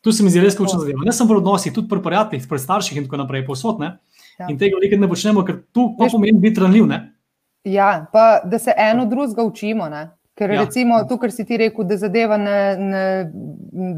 Tu 0.00 0.12
se 0.12 0.24
mi 0.24 0.30
zdi 0.30 0.40
res 0.40 0.56
ključna 0.56 0.80
zadeva. 0.80 1.04
Ne 1.04 1.12
samo 1.12 1.34
v 1.34 1.42
odnosih, 1.42 1.72
tudi 1.76 1.88
pri 1.88 2.02
prijateljih, 2.02 2.48
pri 2.48 2.58
starših 2.58 2.98
in 2.98 3.06
tako 3.06 3.20
naprej, 3.20 3.44
posod. 3.46 3.78
Ne? 3.78 3.98
Ja. 4.38 4.48
In 4.48 4.58
tega 4.58 4.80
nekaj 4.80 4.98
ne 4.98 5.08
počnemo, 5.08 5.44
ker 5.44 5.60
tu 5.72 5.90
pa 5.98 6.08
pomeni 6.10 6.40
biti 6.40 6.60
ranljiv. 6.60 6.86
Ne? 6.88 7.00
Ja, 7.68 8.06
pa 8.12 8.40
da 8.44 8.58
se 8.58 8.72
eno 8.76 9.04
drugega 9.06 9.44
učimo. 9.44 9.88
Ne? 9.92 10.08
Ker 10.40 10.50
ja. 10.50 10.64
recimo 10.64 11.02
to, 11.04 11.18
kar 11.20 11.30
si 11.30 11.44
ti 11.44 11.58
rekel, 11.60 11.84
da 11.84 11.98
zadeva 12.00 12.38
ne, 12.40 12.60
ne, 12.80 13.02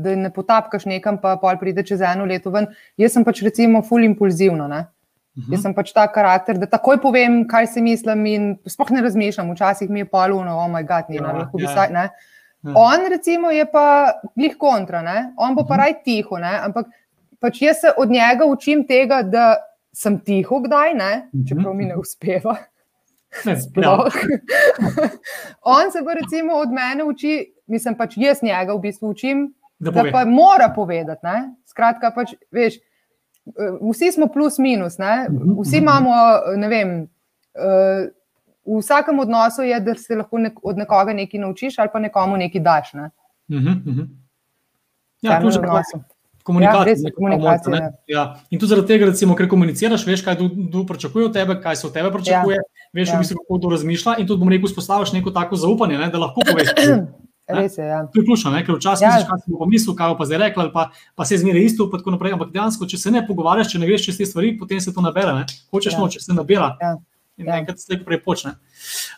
da 0.03 0.17
ne 0.19 0.33
potapkaš 0.35 0.89
nekam, 0.91 1.21
pa 1.23 1.37
pol 1.39 1.55
pride 1.61 1.85
čez 1.87 2.03
eno 2.03 2.27
leto 2.27 2.51
ven. 2.51 2.67
Jaz 2.99 3.15
sem 3.15 3.25
pač 3.25 3.45
recimo 3.47 3.85
full 3.87 4.03
impulzivno. 4.03 4.67
Ne? 4.69 4.89
Uh 5.33 5.43
mhm. 5.43 5.47
-huh. 5.47 5.53
Jaz 5.53 5.63
sem 5.63 5.75
pač 5.75 5.93
ta 5.93 6.07
karakter, 6.13 6.59
da 6.59 6.67
takoj 6.67 7.01
povem, 7.01 7.49
kaj 7.49 7.67
si 7.67 7.83
mislim, 7.83 8.27
in 8.27 8.59
sploh 8.67 8.91
ne 8.91 9.03
razmišljam. 9.03 9.51
Včasih 9.53 9.91
mi 9.91 10.01
je 10.01 10.05
polno, 10.05 10.59
oh 10.59 10.71
moj 10.71 10.85
bog, 10.85 11.09
ni 11.09 11.17
ja, 11.17 11.33
lahko 11.33 11.59
bi 11.59 11.67
saj. 11.67 11.93
Ja. 11.93 12.09
On, 12.75 13.07
recimo, 13.11 13.51
je 13.51 13.67
pa 13.73 14.13
glih 14.37 14.57
kontra, 14.59 15.03
ne? 15.03 15.33
on 15.37 15.55
bo 15.55 15.63
pa 15.63 15.63
uh 15.63 15.67
mhm. 15.67 15.73
-huh. 15.73 15.79
raj 15.79 16.03
tiho, 16.05 16.39
ne? 16.39 16.59
ampak 16.65 16.87
pač 17.41 17.63
jaz 17.63 17.77
se 17.81 17.93
od 17.97 18.11
njega 18.11 18.45
učim 18.45 18.87
tega, 18.87 19.23
da 19.23 19.57
sem 19.93 20.21
tiho, 20.21 20.61
kdaj 20.61 20.95
ne, 20.95 21.29
čeprav 21.49 21.75
mi 21.75 21.85
ne 21.85 21.97
uspeva. 21.97 22.57
Sploh. 23.33 24.13
On 25.77 25.91
se 25.91 26.05
pa 26.05 26.15
recimo 26.15 26.55
od 26.55 26.73
mene 26.73 27.05
uči, 27.05 27.55
mislim 27.67 27.97
pač 27.97 28.17
jaz 28.17 28.43
njega 28.43 28.75
v 28.75 28.81
bistvu 28.81 29.09
učim, 29.09 29.55
da, 29.79 29.91
da 29.91 30.05
pa 30.13 30.25
mora 30.25 30.73
povedati. 30.75 31.27
Ne? 31.27 31.55
Skratka, 31.67 32.13
pač, 32.15 32.35
veš, 32.53 32.79
vsi 33.91 34.13
smo 34.13 34.29
plus 34.33 34.59
minus, 34.59 34.99
ne? 34.99 35.29
vsi 35.63 35.79
imamo, 35.79 36.13
ne 36.57 36.69
vem. 36.69 36.99
Uh, 37.55 38.11
V 38.63 38.79
vsakem 38.79 39.19
odnosu 39.19 39.65
je, 39.67 39.75
da 39.83 39.95
se 39.99 40.15
lahko 40.15 40.39
nek, 40.39 40.61
od 40.63 40.77
nekoga 40.79 41.11
nekaj 41.13 41.41
naučiš, 41.41 41.81
ali 41.83 41.91
pa 41.93 41.99
nekomu 41.99 42.37
nekaj 42.39 42.61
daš. 42.63 42.93
Ne? 42.95 43.09
Uh 43.51 43.57
-huh, 43.57 43.89
uh 43.89 43.95
-huh. 43.97 44.07
Ja, 45.23 45.41
to 45.41 45.49
je 45.49 45.53
komunikacija. 46.43 47.09
Ja, 47.09 47.15
komunikacija 47.15 47.73
pomoč, 47.73 47.93
ja. 48.07 48.23
In 48.51 48.59
tudi 48.59 48.71
zaradi 48.71 48.87
tega, 48.87 49.07
recimo, 49.07 49.35
ker 49.39 49.49
komuniciraš, 49.49 50.07
veš, 50.07 50.25
kaj 50.27 50.37
kdo 50.37 50.85
pričakuje 50.87 51.27
od 51.27 51.33
tebe, 51.33 51.61
kaj 51.63 51.77
se 51.77 51.87
od 51.87 51.93
tebe 51.93 52.11
pričakuje, 52.11 52.57
ja. 52.57 52.89
veš, 52.93 53.09
ja. 53.09 53.15
v 53.15 53.19
bistvu, 53.19 53.37
kako 53.43 53.59
kdo 53.59 53.71
razmišlja. 53.77 54.17
In 54.19 54.27
tudi, 54.27 54.41
bom 54.41 54.49
rekel, 54.49 54.69
spostaviš 54.69 55.13
neko 55.13 55.31
tako 55.31 55.57
zaupanje, 55.57 55.99
ne, 55.99 56.11
da 56.11 56.19
lahko 56.19 56.43
poveš. 56.51 56.75
Res 57.57 57.79
je. 57.79 57.87
Ja. 57.87 58.01
To 58.09 58.21
je 58.21 58.25
ključno, 58.27 58.53
ker 58.67 58.77
včasih 58.77 59.07
ja. 59.07 59.23
kaj 59.29 59.43
si 59.45 59.55
pomislil, 59.59 59.97
kaj 59.99 60.17
pa 60.19 60.27
zdaj 60.29 60.41
rekel, 60.43 60.71
pa, 60.75 60.89
pa 61.19 61.27
se 61.29 61.39
zmeraj 61.43 61.69
isto. 61.69 61.89
Ampak 61.93 62.53
dejansko, 62.53 62.89
če 62.89 62.99
se 62.99 63.15
ne 63.15 63.25
pogovarjaš, 63.27 63.75
če 63.75 63.83
ne 63.83 63.91
veš 63.91 64.09
čez 64.09 64.21
te 64.21 64.29
stvari, 64.29 64.55
potem 64.59 64.81
se 64.81 64.95
to 64.95 65.05
nabere. 65.05 65.35
Ne. 65.37 65.47
Hočeš 65.75 65.97
ja. 65.97 66.01
noč, 66.01 66.19
se 66.25 66.37
nabira. 66.37 66.75
Ja. 66.81 66.97
In 67.41 67.49
ja. 67.49 67.59
enkrat 67.59 67.81
se 67.81 67.97
prej 68.05 68.21
počne. 68.25 68.57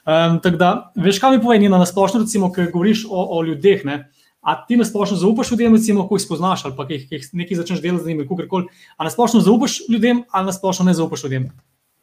Um, 0.06 0.38
tako 0.42 0.60
da, 0.60 0.70
veš, 0.96 1.18
kaj 1.22 1.34
mi 1.34 1.42
poveni 1.42 1.70
na 1.72 1.82
splošno, 1.86 2.22
recimo, 2.22 2.52
ker 2.54 2.70
govoriš 2.70 3.06
o, 3.10 3.24
o 3.38 3.42
ljudeh. 3.42 3.82
Ne. 3.88 4.04
A 4.44 4.58
ti 4.66 4.76
na 4.76 4.84
splošno 4.84 5.16
zaupaš 5.16 5.50
ljudem, 5.50 5.74
recimo, 5.74 6.04
ko 6.08 6.18
jih 6.18 6.22
spoznaš 6.26 6.66
ali 6.68 6.76
pa 6.76 6.84
jih, 6.88 7.06
jih 7.10 7.28
nekaj 7.32 7.62
začneš 7.62 7.80
delati 7.80 8.04
z 8.04 8.12
njimi, 8.12 8.26
kako 8.28 8.44
koli. 8.48 8.68
A 8.96 9.06
na 9.08 9.10
splošno 9.10 9.40
zaupaš 9.40 9.78
ljudem 9.88 10.22
ali 10.30 10.46
na 10.46 10.52
splošno 10.52 10.84
ne 10.84 10.94
zaupaš 10.94 11.24
ljudem? 11.24 11.48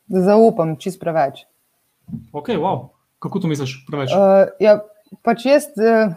Zaupam, 0.10 0.74
čist 0.82 1.00
preveč. 1.00 1.46
Ok, 2.34 2.50
wow. 2.58 2.90
Kako 3.22 3.40
to 3.40 3.48
misliš, 3.48 3.76
preveč? 3.86 4.10
Uh, 4.18 4.50
ja, 4.60 4.80
pač 5.24 5.46
jaz, 5.46 5.68
uh, 5.78 6.14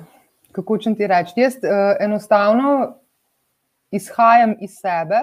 kako 0.55 0.79
če 0.79 0.95
ti 0.99 1.09
rečem, 1.11 1.43
jaz 1.43 1.59
uh, 1.63 1.95
enostavno 2.01 2.95
izhajam 3.95 4.57
iz 4.61 4.79
sebe 4.81 5.21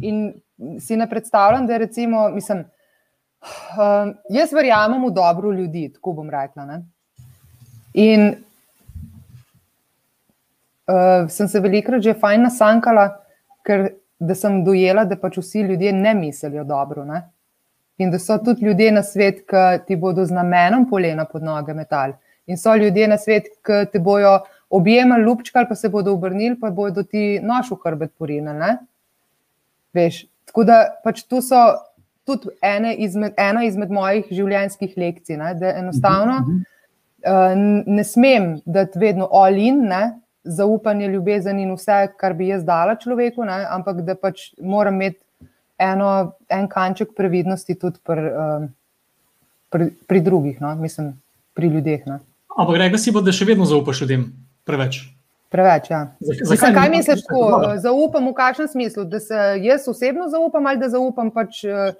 in 0.00 0.32
si 0.80 0.96
ne 0.96 1.06
predstavljam, 1.08 1.66
da 1.66 1.72
je 1.72 1.78
recimo, 1.78 2.28
mislim, 2.32 2.64
uh, 3.40 4.12
jaz 4.30 4.52
verjamem 4.52 5.04
v 5.06 5.10
dobro 5.14 5.52
ljudi, 5.52 5.92
tako 5.94 6.12
bom 6.20 6.30
rekla. 6.30 6.64
Ne? 6.64 6.82
In 7.94 8.28
uh, 10.88 11.28
sem 11.30 11.48
se 11.48 11.60
velikokrat 11.60 12.02
že 12.02 12.14
fajn 12.20 12.42
nasankala, 12.48 13.08
ker 13.66 13.88
sem 14.34 14.64
dojela, 14.64 15.04
da 15.04 15.16
pač 15.16 15.38
vsi 15.38 15.60
ljudje 15.68 15.92
ne 15.92 16.14
mislijo 16.14 16.64
dobro. 16.64 17.04
Ne? 17.04 17.22
In 17.98 18.10
da 18.10 18.18
so 18.18 18.38
tudi 18.38 18.64
ljudje 18.66 18.92
na 18.92 19.02
svet, 19.02 19.44
ki 19.46 19.84
ti 19.86 19.96
bodo 19.96 20.24
z 20.24 20.34
namenom 20.34 20.88
polena 20.90 21.24
pod 21.24 21.42
noge 21.42 21.74
metali. 21.74 22.14
In 22.48 22.56
so 22.56 22.74
ljudje 22.76 23.08
na 23.08 23.18
svet, 23.20 23.50
ki 23.64 23.84
te 23.92 24.00
bojo 24.00 24.38
objemali, 24.70 25.24
lupčkali, 25.24 25.68
pa 25.68 25.74
se 25.74 25.88
bodo 25.88 26.12
obrnili, 26.16 26.56
pa 26.60 26.70
bodo 26.70 27.04
ti 27.04 27.40
noš 27.44 27.70
v 27.72 27.80
hrbet 27.84 28.14
porinili. 28.18 28.72
Veš, 29.96 30.24
tako 30.48 30.64
da 30.68 30.80
pač 31.04 31.22
tu 31.28 31.42
so 31.44 31.60
tudi 32.28 32.52
izmed, 32.96 33.32
ena 33.36 33.64
izmed 33.64 33.90
mojih 33.90 34.28
življenjskih 34.30 34.96
lekcij, 35.00 35.36
ne? 35.40 35.54
da 35.56 35.72
enostavno 35.80 36.40
uh, 36.44 37.52
ne 37.86 38.04
smem 38.04 38.58
dati 38.64 39.00
vedno 39.00 39.28
all-in, 39.32 39.88
zaupanje, 40.44 41.08
ljubezen 41.08 41.58
in 41.60 41.72
vse, 41.76 42.06
kar 42.20 42.36
bi 42.36 42.50
jaz 42.52 42.64
dala 42.64 42.96
človeku, 43.00 43.44
ne? 43.48 43.62
ampak 43.68 44.02
da 44.04 44.16
pač 44.16 44.50
moram 44.60 45.00
imeti 45.00 45.20
eno, 45.78 46.34
en 46.48 46.68
kanček 46.68 47.14
previdnosti 47.16 47.76
tudi 47.78 48.00
pri, 48.04 48.30
um, 48.32 48.68
pri, 49.72 49.90
pri 50.08 50.24
drugih, 50.24 50.60
no? 50.64 50.74
mislim, 50.80 51.14
pri 51.56 51.72
ljudeh. 51.76 52.06
Ne? 52.06 52.20
Ampak 52.58 52.80
rekel 52.82 52.98
si, 52.98 53.14
da 53.14 53.34
še 53.34 53.46
vedno 53.46 53.68
zaupaš 53.68 54.02
ljudem 54.02 54.28
preveč. 54.66 55.04
Preveč, 55.48 55.88
ja. 55.90 56.02
Zakaj, 56.20 56.74
kaj 56.76 56.90
misliš, 56.92 57.22
da 57.30 57.78
zaupam 57.80 58.26
v 58.28 58.34
kakšnem 58.36 58.68
smislu? 58.68 59.06
Da 59.08 59.20
se 59.22 59.38
jaz 59.64 59.86
osebno 59.88 60.28
zaupam 60.28 60.66
ali 60.66 60.80
da 60.82 60.90
zaupam 60.92 61.32
pač. 61.34 61.64
Uh, 61.64 61.96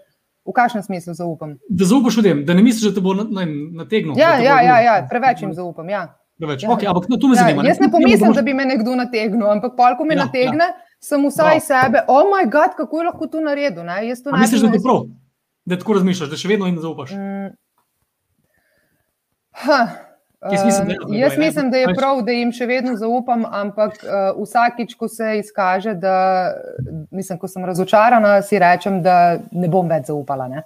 V 0.48 0.52
kakšnem 0.56 0.80
smislu 0.80 1.12
zaupam? 1.12 1.58
Da 1.68 1.84
zaupaš 1.84 2.16
ljudem, 2.16 2.38
da 2.48 2.54
ne 2.56 2.62
misliš, 2.64 2.88
da 2.88 2.94
te 2.96 3.02
bo 3.04 3.12
nategnil. 3.12 4.14
Ja, 4.16 4.38
ja, 4.40 4.62
ja, 4.64 4.78
ja, 4.80 4.94
preveč 5.10 5.42
jim 5.44 5.52
zaupam. 5.52 5.90
Ja. 5.92 6.06
Ja. 6.38 6.46
Okay, 6.72 6.86
ampak, 6.88 7.08
no, 7.10 7.18
ja, 7.34 7.50
jaz 7.66 7.80
ne 7.82 7.90
pomislim, 7.90 8.32
da 8.32 8.42
bi 8.46 8.54
me 8.54 8.64
nekdo 8.64 8.94
nategnil, 8.96 9.44
ampak 9.50 9.74
polk 9.76 10.00
me 10.06 10.14
ja, 10.14 10.24
nategne, 10.24 10.70
ja. 10.70 10.96
sem 11.02 11.24
vsaj 11.26 11.60
sebe, 11.66 12.04
oh 12.08 12.30
moj 12.30 12.46
bog, 12.46 12.76
kako 12.78 13.00
je 13.00 13.06
lahko 13.10 13.26
to 13.26 13.42
naredil. 13.44 13.82
To 13.82 14.36
misliš, 14.38 14.62
da 14.62 14.70
je 14.70 14.78
to 14.78 14.84
prav, 14.86 15.04
da 15.66 15.78
tako 15.82 15.98
razmišljaš, 15.98 16.30
da 16.30 16.38
še 16.38 16.48
vedno 16.48 16.70
jim 16.70 16.78
zaupaš? 16.80 17.12
Mm. 17.12 17.50
Jaz 20.42 20.64
mislim, 20.64 20.88
da, 20.88 20.94
uh, 21.06 21.16
jaz 21.18 21.38
mislim, 21.38 21.70
da 21.70 21.76
je 21.76 21.94
prav, 21.94 22.20
da 22.22 22.32
jim 22.32 22.52
še 22.54 22.66
vedno 22.66 22.94
zaupam, 22.96 23.42
ampak 23.44 23.96
uh, 24.04 24.36
vsakič, 24.38 24.94
ko 24.94 25.08
se 25.10 25.32
izkaže, 25.40 25.96
da 25.98 26.14
mislim, 27.10 27.38
ko 27.38 27.48
sem 27.50 27.64
razočarana, 27.66 28.36
si 28.42 28.58
rečem, 28.58 29.00
da 29.02 29.38
ne 29.50 29.68
bom 29.68 29.88
več 29.90 30.06
zaupala. 30.12 30.46
Ne? 30.48 30.62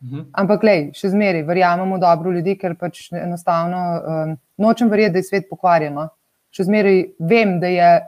Uh 0.00 0.08
mhm. 0.08 0.16
-huh. 0.16 0.24
Ampak, 0.32 0.62
lej, 0.62 0.90
še 0.92 1.08
zmeraj 1.14 1.42
verjamemo 1.42 1.98
dobro 1.98 2.30
ljudi, 2.30 2.56
ker 2.58 2.74
pač 2.74 3.12
enostavno 3.12 3.78
um, 3.78 4.36
nočem 4.56 4.88
verjeti, 4.90 5.12
da 5.12 5.18
je 5.18 5.28
svet 5.30 5.48
pokvarjen. 5.50 5.94
No? 5.94 6.08
Še 6.50 6.64
zmeraj 6.64 7.04
vem, 7.18 7.60
da 7.60 7.66
je 7.66 8.00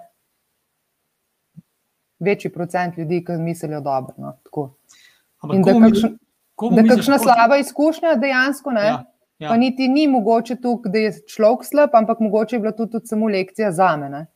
večji 2.19 2.51
procent 2.51 2.99
ljudi, 2.99 3.25
ki 3.25 3.33
mislijo 3.33 3.81
dobro. 3.81 4.15
No? 4.17 4.35
In 5.53 5.63
da 5.63 6.81
je 6.83 6.89
kakšna 6.89 7.19
slaba 7.19 7.57
izkušnja 7.57 8.15
dejansko 8.15 8.71
ne. 8.71 8.85
Ja. 8.85 9.05
Ja. 9.39 9.49
Pa 9.49 9.57
niti 9.57 9.89
ni 9.89 10.09
mogoče 10.11 10.57
tukaj, 10.63 10.93
da 10.93 10.99
je 10.99 11.13
človek 11.31 11.65
slab, 11.65 11.95
ampak 11.95 12.21
mogoče 12.21 12.57
je 12.57 12.61
bila 12.61 12.73
to 12.73 12.87
tudi 12.87 13.07
samo 13.07 13.29
lekcija 13.29 13.73
za 13.73 13.97
me. 13.97 14.09
Ne? 14.09 14.27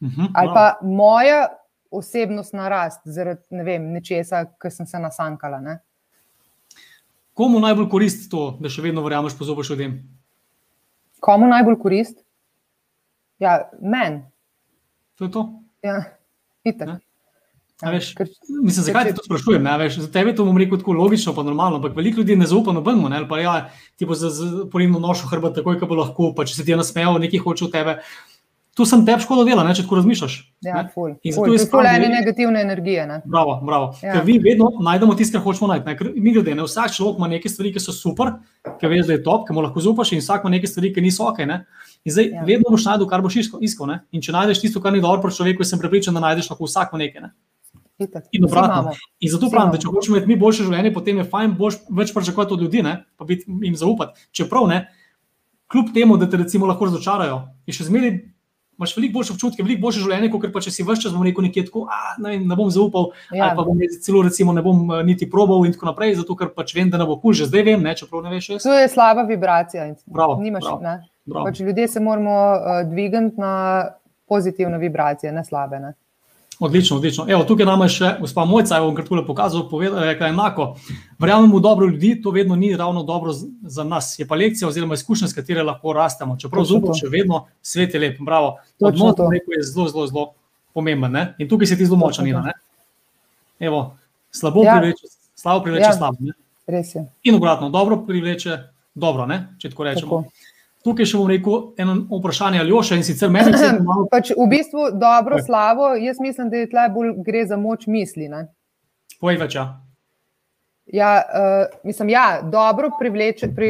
Uh 0.00 0.08
mhm, 0.08 0.20
-huh, 0.20 0.30
Ali 0.34 0.50
pa 0.54 0.78
no. 0.82 0.88
moja 0.88 1.48
osebnostna 1.90 2.68
rast 2.68 3.00
zaradi 3.04 3.42
ne 3.50 3.64
vem, 3.64 3.92
nečesa, 3.92 4.44
ki 4.62 4.70
sem 4.70 4.86
se 4.86 4.98
nasankala. 4.98 5.60
Ne? 5.60 5.78
Komu 7.34 7.60
najbolj 7.60 7.88
koristi 7.88 8.30
to, 8.30 8.56
da 8.60 8.68
še 8.68 8.82
vedno 8.82 9.02
verjameš, 9.02 9.38
pa 9.38 9.44
zobiš 9.44 9.70
ljudem? 9.70 10.18
Komu 11.20 11.46
najbolj 11.46 11.78
koristi? 11.78 12.22
Ja, 13.38 13.70
meni. 13.80 14.22
To 15.14 15.24
je 15.24 15.30
to. 15.30 15.52
Ja, 15.82 16.04
itak. 16.64 16.88
Ne? 16.88 16.98
Veš, 17.82 18.14
mislim, 18.62 18.84
zakaj 18.84 19.08
ti 19.08 19.14
to 19.16 19.24
sprašujem? 19.24 19.68
Veš, 19.78 20.00
za 20.04 20.10
tebe 20.12 20.34
to 20.36 20.44
bom 20.44 20.58
rekel 20.58 20.78
tako 20.78 20.92
logično, 20.92 21.34
pa 21.34 21.42
normalno, 21.42 21.80
ampak 21.80 21.96
veliko 21.96 22.20
ljudi 22.20 22.36
ne 22.36 22.46
zaupa 22.46 22.72
nobeno. 22.72 23.08
Ne? 23.08 23.22
Pa 23.28 23.40
ja, 23.40 23.54
ti 23.96 24.06
bo 24.06 24.14
za 24.14 24.30
polino 24.72 25.00
nošo 25.00 25.30
hrbet, 25.30 25.56
takoj, 25.56 25.78
ko 25.80 25.88
bo 25.88 25.96
lahko, 26.02 26.34
pa 26.36 26.44
če 26.44 26.58
se 26.58 26.66
ti 26.66 26.74
je 26.74 26.80
nasmejal, 26.80 27.16
nekaj 27.22 27.40
hoče 27.46 27.64
od 27.64 27.72
tebe. 27.72 27.96
Tu 28.76 28.84
sem 28.86 29.02
tebi 29.04 29.20
škodo 29.20 29.42
dela, 29.44 29.64
ne, 29.66 29.72
če 29.74 29.82
tako 29.82 29.98
razmišljaš. 29.98 30.34
Ja, 30.64 30.84
ful, 30.94 31.16
ful. 31.34 31.50
Je 31.52 31.64
to 31.68 31.80
je 31.82 31.90
ena 31.98 32.10
negativna 32.12 32.60
energija. 32.62 33.02
Ne? 33.08 33.16
Bravo, 33.26 33.56
bravo. 33.66 33.90
Ja. 34.00 34.14
Ker 34.14 34.22
vi 34.24 34.38
vedno 34.40 34.70
najdemo 34.80 35.16
tisto, 35.18 35.36
kar 35.36 35.44
hočemo 35.44 35.72
najti. 35.72 35.90
Ne? 35.90 36.12
Mi 36.22 36.32
glede, 36.36 36.54
ne? 36.54 36.64
vsak 36.68 36.94
človek 36.94 37.18
ima 37.18 37.28
neke 37.32 37.50
stvari, 37.50 37.74
ki 37.74 37.82
so 37.82 37.92
super, 37.92 38.36
ki 38.80 38.92
veš, 38.92 39.08
da 39.10 39.18
je 39.18 39.24
top, 39.26 39.48
ki 39.48 39.56
mu 39.56 39.66
lahko 39.66 39.82
zaupaš, 39.82 40.14
in 40.14 40.22
vsak 40.22 40.46
ima 40.46 40.54
neke 40.54 40.70
stvari, 40.70 40.94
ki 40.94 41.04
niso 41.04 41.26
ok. 41.26 41.42
Ne? 41.50 41.64
In 42.06 42.14
zdaj 42.14 42.30
ja. 42.30 42.46
vedno 42.46 42.70
boš 42.70 42.86
najdel, 42.86 43.10
kar 43.10 43.26
boš 43.26 43.40
iskal. 43.42 43.96
In 44.14 44.22
če 44.22 44.36
najdeš 44.38 44.62
tisto, 44.62 44.80
kar 44.80 44.94
ni 44.94 45.02
dobro 45.02 45.26
pri 45.26 45.34
človeku, 45.34 45.66
sem 45.66 45.82
prepričan, 45.82 46.14
da 46.16 46.22
najdeš 46.30 46.52
lahko 46.54 46.70
vsak 46.70 46.94
nekaj. 46.94 47.26
Ne? 47.26 47.34
In 48.32 48.44
obratno. 48.44 48.94
In 49.20 49.30
zato 49.32 49.50
pravim, 49.52 49.72
da 49.74 49.80
če 49.80 49.90
hočemo 49.92 50.16
imeti 50.16 50.30
mi 50.30 50.38
boljše 50.40 50.66
življenje, 50.68 50.94
potem 50.94 51.20
je 51.20 51.28
fajn 51.28 51.54
boš 51.58 51.80
več 52.00 52.14
pričakovati 52.16 52.56
od 52.56 52.66
ljudi, 52.66 52.82
ne? 52.86 52.96
pa 53.16 53.28
biti 53.28 53.44
jim 53.46 53.76
zaupati. 53.76 54.28
Čeprav 54.36 54.68
ne, 54.70 54.82
kljub 55.70 55.94
temu, 55.94 56.16
da 56.20 56.28
te 56.30 56.40
recimo 56.40 56.68
lahko 56.70 56.90
razočarajo, 56.90 57.42
je 57.66 57.78
še 57.78 57.88
zmeraj. 57.90 58.20
Imáš 58.80 58.94
veliko 58.96 59.18
boljše 59.18 59.34
občutke, 59.34 59.60
veliko 59.60 59.82
boljše 59.82 60.00
življenje, 60.00 60.28
kot 60.32 60.46
pa 60.54 60.60
če 60.64 60.70
si 60.72 60.84
vse 60.88 61.02
čas 61.02 61.12
neko 61.12 61.42
nekje 61.44 61.66
tako, 61.66 61.82
a, 61.92 62.14
ne, 62.24 62.38
ne 62.40 62.56
bom 62.56 62.70
zaupal, 62.72 63.10
ja. 63.28 63.50
ali 63.50 63.58
pa 63.58 63.64
bom 63.66 63.82
celo 64.00 64.22
recimo 64.24 64.54
ne 64.56 64.62
bom 64.64 64.78
eh, 64.96 65.02
niti 65.04 65.28
probal 65.28 65.66
in 65.68 65.74
tako 65.76 65.90
naprej, 65.90 66.14
zato 66.22 66.32
ker 66.32 66.48
pač 66.56 66.72
vem, 66.78 66.88
da 66.88 66.96
ne 66.96 67.04
bo 67.04 67.18
kul, 67.20 67.36
že 67.36 67.50
zdaj 67.50 67.66
vem, 67.66 67.84
ne, 67.84 67.92
čeprav 67.98 68.24
ne 68.24 68.32
veš. 68.32 68.48
Jaz. 68.54 68.64
To 68.64 68.78
je 68.78 68.88
slaba 68.88 69.26
vibracija. 69.28 69.84
Bravo, 70.08 70.38
Nimaš, 70.40 70.64
bravo, 70.64 70.96
bravo. 71.28 71.44
Pač 71.50 71.60
ljudje 71.60 71.90
se 71.92 72.00
moramo 72.00 72.38
uh, 72.56 72.80
dvigati 72.88 73.36
na 73.36 73.52
pozitivne 74.32 74.80
vibracije, 74.80 75.34
ne 75.36 75.44
slabe. 75.44 75.82
Ne? 75.84 75.92
Odlično, 76.60 76.96
odlično. 76.96 77.24
Evo, 77.28 77.44
tukaj 77.44 77.66
nam 77.66 77.80
je 77.86 77.88
še 77.88 78.08
gospa 78.20 78.44
Mojca, 78.44 78.76
ki 78.76 78.88
je 78.90 78.94
kratko 78.98 79.22
pokazala, 79.26 79.64
povedala 79.68 80.04
je, 80.04 80.14
da 80.18 80.26
je 80.26 80.32
enako. 80.34 80.66
Verjamemo 81.18 81.56
v 81.56 81.60
dobro 81.64 81.86
ljudi, 81.88 82.10
to 82.22 82.30
vedno 82.30 82.56
ni 82.56 82.74
ravno 82.76 83.02
dobro 83.02 83.32
za 83.62 83.84
nas. 83.84 84.18
Je 84.18 84.26
pa 84.28 84.36
lekcija 84.36 84.68
oziroma 84.68 84.94
izkušnja, 84.94 85.28
s 85.28 85.34
katero 85.34 85.64
lahko 85.64 85.94
rastemo. 85.96 86.36
Čeprav 86.36 86.66
zupamo, 86.68 86.94
še 86.94 87.08
vedno 87.08 87.46
svet 87.62 87.96
je 87.96 88.00
lep. 88.00 88.20
Bravo. 88.20 88.58
Odnos 88.80 89.16
je 89.56 89.62
zelo, 89.62 89.88
zelo, 89.88 90.06
zelo 90.06 90.26
pomemben. 90.76 91.16
Ne? 91.16 91.24
In 91.38 91.48
tukaj 91.48 91.72
si 91.72 91.80
ti 91.80 91.88
zelo 91.88 91.96
močan. 91.96 92.28
Evo, 93.60 93.80
slabo 94.30 94.64
ja. 94.64 94.76
privleče, 94.76 95.08
slabo 95.40 95.64
privleče 95.64 95.88
ja. 95.88 95.96
slabo. 95.96 96.36
Res 96.68 96.94
je. 96.94 97.06
In 97.24 97.40
obratno, 97.40 97.70
dobro 97.72 98.02
privleče 98.06 98.58
dobro, 98.94 99.26
ne? 99.26 99.46
če 99.58 99.72
tako 99.72 99.88
rečemo. 99.88 100.22
Tako. 100.22 100.49
Tukaj 100.80 101.10
še 101.10 101.18
bom 101.20 101.28
rekel 101.28 101.58
eno 101.80 101.98
vprašanje 102.08 102.62
ali 102.62 102.78
še 102.86 102.96
in 102.96 103.04
sicer 103.04 103.28
meni. 103.32 103.52
Malo... 103.88 104.06
Pač 104.12 104.32
v 104.36 104.46
bistvu 104.48 104.88
dobro, 104.96 105.36
Kaj? 105.36 105.44
slabo, 105.50 105.92
jaz 106.00 106.20
mislim, 106.24 106.48
da 106.52 106.62
je 106.62 106.70
tle 106.72 106.88
bolj 106.94 107.14
gre 107.26 107.44
za 107.46 107.60
moč 107.60 107.84
misli. 107.86 108.30
Povej 109.20 109.40
več. 109.42 109.58
Ja. 109.60 109.66
Ja, 110.90 111.10
uh, 111.22 111.78
mislim, 111.86 112.08
ja, 112.10 112.40
dobro 112.42 112.90
privleče, 112.98 113.52
pri, 113.54 113.68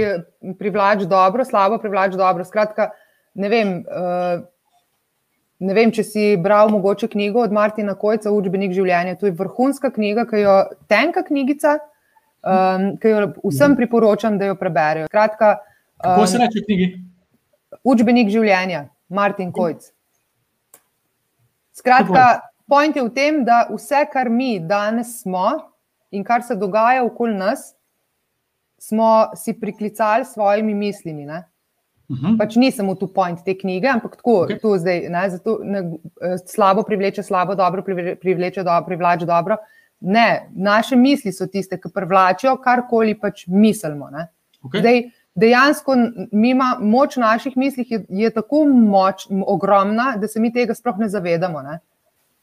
privlač 0.58 1.02
dobro, 1.04 1.44
slabo 1.44 1.76
privlač 1.78 2.14
dobro. 2.16 2.46
Skratka, 2.48 2.90
ne 3.34 3.50
vem, 3.52 3.74
uh, 3.84 4.40
ne 5.60 5.76
vem, 5.76 5.92
če 5.92 6.04
si 6.06 6.28
bral 6.40 6.70
mogoče 6.72 7.10
knjigo 7.12 7.42
od 7.44 7.52
Martina 7.52 7.92
Kojca, 7.98 8.32
Učbenik 8.32 8.72
življenja. 8.72 9.18
To 9.20 9.28
je 9.28 9.36
vrhunska 9.36 9.90
knjiga, 9.92 10.24
ki 10.30 10.44
jo 10.46 10.54
tenka 10.88 11.26
knjigica, 11.26 11.76
um, 12.40 12.94
ki 13.02 13.12
jo 13.12 13.26
vsem 13.50 13.76
priporočam, 13.76 14.38
da 14.40 14.48
jo 14.48 14.56
preberejo. 14.56 15.10
Skratka, 15.12 15.58
Kako 16.02 16.26
se 16.26 16.38
reče 16.38 16.64
knjigi? 16.64 16.90
Učbenik 17.84 18.30
življenja, 18.32 18.88
Martin 19.08 19.52
Kojc. 19.52 19.90
Skratka, 21.76 22.40
point 22.68 22.96
je 22.96 23.04
v 23.04 23.12
tem, 23.14 23.42
da 23.44 23.64
vse, 23.70 24.04
kar 24.12 24.30
mi 24.32 24.58
danes 24.60 25.20
smo 25.22 25.46
in 26.10 26.24
kar 26.26 26.42
se 26.42 26.56
dogaja 26.58 27.04
okoli 27.06 27.36
nas, 27.38 27.70
smo 28.80 29.30
si 29.36 29.54
priklicali 29.60 30.24
s 30.24 30.34
svojimi 30.34 30.74
mislimi. 30.74 31.26
Ne? 31.26 31.44
Uh 32.08 32.16
mhm. 32.16 32.26
-huh. 32.26 32.38
Pač 32.38 32.56
nisem 32.56 32.88
v 32.90 32.96
tu 32.98 33.06
point 33.06 33.38
te 33.44 33.54
knjige, 33.54 33.88
ampak 33.88 34.16
tako, 34.16 34.46
okay. 34.46 34.60
tu 34.60 34.76
zdaj, 34.78 35.08
ne, 35.08 35.30
zato, 35.30 35.58
ne, 35.62 35.82
slabo 36.46 36.82
privleče, 36.82 37.22
slabo, 37.22 37.54
dobro 37.54 37.82
privleče, 38.20 38.62
dobro 38.62 38.86
privlače, 38.86 39.26
dobro. 39.26 39.56
Ne, 40.00 40.48
naše 40.52 40.96
misli 40.96 41.32
so 41.32 41.46
tiste, 41.46 41.80
ki 41.80 41.88
privlačijo 41.94 42.56
karkoli 42.56 43.14
pač 43.20 43.46
mislimo. 43.46 44.10
Okay. 44.62 44.80
Zdaj, 44.80 45.02
dejansko 45.34 45.96
ima, 46.32 46.76
moč 46.80 47.16
naših 47.16 47.56
misli 47.56 47.84
je, 47.88 48.04
je 48.08 48.30
tako 48.30 48.64
moč, 48.64 49.26
ogromna, 49.46 50.16
da 50.16 50.28
se 50.28 50.40
mi 50.40 50.52
tega 50.52 50.74
sploh 50.74 50.98
ne 50.98 51.08
zavedamo. 51.08 51.62
Ne? 51.62 51.78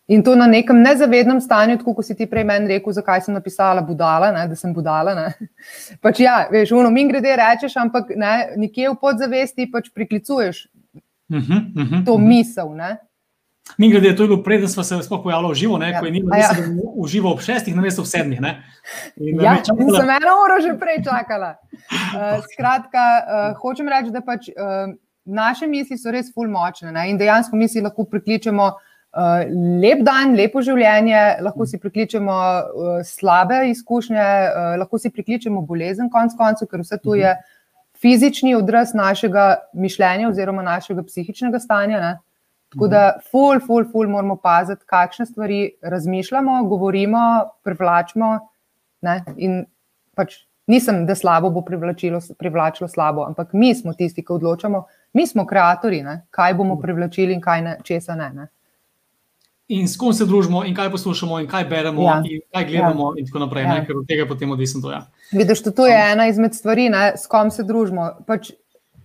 In 0.08 0.24
to 0.24 0.36
na 0.36 0.48
nekem 0.48 0.80
nezavednem 0.82 1.42
stanju, 1.42 1.78
tako 1.78 1.98
kot 1.98 2.08
si 2.08 2.16
ti 2.16 2.26
prej 2.32 2.46
meni 2.48 2.70
rekel, 2.72 2.94
zakaj 2.96 3.26
sem 3.26 3.36
napisala 3.36 3.82
budala, 3.84 4.32
ne, 4.32 4.46
da 4.48 4.56
sem 4.56 4.72
budala. 4.74 5.16
Pač 6.04 6.22
ja, 6.24 6.38
veš, 6.52 6.72
uno, 6.80 6.90
mi 6.90 7.04
grede 7.10 7.36
rečeš, 7.36 7.76
ampak 7.82 8.14
ne, 8.16 8.54
nekje 8.56 8.94
v 8.94 8.96
podzavesti 9.02 9.68
pač 9.72 9.90
priklicuješ 9.92 10.68
uh 10.68 11.38
-huh, 11.38 11.60
uh 11.76 11.84
-huh, 11.84 12.06
to 12.06 12.18
misel. 12.18 12.72
Ne. 12.76 12.98
Mi 13.78 13.90
grede, 13.92 14.16
to 14.16 14.24
je 14.24 14.28
bilo 14.28 14.44
prej, 14.44 14.62
da 14.62 14.68
smo 14.68 14.84
se 14.84 14.98
sploh 15.04 15.20
pojavili 15.24 15.52
v 15.52 15.56
živo, 15.56 15.78
ne, 15.78 15.92
ja. 15.92 16.00
ko 16.00 16.06
je 16.06 16.12
njima 16.12 16.38
ja. 16.38 16.50
v 17.04 17.08
živo 17.08 17.32
ob 17.32 17.42
šestih, 17.44 17.76
na 17.76 17.82
mestu 17.82 18.02
ob 18.02 18.08
sedmih. 18.08 18.42
Ne. 18.42 18.64
In, 19.18 19.42
ja, 19.42 19.58
čakala... 19.66 19.84
in 19.84 19.96
sem 19.96 20.14
eno 20.16 20.36
uro 20.46 20.62
že 20.64 20.78
prej 20.80 21.04
čakala. 21.06 21.56
Uh, 21.74 22.40
skratka, 22.54 23.06
uh, 23.20 23.60
hočem 23.62 23.90
reči, 23.92 24.14
da 24.16 24.22
pač 24.26 24.50
uh, 24.50 24.96
naše 25.26 25.68
misli 25.68 25.98
so 26.00 26.12
res 26.12 26.32
ful 26.34 26.48
močne 26.50 26.92
ne, 26.92 27.10
in 27.12 27.20
dejansko 27.20 27.56
mi 27.60 27.68
si 27.68 27.84
lahko 27.84 28.08
prikličemo 28.08 28.70
uh, 28.72 29.44
lep 29.84 30.04
dan, 30.08 30.36
lepo 30.40 30.64
življenje, 30.64 31.22
lahko 31.44 31.68
si 31.68 31.80
prikličemo 31.84 32.38
uh, 32.38 32.94
slabe 33.06 33.66
izkušnje, 33.74 34.24
uh, 34.24 34.74
lahko 34.82 35.02
si 35.02 35.12
prikličemo 35.12 35.62
bolezen, 35.68 36.10
konc 36.14 36.38
koncev, 36.40 36.72
ker 36.72 36.86
vse 36.86 37.02
to 37.04 37.18
je 37.20 37.36
fizični 37.98 38.56
odraz 38.56 38.94
našega 38.94 39.56
mišljenja 39.74 40.30
oziroma 40.30 40.64
našega 40.64 41.04
psihičnega 41.04 41.60
stanja. 41.60 42.02
Ne. 42.02 42.14
Tako 42.74 42.88
da, 42.92 43.04
ful, 43.32 43.62
ful, 43.64 43.86
ful, 43.92 44.10
moramo 44.12 44.36
paziti, 44.44 44.86
kakšne 44.86 45.26
stvari 45.26 45.62
razmišljamo, 45.82 46.64
govorimo, 46.68 47.20
privlačimo. 47.64 48.34
Ne? 49.02 49.22
In 49.38 49.62
pač 50.16 50.36
nisem, 50.68 51.06
da 51.08 51.16
slabo 51.16 51.50
bo 51.50 51.64
privlačilo 51.64 52.88
slabo, 52.88 53.24
ampak 53.24 53.54
mi 53.54 53.76
smo 53.76 53.94
tisti, 53.94 54.26
ki 54.26 54.34
odločamo, 54.34 54.84
mi 55.14 55.28
smo 55.28 55.46
ustvarjalci, 55.48 56.22
kaj 56.30 56.54
bomo 56.54 56.80
privlačili 56.82 57.34
in 57.34 57.42
kaj 57.42 57.62
ne, 57.62 57.78
česa 57.84 58.16
ne. 58.16 58.30
ne? 58.34 58.48
In 59.68 59.88
s 59.88 59.98
kom 60.00 60.14
se 60.14 60.26
družimo, 60.26 60.62
in 60.64 60.76
kaj 60.76 60.92
poslušamo, 60.92 61.42
in 61.44 61.48
kaj 61.48 61.66
beremo, 61.68 62.04
ja. 62.04 62.22
in 62.24 62.40
kaj 62.56 62.66
gledamo, 62.70 63.10
ja. 63.12 63.20
in 63.20 63.26
tako 63.28 63.40
naprej, 63.40 63.66
ja. 63.68 63.82
ker 63.88 63.98
od 64.00 64.06
tega 64.08 64.28
potem 64.28 64.52
odvisno 64.52 64.82
to 64.82 64.92
je. 64.92 64.96
Ja. 64.96 65.08
Vidiš, 65.32 65.64
to 65.76 65.88
je 65.88 65.98
ena 66.12 66.28
izmed 66.28 66.56
stvari, 66.56 66.88
ne, 66.90 67.10
s 67.20 67.28
kom 67.28 67.52
se 67.52 67.66
družimo. 67.68 68.12
Pač, 68.28 68.52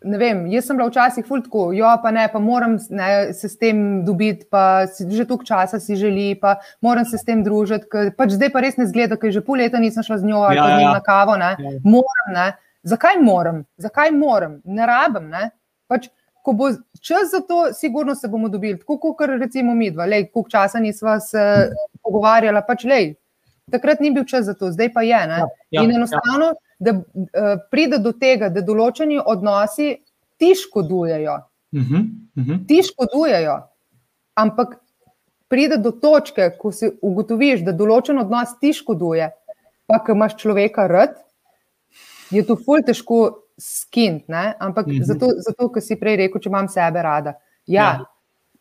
ne 0.04 0.18
vem, 0.18 0.44
jaz 0.52 0.66
sem 0.68 0.78
bila 0.78 0.88
včasih 0.88 1.26
fultko, 1.26 1.70
jo 1.76 1.90
pa 2.02 2.10
ne, 2.14 2.26
pa 2.32 2.40
moram 2.42 2.78
ne, 2.90 3.08
se 3.36 3.48
s 3.48 3.58
tem 3.58 4.02
dobiti, 4.06 4.46
pa 4.50 4.86
si, 4.90 5.06
že 5.10 5.26
toliko 5.28 5.46
časa 5.48 5.80
si 5.80 5.96
želi, 5.96 6.34
pa 6.40 6.56
moram 6.82 7.04
se 7.08 7.18
s 7.18 7.26
tem 7.28 7.44
družiti. 7.44 7.88
Pač 8.16 8.36
zdaj 8.36 8.52
pa 8.54 8.62
res 8.64 8.78
ne 8.80 8.88
zgleda, 8.90 9.18
ker 9.20 9.34
že 9.34 9.44
pol 9.44 9.62
leta 9.62 9.80
nisem 9.82 10.06
šla 10.06 10.18
z 10.22 10.30
njo 10.30 10.42
ali 10.48 10.60
ja, 10.60 10.68
ja. 10.80 10.92
na 10.96 11.04
kavo. 11.04 11.36
Ne. 11.40 11.54
Ja. 11.58 11.76
Moram, 11.84 12.34
ne. 12.34 12.48
Zakaj 12.82 13.20
moram? 13.22 13.62
Zakaj 13.78 14.10
moram? 14.16 14.58
Ne 14.64 14.86
rabim. 14.86 15.30
Ne. 15.30 15.50
Pač 15.90 16.10
ko 16.42 16.52
bo 16.52 16.70
čas 17.00 17.30
za 17.30 17.40
to, 17.40 17.72
sigurno 17.72 18.14
se 18.14 18.28
bomo 18.28 18.48
dobili. 18.48 18.78
Tako 18.78 18.98
kot 18.98 19.28
recimo 19.38 19.74
mi 19.74 19.90
dva, 19.90 20.06
koliko 20.06 20.48
časa 20.50 20.80
nisva 20.80 21.20
se 21.20 21.70
pogovarjala, 22.02 22.62
pač 22.66 22.84
lej. 22.84 23.14
Takrat 23.70 24.00
ni 24.00 24.10
bil 24.10 24.24
čas 24.26 24.44
za 24.44 24.54
to, 24.58 24.72
zdaj 24.72 24.90
pa 24.92 25.02
je. 25.02 25.08
Ja, 25.08 25.46
ja, 25.70 25.82
In 25.82 25.94
enostavno, 25.94 26.50
ja. 26.50 26.54
Da 26.82 26.96
uh, 26.98 27.52
pride 27.70 27.98
do 28.02 28.12
tega, 28.12 28.50
da 28.50 28.62
določeni 28.66 29.20
odnosi 29.20 29.94
ti 30.36 30.54
škodujejo. 30.58 31.36
Uh 31.72 31.80
-huh, 31.80 32.06
uh 32.36 32.46
-huh. 32.46 32.66
Ti 32.68 32.82
škodujejo, 32.82 33.60
ampak 34.34 34.78
pride 35.48 35.76
do 35.76 35.90
točke, 35.92 36.50
ko 36.58 36.72
si 36.72 36.90
ugotoviš, 37.02 37.60
da 37.60 37.72
določen 37.72 38.18
odnos 38.18 38.54
ti 38.60 38.72
škoduje, 38.72 39.30
pa 39.86 39.98
ki 40.04 40.12
imaš 40.12 40.36
človeka 40.40 40.86
rad, 40.86 41.18
je 42.30 42.42
to 42.46 42.56
fulj 42.56 42.86
težko 42.88 43.18
skint, 43.60 44.28
ne? 44.28 44.54
ampak 44.58 44.86
mm 44.86 44.92
-hmm. 44.92 45.04
zato, 45.04 45.26
zato 45.36 45.68
ker 45.72 45.82
si 45.82 45.98
prej 46.00 46.16
rekel, 46.16 46.40
če 46.40 46.48
imam 46.48 46.68
sebe 46.68 47.02
rada. 47.02 47.34
Ja, 47.66 47.82
ja. 47.82 48.04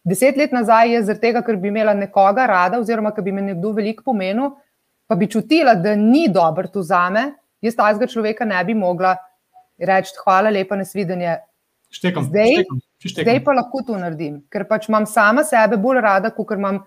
Deset 0.04 0.38
let 0.38 0.52
nazaj 0.52 0.94
je 0.94 1.04
zaradi 1.04 1.22
tega, 1.22 1.42
ker 1.42 1.56
bi 1.56 1.68
imela 1.68 1.94
nekoga 1.94 2.46
rada, 2.46 2.80
oziroma 2.80 3.12
ker 3.12 3.24
bi 3.24 3.32
me 3.32 3.42
nekdo 3.42 3.72
veliko 3.72 4.04
pomenil, 4.04 4.50
pa 5.08 5.16
bi 5.16 5.28
čutila, 5.28 5.76
da 5.76 5.96
ni 5.96 6.28
dobro 6.28 6.68
to 6.68 6.84
za 6.84 7.10
me, 7.10 7.34
jaz 7.62 7.78
tazga 7.78 8.08
človeka 8.08 8.46
ne 8.46 8.64
bi 8.66 8.76
mogla 8.78 9.16
reči: 9.80 10.16
Hvala 10.24 10.50
lepa, 10.54 10.78
nasvidenje. 10.80 11.40
Štekam, 11.92 12.24
zdaj, 12.24 12.54
štekam, 12.56 12.78
štekam. 13.04 13.24
zdaj 13.26 13.40
pa 13.44 13.54
lahko 13.58 13.82
to 13.88 13.98
naredim, 14.00 14.38
ker 14.48 14.64
pač 14.70 14.88
imam 14.88 15.04
sama 15.06 15.44
sebe 15.44 15.76
bolj 15.82 16.00
rada, 16.06 16.32
kot 16.32 16.54
imam 16.56 16.80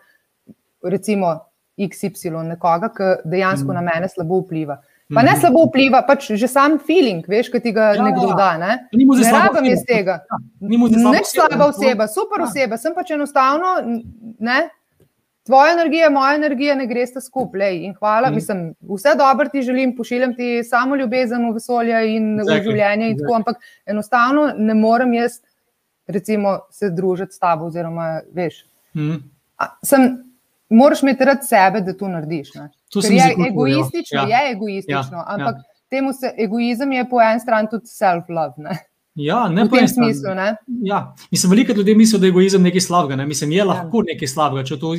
recimo 0.80 1.34
XY, 1.76 2.32
nekoga, 2.48 2.88
ki 2.94 3.10
dejansko 3.28 3.68
mm. 3.68 3.76
na 3.76 3.82
mene 3.84 4.08
slabo 4.08 4.40
vpliva. 4.44 4.78
Pa 5.12 5.20
ne 5.22 5.34
mhm. 5.34 5.40
slabo 5.40 5.66
vpliva, 5.68 6.00
pač 6.06 6.30
že 6.32 6.48
sam 6.48 6.78
feeling, 6.80 7.26
veš, 7.28 7.50
ki 7.52 7.60
ti 7.60 7.74
ga 7.76 7.90
ja, 7.92 8.04
nekdo 8.06 8.30
ja. 8.30 8.36
da. 8.38 8.48
Ne, 8.56 8.72
ne 8.96 9.32
rabim 9.34 9.68
iz 9.68 9.84
tega. 9.84 10.22
Ja, 10.24 10.38
Neč 11.12 11.28
slaba 11.34 11.68
oseba, 11.68 12.08
super 12.08 12.40
ja. 12.40 12.48
oseba, 12.48 12.78
sem 12.80 12.94
pač 12.96 13.12
enostavno. 13.12 13.74
Ne, 14.40 14.62
tvoja 15.46 15.72
energija, 15.72 16.10
moja 16.10 16.34
energija 16.34 16.74
ne 16.74 16.86
gresta 16.86 17.20
skupaj. 17.20 17.76
In 17.76 17.94
hvala, 17.94 18.30
mm. 18.30 18.34
mislim, 18.34 18.74
vse 18.96 19.14
dobro 19.18 19.48
ti 19.48 19.62
želim, 19.62 19.96
pošiljam 19.96 20.34
ti 20.36 20.64
samo 20.64 20.96
ljubezen 20.96 21.48
v 21.48 21.54
vesolje 21.54 22.00
in 22.16 22.40
v 22.40 22.60
življenje. 22.62 23.10
In 23.10 23.18
tako, 23.18 23.34
ampak 23.34 23.60
enostavno 23.86 24.52
ne 24.56 24.74
morem 24.74 25.14
jaz, 25.14 25.40
recimo, 26.06 26.58
se 26.70 26.90
družiti 26.90 27.36
s 27.36 27.38
tabo. 27.38 27.68
Oziroma, 27.72 28.20
veš, 28.32 28.64
mm. 28.96 29.20
a, 29.60 29.68
sem, 29.84 30.08
moraš 30.68 31.02
imeti 31.02 31.24
rad 31.24 31.44
sebe, 31.46 31.80
da 31.84 31.96
to 31.96 32.08
narediš. 32.08 32.56
To 32.92 33.02
je 33.04 33.30
egoistično, 33.48 34.26
ja. 34.28 34.40
je 34.40 34.52
egoistično, 34.52 35.18
ja. 35.18 35.24
ampak 35.26 35.56
ja. 35.56 35.78
temu 35.90 36.12
se 36.12 36.32
egoizem 36.38 36.92
je 36.92 37.08
po 37.10 37.20
eni 37.22 37.40
strani 37.40 37.68
tudi 37.70 37.90
self-love. 37.90 38.76
Ja, 39.14 39.44
ne 39.48 39.62
v 39.62 39.70
tem 39.70 39.86
smislu. 39.86 40.34
Ne? 40.34 40.56
Ja. 40.82 41.14
Mislim, 41.30 41.50
veliko 41.50 41.72
ljudi 41.72 41.94
misli, 41.94 42.18
da 42.18 42.26
je 42.26 42.32
egoizem 42.34 42.62
nekaj 42.62 42.82
slabega. 42.82 43.16
Ne? 43.16 43.26
Mislim, 43.26 43.52
je 43.52 43.60
ja. 43.62 43.66
lahko 43.68 44.02
ja. 44.02 44.10
nekaj 44.10 44.28
slabega, 44.28 44.64
če 44.66 44.78
to 44.82 44.94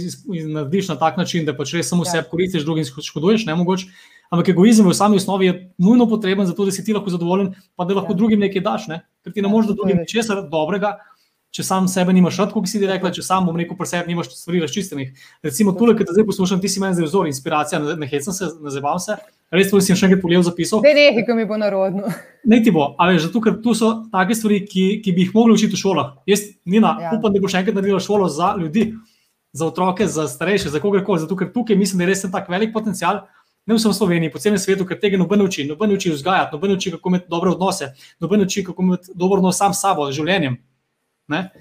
narediš 0.56 0.94
na 0.94 0.96
tak 1.00 1.18
način, 1.20 1.44
da 1.46 1.56
pač 1.58 1.74
res 1.76 1.90
samo 1.92 2.08
ja. 2.08 2.14
sebi 2.14 2.32
koristiš, 2.32 2.64
drugim 2.64 2.88
škoduješ, 2.88 3.44
ne 3.50 3.58
mogoče. 3.60 3.90
Ampak 4.32 4.54
egoizem 4.56 4.88
v 4.88 4.96
sami 4.96 5.20
osnovi 5.20 5.50
je 5.50 5.58
nujno 5.84 6.08
potreben, 6.10 6.48
zato 6.48 6.66
da 6.66 6.72
si 6.72 6.86
ti 6.86 6.96
lahko 6.96 7.12
zadovoljen, 7.12 7.52
pa 7.76 7.86
da 7.86 8.00
lahko 8.00 8.16
ja. 8.16 8.22
drugim 8.24 8.40
nekaj 8.40 8.64
daš. 8.64 8.88
Ne? 8.88 9.02
Ker 9.26 9.36
ti 9.36 9.44
ne 9.44 9.50
ja, 9.50 9.52
moreš 9.52 9.74
dati 9.74 9.82
drugim 9.84 10.08
česar 10.08 10.46
dobrega, 10.48 10.96
če 11.56 11.64
sam 11.68 11.92
sebe 11.92 12.16
nimaš 12.16 12.40
rad, 12.40 12.56
kot 12.56 12.72
si 12.72 12.80
ti 12.80 12.88
rekla, 12.88 13.12
če 13.16 13.24
sam 13.24 13.46
bom 13.48 13.60
rekel, 13.60 13.76
pri 13.80 13.92
sebi 13.92 14.12
nimaš 14.12 14.32
stvari 14.32 14.64
razčiščenih. 14.64 15.28
Recimo, 15.44 15.76
tole, 15.76 15.96
ki 15.96 16.08
te 16.08 16.16
zdaj 16.16 16.28
poslušam, 16.32 16.64
ti 16.64 16.72
si 16.72 16.84
meni 16.84 16.98
zelo 16.98 17.12
vzor, 17.12 17.30
inspiracija, 17.32 17.84
ne 18.00 18.10
hecam 18.12 18.36
se, 18.36 18.50
ne 18.64 18.74
zabavam 18.74 19.04
se. 19.04 19.20
Res, 19.56 19.72
to 19.72 19.80
si 19.82 19.96
še 19.96 20.08
enkrat 20.08 20.22
pogledal 20.22 20.44
zapisal. 20.46 20.84
Ne, 20.84 20.92
ne, 20.98 21.24
ki 21.26 21.36
mi 21.38 21.46
bo 21.50 21.60
narodno. 21.60 22.10
Ne 22.52 22.60
ti 22.62 22.70
bo, 22.70 22.92
ali 23.02 23.18
zato, 23.18 23.40
ker 23.42 23.56
tu 23.58 23.74
so 23.74 23.88
take 24.14 24.36
stvari, 24.38 24.60
ki, 24.70 24.82
ki 25.02 25.14
bi 25.16 25.24
jih 25.24 25.32
mogli 25.34 25.56
učiti 25.56 25.74
v 25.74 25.80
šolah. 25.82 26.12
Jaz, 26.30 26.44
Nina, 26.70 26.92
ja. 27.02 27.14
upam, 27.18 27.34
da 27.34 27.42
bo 27.42 27.50
še 27.50 27.64
enkrat 27.64 27.80
naredila 27.80 27.98
šolo 28.04 28.28
za 28.30 28.52
ljudi, 28.60 28.92
za 29.56 29.66
otroke, 29.72 30.06
za 30.06 30.28
starejše, 30.30 30.70
za 30.70 30.82
kogarkoli. 30.84 31.24
Zato, 31.24 31.38
ker 31.40 31.50
tukaj 31.56 31.80
mislim, 31.80 32.04
da 32.04 32.06
je 32.06 32.12
res 32.12 32.22
tak 32.30 32.52
velik 32.54 32.76
potencial. 32.76 33.24
Ne 33.66 33.80
samo 33.82 33.96
v 33.96 33.98
Sloveniji, 33.98 34.30
po 34.30 34.38
celem 34.38 34.62
svetu, 34.62 34.86
ker 34.86 35.00
tega 35.02 35.18
noben 35.18 35.42
uči, 35.42 35.66
noben 35.66 35.96
uči 35.96 36.12
vzgajati, 36.14 36.54
noben 36.54 36.76
uči, 36.76 36.92
kako 36.94 37.10
imeti 37.10 37.26
dobre 37.34 37.50
odnose, 37.56 37.96
noben 38.22 38.46
uči, 38.46 38.62
kako 38.68 38.86
imeti 38.86 39.18
dobro 39.18 39.42
odnos 39.42 39.58
sam 39.58 39.74
s 39.74 39.82
sabo, 39.82 40.06
z 40.12 40.20
življenjem. 40.20 40.60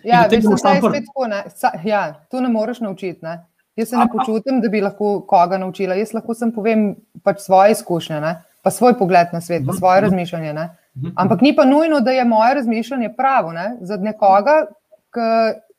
Ja, 0.05 0.27
veš, 0.29 0.45
tako, 0.61 1.29
ne? 1.33 1.45
Sa, 1.57 1.73
ja, 1.85 2.03
to 2.29 2.45
ne 2.45 2.53
moreš 2.53 2.83
naučiti. 2.85 3.25
Ne? 3.25 3.39
Jaz 3.77 3.89
se 3.89 3.97
ne 3.97 4.07
počutim, 4.13 4.61
da 4.63 4.69
bi 4.69 4.81
lahko 4.81 5.21
koga 5.27 5.59
naučila. 5.59 5.97
Jaz 5.99 6.15
lahko 6.15 6.35
sem 6.35 6.53
povem 6.55 6.95
pač 7.23 7.43
svoje 7.43 7.75
izkušnje, 7.75 8.21
ne? 8.21 8.37
pa 8.65 8.71
svoj 8.73 8.95
pogled 8.97 9.29
na 9.33 9.43
svet, 9.45 9.61
pa 9.67 9.73
mhm, 9.73 9.79
svoje 9.79 10.01
mhm. 10.01 10.05
razmišljanje. 10.05 10.53
Ne? 10.53 10.69
Mhm, 10.97 11.13
Ampak 11.17 11.41
ni 11.41 11.57
pa 11.57 11.65
nujno, 11.65 12.01
da 12.01 12.11
je 12.11 12.25
moje 12.25 12.55
razmišljanje 12.55 13.13
pravo 13.17 13.53
ne? 13.53 13.77
za 13.81 13.97
nekoga, 13.97 14.65
ki 15.13 15.29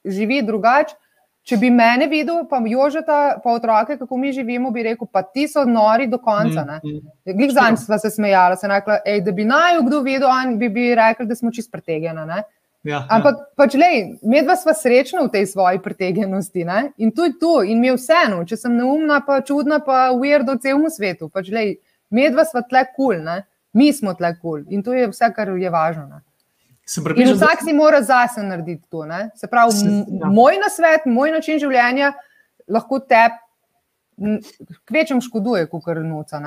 živi 0.05 0.41
drugače. 0.41 0.95
Če 1.45 1.59
bi 1.61 1.69
mene 1.69 2.07
videl, 2.09 2.39
pa 2.49 2.57
Jožeta, 2.65 3.37
pa 3.43 3.51
otroke, 3.53 3.99
kako 3.99 4.17
mi 4.17 4.31
živimo, 4.33 4.71
bi 4.73 4.81
rekel, 4.87 5.05
pa 5.05 5.21
ti 5.21 5.43
so 5.47 5.61
nori 5.69 6.07
do 6.09 6.17
konca. 6.17 6.79
Glej, 6.81 7.51
zanj 7.53 7.77
sva 7.83 7.99
se 8.01 8.09
smejala, 8.09 8.57
se 8.57 8.69
rekla, 8.69 8.97
ej, 9.05 9.21
da 9.21 9.31
bi 9.31 9.45
naj 9.45 9.77
kdo 9.85 9.99
videl, 10.01 10.31
bi, 10.57 10.71
bi 10.73 10.87
rekel, 10.97 11.29
da 11.29 11.37
smo 11.37 11.53
čist 11.53 11.69
pretegena. 11.71 12.25
Ja, 12.85 12.99
Ampak, 13.09 13.39
ja. 13.39 13.45
pač, 13.57 13.75
medva 14.21 14.53
sva 14.53 14.75
srečna 14.77 15.23
v 15.25 15.31
tej 15.33 15.47
svoji 15.49 15.81
pretegenosti 15.81 16.65
ne? 16.69 16.91
in 17.01 17.09
to 17.09 17.25
je 17.25 17.33
to, 17.41 17.53
in 17.65 17.81
mi 17.81 17.89
je 17.89 17.95
vseeno, 17.97 18.43
če 18.45 18.59
sem 18.61 18.75
neumna, 18.77 19.23
pa 19.25 19.39
čudna, 19.41 19.79
pa 19.81 20.11
ujer 20.13 20.45
do 20.45 20.53
celemu 20.61 20.91
svetu. 20.93 21.25
Pač, 21.33 21.49
lej, 21.49 21.79
medva 22.13 22.45
sva 22.45 22.61
tle 22.61 22.85
kul, 22.93 23.17
cool, 23.25 23.41
mi 23.73 23.89
smo 23.89 24.13
tle 24.13 24.35
kul 24.37 24.61
cool. 24.61 24.69
in 24.69 24.85
to 24.85 24.93
je 24.93 25.09
vse, 25.09 25.31
kar 25.33 25.49
je 25.57 25.73
važno. 25.73 26.21
In 27.17 27.33
vsak 27.33 27.65
si 27.65 27.73
mora 27.73 28.03
zase 28.05 28.43
narediti 28.45 28.85
to. 28.93 29.07
Ne? 29.09 29.31
Se 29.35 29.49
pravi, 29.49 29.73
ja. 29.73 30.29
moj 30.29 30.59
nasvet, 30.61 31.09
moj 31.09 31.33
način 31.33 31.57
življenja 31.57 32.13
lahko 32.69 32.99
te 33.01 33.25
kvečem 34.85 35.21
škoduje, 35.25 35.65
kot 35.71 35.81
kar 35.85 36.03
nuca. 36.05 36.39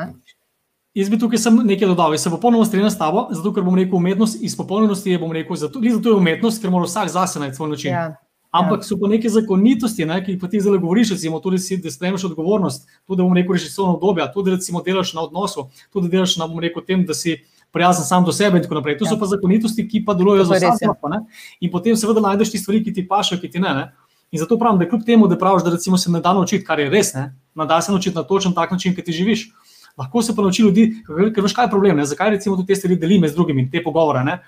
Jaz 0.99 1.11
bi 1.11 1.19
tukaj 1.19 1.39
nekaj 1.63 1.87
dodal, 1.93 2.15
jaz 2.17 2.25
se 2.27 2.31
popolnoma 2.31 2.65
strinjam 2.67 2.91
s 2.91 2.99
tabo, 2.99 3.29
zato 3.31 3.53
ker 3.55 3.63
bom 3.63 3.77
rekel, 3.79 4.01
umetnost 4.01 4.41
iz 4.43 4.57
popolnosti 4.59 5.11
je, 5.13 5.19
rekel, 5.33 5.57
zato, 5.57 5.81
zato 5.93 6.09
je 6.09 6.15
umetnost, 6.15 6.63
ker 6.63 6.73
mora 6.75 6.89
vsak 6.89 7.13
zase 7.15 7.39
najti 7.39 7.57
svoj 7.57 7.71
način. 7.71 7.93
Ja, 7.93 8.17
Ampak 8.51 8.81
ja. 8.81 8.89
so 8.89 8.97
pa 8.99 9.09
neke 9.09 9.29
zakonitosti, 9.29 10.07
ne, 10.09 10.17
ki 10.25 10.39
pa 10.41 10.49
ti 10.49 10.61
zelo 10.61 10.79
govoriš, 10.81 11.13
recimo, 11.15 11.39
tudi 11.41 11.59
si, 11.59 11.77
da 11.77 11.91
sprejmeš 11.91 12.25
odgovornost, 12.31 12.89
tudi 13.07 13.21
da 13.21 13.27
bom 13.29 13.37
rekel, 13.37 13.55
režisovno 13.55 13.95
obdobje, 13.95 14.27
tudi 14.35 14.51
da 14.57 14.83
delaš 14.85 15.13
na 15.15 15.23
odnosu, 15.23 15.69
tudi 15.93 16.09
da 16.09 16.17
delaš 16.17 16.37
na 16.41 16.49
rekel, 16.61 16.83
tem, 16.83 17.05
da 17.07 17.15
si 17.15 17.37
prijazen 17.73 18.05
sam 18.05 18.25
do 18.25 18.33
sebe 18.33 18.59
in 18.59 18.65
tako 18.65 18.81
naprej. 18.81 18.99
To 18.99 19.05
ja. 19.05 19.13
so 19.13 19.21
pa 19.21 19.27
zakonitosti, 19.27 19.87
ki 19.89 20.03
pa 20.05 20.15
delujejo 20.19 20.49
za 20.49 20.55
vse. 20.55 20.89
Ja. 20.89 21.23
In 21.61 21.71
potem 21.71 21.97
seveda 21.97 22.25
najdeš 22.25 22.51
ti 22.51 22.59
stvari, 22.59 22.83
ki 22.85 22.93
ti 22.93 23.07
pašajo, 23.09 23.41
ki 23.41 23.51
ti 23.51 23.61
ne. 23.61 23.75
ne. 23.75 23.87
In 24.33 24.41
zato 24.41 24.59
pravim, 24.59 24.81
da 24.81 24.89
kljub 24.89 25.05
temu, 25.05 25.29
da 25.29 25.39
praviš, 25.39 25.63
da 25.65 25.71
recimo, 25.71 25.99
se 25.99 26.11
ne 26.11 26.21
da 26.21 26.33
naučiti, 26.33 26.65
kar 26.65 26.81
je 26.81 26.91
res, 26.91 27.15
ne, 27.15 27.31
da 27.55 27.81
se 27.81 27.93
naučiti 27.93 28.17
na 28.17 28.23
točen 28.23 28.55
tak 28.55 28.73
način, 28.73 28.97
ki 28.97 29.05
ti 29.05 29.13
živiš 29.13 29.51
lahko 29.99 30.23
se 30.23 30.35
pa 30.37 30.43
nauči 30.43 30.63
ljudi, 30.63 30.87
ker 31.07 31.43
veš, 31.43 31.55
kaj 31.57 31.67
je 31.67 31.73
problem. 31.73 31.99
Ne? 31.99 32.07
Zakaj 32.07 32.31
recimo 32.37 32.57
te 32.67 32.77
stvari 32.77 32.97
delimo 32.97 33.29
z 33.29 33.35
drugimi, 33.35 33.67
te 33.71 33.83
pogovore? 33.83 34.23
Ne? 34.25 34.39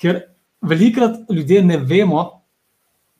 Ker 0.00 0.20
velikrat 0.62 1.30
ljudje 1.30 1.62
ne 1.64 1.78
vemo, 1.78 2.42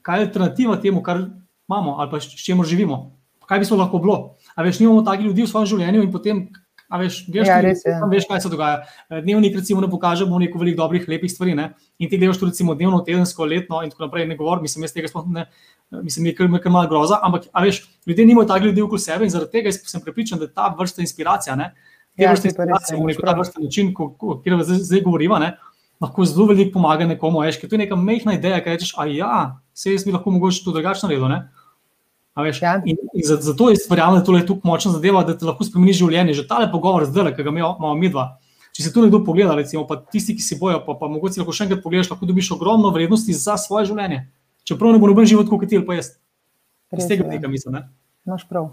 kaj 0.02 0.20
je 0.20 0.26
alternativa 0.26 0.76
temu, 0.80 1.02
kar 1.02 1.24
imamo 1.68 1.96
ali 1.98 2.10
pa 2.10 2.20
s 2.20 2.44
čemu 2.44 2.64
živimo. 2.64 3.16
Kaj 3.46 3.58
bi 3.58 3.64
se 3.64 3.74
lahko 3.74 3.98
bilo? 3.98 4.36
A 4.54 4.62
veš, 4.62 4.80
nimamo 4.80 5.02
takih 5.02 5.26
ljudi 5.26 5.42
v 5.42 5.50
svojem 5.50 5.66
življenju 5.66 6.02
in 6.02 6.12
potem. 6.12 6.46
A 6.92 6.98
veš, 7.00 7.22
gledaš, 7.24 7.48
ja, 7.48 7.60
res, 7.64 7.82
ja. 7.88 7.98
veš, 8.10 8.26
kaj 8.28 8.42
se 8.44 8.50
dogaja. 8.52 8.82
Dnevnik, 9.08 9.54
recimo, 9.56 9.80
ne 9.80 9.88
pokaže 9.88 10.26
neko 10.28 10.60
veliko 10.60 10.82
dobrih, 10.82 11.06
lepih 11.08 11.30
stvari. 11.32 11.54
Ne? 11.56 11.70
In 11.96 12.10
ti 12.10 12.18
gledaš, 12.20 12.42
recimo, 12.44 12.74
dnevno, 12.76 12.98
tedensko, 13.06 13.46
letno, 13.48 13.80
in 13.80 13.88
tako 13.90 14.04
naprej. 14.04 14.26
Ne 14.28 14.36
govorim, 14.36 14.66
mislim, 14.68 14.84
jaz 14.84 14.92
tega 14.92 15.08
sploh 15.08 15.24
ne, 15.32 15.46
mislim, 16.02 16.26
je 16.26 16.34
kar, 16.36 16.48
malo 16.48 16.88
groza, 16.88 17.18
ampak 17.22 17.48
veš, 17.64 17.82
ljudje 18.06 18.26
nimajo 18.26 18.48
takih 18.48 18.66
ljudi 18.66 18.82
okoli 18.82 19.00
sebe 19.00 19.24
in 19.24 19.32
zaradi 19.32 19.56
tega 19.56 19.72
sem 19.72 20.04
prepričan, 20.04 20.38
da 20.38 20.48
ta 20.48 20.68
vrsta 20.78 21.00
inspiracija, 21.00 21.56
ne, 21.56 21.72
ja, 22.16 22.32
vrsta 22.32 22.48
inspiracija, 22.48 22.96
res, 22.96 23.16
rekel, 23.16 23.28
ta 23.28 23.36
vrsta 23.38 23.62
način, 23.62 23.92
o 23.96 24.36
katerem 24.36 24.62
zdaj, 24.62 24.84
zdaj 24.88 25.04
govorimo, 25.08 25.38
ne, 25.40 25.54
lahko 26.02 26.24
zelo 26.28 26.48
veliko 26.50 26.76
pomaga 26.78 27.06
nekomu. 27.06 27.44
Veš, 27.44 27.60
to 27.64 27.74
je 27.74 27.84
neka 27.84 27.96
mehna 27.96 28.36
ideja, 28.38 28.60
ki 28.60 28.76
rečeš, 28.76 28.94
a 28.98 29.06
ja, 29.08 29.42
se 29.72 29.92
jaz 29.92 30.04
bi 30.04 30.12
lahko 30.12 30.32
mogoče 30.34 30.64
to 30.64 30.74
drugače 30.74 31.06
naredil. 31.06 31.28
Veš, 32.36 32.62
ja. 32.62 32.78
in, 32.88 32.96
in 33.12 33.24
zato 33.28 33.68
je 33.68 33.76
verjamem, 33.90 34.22
da 34.24 34.38
je 34.38 34.46
tukaj 34.48 34.68
močna 34.68 34.92
zadeva, 34.94 35.20
da 35.24 35.34
te 35.36 35.44
lahko 35.44 35.66
spremeni 35.68 35.92
življenje. 35.92 36.38
Že 36.40 36.46
tale 36.48 36.70
pogovor 36.72 37.04
zdaj, 37.04 37.34
ki 37.36 37.44
ga 37.44 37.52
imamo 37.52 37.92
mi 37.98 38.08
dva. 38.08 38.38
Če 38.72 38.86
se 38.86 38.92
tu 38.92 39.02
nekdo 39.04 39.20
pogleda, 39.20 39.52
recimo, 39.58 39.84
pa 39.84 39.98
tisti, 40.00 40.32
ki 40.38 40.44
si 40.44 40.56
bojo, 40.56 40.78
pa, 40.86 40.96
pa 40.96 41.10
mogoče 41.12 41.42
lahko 41.42 41.52
še 41.52 41.66
enkrat 41.66 41.82
pogledaš, 41.84 42.08
lahko 42.08 42.24
dobiš 42.24 42.54
ogromno 42.56 42.88
vrednosti 42.94 43.36
za 43.36 43.58
svoje 43.60 43.90
življenje. 43.90 44.22
Čeprav 44.64 44.94
ne 44.96 45.02
bo 45.02 45.10
noben 45.10 45.28
život, 45.28 45.50
kot 45.50 45.68
ti 45.68 45.76
ali 45.76 45.84
pa 45.84 45.98
jaz. 45.98 46.14
Iz 46.96 47.04
tega 47.10 47.28
tega 47.28 47.52
mislim. 47.52 47.82
Imáš 48.24 48.46
prav. 48.48 48.70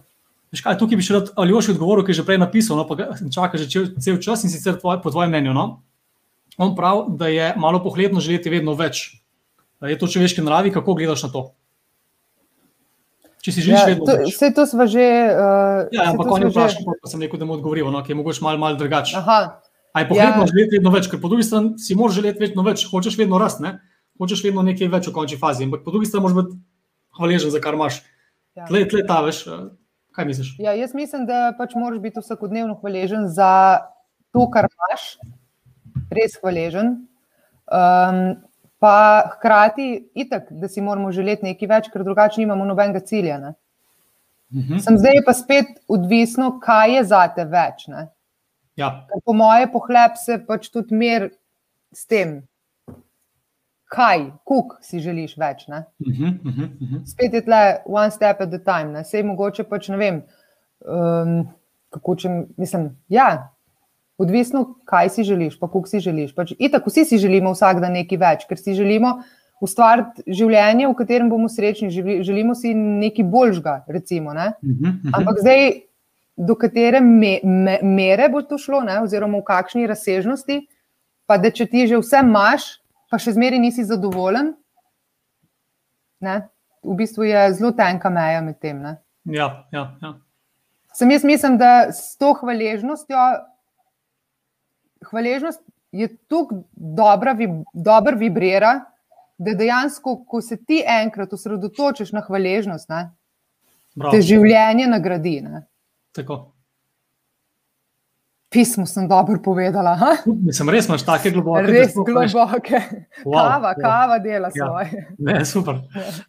Veš 0.53 0.63
kaj, 0.65 0.79
tukaj 0.79 0.97
bi 0.97 1.05
še 1.05 1.17
rad 1.17 1.33
ali 1.37 1.53
još 1.53 1.73
odgovoril, 1.75 2.05
ki 2.07 2.13
je 2.13 2.21
že 2.21 2.25
prej 2.25 2.39
napisal, 2.41 2.79
no, 2.79 2.87
pa 2.87 3.11
čaka 3.27 3.59
že 3.59 3.67
cel 4.01 4.17
čas 4.23 4.47
in 4.47 4.53
sicer 4.53 4.79
tvoj, 4.79 5.01
po 5.03 5.11
tvojem 5.13 5.35
mnenju. 5.35 5.53
No? 5.53 5.65
On 6.57 6.73
pravi, 6.75 7.19
da 7.19 7.27
je 7.29 7.53
malo 7.59 7.83
pohlepno 7.83 8.23
želeti 8.23 8.49
vedno 8.51 8.73
več. 8.79 9.19
Je 9.83 9.95
to 9.99 10.07
človeški 10.07 10.43
naravi, 10.43 10.73
kako 10.73 10.95
gledaš 10.95 11.27
na 11.27 11.29
to? 11.35 11.43
Če 13.49 13.55
si 13.55 13.65
želiš 13.65 13.79
ja, 13.79 13.85
vedno 13.89 14.05
to. 14.05 14.15
Vse 14.29 14.51
to 14.53 14.63
smo 14.69 14.85
že. 14.85 15.05
Uh, 15.33 15.89
ja, 15.95 16.11
ampak 16.13 16.29
on 16.29 16.45
je 16.45 16.53
vprašal, 16.53 16.85
pa 17.01 17.09
sem 17.09 17.25
rekel, 17.25 17.41
da 17.41 17.49
mu 17.49 17.57
odgovoril, 17.57 17.89
no, 17.89 18.03
ki 18.05 18.13
je 18.13 18.21
mogoče 18.21 18.45
malo 18.45 18.61
mal 18.61 18.77
drugače. 18.77 19.17
A 19.17 20.03
je 20.03 20.05
pohlepno 20.05 20.45
ja. 20.45 20.49
želeti 20.53 20.77
vedno 20.77 20.93
več, 20.93 21.09
ker 21.09 21.17
po 21.17 21.31
drugi 21.33 21.47
strani 21.47 21.81
si 21.81 21.97
moraš 21.97 22.19
želeti 22.21 22.45
vedno 22.45 22.61
več, 22.61 22.85
hočeš 22.91 23.17
vedno 23.17 23.41
rasti 23.41 23.73
hočeš 24.19 24.43
vedno 24.43 24.63
nekaj 24.67 24.91
več 24.91 25.07
v 25.07 25.15
končni 25.15 25.39
fazi, 25.39 25.65
ampak 25.65 25.85
po 25.85 25.95
drugi 25.95 26.09
strani 26.09 26.27
moraš 26.27 26.37
biti 26.41 26.57
hvaležen 27.19 27.53
za 27.55 27.61
kar 27.63 27.77
imaš. 27.77 28.01
Ja. 28.57 28.67
Tle, 28.67 28.83
tle 28.91 29.05
ta 29.07 29.21
veš, 29.23 29.45
eh, 29.47 29.61
kaj 30.15 30.27
misliš? 30.27 30.49
Ja, 30.59 30.75
jaz 30.75 30.93
mislim, 30.97 31.25
da 31.29 31.53
pač 31.57 31.75
moraš 31.79 32.01
biti 32.03 32.19
vsakodnevno 32.19 32.75
hvaležen 32.81 33.29
za 33.31 33.51
to, 34.35 34.43
kar 34.51 34.67
imaš, 34.67 35.07
res 36.11 36.35
hvaležen. 36.41 36.97
Um, 37.69 38.35
pa 38.79 39.23
hkrati, 39.33 40.09
itak, 40.13 40.47
da 40.51 40.67
si 40.67 40.81
moramo 40.81 41.11
želeti 41.11 41.45
nekaj 41.45 41.67
več, 41.67 41.89
ker 41.91 42.03
drugače 42.07 42.39
nimamo 42.41 42.65
nobenega 42.65 43.01
cilja. 43.05 43.37
Ne? 43.39 43.53
Mhm. 44.55 44.79
Sem 44.85 44.97
zdaj 44.97 45.21
pa 45.25 45.33
spet 45.33 45.75
odvisno, 45.87 46.53
kaj 46.63 46.95
je 46.95 47.03
za 47.11 47.25
te 47.35 47.45
več. 47.45 47.87
Ne? 47.91 48.07
Ja, 48.79 48.93
Ker 49.09 49.21
Po 49.25 49.35
moje 49.35 49.67
pohlep 49.71 50.15
se 50.17 50.39
pač 50.47 50.69
tudi 50.71 50.95
mer 50.95 51.29
s 51.91 52.07
tem, 52.07 52.39
kaj, 53.91 54.29
kuk 54.47 54.77
si 54.85 55.01
želiš 55.03 55.35
več. 55.37 55.67
Ne? 55.67 55.83
mhm, 55.99 56.39
mhm, 56.43 56.73
mhm. 56.79 57.05
spet 57.05 57.33
je 57.33 57.43
tle 57.45 57.63
one 57.85 58.11
step 58.15 58.41
at 58.41 58.53
a 58.53 58.59
time. 58.63 58.93
Ne? 58.95 59.03
Sej 59.03 59.27
mogoče 59.27 59.67
pač 59.67 59.89
ne 59.91 59.99
vem, 59.99 60.23
um, 60.87 61.41
kako 61.91 62.15
če 62.15 62.35
mislim. 62.57 62.93
Ja, 63.11 63.51
odvisno, 64.19 64.75
kaj 64.85 65.09
si 65.15 65.23
želiš, 65.23 65.57
pa 65.59 65.67
koliko 65.71 65.87
si 65.89 65.99
želiš. 66.03 66.33
Pač, 66.35 66.53
itak, 66.59 66.85
vsi 66.87 67.05
si 67.05 67.17
želimo 67.17 67.53
vsak 67.55 67.79
dan 67.81 67.95
nekaj 67.95 68.19
več, 68.19 68.47
ker 68.49 68.59
si 68.59 68.75
želimo 68.75 69.21
ustvariti 69.63 70.23
življenje, 70.27 70.87
v 70.87 70.95
katerem 70.95 71.29
bomo 71.31 71.49
srečni. 71.51 71.89
Želi- 71.91 72.21
Želimo 72.23 72.55
si 72.55 72.73
nekaj 72.73 73.25
boljšega, 73.25 73.83
recimo. 73.87 74.33
Ne? 74.33 74.53
Mhm, 74.63 74.85
mhm. 74.87 75.15
Ampak 75.15 75.39
zdaj, 75.39 75.81
do 76.37 76.55
katere 76.55 77.01
me, 77.03 77.39
me, 77.43 77.79
mere 77.83 78.29
bo 78.29 78.41
to 78.41 78.57
šlo, 78.57 78.81
ne? 78.83 79.01
oziroma 79.03 79.39
v 79.39 79.43
kakšni 79.43 79.87
razsežnosti, 79.87 80.61
pa 81.27 81.37
da 81.37 81.51
če 81.51 81.65
ti 81.65 81.87
že 81.87 81.97
vse 81.99 82.21
imaš, 82.23 82.79
pa 83.11 83.17
še 83.19 83.33
zmeraj 83.35 83.59
nisi 83.59 83.83
zadovoljen, 83.83 84.53
ne? 86.21 86.47
v 86.83 86.95
bistvu 86.95 87.27
je 87.27 87.53
zelo 87.53 87.71
tenka 87.75 88.09
meja 88.09 88.39
med 88.41 88.59
tem. 88.59 88.79
Ne? 88.81 88.97
Ja, 89.27 89.65
ja, 89.71 89.97
ja. 90.01 90.13
Sem 90.95 91.11
jaz 91.11 91.23
mislim, 91.27 91.57
da 91.59 91.91
s 91.91 92.15
to 92.17 92.31
hvaležnostjo, 92.39 93.19
hvaležnost 95.05 95.61
je 95.91 96.07
tako 96.27 96.63
dobra, 96.73 97.31
vib, 97.33 97.61
dobro 97.73 98.17
vibrira, 98.17 98.79
da 99.37 99.53
dejansko, 99.53 100.17
ko 100.25 100.41
se 100.41 100.57
ti 100.57 100.81
enkrat 100.85 101.33
osredotočiš 101.33 102.11
na 102.11 102.21
hvaležnost, 102.21 102.89
ne, 102.89 103.05
Bravo. 103.95 104.11
te 104.11 104.21
življenje 104.21 104.87
nagradi. 104.87 105.41
Ne. 105.41 105.61
Tako. 106.11 106.51
Pismo 108.49 108.85
sem 108.85 109.05
dobro 109.07 109.37
povedala. 109.37 109.91
Ha? 109.93 110.07
Mislim, 110.25 110.69
res 110.69 110.87
imaš 110.89 111.03
take 111.05 111.29
globoke. 111.29 111.61
Res 111.63 111.91
veš. 111.91 112.05
globoke. 112.33 112.79
Wow, 113.21 113.35
Kava, 113.35 113.59
wow. 113.67 113.81
kava 113.81 114.17
dela 114.19 114.49
Ja. 114.49 114.65
svoje. 114.65 115.03
Ne, 115.19 115.45
super. 115.45 115.75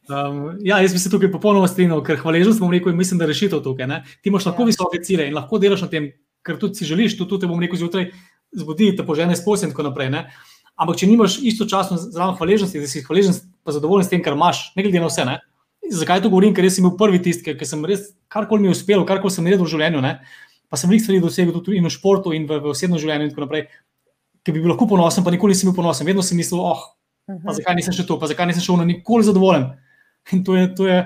Um, 0.05 0.59
ja, 0.61 0.79
jaz 0.79 0.93
bi 0.93 1.01
se 1.01 1.09
tukaj 1.09 1.31
popolnoma 1.33 1.65
strinjal, 1.67 2.03
ker 2.05 2.21
hvaležnost, 2.21 2.61
bom 2.61 2.71
rekel, 2.71 2.93
in 2.93 2.99
mislim, 2.99 3.17
da 3.17 3.27
rešitev 3.27 3.63
tukaj. 3.65 3.87
Ne? 3.87 4.03
Ti 4.21 4.29
imaš 4.29 4.47
lahko 4.47 4.63
Ja. 4.63 4.65
ja. 4.65 4.67
visoke 4.69 5.01
cilje 5.01 5.29
in 5.29 5.35
lahko 5.35 5.59
delaš 5.59 5.81
na 5.81 5.89
tem, 5.89 6.11
ker 6.45 6.59
tudi 6.59 6.75
si 6.75 6.85
želiš, 6.85 7.17
tudi 7.17 7.31
tu 7.31 7.39
te 7.39 7.49
bom 7.49 7.61
rekel 7.61 7.81
zjutraj, 7.81 8.11
zbudi 8.57 8.95
te 8.97 9.07
požene 9.07 9.37
sposed 9.37 9.69
in 9.69 9.75
tako 9.75 9.89
naprej. 9.89 10.11
Ne? 10.13 10.25
Ampak 10.81 11.01
če 11.01 11.09
nimaš 11.11 11.39
istočasno 11.45 11.99
zraven 12.01 12.37
hvaležnosti, 12.39 12.81
da 12.81 12.89
si 12.89 13.05
hvaležen 13.05 13.37
pa 13.65 13.75
zadovoljen 13.77 14.07
s 14.07 14.13
tem, 14.13 14.23
kar 14.25 14.37
imaš, 14.37 14.71
ne 14.77 14.85
glede 14.87 15.03
na 15.03 15.11
vse. 15.11 15.27
Ne? 15.29 15.41
Zakaj 15.91 16.23
to 16.25 16.31
govorim? 16.33 16.55
Ker 16.57 16.65
jaz 16.65 16.79
sem 16.79 16.87
bil 16.87 16.97
prvi 16.99 17.21
tisti, 17.23 17.55
ki 17.57 17.69
sem 17.69 17.83
res 17.89 18.11
karkoli 18.33 18.65
mi 18.65 18.71
je 18.71 18.77
uspelo, 18.79 19.05
karkoli 19.09 19.35
sem 19.35 19.45
naredil 19.45 19.67
v 19.67 19.75
življenju, 19.75 20.03
ne? 20.05 20.17
pa 20.71 20.79
sem 20.79 20.91
veliko 20.91 21.05
stvari 21.05 21.21
dosegel 21.21 21.57
tudi 21.59 21.83
v 21.83 21.91
športu 21.91 22.33
in 22.33 22.47
v, 22.47 22.61
v 22.63 22.71
osebnem 22.71 23.01
življenju 23.03 23.27
in 23.27 23.33
tako 23.33 23.45
naprej. 23.45 23.67
Ki 24.47 24.55
bi 24.55 24.63
bil 24.63 24.71
lahko 24.73 24.87
ponosen, 24.89 25.27
pa 25.27 25.33
nikoli 25.35 25.53
nisem 25.53 25.69
bil 25.69 25.77
ponosen. 25.77 26.07
Vedno 26.07 26.23
sem 26.23 26.39
mislil, 26.39 26.63
oh, 26.63 26.85
pa 27.27 27.57
zakaj 27.57 27.75
nisem 27.77 27.97
še 27.97 28.07
to, 28.07 28.17
pa 28.23 28.31
zakaj 28.31 28.49
nisem 28.49 28.63
šel 28.65 28.79
na 28.79 28.87
nikoli 28.89 29.27
zadovoljen. 29.27 29.67
In 30.33 30.45
to 30.47 30.55
je, 30.55 30.69
to 30.79 30.87
je, 30.87 31.01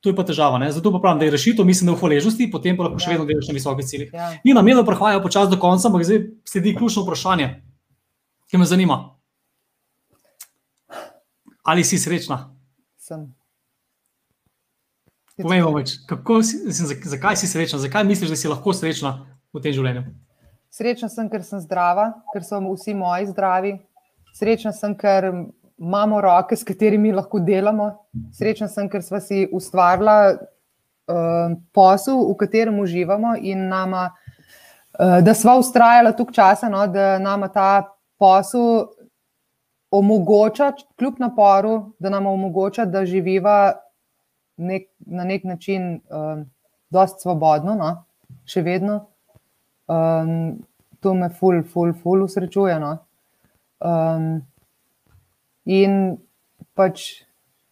to 0.00 0.08
je 0.08 0.16
pa 0.16 0.24
težava. 0.24 0.58
Ne? 0.58 0.72
Zato 0.72 0.92
pa 0.92 0.98
pravim, 0.98 1.18
da 1.18 1.24
je 1.24 1.30
rešitev, 1.30 1.64
mislim, 1.64 1.86
da 1.86 1.92
v 1.92 2.00
hvaležnosti, 2.00 2.50
potem 2.50 2.76
pa 2.76 2.84
lahko 2.84 2.98
še 2.98 3.06
Ja. 3.06 3.12
vedno 3.12 3.26
delaš 3.26 3.48
na 3.48 3.54
visokih 3.54 3.84
ciljih. 3.84 4.10
Ja. 4.12 4.30
Nina, 4.44 4.62
medlo 4.62 4.84
prehaja 4.84 5.20
počasi 5.20 5.50
do 5.50 5.58
konca, 5.58 5.88
ampak 5.88 6.04
zdaj 6.04 6.20
sledi 6.44 6.72
ključno 6.74 7.02
vprašanje, 7.02 7.48
ki 8.46 8.56
me 8.56 8.64
zanima. 8.64 9.00
Ali 11.62 11.84
si 11.84 11.98
srečna? 11.98 12.50
Sem. 12.96 13.28
Povej 15.36 15.62
mi 15.62 15.74
več, 15.74 15.90
si, 16.42 16.56
mislim, 16.66 16.88
zak- 16.88 17.06
zakaj 17.06 17.36
si 17.36 17.46
srečna, 17.48 17.78
zakaj 17.78 18.04
misliš, 18.04 18.30
da 18.30 18.36
si 18.36 18.48
lahko 18.48 18.72
srečna 18.72 19.26
v 19.52 19.60
tem 19.60 19.72
življenju? 19.72 20.02
Srečna 20.70 21.08
sem, 21.08 21.28
ker 21.28 21.42
sem 21.42 21.60
zdrava, 21.60 22.10
ker 22.32 22.44
so 22.44 22.60
vsi 22.60 22.94
moji 22.94 23.26
zdravi. 23.26 23.72
Srečna 24.32 24.72
sem, 24.72 24.94
ker 24.94 25.30
imamo 25.80 26.20
roke, 26.20 26.56
s 26.56 26.64
katerimi 26.64 27.12
lahko 27.12 27.40
delamo. 27.40 27.90
Srečna 28.36 28.68
sem, 28.68 28.88
ker 28.88 29.02
smo 29.02 29.20
si 29.20 29.46
ustvarila 29.52 30.16
uh, 30.36 31.56
posel, 31.72 32.20
v 32.28 32.36
katerem 32.40 32.80
uživamo 32.82 33.34
in 33.40 33.68
nama, 33.68 34.10
uh, 34.98 35.18
da 35.24 35.34
smo 35.34 35.56
ustrajala 35.62 36.12
tukaj 36.16 36.36
časa, 36.36 36.68
no, 36.68 36.84
da 36.86 37.18
nama 37.18 37.48
ta 37.48 37.70
posel 38.20 38.86
omogoča, 39.90 40.72
kljub 40.98 41.18
naporu, 41.18 41.94
da 41.98 42.12
nam 42.12 42.28
omogoča, 42.30 42.84
da 42.84 43.06
živiva 43.08 43.72
nek, 44.60 44.90
na 45.06 45.24
nek 45.24 45.44
način 45.44 45.94
uh, 46.12 46.44
dosti 46.90 47.24
svobodno, 47.24 47.74
no, 47.74 47.94
še 48.44 48.62
vedno. 48.62 49.06
Um, 49.90 50.60
to 51.00 51.14
me 51.16 51.30
ful, 51.32 51.64
ful, 51.64 51.94
ful 51.96 52.22
usrečuje. 52.22 52.76
No. 52.78 52.92
Um, 53.80 54.42
in 55.70 56.16
pač 56.74 57.22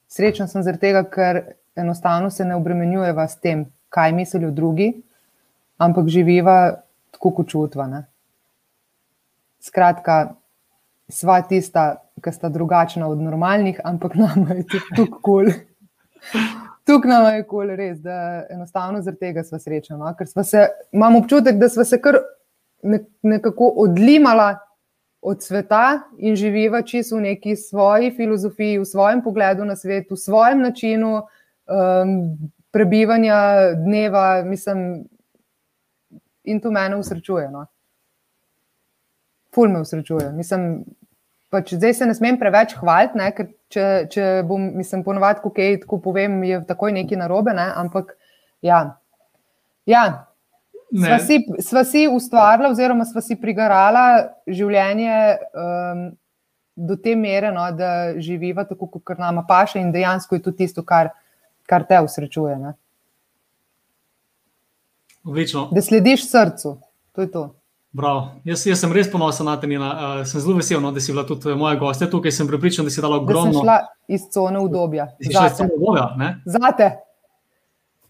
srečen 0.08 0.48
sem 0.48 0.62
zaradi 0.62 0.86
tega, 0.86 1.02
ker 1.10 1.42
enostavno 1.78 2.30
se 2.30 2.46
ne 2.46 2.56
obremenjujeva 2.58 3.26
s 3.28 3.40
tem, 3.42 3.66
kaj 3.88 4.12
mislijo 4.12 4.50
drugi, 4.54 4.92
ampak 5.78 6.08
živiva 6.12 6.58
tako, 7.14 7.32
kot 7.40 7.50
čutva. 7.50 7.86
Ne. 7.90 8.02
Skratka, 9.64 10.18
sva 11.10 11.40
tista, 11.42 11.88
ki 12.22 12.32
sta 12.34 12.50
drugačna 12.52 13.08
od 13.08 13.22
normalnih, 13.22 13.80
ampak 13.84 14.14
nam 14.18 14.46
je 14.56 14.66
tako 14.96 15.22
kul. 15.22 15.50
Tukaj 16.88 17.10
nam 17.10 17.26
je 17.34 17.44
kul, 17.48 17.74
res, 17.76 17.98
da 18.00 18.46
enostavno 18.50 19.02
zaradi 19.02 19.26
tega 19.26 19.44
smo 19.44 19.58
srečni. 19.60 19.98
No? 19.98 20.12
Ker 20.16 20.28
sva 20.28 20.44
se, 20.44 20.66
imam 20.92 21.18
občutek, 21.20 21.58
da 21.60 21.68
smo 21.68 21.84
se 21.84 22.00
kar 22.02 22.20
ne, 22.82 23.02
nekako 23.22 23.72
odlimala 23.84 24.54
od 25.28 25.42
sveta 25.42 26.08
in 26.16 26.36
živiva 26.36 26.80
čisto 26.82 27.16
v 27.16 27.26
neki 27.28 27.56
svoji 27.56 28.10
filozofiji, 28.16 28.78
v 28.80 28.86
svojem 28.88 29.20
pogledu 29.22 29.64
na 29.64 29.76
svet, 29.76 30.08
v 30.10 30.16
svojem 30.16 30.62
načinu 30.64 31.20
um, 31.20 32.14
prebivanja 32.72 33.74
dneva, 33.76 34.42
mislim, 34.44 35.04
in 36.44 36.60
to 36.60 36.70
mene 36.72 36.96
usrečuje. 36.96 37.50
No? 37.50 37.66
Ful 39.54 39.68
me 39.68 39.80
usrečuje. 39.84 40.32
Mislim, 40.32 40.84
pač 41.52 41.74
zdaj 41.76 41.94
se 41.94 42.08
ne 42.08 42.14
smem 42.16 42.38
preveč 42.40 42.72
hvaliti, 42.80 43.20
ne, 43.20 43.28
ker 43.36 43.50
če, 43.72 43.84
če 44.12 44.30
bom, 44.48 44.70
mislim, 44.80 45.04
ponovadi, 45.04 45.44
ko 45.44 45.52
kaj 45.52 45.82
tako 45.84 46.00
povem, 46.08 46.40
je 46.48 46.62
takoj 46.68 46.94
nekaj 46.96 47.20
narobe, 47.20 47.52
ne, 47.56 47.68
ampak 47.76 48.14
ja. 48.64 48.80
ja. 49.88 50.04
Sva 50.88 51.18
si, 51.20 51.36
sva 51.60 51.82
si 51.84 52.06
ustvarila, 52.08 52.70
oziroma 52.70 53.04
sva 53.04 53.20
si 53.20 53.36
prigarala 53.36 54.30
življenje 54.46 55.36
um, 55.52 56.16
do 56.76 56.96
te 56.96 57.12
mere, 57.16 57.50
no, 57.52 57.66
da 57.76 58.14
živiva 58.16 58.64
tako, 58.64 58.86
kot 58.96 59.18
nama 59.18 59.42
paše, 59.44 59.82
in 59.82 59.92
dejansko 59.92 60.38
je 60.38 60.42
to 60.42 60.52
tisto, 60.52 60.82
kar, 60.82 61.10
kar 61.68 61.84
te 61.84 62.00
usrečuje. 62.00 62.56
Ne. 62.56 62.72
Odlično. 65.24 65.68
Da 65.72 65.82
slediš 65.82 66.24
srcu. 66.30 66.78
To 67.12 67.20
je 67.20 67.30
to. 67.30 67.54
Bravo. 67.92 68.40
Jaz, 68.44 68.66
jaz 68.66 68.80
sem 68.80 68.92
res 68.92 69.08
ponosen 69.12 69.46
na 69.46 69.56
te, 69.60 69.66
Nina. 69.66 69.90
Uh, 70.20 70.26
sem 70.28 70.40
zelo 70.40 70.56
vesel, 70.56 70.80
no, 70.80 70.92
da 70.92 71.00
si 71.00 71.12
bila 71.12 71.26
tudi 71.26 71.52
moja 71.54 71.76
gostja 71.76 72.08
tukaj. 72.10 72.32
Sem 72.32 72.48
pripričan, 72.48 72.84
da 72.84 72.90
si 72.90 73.00
dala 73.00 73.18
Da 73.18 73.22
ogromno. 73.22 73.60
šla 73.60 73.78
iz 74.08 74.24
cone 74.32 74.60
iz 75.20 75.32
Zate. 75.32 75.54
tega 75.56 75.74
obdobja, 75.74 76.14
ne? 76.16 76.30
Zate. 76.46 76.90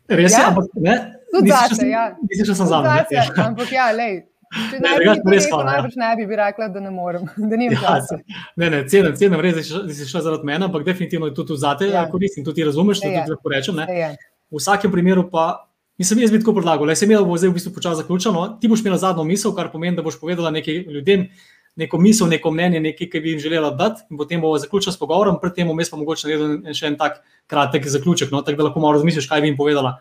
Res 0.08 0.32
je, 0.32 0.38
Ja. 0.38 0.48
ampak 0.48 0.64
ne. 0.74 1.17
Tudi 1.30 1.50
sem- 1.74 1.90
ja. 1.90 2.16
Nisi 2.22 2.42
še 2.42 2.54
sem 2.54 2.66
za 2.66 2.78
Zate, 2.78 3.14
me. 3.14 3.44
Ampak 3.44 3.72
ja, 3.72 3.90
lej. 3.92 4.24
Če 4.48 4.78
Ne, 4.80 4.88
ne 4.88 4.98
bi 4.98 5.04
rekel, 5.28 5.50
ja. 5.52 5.64
najbrž 5.66 5.96
ne 5.96 6.16
bi, 6.16 6.24
bi 6.24 6.36
rekla, 6.36 6.68
da 6.68 6.80
ne 6.80 6.90
morem, 6.90 7.26
da 7.50 7.54
nimam 7.54 7.74
Ja, 7.74 7.80
časa. 7.82 8.16
ne, 8.56 8.70
ne, 8.70 8.78
cenim, 8.84 9.12
cenim 9.12 9.36
res, 9.38 9.54
da 9.54 9.62
si 9.62 9.72
šla- 10.04 10.14
da 10.14 10.22
zaradi 10.22 10.44
mene, 10.44 10.64
ampak 10.64 10.84
definitivno 10.84 11.26
je 11.26 11.34
to 11.34 11.44
tudi 11.44 11.60
zate 11.60 11.84
Ja. 11.84 11.92
ja. 11.98 12.10
koristim, 12.10 12.40
tudi 12.42 12.64
razumeš, 12.64 12.96
to 12.96 13.02
Se 13.02 13.08
je. 13.08 13.18
tudi 13.18 13.30
lahko 13.30 13.48
rečem. 13.50 13.76
Je. 13.86 14.08
V 14.48 14.56
vsakem 14.56 14.88
primeru 14.90 15.28
pa, 15.28 15.68
mislim, 15.98 16.20
jaz 16.20 16.30
bi 16.30 16.40
tako 16.40 16.54
predlagal, 16.54 16.86
da 16.86 16.96
se 16.96 17.04
imela 17.04 17.20
bo 17.22 17.36
zdaj 17.36 17.50
v 17.50 17.54
bistvu 17.54 17.74
počasi 17.74 17.96
zaključeno. 17.98 18.56
Ti 18.56 18.68
boš 18.68 18.80
imela 18.80 18.96
zadnjo 18.96 19.24
misel, 19.24 19.52
kar 19.52 19.68
pomeni, 19.68 19.96
da 19.96 20.02
boš 20.02 20.16
povedala 20.16 20.48
nekaj 20.50 20.74
ljudem, 20.88 21.28
neko 21.76 21.98
misel, 21.98 22.26
neko 22.26 22.48
mnenje, 22.50 22.80
nekaj, 22.82 23.06
ki 23.06 23.20
bi 23.20 23.30
jim 23.30 23.38
želela 23.40 23.68
dati, 23.70 24.00
in 24.08 24.16
potem 24.16 24.40
bomo 24.40 24.56
zaključili 24.56 24.90
s 24.90 24.96
pogovorom, 24.96 25.36
predtem 25.38 25.68
vmes 25.68 25.90
pa 25.90 25.96
mogoče 25.96 26.24
narediti 26.24 26.64
en- 26.64 26.74
še 26.74 26.86
en 26.86 26.96
tak 26.96 27.20
kratek 27.46 27.84
zaključek, 27.86 28.32
no, 28.32 28.40
tako 28.40 28.56
da 28.56 28.64
lahko 28.64 28.80
malo 28.80 28.92
razmisliš, 28.94 29.28
kaj 29.28 29.40
bi 29.40 29.46
jim 29.46 29.56
povedala. 29.56 29.98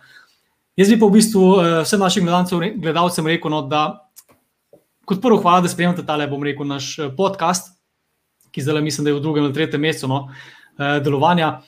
Jaz 0.78 0.92
bi 0.94 1.00
pa 1.02 1.08
v 1.10 1.18
bistvu 1.18 1.44
eh, 1.58 1.80
vsem 1.82 2.00
našim 2.00 2.28
gledalcem, 2.78 3.28
rekel, 3.28 3.50
no, 3.50 3.64
da 3.66 4.10
kot 5.10 5.22
prvo, 5.24 5.40
hvala, 5.42 5.64
da 5.66 5.72
spremljate 5.72 6.04
tale, 6.06 6.28
bom 6.30 6.44
rekel, 6.46 6.68
naš 6.70 6.92
eh, 7.00 7.08
podcast, 7.18 7.72
ki 8.54 8.62
zdaj 8.62 8.84
mislim, 8.86 9.08
da 9.08 9.10
je 9.10 9.16
v 9.18 9.24
drugem 9.24 9.48
ali 9.48 9.56
tretjem 9.56 9.82
mesecu 9.82 10.08
no, 10.12 10.20
delovanja. 10.78 11.60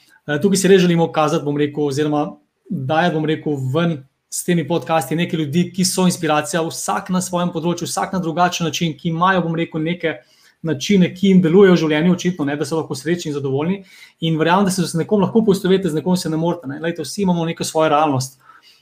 Tukaj 0.42 0.62
si 0.62 0.70
res 0.70 0.82
želimo 0.82 1.08
kazati, 1.12 1.46
bom 1.46 1.58
rekel, 1.58 1.90
oziroma 1.90 2.22
dajati, 2.70 3.16
bom 3.16 3.26
rekel, 3.26 3.58
ven 3.74 3.96
s 4.30 4.44
temi 4.46 4.68
podcasti 4.68 5.18
nekaj 5.18 5.40
ljudi, 5.42 5.64
ki 5.74 5.86
so 5.86 6.06
inspiracija, 6.06 6.62
vsak 6.66 7.10
na 7.14 7.22
svojem 7.22 7.50
področju, 7.54 7.88
vsak 7.90 8.14
na 8.14 8.22
drugačen 8.22 8.70
način, 8.70 8.94
ki 8.98 9.10
imajo, 9.10 9.42
bom 9.46 9.58
rekel, 9.58 9.82
neke 9.82 10.20
načine, 10.62 11.10
ki 11.16 11.34
jim 11.34 11.42
delujejo 11.42 11.74
v 11.74 11.82
življenju, 11.82 12.14
očitno, 12.14 12.46
ne, 12.46 12.58
da 12.60 12.68
so 12.68 12.78
lahko 12.78 12.98
srečni 12.98 13.32
in 13.32 13.38
zadovoljni. 13.40 13.80
In 14.30 14.38
verjamem, 14.38 14.70
da 14.70 14.74
se 14.76 14.86
z 14.86 15.02
nekom 15.02 15.26
lahko 15.26 15.42
poistovetite, 15.48 15.90
z 15.90 15.98
nekom 15.98 16.18
se 16.18 16.30
ne 16.30 16.38
morete. 16.38 16.70
Ne. 16.70 16.78
Lejte, 16.84 17.06
vsi 17.08 17.24
imamo 17.26 17.48
neko 17.50 17.66
svojo 17.66 17.90
realnost. 17.96 18.38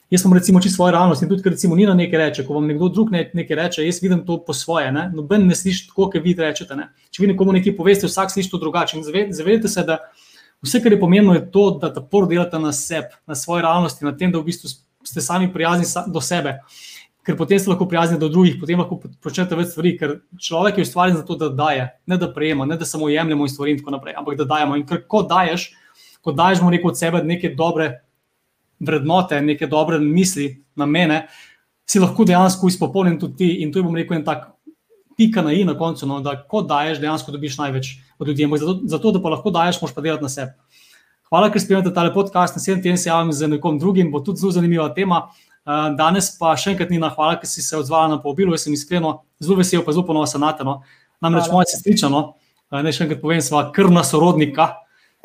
Jaz 0.10 0.22
sem 0.22 0.34
recimo 0.34 0.62
čisto 0.64 0.76
svojo 0.76 0.92
realnost 0.92 1.22
in 1.22 1.30
tudi, 1.30 1.44
ker 1.44 1.52
recimo 1.52 1.76
Nina 1.76 1.94
nekaj 1.94 2.20
reče, 2.20 2.44
ko 2.48 2.56
vam 2.56 2.68
nekdo 2.68 2.88
drug 2.90 3.10
nekaj 3.12 3.56
reče, 3.60 3.84
jaz 3.84 4.00
vidim 4.02 4.22
to 4.26 4.38
po 4.46 4.54
svoje. 4.54 4.92
Ne? 4.92 5.10
Noben 5.14 5.48
ne 5.48 5.56
sliši 5.56 5.90
tako, 5.90 6.08
kot 6.14 6.24
vi 6.24 6.36
rečete. 6.38 6.76
Ne? 6.80 6.88
Če 7.12 7.24
vi 7.24 7.32
nekomu 7.34 7.52
nekaj 7.58 7.76
poveste, 7.76 8.08
vsak 8.08 8.32
sliši 8.32 8.52
to 8.54 8.60
drugače. 8.62 9.02
Zavedajte 9.04 9.68
se, 9.68 9.84
da 9.84 10.00
vse, 10.64 10.80
kar 10.84 10.96
je 10.96 11.00
pomembno, 11.02 11.36
je 11.36 11.44
to, 11.52 11.72
da 11.82 11.92
ta 11.94 12.02
por 12.02 12.30
delate 12.32 12.60
na 12.60 12.72
sebi, 12.72 13.12
na 13.28 13.36
svoji 13.36 13.66
realnosti, 13.68 14.06
na 14.06 14.16
tem, 14.16 14.32
da 14.32 14.40
v 14.40 14.48
bistvu 14.48 14.72
ste 15.04 15.22
sami 15.22 15.52
prijazni 15.54 15.86
do 16.08 16.24
sebe. 16.24 16.62
Ker 17.28 17.36
potem 17.36 17.60
ste 17.60 17.74
lahko 17.74 17.90
prijazni 17.92 18.16
do 18.16 18.32
drugih, 18.32 18.56
potem 18.62 18.80
lahko 18.80 19.02
počnete 19.20 19.60
več 19.60 19.74
stvari, 19.74 19.98
ker 20.00 20.22
človek 20.40 20.80
je 20.80 20.88
ustvarjen 20.88 21.20
za 21.20 21.28
to, 21.28 21.36
da 21.36 21.52
daje, 21.52 21.90
ne 22.08 22.16
da 22.16 22.32
prejema, 22.32 22.64
ne 22.66 22.80
da 22.80 22.88
samo 22.88 23.12
jemljemo 23.12 23.44
in 23.44 23.52
stvari 23.52 23.76
in 23.76 23.84
tako 23.84 23.98
naprej, 24.00 24.16
ampak 24.16 24.40
da 24.40 24.48
dajemo. 24.48 24.80
In 24.80 24.88
ker 24.88 25.04
ko 25.04 25.26
daješ, 25.28 25.74
ko 26.24 26.32
daješ, 26.32 26.64
bomo 26.64 26.72
rekel 26.72 26.96
od 26.96 27.00
sebe 27.00 27.20
nekaj 27.28 27.58
dobre 27.60 27.90
vrednote, 28.80 29.40
neke 29.42 29.68
dobre 29.68 30.00
misli, 30.00 30.52
namene, 30.78 31.26
si 31.88 32.00
lahko 32.00 32.26
dejansko 32.28 32.68
izpopolnjen 32.68 33.20
tudi 33.20 33.38
ti. 33.38 33.50
In 33.64 33.72
to 33.72 33.80
je, 33.80 33.86
bom 33.88 33.96
rekel, 33.96 34.20
en 34.20 34.26
tak 34.28 34.50
pika 35.18 35.42
na 35.42 35.54
i 35.54 35.64
na 35.66 35.74
koncu, 35.78 36.06
no, 36.08 36.20
da 36.22 36.36
ko 36.50 36.62
daješ, 36.62 37.00
dejansko 37.02 37.34
dobiš 37.34 37.58
največ 37.58 37.96
od 38.20 38.28
ljudi. 38.28 38.50
Zato, 38.58 38.80
zato, 38.86 39.12
da 39.12 39.22
pa 39.22 39.34
lahko 39.34 39.52
daješ, 39.52 39.82
moš 39.82 39.96
pa 39.96 40.04
delati 40.06 40.24
na 40.24 40.30
sebi. 40.30 40.54
Hvala, 41.28 41.50
ker 41.52 41.62
spremljate 41.62 41.92
tale 41.94 42.14
podcast. 42.14 42.56
Naslednji 42.56 42.84
teden 42.84 42.98
se 42.98 43.10
javim 43.10 43.34
z 43.34 43.48
nekom 43.52 43.80
drugim, 43.80 44.12
bo 44.12 44.22
tudi 44.24 44.40
zelo 44.40 44.54
zanimiva 44.56 44.88
tema. 44.96 45.26
Uh, 45.68 45.90
danes 45.98 46.30
pa 46.40 46.54
še 46.56 46.72
enkrat 46.72 46.92
Nina, 46.94 47.10
hvala, 47.12 47.36
ker 47.42 47.50
si 47.50 47.64
se 47.66 47.76
odzvala 47.76 48.14
na 48.14 48.20
povabilo. 48.24 48.54
Jaz 48.56 48.68
sem 48.68 48.76
iskreno 48.78 49.18
zelo 49.44 49.58
vesel, 49.60 49.84
pa 49.84 49.92
zelo 49.92 50.06
ponosen 50.08 50.40
na 50.44 50.54
te. 50.56 50.64
No. 50.64 50.80
Namreč 51.24 51.50
moja 51.52 51.68
sestriča, 51.74 52.08
no, 52.14 52.22
uh, 52.72 52.80
naj 52.80 52.96
še 52.96 53.08
enkrat 53.08 53.20
povem, 53.20 53.42
sva 53.44 53.66
krvna 53.76 54.06
sorodnika. 54.08 54.70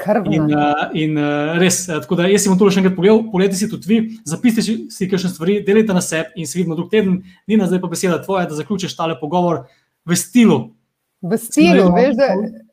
In, 0.00 0.48
uh, 0.50 0.90
in 0.98 1.18
uh, 1.18 1.58
res, 1.60 1.84
uh, 1.86 2.00
tako 2.02 2.16
da 2.18 2.26
jaz 2.26 2.42
sem 2.42 2.54
to 2.58 2.70
še 2.72 2.80
enkrat 2.80 2.96
pogledal, 2.96 3.20
pogledajte 3.30 3.58
si 3.60 3.68
tudi 3.70 3.86
vi, 3.86 3.98
zapišite 4.26 4.62
si 4.90 5.06
kakšne 5.06 5.30
stvari, 5.30 5.60
delite 5.62 5.94
na 5.94 6.02
sebi 6.02 6.42
in 6.42 6.48
se 6.48 6.58
vidimo 6.58 6.74
drug 6.74 6.88
teden. 6.90 7.20
Nina, 7.46 7.68
zdaj 7.70 7.82
pa 7.84 7.90
beseda 7.92 8.18
tvoja, 8.24 8.48
da 8.50 8.58
zaključiš 8.58 8.96
tale 8.98 9.14
pogovor 9.20 9.66
v 10.08 10.18
stilu. 10.18 10.58
V 11.22 11.38
stilu, 11.38 11.92
veš, 11.94 12.16
da. 12.18 12.32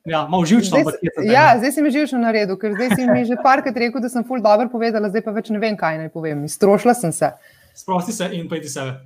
Ja, 0.09 0.23
malo 0.31 0.47
živčno. 0.49 0.79
Zdaj, 0.79 0.81
ampak, 0.81 1.27
ja, 1.29 1.53
zdaj 1.59 1.71
si 1.75 1.83
mi 1.85 1.91
živčno 1.93 2.17
naredil, 2.23 2.57
ker 2.57 2.73
zdaj 2.73 2.95
si 2.97 3.05
mi 3.05 3.21
že 3.29 3.37
parkrat 3.43 3.77
rekel, 3.77 4.01
da 4.01 4.09
sem 4.09 4.25
ful 4.25 4.41
dobro 4.41 4.65
povedala, 4.71 5.11
zdaj 5.13 5.21
pa 5.27 5.33
več 5.35 5.51
ne 5.53 5.61
vem, 5.61 5.77
kaj 5.77 5.99
naj 6.01 6.09
povem. 6.15 6.47
Strošila 6.49 6.97
sem 6.97 7.13
se. 7.13 7.29
Sprosti 7.77 8.15
se 8.15 8.31
in 8.33 8.49
pojdi 8.49 8.71
sebe. 8.71 8.97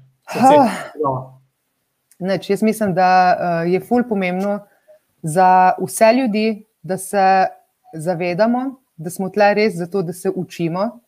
Neč, 2.23 2.47
jaz 2.53 2.63
mislim, 2.63 2.95
da 2.95 3.09
uh, 3.09 3.67
je 3.67 3.83
ful 3.83 4.07
pomembno 4.07 4.61
za 5.23 5.75
vse 5.81 6.13
ljudi, 6.21 6.47
da 6.79 6.95
se 6.97 7.25
zavedamo, 7.93 8.81
da 8.95 9.09
smo 9.09 9.29
tle 9.29 9.53
res 9.53 9.77
zato, 9.77 10.01
da 10.01 10.13
se 10.13 10.31
učimo, 10.35 10.99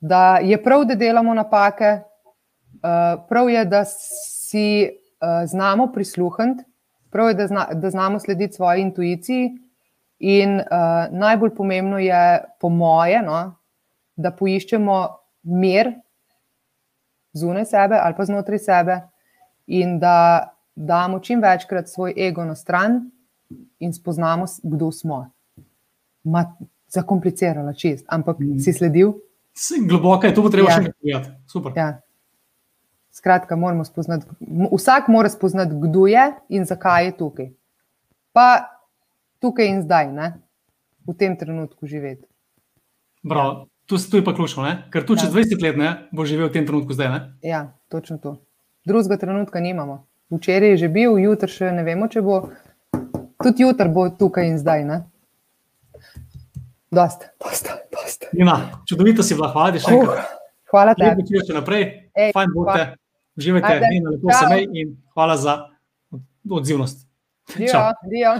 da 0.00 0.38
je 0.42 0.62
prav, 0.62 0.84
da 0.84 0.94
delamo 0.94 1.34
napake, 1.34 1.84
eh, 1.84 3.16
prav 3.28 3.50
je, 3.50 3.64
da 3.64 3.84
si 3.84 4.82
eh, 4.84 5.46
znamo 5.46 5.92
prisluhniti, 5.92 6.64
prav 7.10 7.28
je, 7.28 7.34
da, 7.34 7.46
zna, 7.46 7.66
da 7.74 7.90
znamo 7.90 8.20
slediti 8.20 8.52
svoji 8.52 8.82
intuiciji. 8.82 9.50
In 10.18 10.54
uh, 10.56 10.64
najbolj 11.10 11.50
pomembno 11.54 11.98
je, 11.98 12.44
po 12.60 12.68
moje, 12.68 13.18
no, 13.22 13.56
da 14.16 14.30
poiščemo 14.30 14.94
mir 15.42 15.90
zunaj 17.32 17.64
sebe 17.64 17.98
ali 18.00 18.14
pa 18.16 18.24
znotraj 18.24 18.58
sebe, 18.58 19.00
in 19.66 19.98
da 19.98 20.48
damo 20.74 21.18
čim 21.20 21.42
večkrat 21.42 21.88
svoj 21.88 22.14
ego 22.16 22.44
na 22.44 22.54
stran 22.54 23.10
in 23.78 23.92
spoznamo, 23.92 24.46
kdo 24.62 24.92
smo 24.92 25.33
ma, 26.24 26.46
zakomplicirala 26.88 27.74
čist, 27.74 28.06
ampak 28.08 28.40
mm. 28.40 28.58
si 28.58 28.72
sledil. 28.72 29.14
Globoko 29.88 30.26
je 30.26 30.34
to, 30.34 30.48
treba 30.50 30.70
ja. 30.70 30.76
še 30.78 30.88
nekaj 30.88 30.98
povedati. 31.00 31.30
Super. 31.50 31.76
Ja. 31.78 31.88
Skratka, 33.14 33.56
moramo 33.56 33.84
spoznati, 33.86 34.26
vsak 34.74 35.06
mora 35.08 35.30
spoznati, 35.30 35.76
kdo 35.78 36.08
je 36.10 36.24
in 36.50 36.66
zakaj 36.66 37.06
je 37.06 37.12
tukaj. 37.18 37.52
Pa 38.34 38.46
tukaj 39.38 39.70
in 39.70 39.84
zdaj, 39.86 40.10
ne? 40.10 40.32
v 41.04 41.12
tem 41.12 41.36
trenutku 41.36 41.86
živeti. 41.86 42.24
Prav, 43.28 43.68
tu, 43.86 44.00
tu 44.00 44.16
je 44.16 44.24
pa 44.24 44.32
ključno, 44.34 44.64
ne? 44.64 44.88
ker 44.90 45.04
tu 45.04 45.14
čez 45.20 45.28
ja. 45.28 45.36
20 45.36 45.62
let 45.62 45.76
ne, 45.76 45.90
bo 46.10 46.24
živel 46.24 46.48
v 46.48 46.56
tem 46.56 46.66
trenutku 46.66 46.96
zdaj. 46.96 47.08
Ne? 47.12 47.20
Ja, 47.44 47.76
točno 47.92 48.18
to. 48.18 48.40
Drugega 48.88 49.20
trenutka 49.20 49.60
nimamo. 49.60 50.06
Včeraj 50.32 50.74
je 50.74 50.76
že 50.76 50.88
bil, 50.88 51.20
jutri 51.20 51.52
še 51.52 51.70
ne 51.76 51.84
vemo, 51.84 52.08
če 52.08 52.24
bo. 52.24 52.48
Tudi 53.44 53.62
jutri 53.62 53.88
bo 53.92 54.08
tukaj 54.08 54.48
in 54.48 54.58
zdaj. 54.58 54.84
Ne? 54.88 54.98
Dost, 56.94 57.26
dost, 57.42 57.68
dost. 57.90 58.24
Nina, 58.32 58.70
čudovito 58.86 59.22
si 59.22 59.34
bila, 59.34 59.50
hvala 59.50 59.74
ti 59.74 59.82
še 59.82 59.94
enkrat. 59.94 60.18
Uh, 60.22 60.58
hvala 60.70 60.94
tebi. 60.98 61.24
Če 61.26 61.42
še 61.48 61.56
naprej, 61.56 61.86
Ej, 62.14 62.30
fajn 62.36 62.52
bote, 62.54 62.84
uživajte, 63.40 63.72
Nina, 63.90 64.14
lepo 64.14 64.30
se 64.30 64.50
mej 64.52 64.68
in 64.70 64.92
hvala 65.16 65.36
za 65.40 65.56
odzivnost. 66.46 67.02
Dio, 67.56 67.80
dio. 68.08 68.34